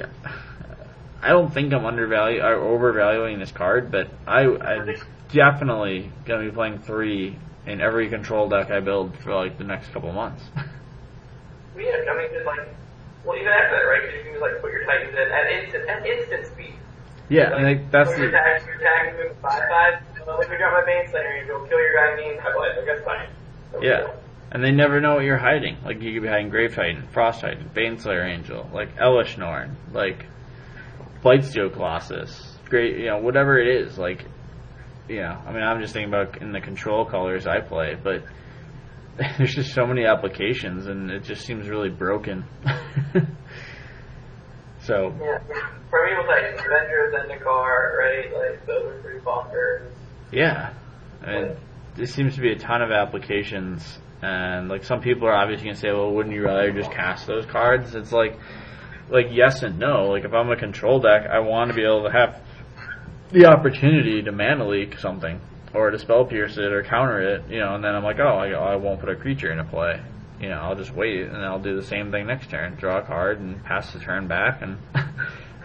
I 1.22 1.30
don't 1.30 1.54
think 1.54 1.72
I'm 1.72 1.86
undervaluing 1.86 2.42
or 2.42 2.56
overvaluing 2.56 3.40
this 3.40 3.54
card, 3.54 3.90
but 3.90 4.10
I, 4.28 4.42
I'm 4.42 4.94
definitely 5.32 6.12
gonna 6.26 6.44
be 6.44 6.52
playing 6.52 6.80
three 6.80 7.38
in 7.68 7.82
every 7.82 8.10
control 8.10 8.50
deck 8.50 8.72
I 8.72 8.80
build 8.80 9.18
for 9.20 9.34
like 9.36 9.58
the 9.58 9.64
next 9.64 9.92
couple 9.94 10.12
months. 10.12 10.44
Well, 11.74 11.86
yeah, 11.86 12.12
I 12.12 12.18
mean, 12.18 12.28
just 12.34 12.46
like, 12.46 12.68
well, 13.24 13.38
even 13.38 13.48
after 13.48 13.78
that, 13.78 13.88
right? 13.88 14.02
'Cause 14.04 14.14
you 14.14 14.24
can 14.24 14.32
just 14.34 14.42
like 14.42 14.62
put 14.62 14.72
your 14.74 14.84
Titans 14.86 15.14
in 15.16 15.32
at 15.32 15.48
instant, 15.52 15.90
at 15.90 16.06
instant 16.06 16.46
speed. 16.48 16.76
yeah, 17.30 17.56
and 17.56 17.64
like, 17.64 17.92
that's 17.92 18.12
the. 18.12 18.24
your 18.24 18.32
the 18.32 18.38
tags, 18.38 18.66
your 18.66 18.78
tags 18.78 19.16
move 19.18 19.38
five 19.42 19.64
five. 19.70 19.94
Uh, 20.28 20.38
like 20.38 20.50
we 20.50 20.58
got 20.58 20.74
my 20.74 20.84
Baneslayer, 20.84 21.40
you 21.42 21.48
go 21.48 21.64
kill 21.66 21.80
your 21.80 21.94
guy, 21.96 22.22
gain 22.22 22.38
five 22.44 22.56
life. 22.58 22.76
Like 22.76 22.86
that's 22.88 23.06
fine. 23.06 23.30
No 23.72 23.82
Yeah. 23.82 23.98
deal. 24.02 24.16
And 24.52 24.62
they 24.62 24.72
never 24.72 25.00
know 25.00 25.16
what 25.16 25.24
you're 25.24 25.38
hiding. 25.38 25.78
Like 25.86 26.02
you 26.02 26.12
could 26.14 26.24
be 26.24 26.28
hiding 26.28 26.50
Grave 26.50 26.76
Titan, 26.76 27.08
Frost 27.14 27.40
Titan, 27.40 27.70
Baneslayer 27.74 28.28
Angel, 28.28 28.70
like 28.74 28.94
Elesh 28.98 29.38
Norn, 29.38 29.78
like 29.94 30.26
Blightsteel 31.24 31.72
Colossus, 31.72 32.58
great, 32.68 32.98
you 32.98 33.06
know, 33.06 33.20
whatever 33.20 33.58
it 33.60 33.70
is. 33.70 33.98
Like, 33.98 34.26
know, 35.10 35.42
I 35.46 35.52
mean, 35.52 35.64
I'm 35.64 35.82
just 35.82 35.94
thinking 35.94 36.14
about 36.14 36.42
in 36.42 36.52
the 36.52 36.62
control 36.62 37.06
colors 37.06 37.48
I 37.48 37.60
play, 37.60 37.96
but 38.02 38.24
there's 39.38 39.54
just 39.54 39.74
so 39.74 39.86
many 39.86 40.06
applications, 40.06 40.88
and 40.88 41.12
it 41.12 41.24
just 41.24 41.46
seems 41.46 41.68
really 41.68 41.90
broken. 41.90 42.46
so 44.82 45.14
Yeah. 45.20 45.40
For 45.90 46.06
me, 46.06 46.12
it 46.14 46.18
was 46.18 46.28
like 46.28 46.66
Avenger 46.66 47.08
of 47.08 47.14
Zendikar, 47.14 47.98
right? 47.98 48.34
Like 48.34 48.66
those 48.66 48.86
are 48.86 49.00
pretty 49.02 49.20
bonkers. 49.20 49.92
Yeah, 50.32 50.74
I 51.22 51.34
mean, 51.34 51.58
there 51.96 52.06
seems 52.06 52.36
to 52.36 52.42
be 52.42 52.54
a 52.54 52.58
ton 52.58 52.82
of 52.82 52.92
applications, 52.92 54.00
and 54.22 54.70
like 54.70 54.86
some 54.86 55.02
people 55.02 55.28
are 55.28 55.36
obviously 55.36 55.66
gonna 55.66 55.76
say, 55.76 55.92
well, 55.92 56.14
wouldn't 56.14 56.34
you 56.34 56.46
rather 56.46 56.72
just 56.72 56.92
cast 56.92 57.28
those 57.28 57.46
cards? 57.46 57.94
It's 57.94 58.14
like, 58.14 58.40
like 59.10 59.28
yes 59.32 59.64
and 59.64 59.78
no. 59.78 60.06
Like 60.06 60.24
if 60.24 60.34
I'm 60.34 60.50
a 60.50 60.56
control 60.56 61.02
deck, 61.02 61.28
I 61.30 61.40
want 61.40 61.70
to 61.72 61.76
be 61.76 61.84
able 61.84 62.04
to 62.06 62.12
have 62.12 62.42
the 63.32 63.46
opportunity 63.46 64.22
to 64.22 64.32
mana 64.32 64.68
leak 64.68 65.00
something, 65.00 65.40
or 65.74 65.90
to 65.90 66.00
spell 66.00 66.26
pierce 66.26 66.58
it, 66.58 66.72
or 66.72 66.84
counter 66.84 67.22
it, 67.22 67.50
you 67.50 67.60
know. 67.60 67.76
And 67.76 67.84
then 67.84 67.96
I'm 67.96 68.04
like, 68.04 68.20
oh, 68.20 68.38
I, 68.38 68.50
I 68.52 68.76
won't 68.76 69.00
put 69.00 69.10
a 69.10 69.16
creature 69.16 69.52
into 69.52 69.64
play. 69.64 70.02
You 70.40 70.50
know, 70.50 70.60
I'll 70.60 70.76
just 70.76 70.94
wait, 70.94 71.22
and 71.22 71.38
I'll 71.38 71.60
do 71.62 71.76
the 71.76 71.86
same 71.86 72.12
thing 72.12 72.28
next 72.28 72.50
turn. 72.50 72.76
Draw 72.76 73.00
a 73.00 73.02
card 73.04 73.40
and 73.40 73.64
pass 73.64 73.94
the 73.94 74.00
turn 74.00 74.28
back, 74.28 74.62
and 74.62 74.78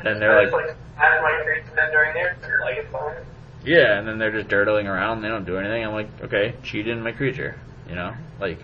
then 0.05 0.20
they're 0.20 0.44
like, 0.44 0.52
like 0.52 0.76
my 0.97 1.90
during 1.90 2.14
turn, 2.14 2.60
like 2.60 2.78
it's. 2.78 3.26
Yeah, 3.64 3.98
and 3.98 4.06
then 4.06 4.18
they're 4.18 4.30
just 4.30 4.48
dirtling 4.48 4.84
around. 4.84 5.22
They 5.22 5.28
don't 5.28 5.44
do 5.44 5.56
anything. 5.56 5.84
I'm 5.84 5.93
like, 5.93 6.09
okay, 6.22 6.55
cheated 6.62 6.97
in 6.97 7.02
my 7.02 7.12
creature. 7.12 7.59
You 7.88 7.97
know, 7.97 8.14
like, 8.38 8.59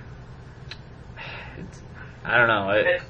it's, 1.59 1.81
I 2.25 2.39
don't 2.39 2.49
know. 2.49 2.71
It, 2.71 3.03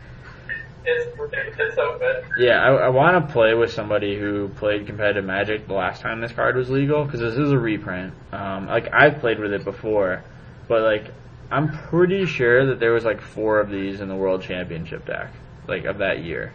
It's 0.85 1.17
it's 1.59 1.75
so 1.75 1.99
good. 1.99 2.25
yeah, 2.39 2.61
I, 2.61 2.87
I 2.87 2.89
want 2.89 3.27
to 3.27 3.33
play 3.33 3.55
with 3.55 3.73
somebody 3.73 4.19
who 4.19 4.49
played 4.49 4.87
competitive 4.87 5.25
Magic 5.25 5.67
the 5.67 5.75
last 5.75 6.03
time 6.03 6.21
this 6.21 6.33
card 6.33 6.57
was 6.57 6.71
legal 6.71 7.05
because 7.05 7.21
this 7.21 7.37
is 7.37 7.53
a 7.53 7.59
reprint. 7.59 8.15
Um, 8.33 8.67
like 8.67 8.93
I've 8.93 9.21
played 9.21 9.39
with 9.39 9.53
it 9.53 9.65
before, 9.65 10.25
but 10.69 10.83
like 10.83 11.13
I'm 11.51 11.71
pretty 11.71 12.27
sure 12.27 12.67
that 12.67 12.81
there 12.81 12.93
was 12.93 13.05
like 13.05 13.21
four 13.21 13.61
of 13.61 13.71
these 13.71 14.01
in 14.01 14.09
the 14.09 14.17
World 14.17 14.43
Championship 14.43 15.07
deck, 15.07 15.33
like 15.69 15.85
of 15.85 15.99
that 15.99 16.25
year. 16.25 16.53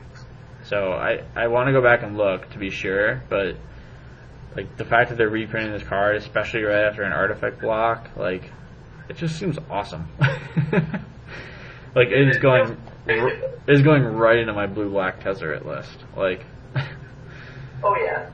So 0.63 0.91
I 0.91 1.23
I 1.35 1.47
want 1.47 1.67
to 1.67 1.73
go 1.73 1.81
back 1.81 2.03
and 2.03 2.17
look 2.17 2.49
to 2.51 2.57
be 2.57 2.69
sure, 2.69 3.21
but 3.29 3.55
like 4.55 4.75
the 4.75 4.85
fact 4.85 5.09
that 5.09 5.17
they're 5.17 5.29
reprinting 5.29 5.71
this 5.71 5.87
card, 5.87 6.15
especially 6.17 6.63
right 6.63 6.83
after 6.85 7.03
an 7.03 7.13
artifact 7.13 7.61
block, 7.61 8.09
like 8.17 8.51
it 9.07 9.15
just 9.15 9.37
seems 9.37 9.57
awesome. 9.69 10.07
like 11.95 12.09
it 12.09 12.27
is 12.27 12.37
going 12.39 12.75
is 13.67 13.81
going 13.81 14.03
right 14.03 14.37
into 14.37 14.53
my 14.53 14.67
blue 14.67 14.89
black 14.89 15.21
Tezzeret 15.21 15.65
list. 15.65 15.97
Like 16.15 16.45
Oh 17.83 17.95
yeah. 18.03 18.29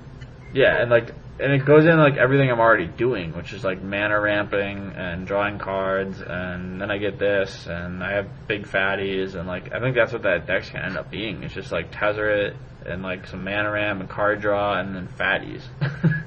yeah, 0.54 0.82
and 0.82 0.90
like 0.90 1.14
and 1.40 1.52
it 1.52 1.66
goes 1.66 1.86
in 1.86 1.98
like 1.98 2.16
everything 2.16 2.50
I'm 2.52 2.60
already 2.60 2.88
doing, 2.88 3.36
which 3.36 3.54
is 3.54 3.64
like 3.64 3.82
mana 3.82 4.20
ramping 4.20 4.94
and 4.96 5.28
drawing 5.28 5.60
cards, 5.60 6.22
and 6.22 6.80
then 6.80 6.90
I 6.92 6.98
get 6.98 7.20
this, 7.20 7.68
and 7.68 8.04
I 8.04 8.14
have 8.14 8.28
big 8.48 8.66
fatties, 8.66 9.36
and 9.36 9.48
like 9.48 9.74
I 9.74 9.80
think 9.80 9.96
that's 9.96 10.14
what 10.14 10.24
that 10.24 10.48
deck's 10.48 10.70
gonna 10.70 10.86
end 10.86 10.98
up 10.98 11.12
being. 11.12 11.44
It's 11.44 11.54
just 11.54 11.72
like 11.72 11.92
Tezzeret 11.92 12.56
and 12.86 13.02
like 13.02 13.28
some 13.28 13.44
mana 13.44 13.72
ramp 13.72 14.00
and 14.00 14.10
card 14.10 14.42
draw, 14.42 14.80
and 14.80 14.96
then 14.96 15.08
fatties. 15.08 15.64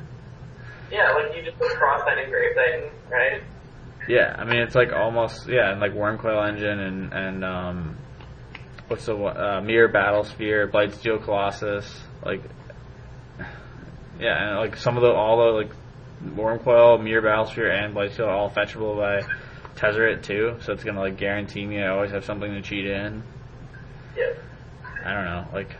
Yeah, 0.90 1.12
like 1.12 1.35
you 1.36 1.43
just 1.43 1.59
put 1.59 1.70
cross 1.73 2.02
and 2.06 2.31
grave 2.31 2.55
titan, 2.55 2.90
right? 3.10 3.43
Yeah, 4.09 4.36
I 4.39 4.44
mean 4.44 4.60
it's 4.60 4.74
like 4.74 4.93
almost 4.93 5.48
yeah, 5.48 5.73
and 5.73 5.81
like 5.81 5.93
Wurmcoil 5.93 6.48
Engine 6.48 6.78
and 6.78 7.12
and 7.12 7.44
um, 7.44 7.97
what's 8.88 9.06
the 9.06 9.16
one- 9.16 9.36
uh, 9.36 9.60
Myr 9.60 9.88
Battlesphere, 9.88 10.70
Blightsteel 10.70 11.22
Colossus, 11.24 12.00
like 12.24 12.42
yeah, 14.18 14.48
and 14.50 14.58
like 14.58 14.76
some 14.76 14.96
of 14.96 15.02
the 15.02 15.10
all 15.12 15.36
the 15.38 15.58
like 15.58 15.70
Wurmcoil, 16.24 17.02
Myr 17.02 17.22
Battlesphere, 17.22 17.70
and 17.70 17.94
Blightsteel 17.94 18.26
are 18.26 18.30
all 18.30 18.50
fetchable 18.50 18.96
by 18.96 19.26
Tezzeret 19.76 20.22
too, 20.22 20.56
so 20.62 20.72
it's 20.72 20.84
gonna 20.84 21.00
like 21.00 21.16
guarantee 21.16 21.66
me 21.66 21.82
I 21.82 21.88
always 21.88 22.10
have 22.12 22.24
something 22.24 22.52
to 22.52 22.62
cheat 22.62 22.86
in. 22.86 23.22
Yeah. 24.16 24.32
I 25.04 25.12
don't 25.12 25.24
know, 25.24 25.46
like 25.52 25.76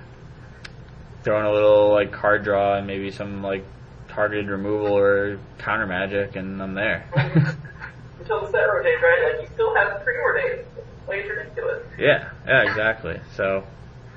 throwing 1.23 1.47
a 1.47 1.53
little 1.53 1.91
like 1.93 2.13
card 2.13 2.45
draw 2.45 2.77
and 2.77 2.87
maybe 2.87 3.11
some 3.11 3.43
like 3.43 3.65
targeted 4.09 4.49
removal 4.49 4.97
or 4.97 5.39
counter 5.59 5.87
magic, 5.87 6.37
and 6.37 6.63
I'm 6.63 6.75
there. 6.75 7.07
Until 8.21 8.41
the 8.41 8.51
set 8.51 8.61
rotates, 8.63 9.03
right? 9.03 9.33
Like 9.33 9.43
you 9.43 9.55
still 9.55 9.75
have 9.75 10.03
three 10.03 10.15
preordained. 10.15 10.67
Like 11.09 11.19
it's 11.19 11.31
ridiculous. 11.31 11.85
Yeah, 11.99 12.31
yeah, 12.47 12.63
exactly. 12.63 13.21
So, 13.35 13.65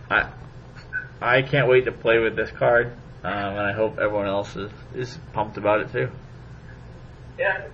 I 0.09 0.29
I 1.21 1.41
can't 1.41 1.67
wait 1.67 1.85
to 1.85 1.91
play 1.91 2.19
with 2.19 2.35
this 2.35 2.51
card, 2.51 2.87
um, 3.23 3.33
and 3.33 3.59
I 3.59 3.73
hope 3.73 3.99
everyone 3.99 4.27
else 4.27 4.55
is 4.55 4.71
is 4.95 5.17
pumped 5.33 5.57
about 5.57 5.81
it 5.81 5.91
too. 5.91 6.09
Yeah. 7.37 7.67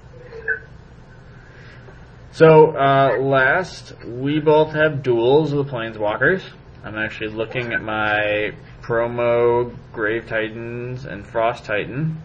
So, 2.32 2.76
uh, 2.76 3.18
last 3.20 3.94
we 4.06 4.40
both 4.40 4.74
have 4.74 5.04
duels 5.04 5.54
of 5.54 5.66
the 5.66 5.72
Planeswalkers. 5.72 6.44
I'm 6.84 6.98
actually 6.98 7.30
looking 7.30 7.72
at 7.72 7.82
my 7.82 8.54
promo 8.82 9.74
Grave 9.94 10.28
Titans 10.28 11.06
and 11.06 11.26
Frost 11.26 11.64
Titan. 11.66 12.22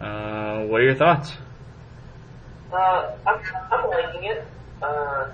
Uh, 0.00 0.62
what 0.66 0.80
are 0.80 0.84
your 0.84 0.94
thoughts? 0.94 1.32
Uh, 2.72 3.10
I'm, 3.26 3.42
I'm 3.72 3.90
liking 3.90 4.24
it. 4.24 4.46
Uh, 4.80 5.30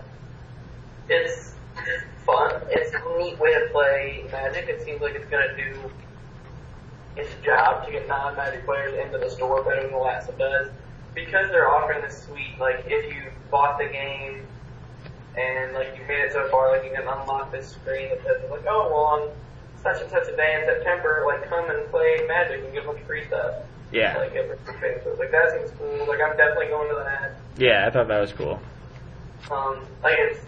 it's 1.09 1.55
fun. 2.26 2.60
It's 2.70 2.94
a 2.94 3.18
neat 3.18 3.39
way 3.39 3.52
to 3.55 3.68
play 3.72 4.24
Magic. 4.32 4.68
It 4.68 4.82
seems 4.82 5.01
like 5.01 5.14
it's 5.14 5.26
gonna 5.26 5.56
do 5.56 5.90
its 7.16 7.31
job 7.44 7.85
to 7.86 7.93
get 7.93 8.09
non-Magic 8.09 8.64
players 8.64 8.94
into 8.94 9.18
the 9.18 9.31
store 9.31 9.62
better 9.62 9.82
than 9.82 9.93
the 9.93 9.98
last 9.98 10.28
one 10.28 10.39
does. 10.39 10.68
Because 11.14 11.48
they're 11.51 11.68
offering 11.68 12.02
this 12.02 12.24
suite, 12.24 12.59
like 12.59 12.85
if 12.86 13.14
you 13.14 13.31
bought 13.51 13.78
the 13.78 13.85
game 13.85 14.44
and 15.36 15.72
like 15.74 15.94
you 15.97 16.02
made 16.09 16.20
it 16.24 16.32
so 16.32 16.48
far, 16.51 16.72
like 16.76 16.85
you 16.85 16.90
can 16.90 17.06
unlock 17.06 17.52
this 17.52 17.70
screen 17.70 18.09
that 18.10 18.22
says 18.24 18.51
like, 18.51 18.64
oh 18.68 18.89
well, 18.89 19.22
on 19.22 19.31
such 19.82 20.01
and 20.02 20.10
such 20.10 20.26
a 20.28 20.36
day 20.36 20.59
in 20.60 20.66
September, 20.66 21.22
like 21.26 21.48
come 21.48 21.70
and 21.70 21.89
play 21.90 22.24
Magic 22.26 22.64
and 22.64 22.72
get 22.72 22.82
a 22.85 22.86
bunch 22.86 23.01
of 23.01 23.06
free 23.06 23.24
stuff. 23.26 23.55
Yeah, 23.93 24.16
Like 24.16 24.35
every 24.35 24.56
Facebook. 24.56 25.18
Like 25.20 25.31
that 25.31 25.52
seems 25.52 25.70
cool. 25.78 26.06
Like 26.09 26.20
I'm 26.20 26.36
definitely 26.36 26.66
going 26.66 26.89
to 26.89 26.97
that. 27.05 27.35
yeah, 27.56 27.86
I 27.86 27.90
thought 27.90 28.09
that 28.09 28.20
was 28.20 28.32
cool. 28.32 28.59
Um, 29.52 29.85
like 30.02 30.16
it's, 30.18 30.40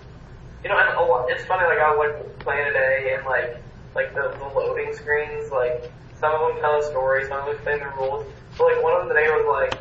you 0.66 0.72
know, 0.72 0.78
and 0.82 0.98
a 0.98 1.02
lot, 1.02 1.30
it's 1.30 1.44
funny. 1.44 1.62
Like 1.62 1.78
I 1.78 1.94
was 1.94 2.26
playing 2.40 2.66
today, 2.66 3.14
and 3.14 3.24
like, 3.24 3.62
like 3.94 4.12
the, 4.14 4.34
the 4.36 4.44
loading 4.50 4.92
screens, 4.94 5.52
like 5.52 5.92
some 6.18 6.34
of 6.34 6.40
them 6.48 6.60
tell 6.60 6.80
a 6.80 6.82
story, 6.82 7.24
some 7.28 7.38
of 7.38 7.46
them 7.46 7.54
explain 7.54 7.78
the 7.78 7.86
rules. 7.94 8.26
But 8.58 8.74
like 8.74 8.82
one 8.82 8.92
of 9.00 9.06
them 9.06 9.14
today 9.14 9.28
was 9.30 9.46
like 9.46 9.78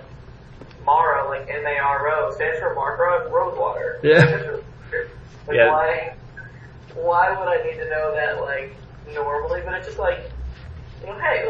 Maro, 0.86 1.28
like 1.28 1.50
M 1.50 1.66
A 1.66 1.80
R 1.82 2.08
O, 2.10 2.32
stands 2.36 2.60
for 2.60 2.76
Mark 2.76 3.00
Rosewater. 3.00 4.00
Yeah. 4.04 4.20
Like, 4.20 4.30
that's 4.30 4.46
really 4.46 4.64
weird. 4.92 5.10
Like 5.48 5.58
Yeah. 5.58 5.72
why, 5.72 6.16
why 6.94 7.30
would 7.34 7.48
I 7.50 7.64
need 7.66 7.78
to 7.82 7.90
know 7.90 8.14
that 8.14 8.42
like 8.42 8.76
normally? 9.12 9.62
But 9.66 9.74
it's 9.82 9.88
just 9.88 9.98
like, 9.98 10.20
you 11.02 11.08
know, 11.08 11.18
hey, 11.18 11.50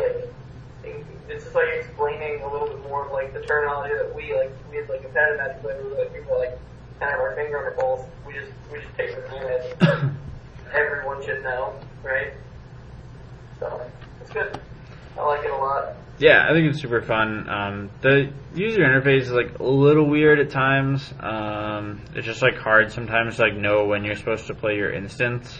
like 0.85 1.05
it's 1.27 1.43
just 1.43 1.55
like 1.55 1.67
explaining 1.73 2.41
a 2.41 2.49
little 2.49 2.67
bit 2.69 2.79
more 2.87 3.05
of 3.05 3.11
like 3.11 3.33
the 3.33 3.41
terminology 3.41 3.95
that 3.95 4.15
we 4.15 4.33
like 4.33 4.51
we 4.71 4.77
as 4.77 4.87
like 4.87 5.01
competitive 5.01 5.39
match 5.39 5.59
players 5.61 5.83
like 5.97 6.13
people 6.13 6.39
like 6.39 6.57
kind 6.99 7.13
of 7.13 7.19
our 7.19 7.35
finger 7.35 7.57
on 7.59 7.65
the 7.65 7.81
pulse. 7.81 8.05
We 8.25 8.33
just 8.33 8.51
we 8.71 8.79
just 8.79 8.95
take 8.97 9.13
for 9.13 9.21
granted. 9.29 10.15
Everyone 10.73 11.23
should 11.23 11.43
know, 11.43 11.73
right? 12.03 12.33
So 13.59 13.81
it's 14.21 14.29
good. 14.31 14.59
I 15.17 15.25
like 15.25 15.45
it 15.45 15.51
a 15.51 15.55
lot. 15.55 15.95
Yeah, 16.17 16.45
I 16.49 16.53
think 16.53 16.69
it's 16.69 16.81
super 16.81 17.01
fun. 17.01 17.49
Um, 17.49 17.89
the 18.01 18.31
user 18.53 18.81
interface 18.81 19.21
is 19.21 19.31
like 19.31 19.59
a 19.59 19.63
little 19.63 20.09
weird 20.09 20.39
at 20.39 20.49
times. 20.49 21.13
Um, 21.19 22.01
it's 22.15 22.25
just 22.25 22.41
like 22.41 22.55
hard 22.55 22.91
sometimes 22.91 23.35
to 23.35 23.43
like 23.43 23.55
know 23.55 23.85
when 23.85 24.05
you're 24.05 24.15
supposed 24.15 24.47
to 24.47 24.53
play 24.53 24.77
your 24.77 24.91
instance, 24.91 25.57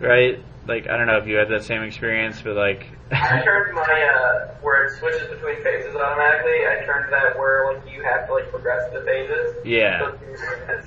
right? 0.00 0.42
Like 0.66 0.88
I 0.88 0.96
don't 0.96 1.06
know 1.06 1.18
if 1.18 1.26
you 1.26 1.36
had 1.36 1.48
that 1.48 1.64
same 1.64 1.82
experience, 1.82 2.40
but 2.42 2.54
like 2.54 2.86
I 3.12 3.42
turned 3.42 3.74
my 3.74 3.82
uh, 3.82 4.54
where 4.62 4.84
it 4.86 4.98
switches 4.98 5.28
between 5.28 5.62
phases 5.62 5.94
automatically. 5.96 6.66
I 6.66 6.84
turned 6.86 7.12
that 7.12 7.36
where 7.38 7.72
like 7.72 7.82
you 7.92 8.02
have 8.04 8.26
to 8.28 8.34
like 8.34 8.48
progress 8.50 8.90
the 8.92 9.02
phases. 9.02 9.56
yeah, 9.66 9.98
So 9.98 10.06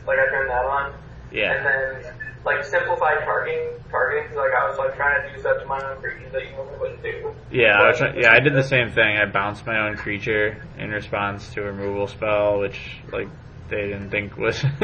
like 0.07 0.19
I 0.19 0.29
turned 0.29 0.49
that 0.49 0.65
on. 0.65 0.93
yeah, 1.31 1.51
And 1.53 1.65
then 1.65 2.13
like 2.45 2.63
simplified 2.63 3.19
targeting, 3.25 3.67
targeting. 3.91 4.29
Cause, 4.29 4.37
like 4.37 4.51
I 4.57 4.69
was 4.69 4.77
like 4.77 4.95
trying 4.95 5.21
to 5.27 5.33
do 5.33 5.39
stuff 5.41 5.59
to 5.59 5.65
my 5.65 5.81
own 5.91 5.99
creatures 6.01 6.31
that 6.31 6.45
you 6.45 6.51
normally 6.55 6.79
wouldn't 6.79 7.03
do. 7.03 7.33
yeah. 7.51 7.73
I 7.81 7.87
was 7.89 7.97
try- 7.97 8.15
yeah, 8.15 8.31
I 8.31 8.39
did 8.39 8.53
the 8.55 8.63
same 8.63 8.91
thing. 8.91 9.17
I 9.17 9.25
bounced 9.25 9.65
my 9.65 9.87
own 9.89 9.97
creature 9.97 10.63
in 10.77 10.89
response 10.91 11.51
to 11.53 11.61
a 11.61 11.65
removal 11.65 12.07
spell, 12.07 12.59
which 12.59 12.79
like 13.11 13.27
they 13.69 13.87
didn't 13.87 14.09
think 14.09 14.37
was. 14.37 14.63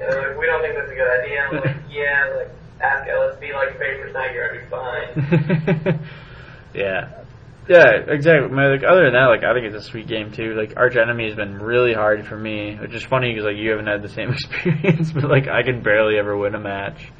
Yeah, 0.00 0.10
they're 0.10 0.28
like, 0.30 0.38
we 0.40 0.46
don't 0.46 0.60
think 0.60 0.74
that's 0.74 0.90
a 0.90 0.94
good 0.94 1.20
idea. 1.22 1.40
I'm 1.42 1.54
like, 1.54 1.76
yeah, 1.90 2.34
like 2.36 2.50
ask 2.80 3.06
LSB 3.08 3.52
like 3.54 3.78
paper 3.78 4.10
you're 4.32 4.48
gonna 4.48 4.60
be 4.60 5.86
fine. 5.90 6.00
yeah. 6.74 7.20
Yeah, 7.66 7.92
exactly. 8.08 8.48
My, 8.50 8.66
like 8.66 8.84
other 8.84 9.04
than 9.04 9.14
that, 9.14 9.26
like 9.26 9.42
I 9.42 9.54
think 9.54 9.66
it's 9.66 9.76
a 9.86 9.88
sweet 9.88 10.06
game 10.06 10.30
too. 10.32 10.54
Like 10.54 10.74
Arch 10.76 10.96
Enemy 10.96 11.26
has 11.26 11.34
been 11.34 11.58
really 11.58 11.94
hard 11.94 12.26
for 12.26 12.36
me, 12.36 12.76
which 12.76 12.92
is 12.94 13.02
funny 13.04 13.32
because 13.32 13.46
like 13.46 13.56
you 13.56 13.70
haven't 13.70 13.86
had 13.86 14.02
the 14.02 14.08
same 14.08 14.30
experience, 14.34 15.12
but 15.12 15.24
like 15.24 15.48
I 15.48 15.62
can 15.62 15.82
barely 15.82 16.18
ever 16.18 16.36
win 16.36 16.54
a 16.54 16.60
match. 16.60 17.10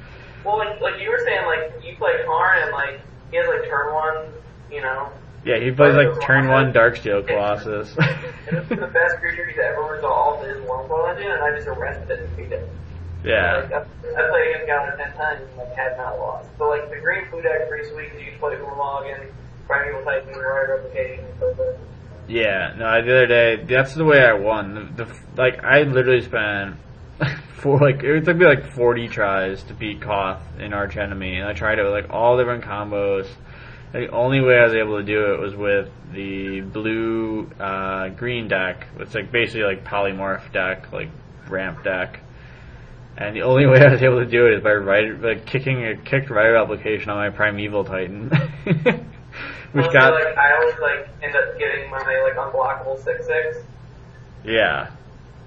Well, 0.44 0.59
like 0.59 0.81
like 0.82 1.01
you 1.01 1.09
were 1.09 1.20
saying, 1.24 1.47
like 1.47 1.82
you 1.82 1.97
play 1.97 2.12
Karn 2.26 2.62
and 2.62 2.72
like 2.72 3.01
he 3.31 3.39
has 3.39 3.47
like 3.48 3.68
turn 3.70 3.94
one, 3.94 4.26
you 4.70 4.82
know, 4.82 5.09
Yeah, 5.47 5.59
he 5.60 5.70
plays 5.70 5.94
like 5.94 6.20
turn 6.20 6.48
one 6.48 6.74
Darksteel 6.74 7.26
Colossus. 7.26 7.97
and 7.97 8.59
this 8.59 8.70
is 8.70 8.78
the 8.81 8.86
best 8.93 9.16
creature 9.20 9.47
he's 9.48 9.59
ever 9.59 9.82
resolved 9.94 10.47
in 10.47 10.56
Wurmcoil 10.64 11.09
Engine, 11.10 11.31
and 11.32 11.43
I 11.43 11.56
just 11.56 11.68
arrested 11.68 12.10
it 12.10 12.20
and 12.20 12.36
beat 12.36 12.52
it. 12.52 12.68
Yeah, 13.24 13.56
Like, 13.62 13.72
I, 13.72 13.78
I 13.80 14.28
played 14.28 14.46
against 14.55 14.66
Gauntlet 14.68 14.98
ten 14.98 15.16
times 15.16 15.40
and 15.48 15.56
like 15.59 15.74
had 15.74 15.96
not 15.96 16.18
lost. 16.18 16.48
So 16.59 16.68
like 16.68 16.90
the 16.90 17.01
green 17.01 17.26
food 17.30 17.42
deck 17.42 17.68
pretty 17.68 17.88
sweet 17.88 18.10
because 18.10 18.20
you 18.22 18.30
can 18.32 18.40
play 18.40 18.55
Ulamog 18.56 19.12
and 19.12 19.32
Primeval 19.66 20.05
Titan 20.05 20.28
Rite 20.28 20.70
of 20.70 20.84
Replication 20.84 21.24
and 21.24 21.34
so 21.40 21.55
forth. 21.55 21.76
yeah. 22.28 22.74
No, 22.76 22.84
the 23.02 23.16
other 23.16 23.26
day, 23.26 23.64
that's 23.64 23.94
the 23.94 24.05
way 24.05 24.20
I 24.20 24.34
won. 24.34 24.74
The, 24.96 25.05
the 25.05 25.18
like 25.36 25.64
I 25.64 25.82
literally 25.82 26.22
spent 26.22 26.76
four, 27.56 27.78
like 27.80 28.02
it 28.02 28.24
took 28.24 28.36
me 28.36 28.44
like 28.44 28.66
forty 28.72 29.09
tries 29.09 29.62
to 29.64 29.74
beat 29.74 30.02
Koth 30.02 30.42
in 30.59 30.74
Arch 30.74 30.96
Enemy, 30.96 31.36
and 31.36 31.48
I 31.48 31.55
tried 31.55 31.78
it 31.78 31.82
with 31.84 31.92
like 31.92 32.10
all 32.10 32.36
different 32.36 32.64
combos. 32.64 33.26
The 33.92 34.09
only 34.09 34.40
way 34.40 34.59
I 34.59 34.64
was 34.64 34.74
able 34.74 34.98
to 34.98 35.05
do 35.05 35.32
it 35.34 35.40
was 35.40 35.55
with 35.55 35.88
the 36.12 36.60
blue 36.60 37.48
uh, 37.60 38.09
green 38.09 38.48
deck. 38.48 38.88
It's 38.98 39.14
like 39.14 39.30
basically 39.30 39.62
like 39.62 39.84
polymorph 39.84 40.52
deck, 40.52 40.92
like 40.92 41.09
ramp 41.48 41.84
deck. 41.84 42.20
And 43.16 43.36
the 43.36 43.43
only 43.43 43.66
way 43.66 43.81
I 43.81 43.93
was 43.93 44.03
able 44.03 44.19
to 44.19 44.27
do 44.27 44.47
it 44.47 44.55
is 44.55 44.62
by 44.62 44.73
right, 44.74 45.20
like 45.20 45.47
kicking 45.47 45.85
a 45.86 45.97
kicked 45.97 46.31
Rite 46.31 46.47
of 46.49 46.55
Replication 46.69 47.11
on 47.11 47.16
my 47.16 47.31
primeval 47.31 47.85
titan, 47.85 48.28
which 48.65 48.74
Mostly, 49.73 49.93
got 49.93 50.15
like 50.15 50.36
I 50.36 50.53
always 50.57 50.78
like 50.81 51.09
end 51.23 51.35
up 51.36 51.59
getting 51.59 51.91
my 51.91 51.99
like 51.99 52.35
unblockable 52.36 53.03
six 53.03 53.27
six 53.27 53.59
yeah, 54.45 54.91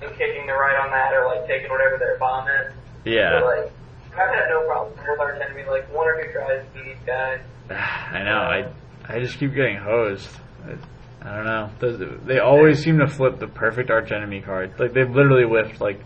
and 0.02 0.12
kicking 0.18 0.48
the 0.48 0.54
right 0.54 0.80
on 0.84 0.92
that 0.92 1.14
or 1.14 1.26
like 1.28 1.48
taking 1.48 1.70
whatever 1.70 1.98
their 1.98 2.18
bomb 2.18 2.48
is. 2.48 2.74
yeah. 3.06 3.40
But 3.40 3.46
like 3.46 3.72
I've 4.14 4.34
had 4.34 4.50
no 4.50 4.66
problem 4.66 4.94
with 4.98 5.20
our 5.20 5.34
enemy. 5.34 5.64
Like 5.70 5.94
one 5.94 6.08
or 6.08 6.24
two 6.24 6.32
tries 6.32 6.64
to 6.66 6.84
beat 6.84 7.06
guys. 7.06 7.42
I 7.70 8.24
know. 8.24 8.40
I 8.40 8.72
I 9.08 9.20
just 9.20 9.38
keep 9.40 9.54
getting 9.54 9.78
hosed. 9.78 10.28
I, 10.66 11.30
I 11.30 11.36
don't 11.36 11.46
know. 11.46 11.70
Those- 11.80 12.20
They 12.26 12.40
always 12.40 12.82
seem 12.82 13.00
to 13.00 13.08
flip 13.08 13.40
the 13.40 13.48
perfect 13.48 13.90
arch 13.92 14.12
enemy 14.12 14.42
card. 14.42 14.80
Like 14.80 14.94
they've 14.94 15.10
literally 15.10 15.44
whiffed 15.44 15.80
like 15.82 16.02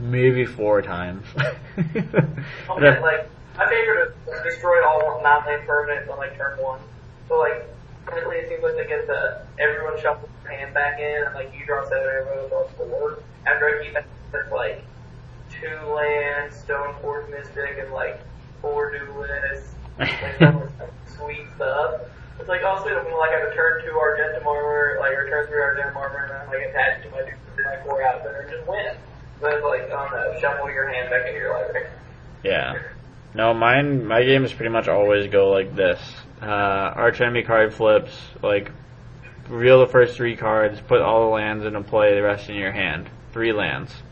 maybe 0.00 0.44
four 0.46 0.82
times. 0.82 1.24
Okay, 1.76 2.88
I- 2.88 2.98
like 3.00 3.28
my 3.56 3.68
favorite 3.68 4.14
is 4.28 4.42
destroy 4.42 4.84
all 4.86 5.20
non-land 5.22 5.66
permanents 5.68 6.10
on 6.10 6.18
like 6.18 6.36
turn 6.36 6.58
one. 6.62 6.80
So 7.28 7.38
like 7.38 7.66
currently 8.06 8.36
it 8.36 8.48
seems 8.48 8.62
like 8.62 8.76
they 8.76 8.86
get 8.86 9.06
the 9.06 9.42
everyone 9.58 10.00
shuffles 10.00 10.30
their 10.44 10.56
hand 10.56 10.72
back 10.74 10.98
in 11.00 11.24
and 11.26 11.34
like 11.34 11.52
you 11.58 11.64
draw 11.66 11.82
seven, 11.88 12.06
everyone 12.08 12.48
draws 12.48 12.70
four. 12.76 13.18
After 13.46 13.66
I 13.80 13.84
keep 13.84 13.94
that 13.94 14.04
that's 14.32 14.50
like 14.52 14.82
two 15.50 15.76
lands, 15.94 16.62
Stoneforge 16.64 17.30
Mystic 17.30 17.78
and 17.78 17.92
like 17.92 18.20
four 18.62 18.90
duelists. 18.96 19.74
Like 19.98 20.40
sweet 21.16 21.46
stuff. 21.56 22.00
It's 22.38 22.48
like 22.48 22.62
also 22.64 22.88
gonna 22.88 23.16
like 23.16 23.32
have 23.32 23.50
a 23.50 23.54
turn 23.54 23.82
two 23.84 23.92
Argentum 23.98 24.46
armor, 24.46 24.96
like 25.00 25.12
or 25.12 25.28
turn 25.28 25.46
three 25.48 25.60
Argentum 25.60 25.96
armor 25.96 26.24
and 26.24 26.32
I'm 26.32 26.48
like 26.48 26.68
attached 26.68 27.04
to 27.04 27.10
my 27.10 27.22
to 27.22 27.62
my 27.64 27.76
core 27.84 28.02
outfit 28.02 28.32
and 28.40 28.50
just 28.50 28.66
win. 28.68 28.94
Like, 29.42 29.54
oh 29.62 30.08
no, 30.12 30.40
shuffle 30.40 30.70
your 30.70 30.88
hand 30.88 31.10
back 31.10 31.26
into 31.26 31.38
your 31.38 31.54
library. 31.54 31.88
yeah. 32.44 32.74
No, 33.32 33.54
mine 33.54 34.06
my 34.06 34.22
games 34.24 34.52
pretty 34.52 34.72
much 34.72 34.88
always 34.88 35.30
go 35.30 35.50
like 35.50 35.74
this. 35.74 36.00
Uh, 36.42 36.46
arch 36.46 37.20
enemy 37.20 37.42
card 37.42 37.72
flips, 37.72 38.10
like 38.42 38.72
reveal 39.48 39.80
the 39.80 39.86
first 39.86 40.16
three 40.16 40.36
cards, 40.36 40.80
put 40.80 41.00
all 41.00 41.26
the 41.26 41.30
lands 41.34 41.64
into 41.64 41.80
play, 41.82 42.14
the 42.14 42.22
rest 42.22 42.48
in 42.48 42.56
your 42.56 42.72
hand. 42.72 43.08
Three 43.32 43.52
lands. 43.52 43.92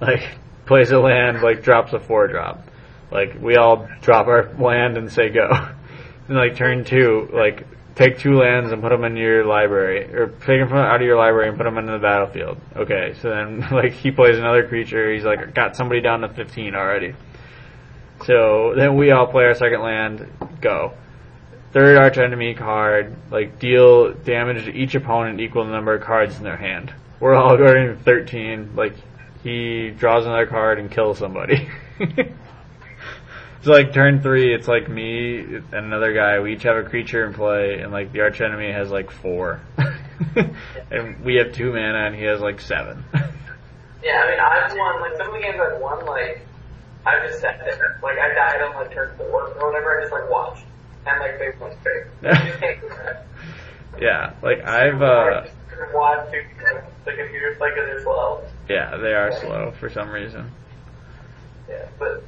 Like 0.00 0.38
plays 0.64 0.90
a 0.92 0.98
land, 0.98 1.42
like 1.42 1.62
drops 1.62 1.92
a 1.92 2.00
four 2.00 2.26
drop. 2.26 2.66
Like 3.10 3.34
we 3.38 3.56
all 3.56 3.86
drop 4.00 4.28
our 4.28 4.50
land 4.58 4.96
and 4.96 5.12
say 5.12 5.28
go. 5.28 5.50
and 6.28 6.36
like 6.38 6.56
turn 6.56 6.84
two, 6.84 7.28
like 7.34 7.66
take 7.94 8.18
two 8.18 8.38
lands 8.38 8.72
and 8.72 8.82
put 8.82 8.90
them 8.90 9.04
in 9.04 9.16
your 9.16 9.44
library, 9.44 10.14
or 10.14 10.28
take 10.28 10.60
them 10.60 10.72
out 10.72 10.96
of 10.96 11.02
your 11.02 11.16
library 11.16 11.48
and 11.48 11.56
put 11.56 11.64
them 11.64 11.78
into 11.78 11.92
the 11.92 11.98
battlefield. 11.98 12.58
Okay, 12.76 13.14
so 13.20 13.30
then 13.30 13.60
like 13.72 13.92
he 13.92 14.10
plays 14.10 14.38
another 14.38 14.66
creature. 14.66 15.12
He's 15.12 15.24
like 15.24 15.54
got 15.54 15.76
somebody 15.76 16.00
down 16.00 16.20
to 16.20 16.28
fifteen 16.28 16.74
already. 16.74 17.14
So 18.24 18.74
then 18.76 18.96
we 18.96 19.10
all 19.12 19.26
play 19.26 19.44
our 19.44 19.54
second 19.54 19.82
land, 19.82 20.26
go. 20.60 20.92
Third 21.72 21.96
arch 21.96 22.18
enemy 22.18 22.54
card, 22.54 23.16
like 23.30 23.58
deal 23.58 24.12
damage 24.12 24.64
to 24.64 24.72
each 24.72 24.94
opponent 24.94 25.40
equal 25.40 25.62
to 25.62 25.68
the 25.68 25.74
number 25.74 25.94
of 25.94 26.02
cards 26.02 26.36
in 26.36 26.44
their 26.44 26.56
hand. 26.56 26.92
We're 27.20 27.34
all 27.34 27.56
going 27.58 27.96
to 27.96 27.96
13, 27.96 28.74
like 28.74 28.94
he 29.42 29.90
draws 29.90 30.26
another 30.26 30.46
card 30.46 30.78
and 30.78 30.90
kills 30.90 31.18
somebody. 31.18 31.70
so 33.62 33.72
like 33.72 33.92
turn 33.92 34.22
three, 34.22 34.54
it's 34.54 34.68
like 34.68 34.88
me 34.88 35.40
and 35.40 35.72
another 35.72 36.12
guy, 36.14 36.40
we 36.40 36.54
each 36.54 36.62
have 36.62 36.76
a 36.76 36.82
creature 36.88 37.26
in 37.26 37.34
play 37.34 37.80
and 37.80 37.92
like 37.92 38.12
the 38.12 38.20
arch 38.20 38.40
enemy 38.40 38.72
has 38.72 38.90
like 38.90 39.10
four. 39.10 39.60
and 40.90 41.24
we 41.24 41.36
have 41.36 41.52
two 41.52 41.72
mana 41.72 42.06
and 42.06 42.14
he 42.14 42.22
has 42.24 42.40
like 42.40 42.60
seven. 42.60 43.04
Yeah, 44.02 44.12
I 44.24 44.30
mean, 44.30 44.40
I've 44.40 44.78
won, 44.78 45.00
like, 45.02 45.16
some 45.18 45.26
of 45.28 45.34
the 45.34 45.40
games 45.40 45.60
I've 45.60 45.78
won, 45.78 46.06
like, 46.06 46.40
I've 47.04 47.28
just 47.28 47.40
sat 47.42 47.58
there. 47.58 48.00
Like, 48.02 48.16
I 48.18 48.32
died 48.34 48.62
on, 48.62 48.74
like, 48.74 48.94
turn 48.94 49.14
four 49.18 49.48
or 49.48 49.70
whatever, 49.70 49.98
I 49.98 50.02
just, 50.02 50.12
like, 50.12 50.30
watched. 50.30 50.64
And, 51.06 51.20
like, 51.20 51.38
they 51.38 51.50
went 51.60 51.78
straight. 51.80 52.06
You 52.22 52.30
just 52.50 52.60
can't 52.60 52.80
do 52.80 52.88
yeah, 54.00 54.32
like 54.42 54.66
I've 54.66 55.02
uh 55.02 55.44
watch 55.92 56.30
the 56.30 57.12
computer's, 57.12 57.60
like, 57.60 57.74
they're 57.74 58.02
slow. 58.02 58.42
yeah, 58.68 58.96
they 58.96 59.12
are 59.12 59.38
slow 59.38 59.72
for 59.78 59.90
some 59.90 60.08
reason. 60.08 60.50
Yeah, 61.68 61.86
but 61.98 62.24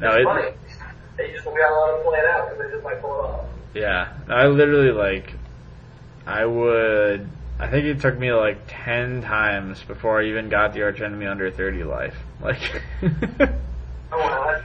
No, 0.00 0.10
it's 0.14 0.24
funny. 0.24 0.50
They 1.16 1.30
just, 1.32 1.46
we 1.46 1.52
gotta 1.58 1.74
let 1.80 1.96
them 1.96 2.04
play 2.04 2.18
it 2.18 2.24
out, 2.26 2.48
because 2.50 2.64
they 2.66 2.72
just 2.72 2.84
might 2.84 3.00
pull 3.00 3.12
it 3.20 3.24
off. 3.24 3.46
Yeah, 3.74 4.12
I 4.28 4.46
literally 4.46 4.90
like, 4.92 5.32
I 6.26 6.44
would. 6.44 7.28
I 7.58 7.68
think 7.68 7.84
it 7.86 8.00
took 8.00 8.18
me 8.18 8.32
like 8.32 8.58
ten 8.66 9.22
times 9.22 9.80
before 9.84 10.20
I 10.20 10.26
even 10.26 10.48
got 10.48 10.72
the 10.74 10.82
arch 10.82 11.00
enemy 11.00 11.26
under 11.26 11.50
thirty 11.50 11.84
life. 11.84 12.16
Like, 12.42 12.82
Oh, 14.12 14.18
wow. 14.18 14.62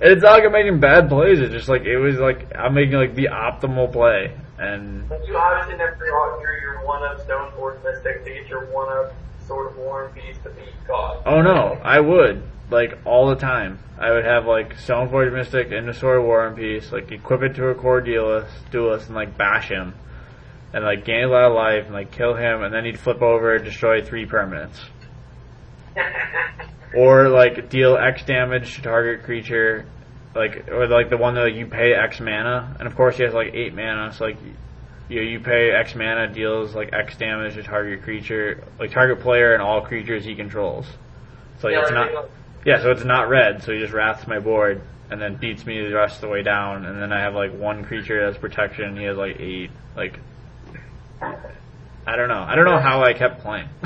it's 0.00 0.22
not 0.22 0.32
like 0.32 0.44
I'm 0.44 0.52
making 0.52 0.78
bad 0.80 1.08
plays. 1.08 1.40
It's 1.40 1.52
just 1.52 1.68
like 1.68 1.82
it 1.82 1.96
was 1.98 2.16
like 2.18 2.54
I'm 2.56 2.74
making 2.74 2.94
like 2.94 3.14
the 3.14 3.26
optimal 3.32 3.92
play, 3.92 4.36
and 4.58 5.08
Like, 5.10 5.20
you 5.26 5.36
obviously 5.36 5.76
never 5.78 5.96
through 5.96 6.60
your 6.60 6.84
one-up 6.84 7.26
Stoneforge 7.26 7.82
Mystic 7.82 8.24
to 8.24 8.30
get 8.30 8.46
your 8.48 8.66
one-up 8.66 9.12
Sword 9.46 9.72
of 9.72 9.78
War 9.78 10.06
and 10.06 10.14
Peace 10.14 10.36
to 10.44 10.50
beat 10.50 10.74
God. 10.86 11.22
oh 11.26 11.40
no, 11.42 11.78
I 11.82 11.98
would 12.00 12.42
like 12.74 12.98
all 13.06 13.28
the 13.28 13.36
time. 13.36 13.78
I 13.98 14.10
would 14.10 14.24
have 14.24 14.44
like 14.44 14.76
Stoneforge 14.76 15.32
Mystic 15.32 15.72
of 15.72 16.24
War 16.24 16.46
and 16.46 16.56
Peace, 16.56 16.92
like 16.92 17.10
equip 17.10 17.42
it 17.42 17.54
to 17.54 17.68
a 17.68 17.74
Kor 17.74 18.00
Duelist, 18.00 18.52
duelist, 18.70 19.06
and 19.06 19.14
like 19.14 19.38
bash 19.38 19.68
him, 19.68 19.94
and 20.72 20.84
like 20.84 21.04
gain 21.04 21.24
a 21.24 21.28
lot 21.28 21.44
of 21.44 21.54
life, 21.54 21.84
and 21.86 21.94
like 21.94 22.10
kill 22.10 22.34
him, 22.34 22.62
and 22.62 22.74
then 22.74 22.84
he'd 22.84 22.98
flip 22.98 23.22
over, 23.22 23.54
and 23.54 23.64
destroy 23.64 24.04
three 24.04 24.26
permanents. 24.26 24.78
or 26.96 27.28
like 27.28 27.70
deal 27.70 27.96
X 27.96 28.24
damage 28.24 28.74
to 28.74 28.82
target 28.82 29.24
creature, 29.24 29.86
like 30.34 30.68
or 30.68 30.88
like 30.88 31.08
the 31.08 31.16
one 31.16 31.34
that 31.34 31.42
like, 31.42 31.54
you 31.54 31.66
pay 31.66 31.94
X 31.94 32.20
mana, 32.20 32.76
and 32.78 32.88
of 32.88 32.96
course 32.96 33.16
he 33.16 33.22
has 33.22 33.32
like 33.32 33.54
eight 33.54 33.74
mana, 33.74 34.12
so 34.12 34.24
like 34.24 34.38
you 35.08 35.20
you 35.22 35.38
pay 35.38 35.70
X 35.70 35.94
mana 35.94 36.32
deals 36.32 36.74
like 36.74 36.92
X 36.92 37.16
damage 37.16 37.54
to 37.54 37.62
target 37.62 38.02
creature, 38.02 38.64
like 38.80 38.90
target 38.90 39.20
player 39.20 39.54
and 39.54 39.62
all 39.62 39.82
creatures 39.82 40.24
he 40.24 40.34
controls. 40.34 40.86
So 41.60 41.68
Yeah, 41.68 41.82
it's 41.82 41.90
like, 41.92 42.12
not. 42.12 42.28
Yeah, 42.64 42.80
so 42.80 42.90
it's 42.90 43.04
not 43.04 43.28
red, 43.28 43.62
so 43.62 43.72
he 43.72 43.78
just 43.78 43.92
wraths 43.92 44.26
my 44.26 44.38
board 44.38 44.82
and 45.10 45.20
then 45.20 45.36
beats 45.36 45.66
me 45.66 45.80
the 45.80 45.94
rest 45.94 46.16
of 46.16 46.20
the 46.22 46.28
way 46.28 46.42
down, 46.42 46.86
and 46.86 47.00
then 47.00 47.12
I 47.12 47.20
have 47.20 47.34
like 47.34 47.52
one 47.52 47.84
creature 47.84 48.20
that 48.20 48.32
has 48.32 48.38
protection, 48.38 48.84
and 48.86 48.98
he 48.98 49.04
has 49.04 49.16
like 49.16 49.38
eight. 49.38 49.70
Like, 49.96 50.18
I 51.20 52.16
don't 52.16 52.28
know. 52.28 52.42
I 52.42 52.54
don't 52.56 52.64
know 52.64 52.80
how 52.80 53.02
I 53.02 53.12
kept 53.12 53.40
playing. 53.42 53.68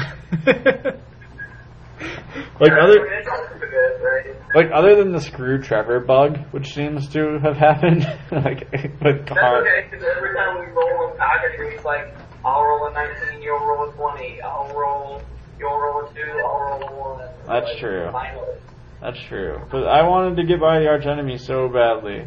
like 2.61 2.73
other, 2.73 3.07
It's 3.07 3.29
good, 3.61 4.01
right? 4.03 4.55
like 4.55 4.71
other 4.73 4.97
than 4.97 5.13
the 5.13 5.21
screw 5.21 5.61
Trevor 5.61 6.01
bug, 6.01 6.39
which 6.53 6.73
seems 6.73 7.09
to 7.11 7.39
have 7.43 7.57
happened, 7.57 8.03
like 8.31 8.71
with 8.73 9.27
That's 9.27 9.31
okay, 9.33 9.89
because 9.91 10.05
every 10.17 10.35
time 10.35 10.61
we 10.61 10.67
roll 10.73 11.11
in 11.11 11.19
package, 11.19 11.75
it's 11.75 11.85
like, 11.85 12.15
I'll 12.45 12.65
roll 12.65 12.87
a 12.89 12.93
19, 12.93 13.43
you'll 13.43 13.59
roll 13.67 13.89
a 13.89 13.93
20, 13.93 14.41
I'll 14.43 14.73
roll, 14.75 15.23
you'll 15.59 15.79
roll 15.79 16.05
a 16.07 16.15
2, 16.15 16.21
I'll 16.21 16.79
roll 16.81 16.89
a 16.89 17.17
1. 17.19 17.29
That's 17.47 17.67
like, 17.67 17.79
true. 17.79 18.09
Finally. 18.13 18.55
That's 19.01 19.21
true. 19.29 19.61
But 19.71 19.87
I 19.87 20.03
wanted 20.03 20.37
to 20.37 20.45
get 20.45 20.61
by 20.61 20.81
the 20.81 20.89
arch 20.89 21.07
enemy 21.07 21.39
so 21.39 21.69
badly. 21.69 22.25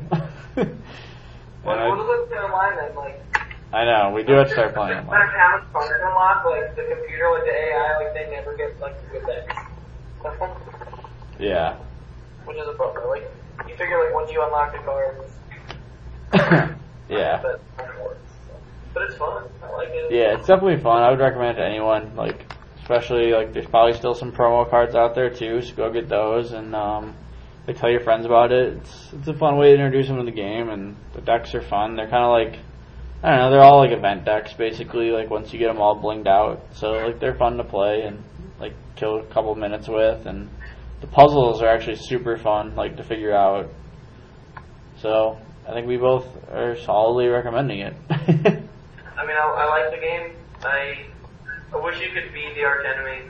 And 1.64 1.80
I- 1.80 1.90
what 1.90 1.98
does 1.98 2.28
it 2.28 2.30
say 2.30 2.36
then? 2.76 2.96
Like, 2.96 3.22
I 3.74 3.86
know 3.86 4.12
we 4.16 4.24
do 4.24 4.34
have 4.34 4.48
to 4.48 4.54
start 4.54 4.74
playing 4.74 4.96
them. 4.98 5.06
matter 5.06 5.28
how 5.28 5.58
much 5.60 5.72
cards 5.72 6.02
unlock, 6.04 6.44
like 6.46 6.76
the 6.76 6.84
computer, 6.84 7.30
like 7.32 7.44
the 7.46 7.54
AI, 7.54 7.98
like 7.98 8.14
they 8.14 8.30
never 8.32 8.58
get 8.58 8.80
like 8.80 8.96
good 9.12 9.26
decks. 9.26 9.56
Yeah. 11.40 11.78
Which 12.46 12.58
is 12.58 12.68
a 12.68 12.74
bummer. 12.74 13.08
Like 13.08 13.24
you 13.68 13.76
figure, 13.76 14.04
like 14.04 14.14
once 14.14 14.32
you 14.32 14.44
unlock 14.44 14.74
the 14.74 14.80
cards, 14.80 15.26
yeah. 17.10 17.42
that 17.42 17.60
kind 17.78 17.90
of 17.90 18.00
works. 18.02 18.20
So. 18.48 18.54
But 18.94 19.04
it's 19.04 19.16
fun. 19.16 19.46
I 19.64 19.72
like 19.72 19.90
it. 19.90 20.12
Yeah, 20.12 20.38
it's 20.38 20.46
definitely 20.46 20.82
fun. 20.84 21.02
I 21.02 21.10
would 21.10 21.20
recommend 21.20 21.58
it 21.58 21.62
to 21.62 21.68
anyone. 21.68 22.16
Like, 22.16 22.46
especially 22.92 23.32
like 23.32 23.54
there's 23.54 23.68
probably 23.68 23.98
still 23.98 24.14
some 24.14 24.32
promo 24.32 24.70
cards 24.70 24.96
out 24.96 25.16
there 25.16 25.30
too, 25.30 25.62
so 25.62 25.74
go 25.76 25.92
get 25.92 26.10
those 26.10 26.52
and 26.52 26.76
um, 26.76 27.16
like 27.66 27.78
tell 27.78 27.90
your 27.90 28.02
friends 28.02 28.26
about 28.26 28.52
it. 28.52 28.78
It's 28.78 29.14
it's 29.14 29.28
a 29.28 29.34
fun 29.34 29.58
way 29.58 29.68
to 29.68 29.74
introduce 29.74 30.08
them 30.08 30.18
to 30.18 30.24
the 30.24 30.32
game, 30.32 30.70
and 30.70 30.98
the 31.14 31.22
decks 31.22 31.56
are 31.56 31.62
fun. 31.62 31.96
They're 31.96 32.10
kind 32.10 32.24
of 32.24 32.32
like 32.32 32.62
I 33.24 33.30
don't 33.30 33.40
know, 33.40 33.52
they're 33.52 33.62
all 33.62 33.80
like 33.80 33.92
event 33.92 34.26
decks 34.26 34.54
basically. 34.54 35.12
Like 35.12 35.30
once 35.30 35.54
you 35.54 35.60
get 35.60 35.68
them 35.68 35.80
all 35.80 36.02
blinged 36.02 36.28
out, 36.28 36.62
so 36.74 36.92
like 36.92 37.20
they're 37.20 37.36
fun 37.36 37.58
to 37.58 37.64
play 37.64 38.02
and 38.02 38.22
like 38.60 38.74
kill 38.96 39.20
a 39.20 39.26
couple 39.26 39.56
minutes 39.56 39.88
with, 39.88 40.26
and 40.26 40.50
the 41.00 41.08
puzzles 41.08 41.62
are 41.62 41.70
actually 41.70 41.96
super 41.96 42.38
fun, 42.38 42.76
like 42.76 42.98
to 42.98 43.04
figure 43.04 43.34
out. 43.34 43.70
So 44.98 45.40
I 45.68 45.74
think 45.74 45.88
we 45.88 45.98
both 45.98 46.28
are 46.50 46.76
solidly 46.76 47.28
recommending 47.28 47.80
it. 47.80 47.94
I 48.10 49.26
mean, 49.26 49.38
I, 49.38 49.56
I 49.58 49.70
like 49.70 49.92
the 49.92 50.02
game. 50.02 50.36
I 50.64 51.11
I 51.74 51.78
wish 51.78 52.00
you 52.02 52.10
could 52.10 52.34
be 52.34 52.52
the 52.56 52.64
arch 52.66 52.86
enemy. 52.86 53.30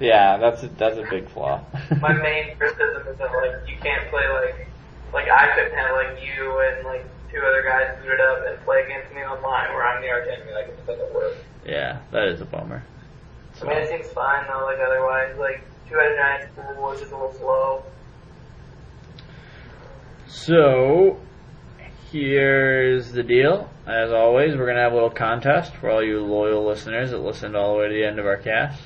Yeah, 0.00 0.36
that's 0.38 0.62
a, 0.62 0.68
that's 0.68 0.98
a 0.98 1.04
big 1.08 1.28
flaw. 1.28 1.64
My 2.00 2.12
main 2.12 2.56
criticism 2.56 3.06
is 3.08 3.18
that 3.18 3.32
like 3.32 3.68
you 3.68 3.76
can't 3.80 4.08
play 4.10 4.28
like 4.28 4.68
like 5.12 5.28
I 5.28 5.54
couldn't 5.54 5.76
have 5.78 5.92
like 5.96 6.22
you 6.22 6.60
and 6.60 6.84
like 6.84 7.04
two 7.30 7.40
other 7.40 7.62
guys 7.62 7.96
booted 8.02 8.20
up 8.20 8.46
and 8.46 8.58
play 8.64 8.82
against 8.84 9.14
me 9.14 9.22
online 9.22 9.72
where 9.72 9.86
I'm 9.86 10.02
the 10.02 10.08
arch 10.08 10.28
enemy. 10.28 10.52
Like 10.52 10.68
it 10.68 10.86
doesn't 10.86 11.14
work. 11.14 11.36
yeah, 11.64 12.00
that 12.12 12.28
is 12.28 12.40
a 12.40 12.44
bummer. 12.44 12.82
I 13.62 13.64
mean, 13.64 13.78
it 13.78 13.88
seems 13.88 14.12
fine 14.12 14.46
though. 14.48 14.64
Like 14.64 14.78
otherwise, 14.84 15.36
like 15.38 15.62
two-headed 15.88 16.16
giant 16.18 16.52
school 16.52 16.82
was 16.82 17.00
just 17.00 17.12
a 17.12 17.16
little 17.16 17.32
slow. 17.32 17.82
So, 20.28 21.18
here's 22.12 23.12
the 23.12 23.22
deal. 23.22 23.68
As 23.86 24.12
always, 24.12 24.56
we're 24.56 24.66
gonna 24.66 24.82
have 24.82 24.92
a 24.92 24.94
little 24.94 25.10
contest 25.10 25.74
for 25.74 25.90
all 25.90 26.02
you 26.02 26.20
loyal 26.20 26.64
listeners 26.66 27.10
that 27.10 27.18
listened 27.18 27.56
all 27.56 27.74
the 27.74 27.80
way 27.80 27.88
to 27.88 27.94
the 27.94 28.04
end 28.04 28.18
of 28.18 28.26
our 28.26 28.36
cast. 28.36 28.82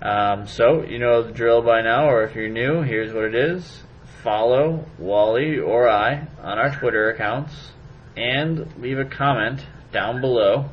Um, 0.00 0.46
so, 0.46 0.82
you 0.82 0.98
know 0.98 1.22
the 1.22 1.32
drill 1.32 1.62
by 1.62 1.82
now, 1.82 2.08
or 2.08 2.22
if 2.22 2.34
you're 2.34 2.48
new, 2.48 2.82
here's 2.82 3.12
what 3.12 3.24
it 3.24 3.34
is. 3.34 3.82
Follow 4.22 4.84
Wally 4.98 5.58
or 5.58 5.88
I 5.88 6.26
on 6.42 6.58
our 6.58 6.74
Twitter 6.74 7.10
accounts 7.10 7.72
and 8.16 8.72
leave 8.78 8.98
a 8.98 9.04
comment 9.04 9.60
down 9.92 10.20
below. 10.20 10.66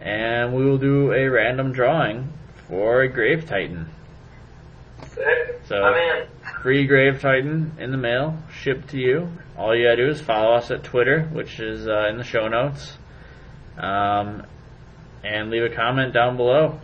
And 0.00 0.54
we 0.54 0.64
will 0.64 0.78
do 0.78 1.12
a 1.12 1.28
random 1.28 1.72
drawing 1.72 2.28
for 2.68 3.02
a 3.02 3.08
Grave 3.08 3.46
Titan. 3.46 3.90
So- 5.66 5.82
Free 6.62 6.86
Grave 6.86 7.20
Titan 7.20 7.72
in 7.78 7.90
the 7.90 7.96
mail, 7.96 8.36
shipped 8.52 8.90
to 8.90 8.98
you. 8.98 9.28
All 9.60 9.76
you 9.76 9.84
gotta 9.84 9.96
do 9.96 10.08
is 10.08 10.22
follow 10.22 10.54
us 10.54 10.70
at 10.70 10.82
Twitter, 10.82 11.24
which 11.34 11.60
is 11.60 11.86
uh, 11.86 12.08
in 12.08 12.16
the 12.16 12.24
show 12.24 12.48
notes, 12.48 12.96
um, 13.76 14.46
and 15.22 15.50
leave 15.50 15.64
a 15.64 15.68
comment 15.68 16.14
down 16.14 16.38
below. 16.38 16.80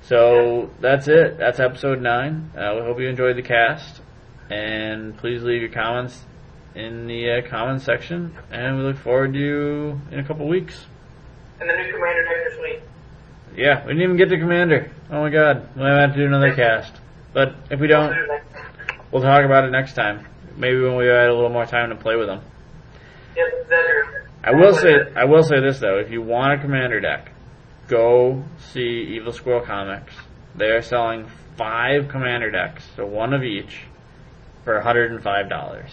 So 0.00 0.70
that's 0.80 1.06
it. 1.06 1.36
That's 1.36 1.60
episode 1.60 2.00
nine. 2.00 2.50
Uh, 2.56 2.72
we 2.76 2.80
hope 2.80 2.98
you 2.98 3.08
enjoyed 3.08 3.36
the 3.36 3.42
cast, 3.42 4.00
and 4.48 5.14
please 5.18 5.42
leave 5.42 5.60
your 5.60 5.70
comments 5.70 6.18
in 6.74 7.06
the 7.06 7.30
uh, 7.30 7.48
comments 7.50 7.84
section. 7.84 8.34
And 8.50 8.78
we 8.78 8.84
look 8.84 8.96
forward 8.96 9.34
to 9.34 9.38
you 9.38 10.00
in 10.10 10.18
a 10.18 10.24
couple 10.24 10.48
weeks. 10.48 10.86
And 11.60 11.68
the 11.68 11.74
new 11.74 11.92
commander 11.92 12.48
this 12.48 12.58
week. 12.58 12.80
Yeah, 13.54 13.84
we 13.84 13.88
didn't 13.88 14.02
even 14.04 14.16
get 14.16 14.30
to 14.30 14.38
Commander. 14.38 14.90
Oh 15.10 15.20
my 15.20 15.28
God, 15.28 15.76
we 15.76 15.82
might 15.82 16.00
have 16.00 16.12
to 16.12 16.16
do 16.16 16.24
another 16.24 16.54
cast. 16.54 16.94
But 17.34 17.54
if 17.70 17.78
we 17.78 17.86
don't, 17.86 18.16
We'll 19.12 19.22
talk 19.22 19.44
about 19.44 19.64
it 19.64 19.72
next 19.72 19.94
time. 19.94 20.24
Maybe 20.60 20.78
when 20.82 20.96
we 20.96 21.06
had 21.06 21.28
a 21.28 21.34
little 21.34 21.48
more 21.48 21.64
time 21.64 21.88
to 21.88 21.96
play 21.96 22.16
with 22.16 22.28
them. 22.28 22.42
Yep, 23.34 23.68
true. 23.68 24.24
I 24.44 24.50
will 24.52 24.74
say 24.74 24.92
I 25.16 25.24
will 25.24 25.42
say 25.42 25.58
this 25.60 25.78
though, 25.78 25.98
if 25.98 26.10
you 26.10 26.20
want 26.20 26.52
a 26.52 26.58
commander 26.58 27.00
deck, 27.00 27.32
go 27.88 28.44
see 28.72 29.14
Evil 29.16 29.32
Squirrel 29.32 29.64
Comics. 29.64 30.12
They 30.54 30.66
are 30.66 30.82
selling 30.82 31.28
five 31.56 32.08
commander 32.08 32.50
decks, 32.50 32.84
so 32.94 33.06
one 33.06 33.32
of 33.32 33.42
each, 33.42 33.84
for 34.64 34.78
hundred 34.80 35.12
and 35.12 35.22
five 35.22 35.48
dollars. 35.48 35.90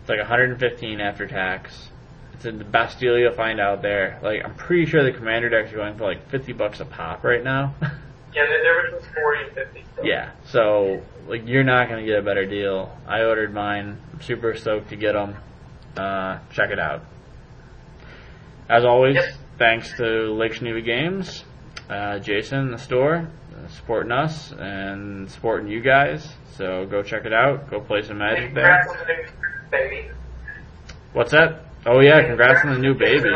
It's 0.00 0.08
like 0.08 0.18
115 0.18 1.00
after 1.00 1.26
tax. 1.26 1.90
It's 2.34 2.44
the 2.44 2.52
best 2.52 2.98
deal 2.98 3.18
you'll 3.18 3.34
find 3.34 3.60
out 3.60 3.82
there. 3.82 4.18
Like 4.22 4.44
I'm 4.46 4.54
pretty 4.54 4.86
sure 4.86 5.04
the 5.04 5.16
commander 5.16 5.50
decks 5.50 5.74
are 5.74 5.76
going 5.76 5.96
for 5.98 6.04
like 6.04 6.30
50 6.30 6.54
bucks 6.54 6.80
a 6.80 6.86
pop 6.86 7.22
right 7.22 7.44
now. 7.44 7.74
Yeah, 8.34 8.46
they're, 8.48 8.62
they're 8.64 8.98
between 8.98 9.14
40 9.14 9.44
and 9.44 9.54
50. 9.54 9.84
So. 9.94 10.02
Yeah, 10.02 10.32
so 10.44 11.00
like 11.28 11.46
you're 11.46 11.64
not 11.64 11.88
gonna 11.88 12.04
get 12.04 12.18
a 12.18 12.22
better 12.22 12.46
deal. 12.46 12.96
I 13.06 13.22
ordered 13.22 13.52
mine. 13.54 13.98
I'm 14.12 14.20
super 14.22 14.54
stoked 14.54 14.90
to 14.90 14.96
get 14.96 15.12
them. 15.12 15.36
Uh, 15.96 16.38
check 16.52 16.70
it 16.70 16.78
out. 16.78 17.02
As 18.68 18.84
always, 18.84 19.16
Yep. 19.16 19.24
thanks 19.58 19.96
to 19.98 20.32
Lake 20.32 20.54
Geneva 20.54 20.80
Games, 20.80 21.44
uh, 21.90 22.18
Jason, 22.18 22.70
the 22.70 22.78
store, 22.78 23.28
uh, 23.54 23.68
supporting 23.68 24.10
us 24.12 24.52
and 24.58 25.30
supporting 25.30 25.68
you 25.68 25.80
guys. 25.80 26.34
So 26.52 26.86
go 26.86 27.02
check 27.02 27.26
it 27.26 27.32
out. 27.32 27.70
Go 27.70 27.80
play 27.80 28.02
some 28.02 28.18
Magic 28.18 28.46
Congrats 28.46 28.86
there. 28.92 29.00
on 29.00 29.06
the 29.08 29.14
new 29.14 29.28
baby. 29.70 30.08
What's 31.12 31.30
that? 31.32 31.60
Oh 31.86 32.00
yeah, 32.00 32.22
congrats 32.22 32.64
on 32.64 32.72
the 32.74 32.78
new 32.80 32.94
baby. 32.94 33.30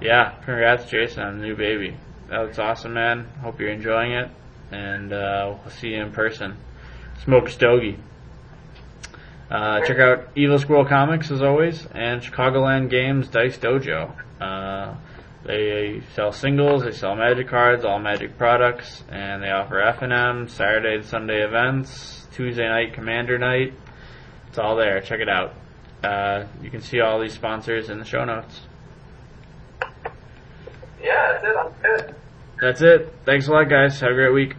Yeah, 0.00 0.32
congrats, 0.44 0.88
Jason, 0.90 1.22
on 1.22 1.38
the 1.40 1.46
new 1.46 1.56
baby. 1.56 1.96
That's 2.28 2.58
awesome, 2.58 2.94
man. 2.94 3.26
Hope 3.42 3.60
you're 3.60 3.70
enjoying 3.70 4.12
it, 4.12 4.28
and 4.70 5.12
uh, 5.12 5.54
we'll 5.62 5.70
see 5.72 5.88
you 5.88 6.02
in 6.02 6.12
person. 6.12 6.56
Smoke 7.24 7.48
stogie. 7.48 7.98
Uh, 9.50 9.80
check 9.86 9.98
out 9.98 10.28
Evil 10.36 10.58
Squirrel 10.58 10.84
Comics 10.84 11.30
as 11.30 11.42
always, 11.42 11.86
and 11.92 12.20
Chicagoland 12.20 12.90
Games 12.90 13.28
Dice 13.28 13.56
Dojo. 13.56 14.12
Uh, 14.40 14.94
they 15.44 16.02
sell 16.14 16.32
singles, 16.32 16.84
they 16.84 16.92
sell 16.92 17.16
Magic 17.16 17.48
cards, 17.48 17.84
all 17.84 17.98
Magic 17.98 18.36
products, 18.36 19.02
and 19.08 19.42
they 19.42 19.50
offer 19.50 19.80
F 19.80 20.02
and 20.02 20.12
M, 20.12 20.48
Saturday 20.48 20.98
to 20.98 21.02
Sunday 21.02 21.42
events, 21.42 22.26
Tuesday 22.32 22.68
night 22.68 22.92
Commander 22.92 23.38
night. 23.38 23.72
It's 24.48 24.58
all 24.58 24.76
there. 24.76 25.00
Check 25.00 25.20
it 25.20 25.28
out. 25.28 25.54
Uh, 26.04 26.44
you 26.62 26.70
can 26.70 26.82
see 26.82 27.00
all 27.00 27.20
these 27.20 27.32
sponsors 27.32 27.88
in 27.88 27.98
the 27.98 28.04
show 28.04 28.24
notes. 28.24 28.60
Yeah, 31.02 31.40
that's 31.42 32.02
it. 32.02 32.14
That's 32.60 32.82
it. 32.82 33.14
Thanks 33.24 33.48
a 33.48 33.52
lot, 33.52 33.64
guys. 33.70 33.98
Have 34.00 34.10
a 34.10 34.14
great 34.14 34.32
week. 34.32 34.54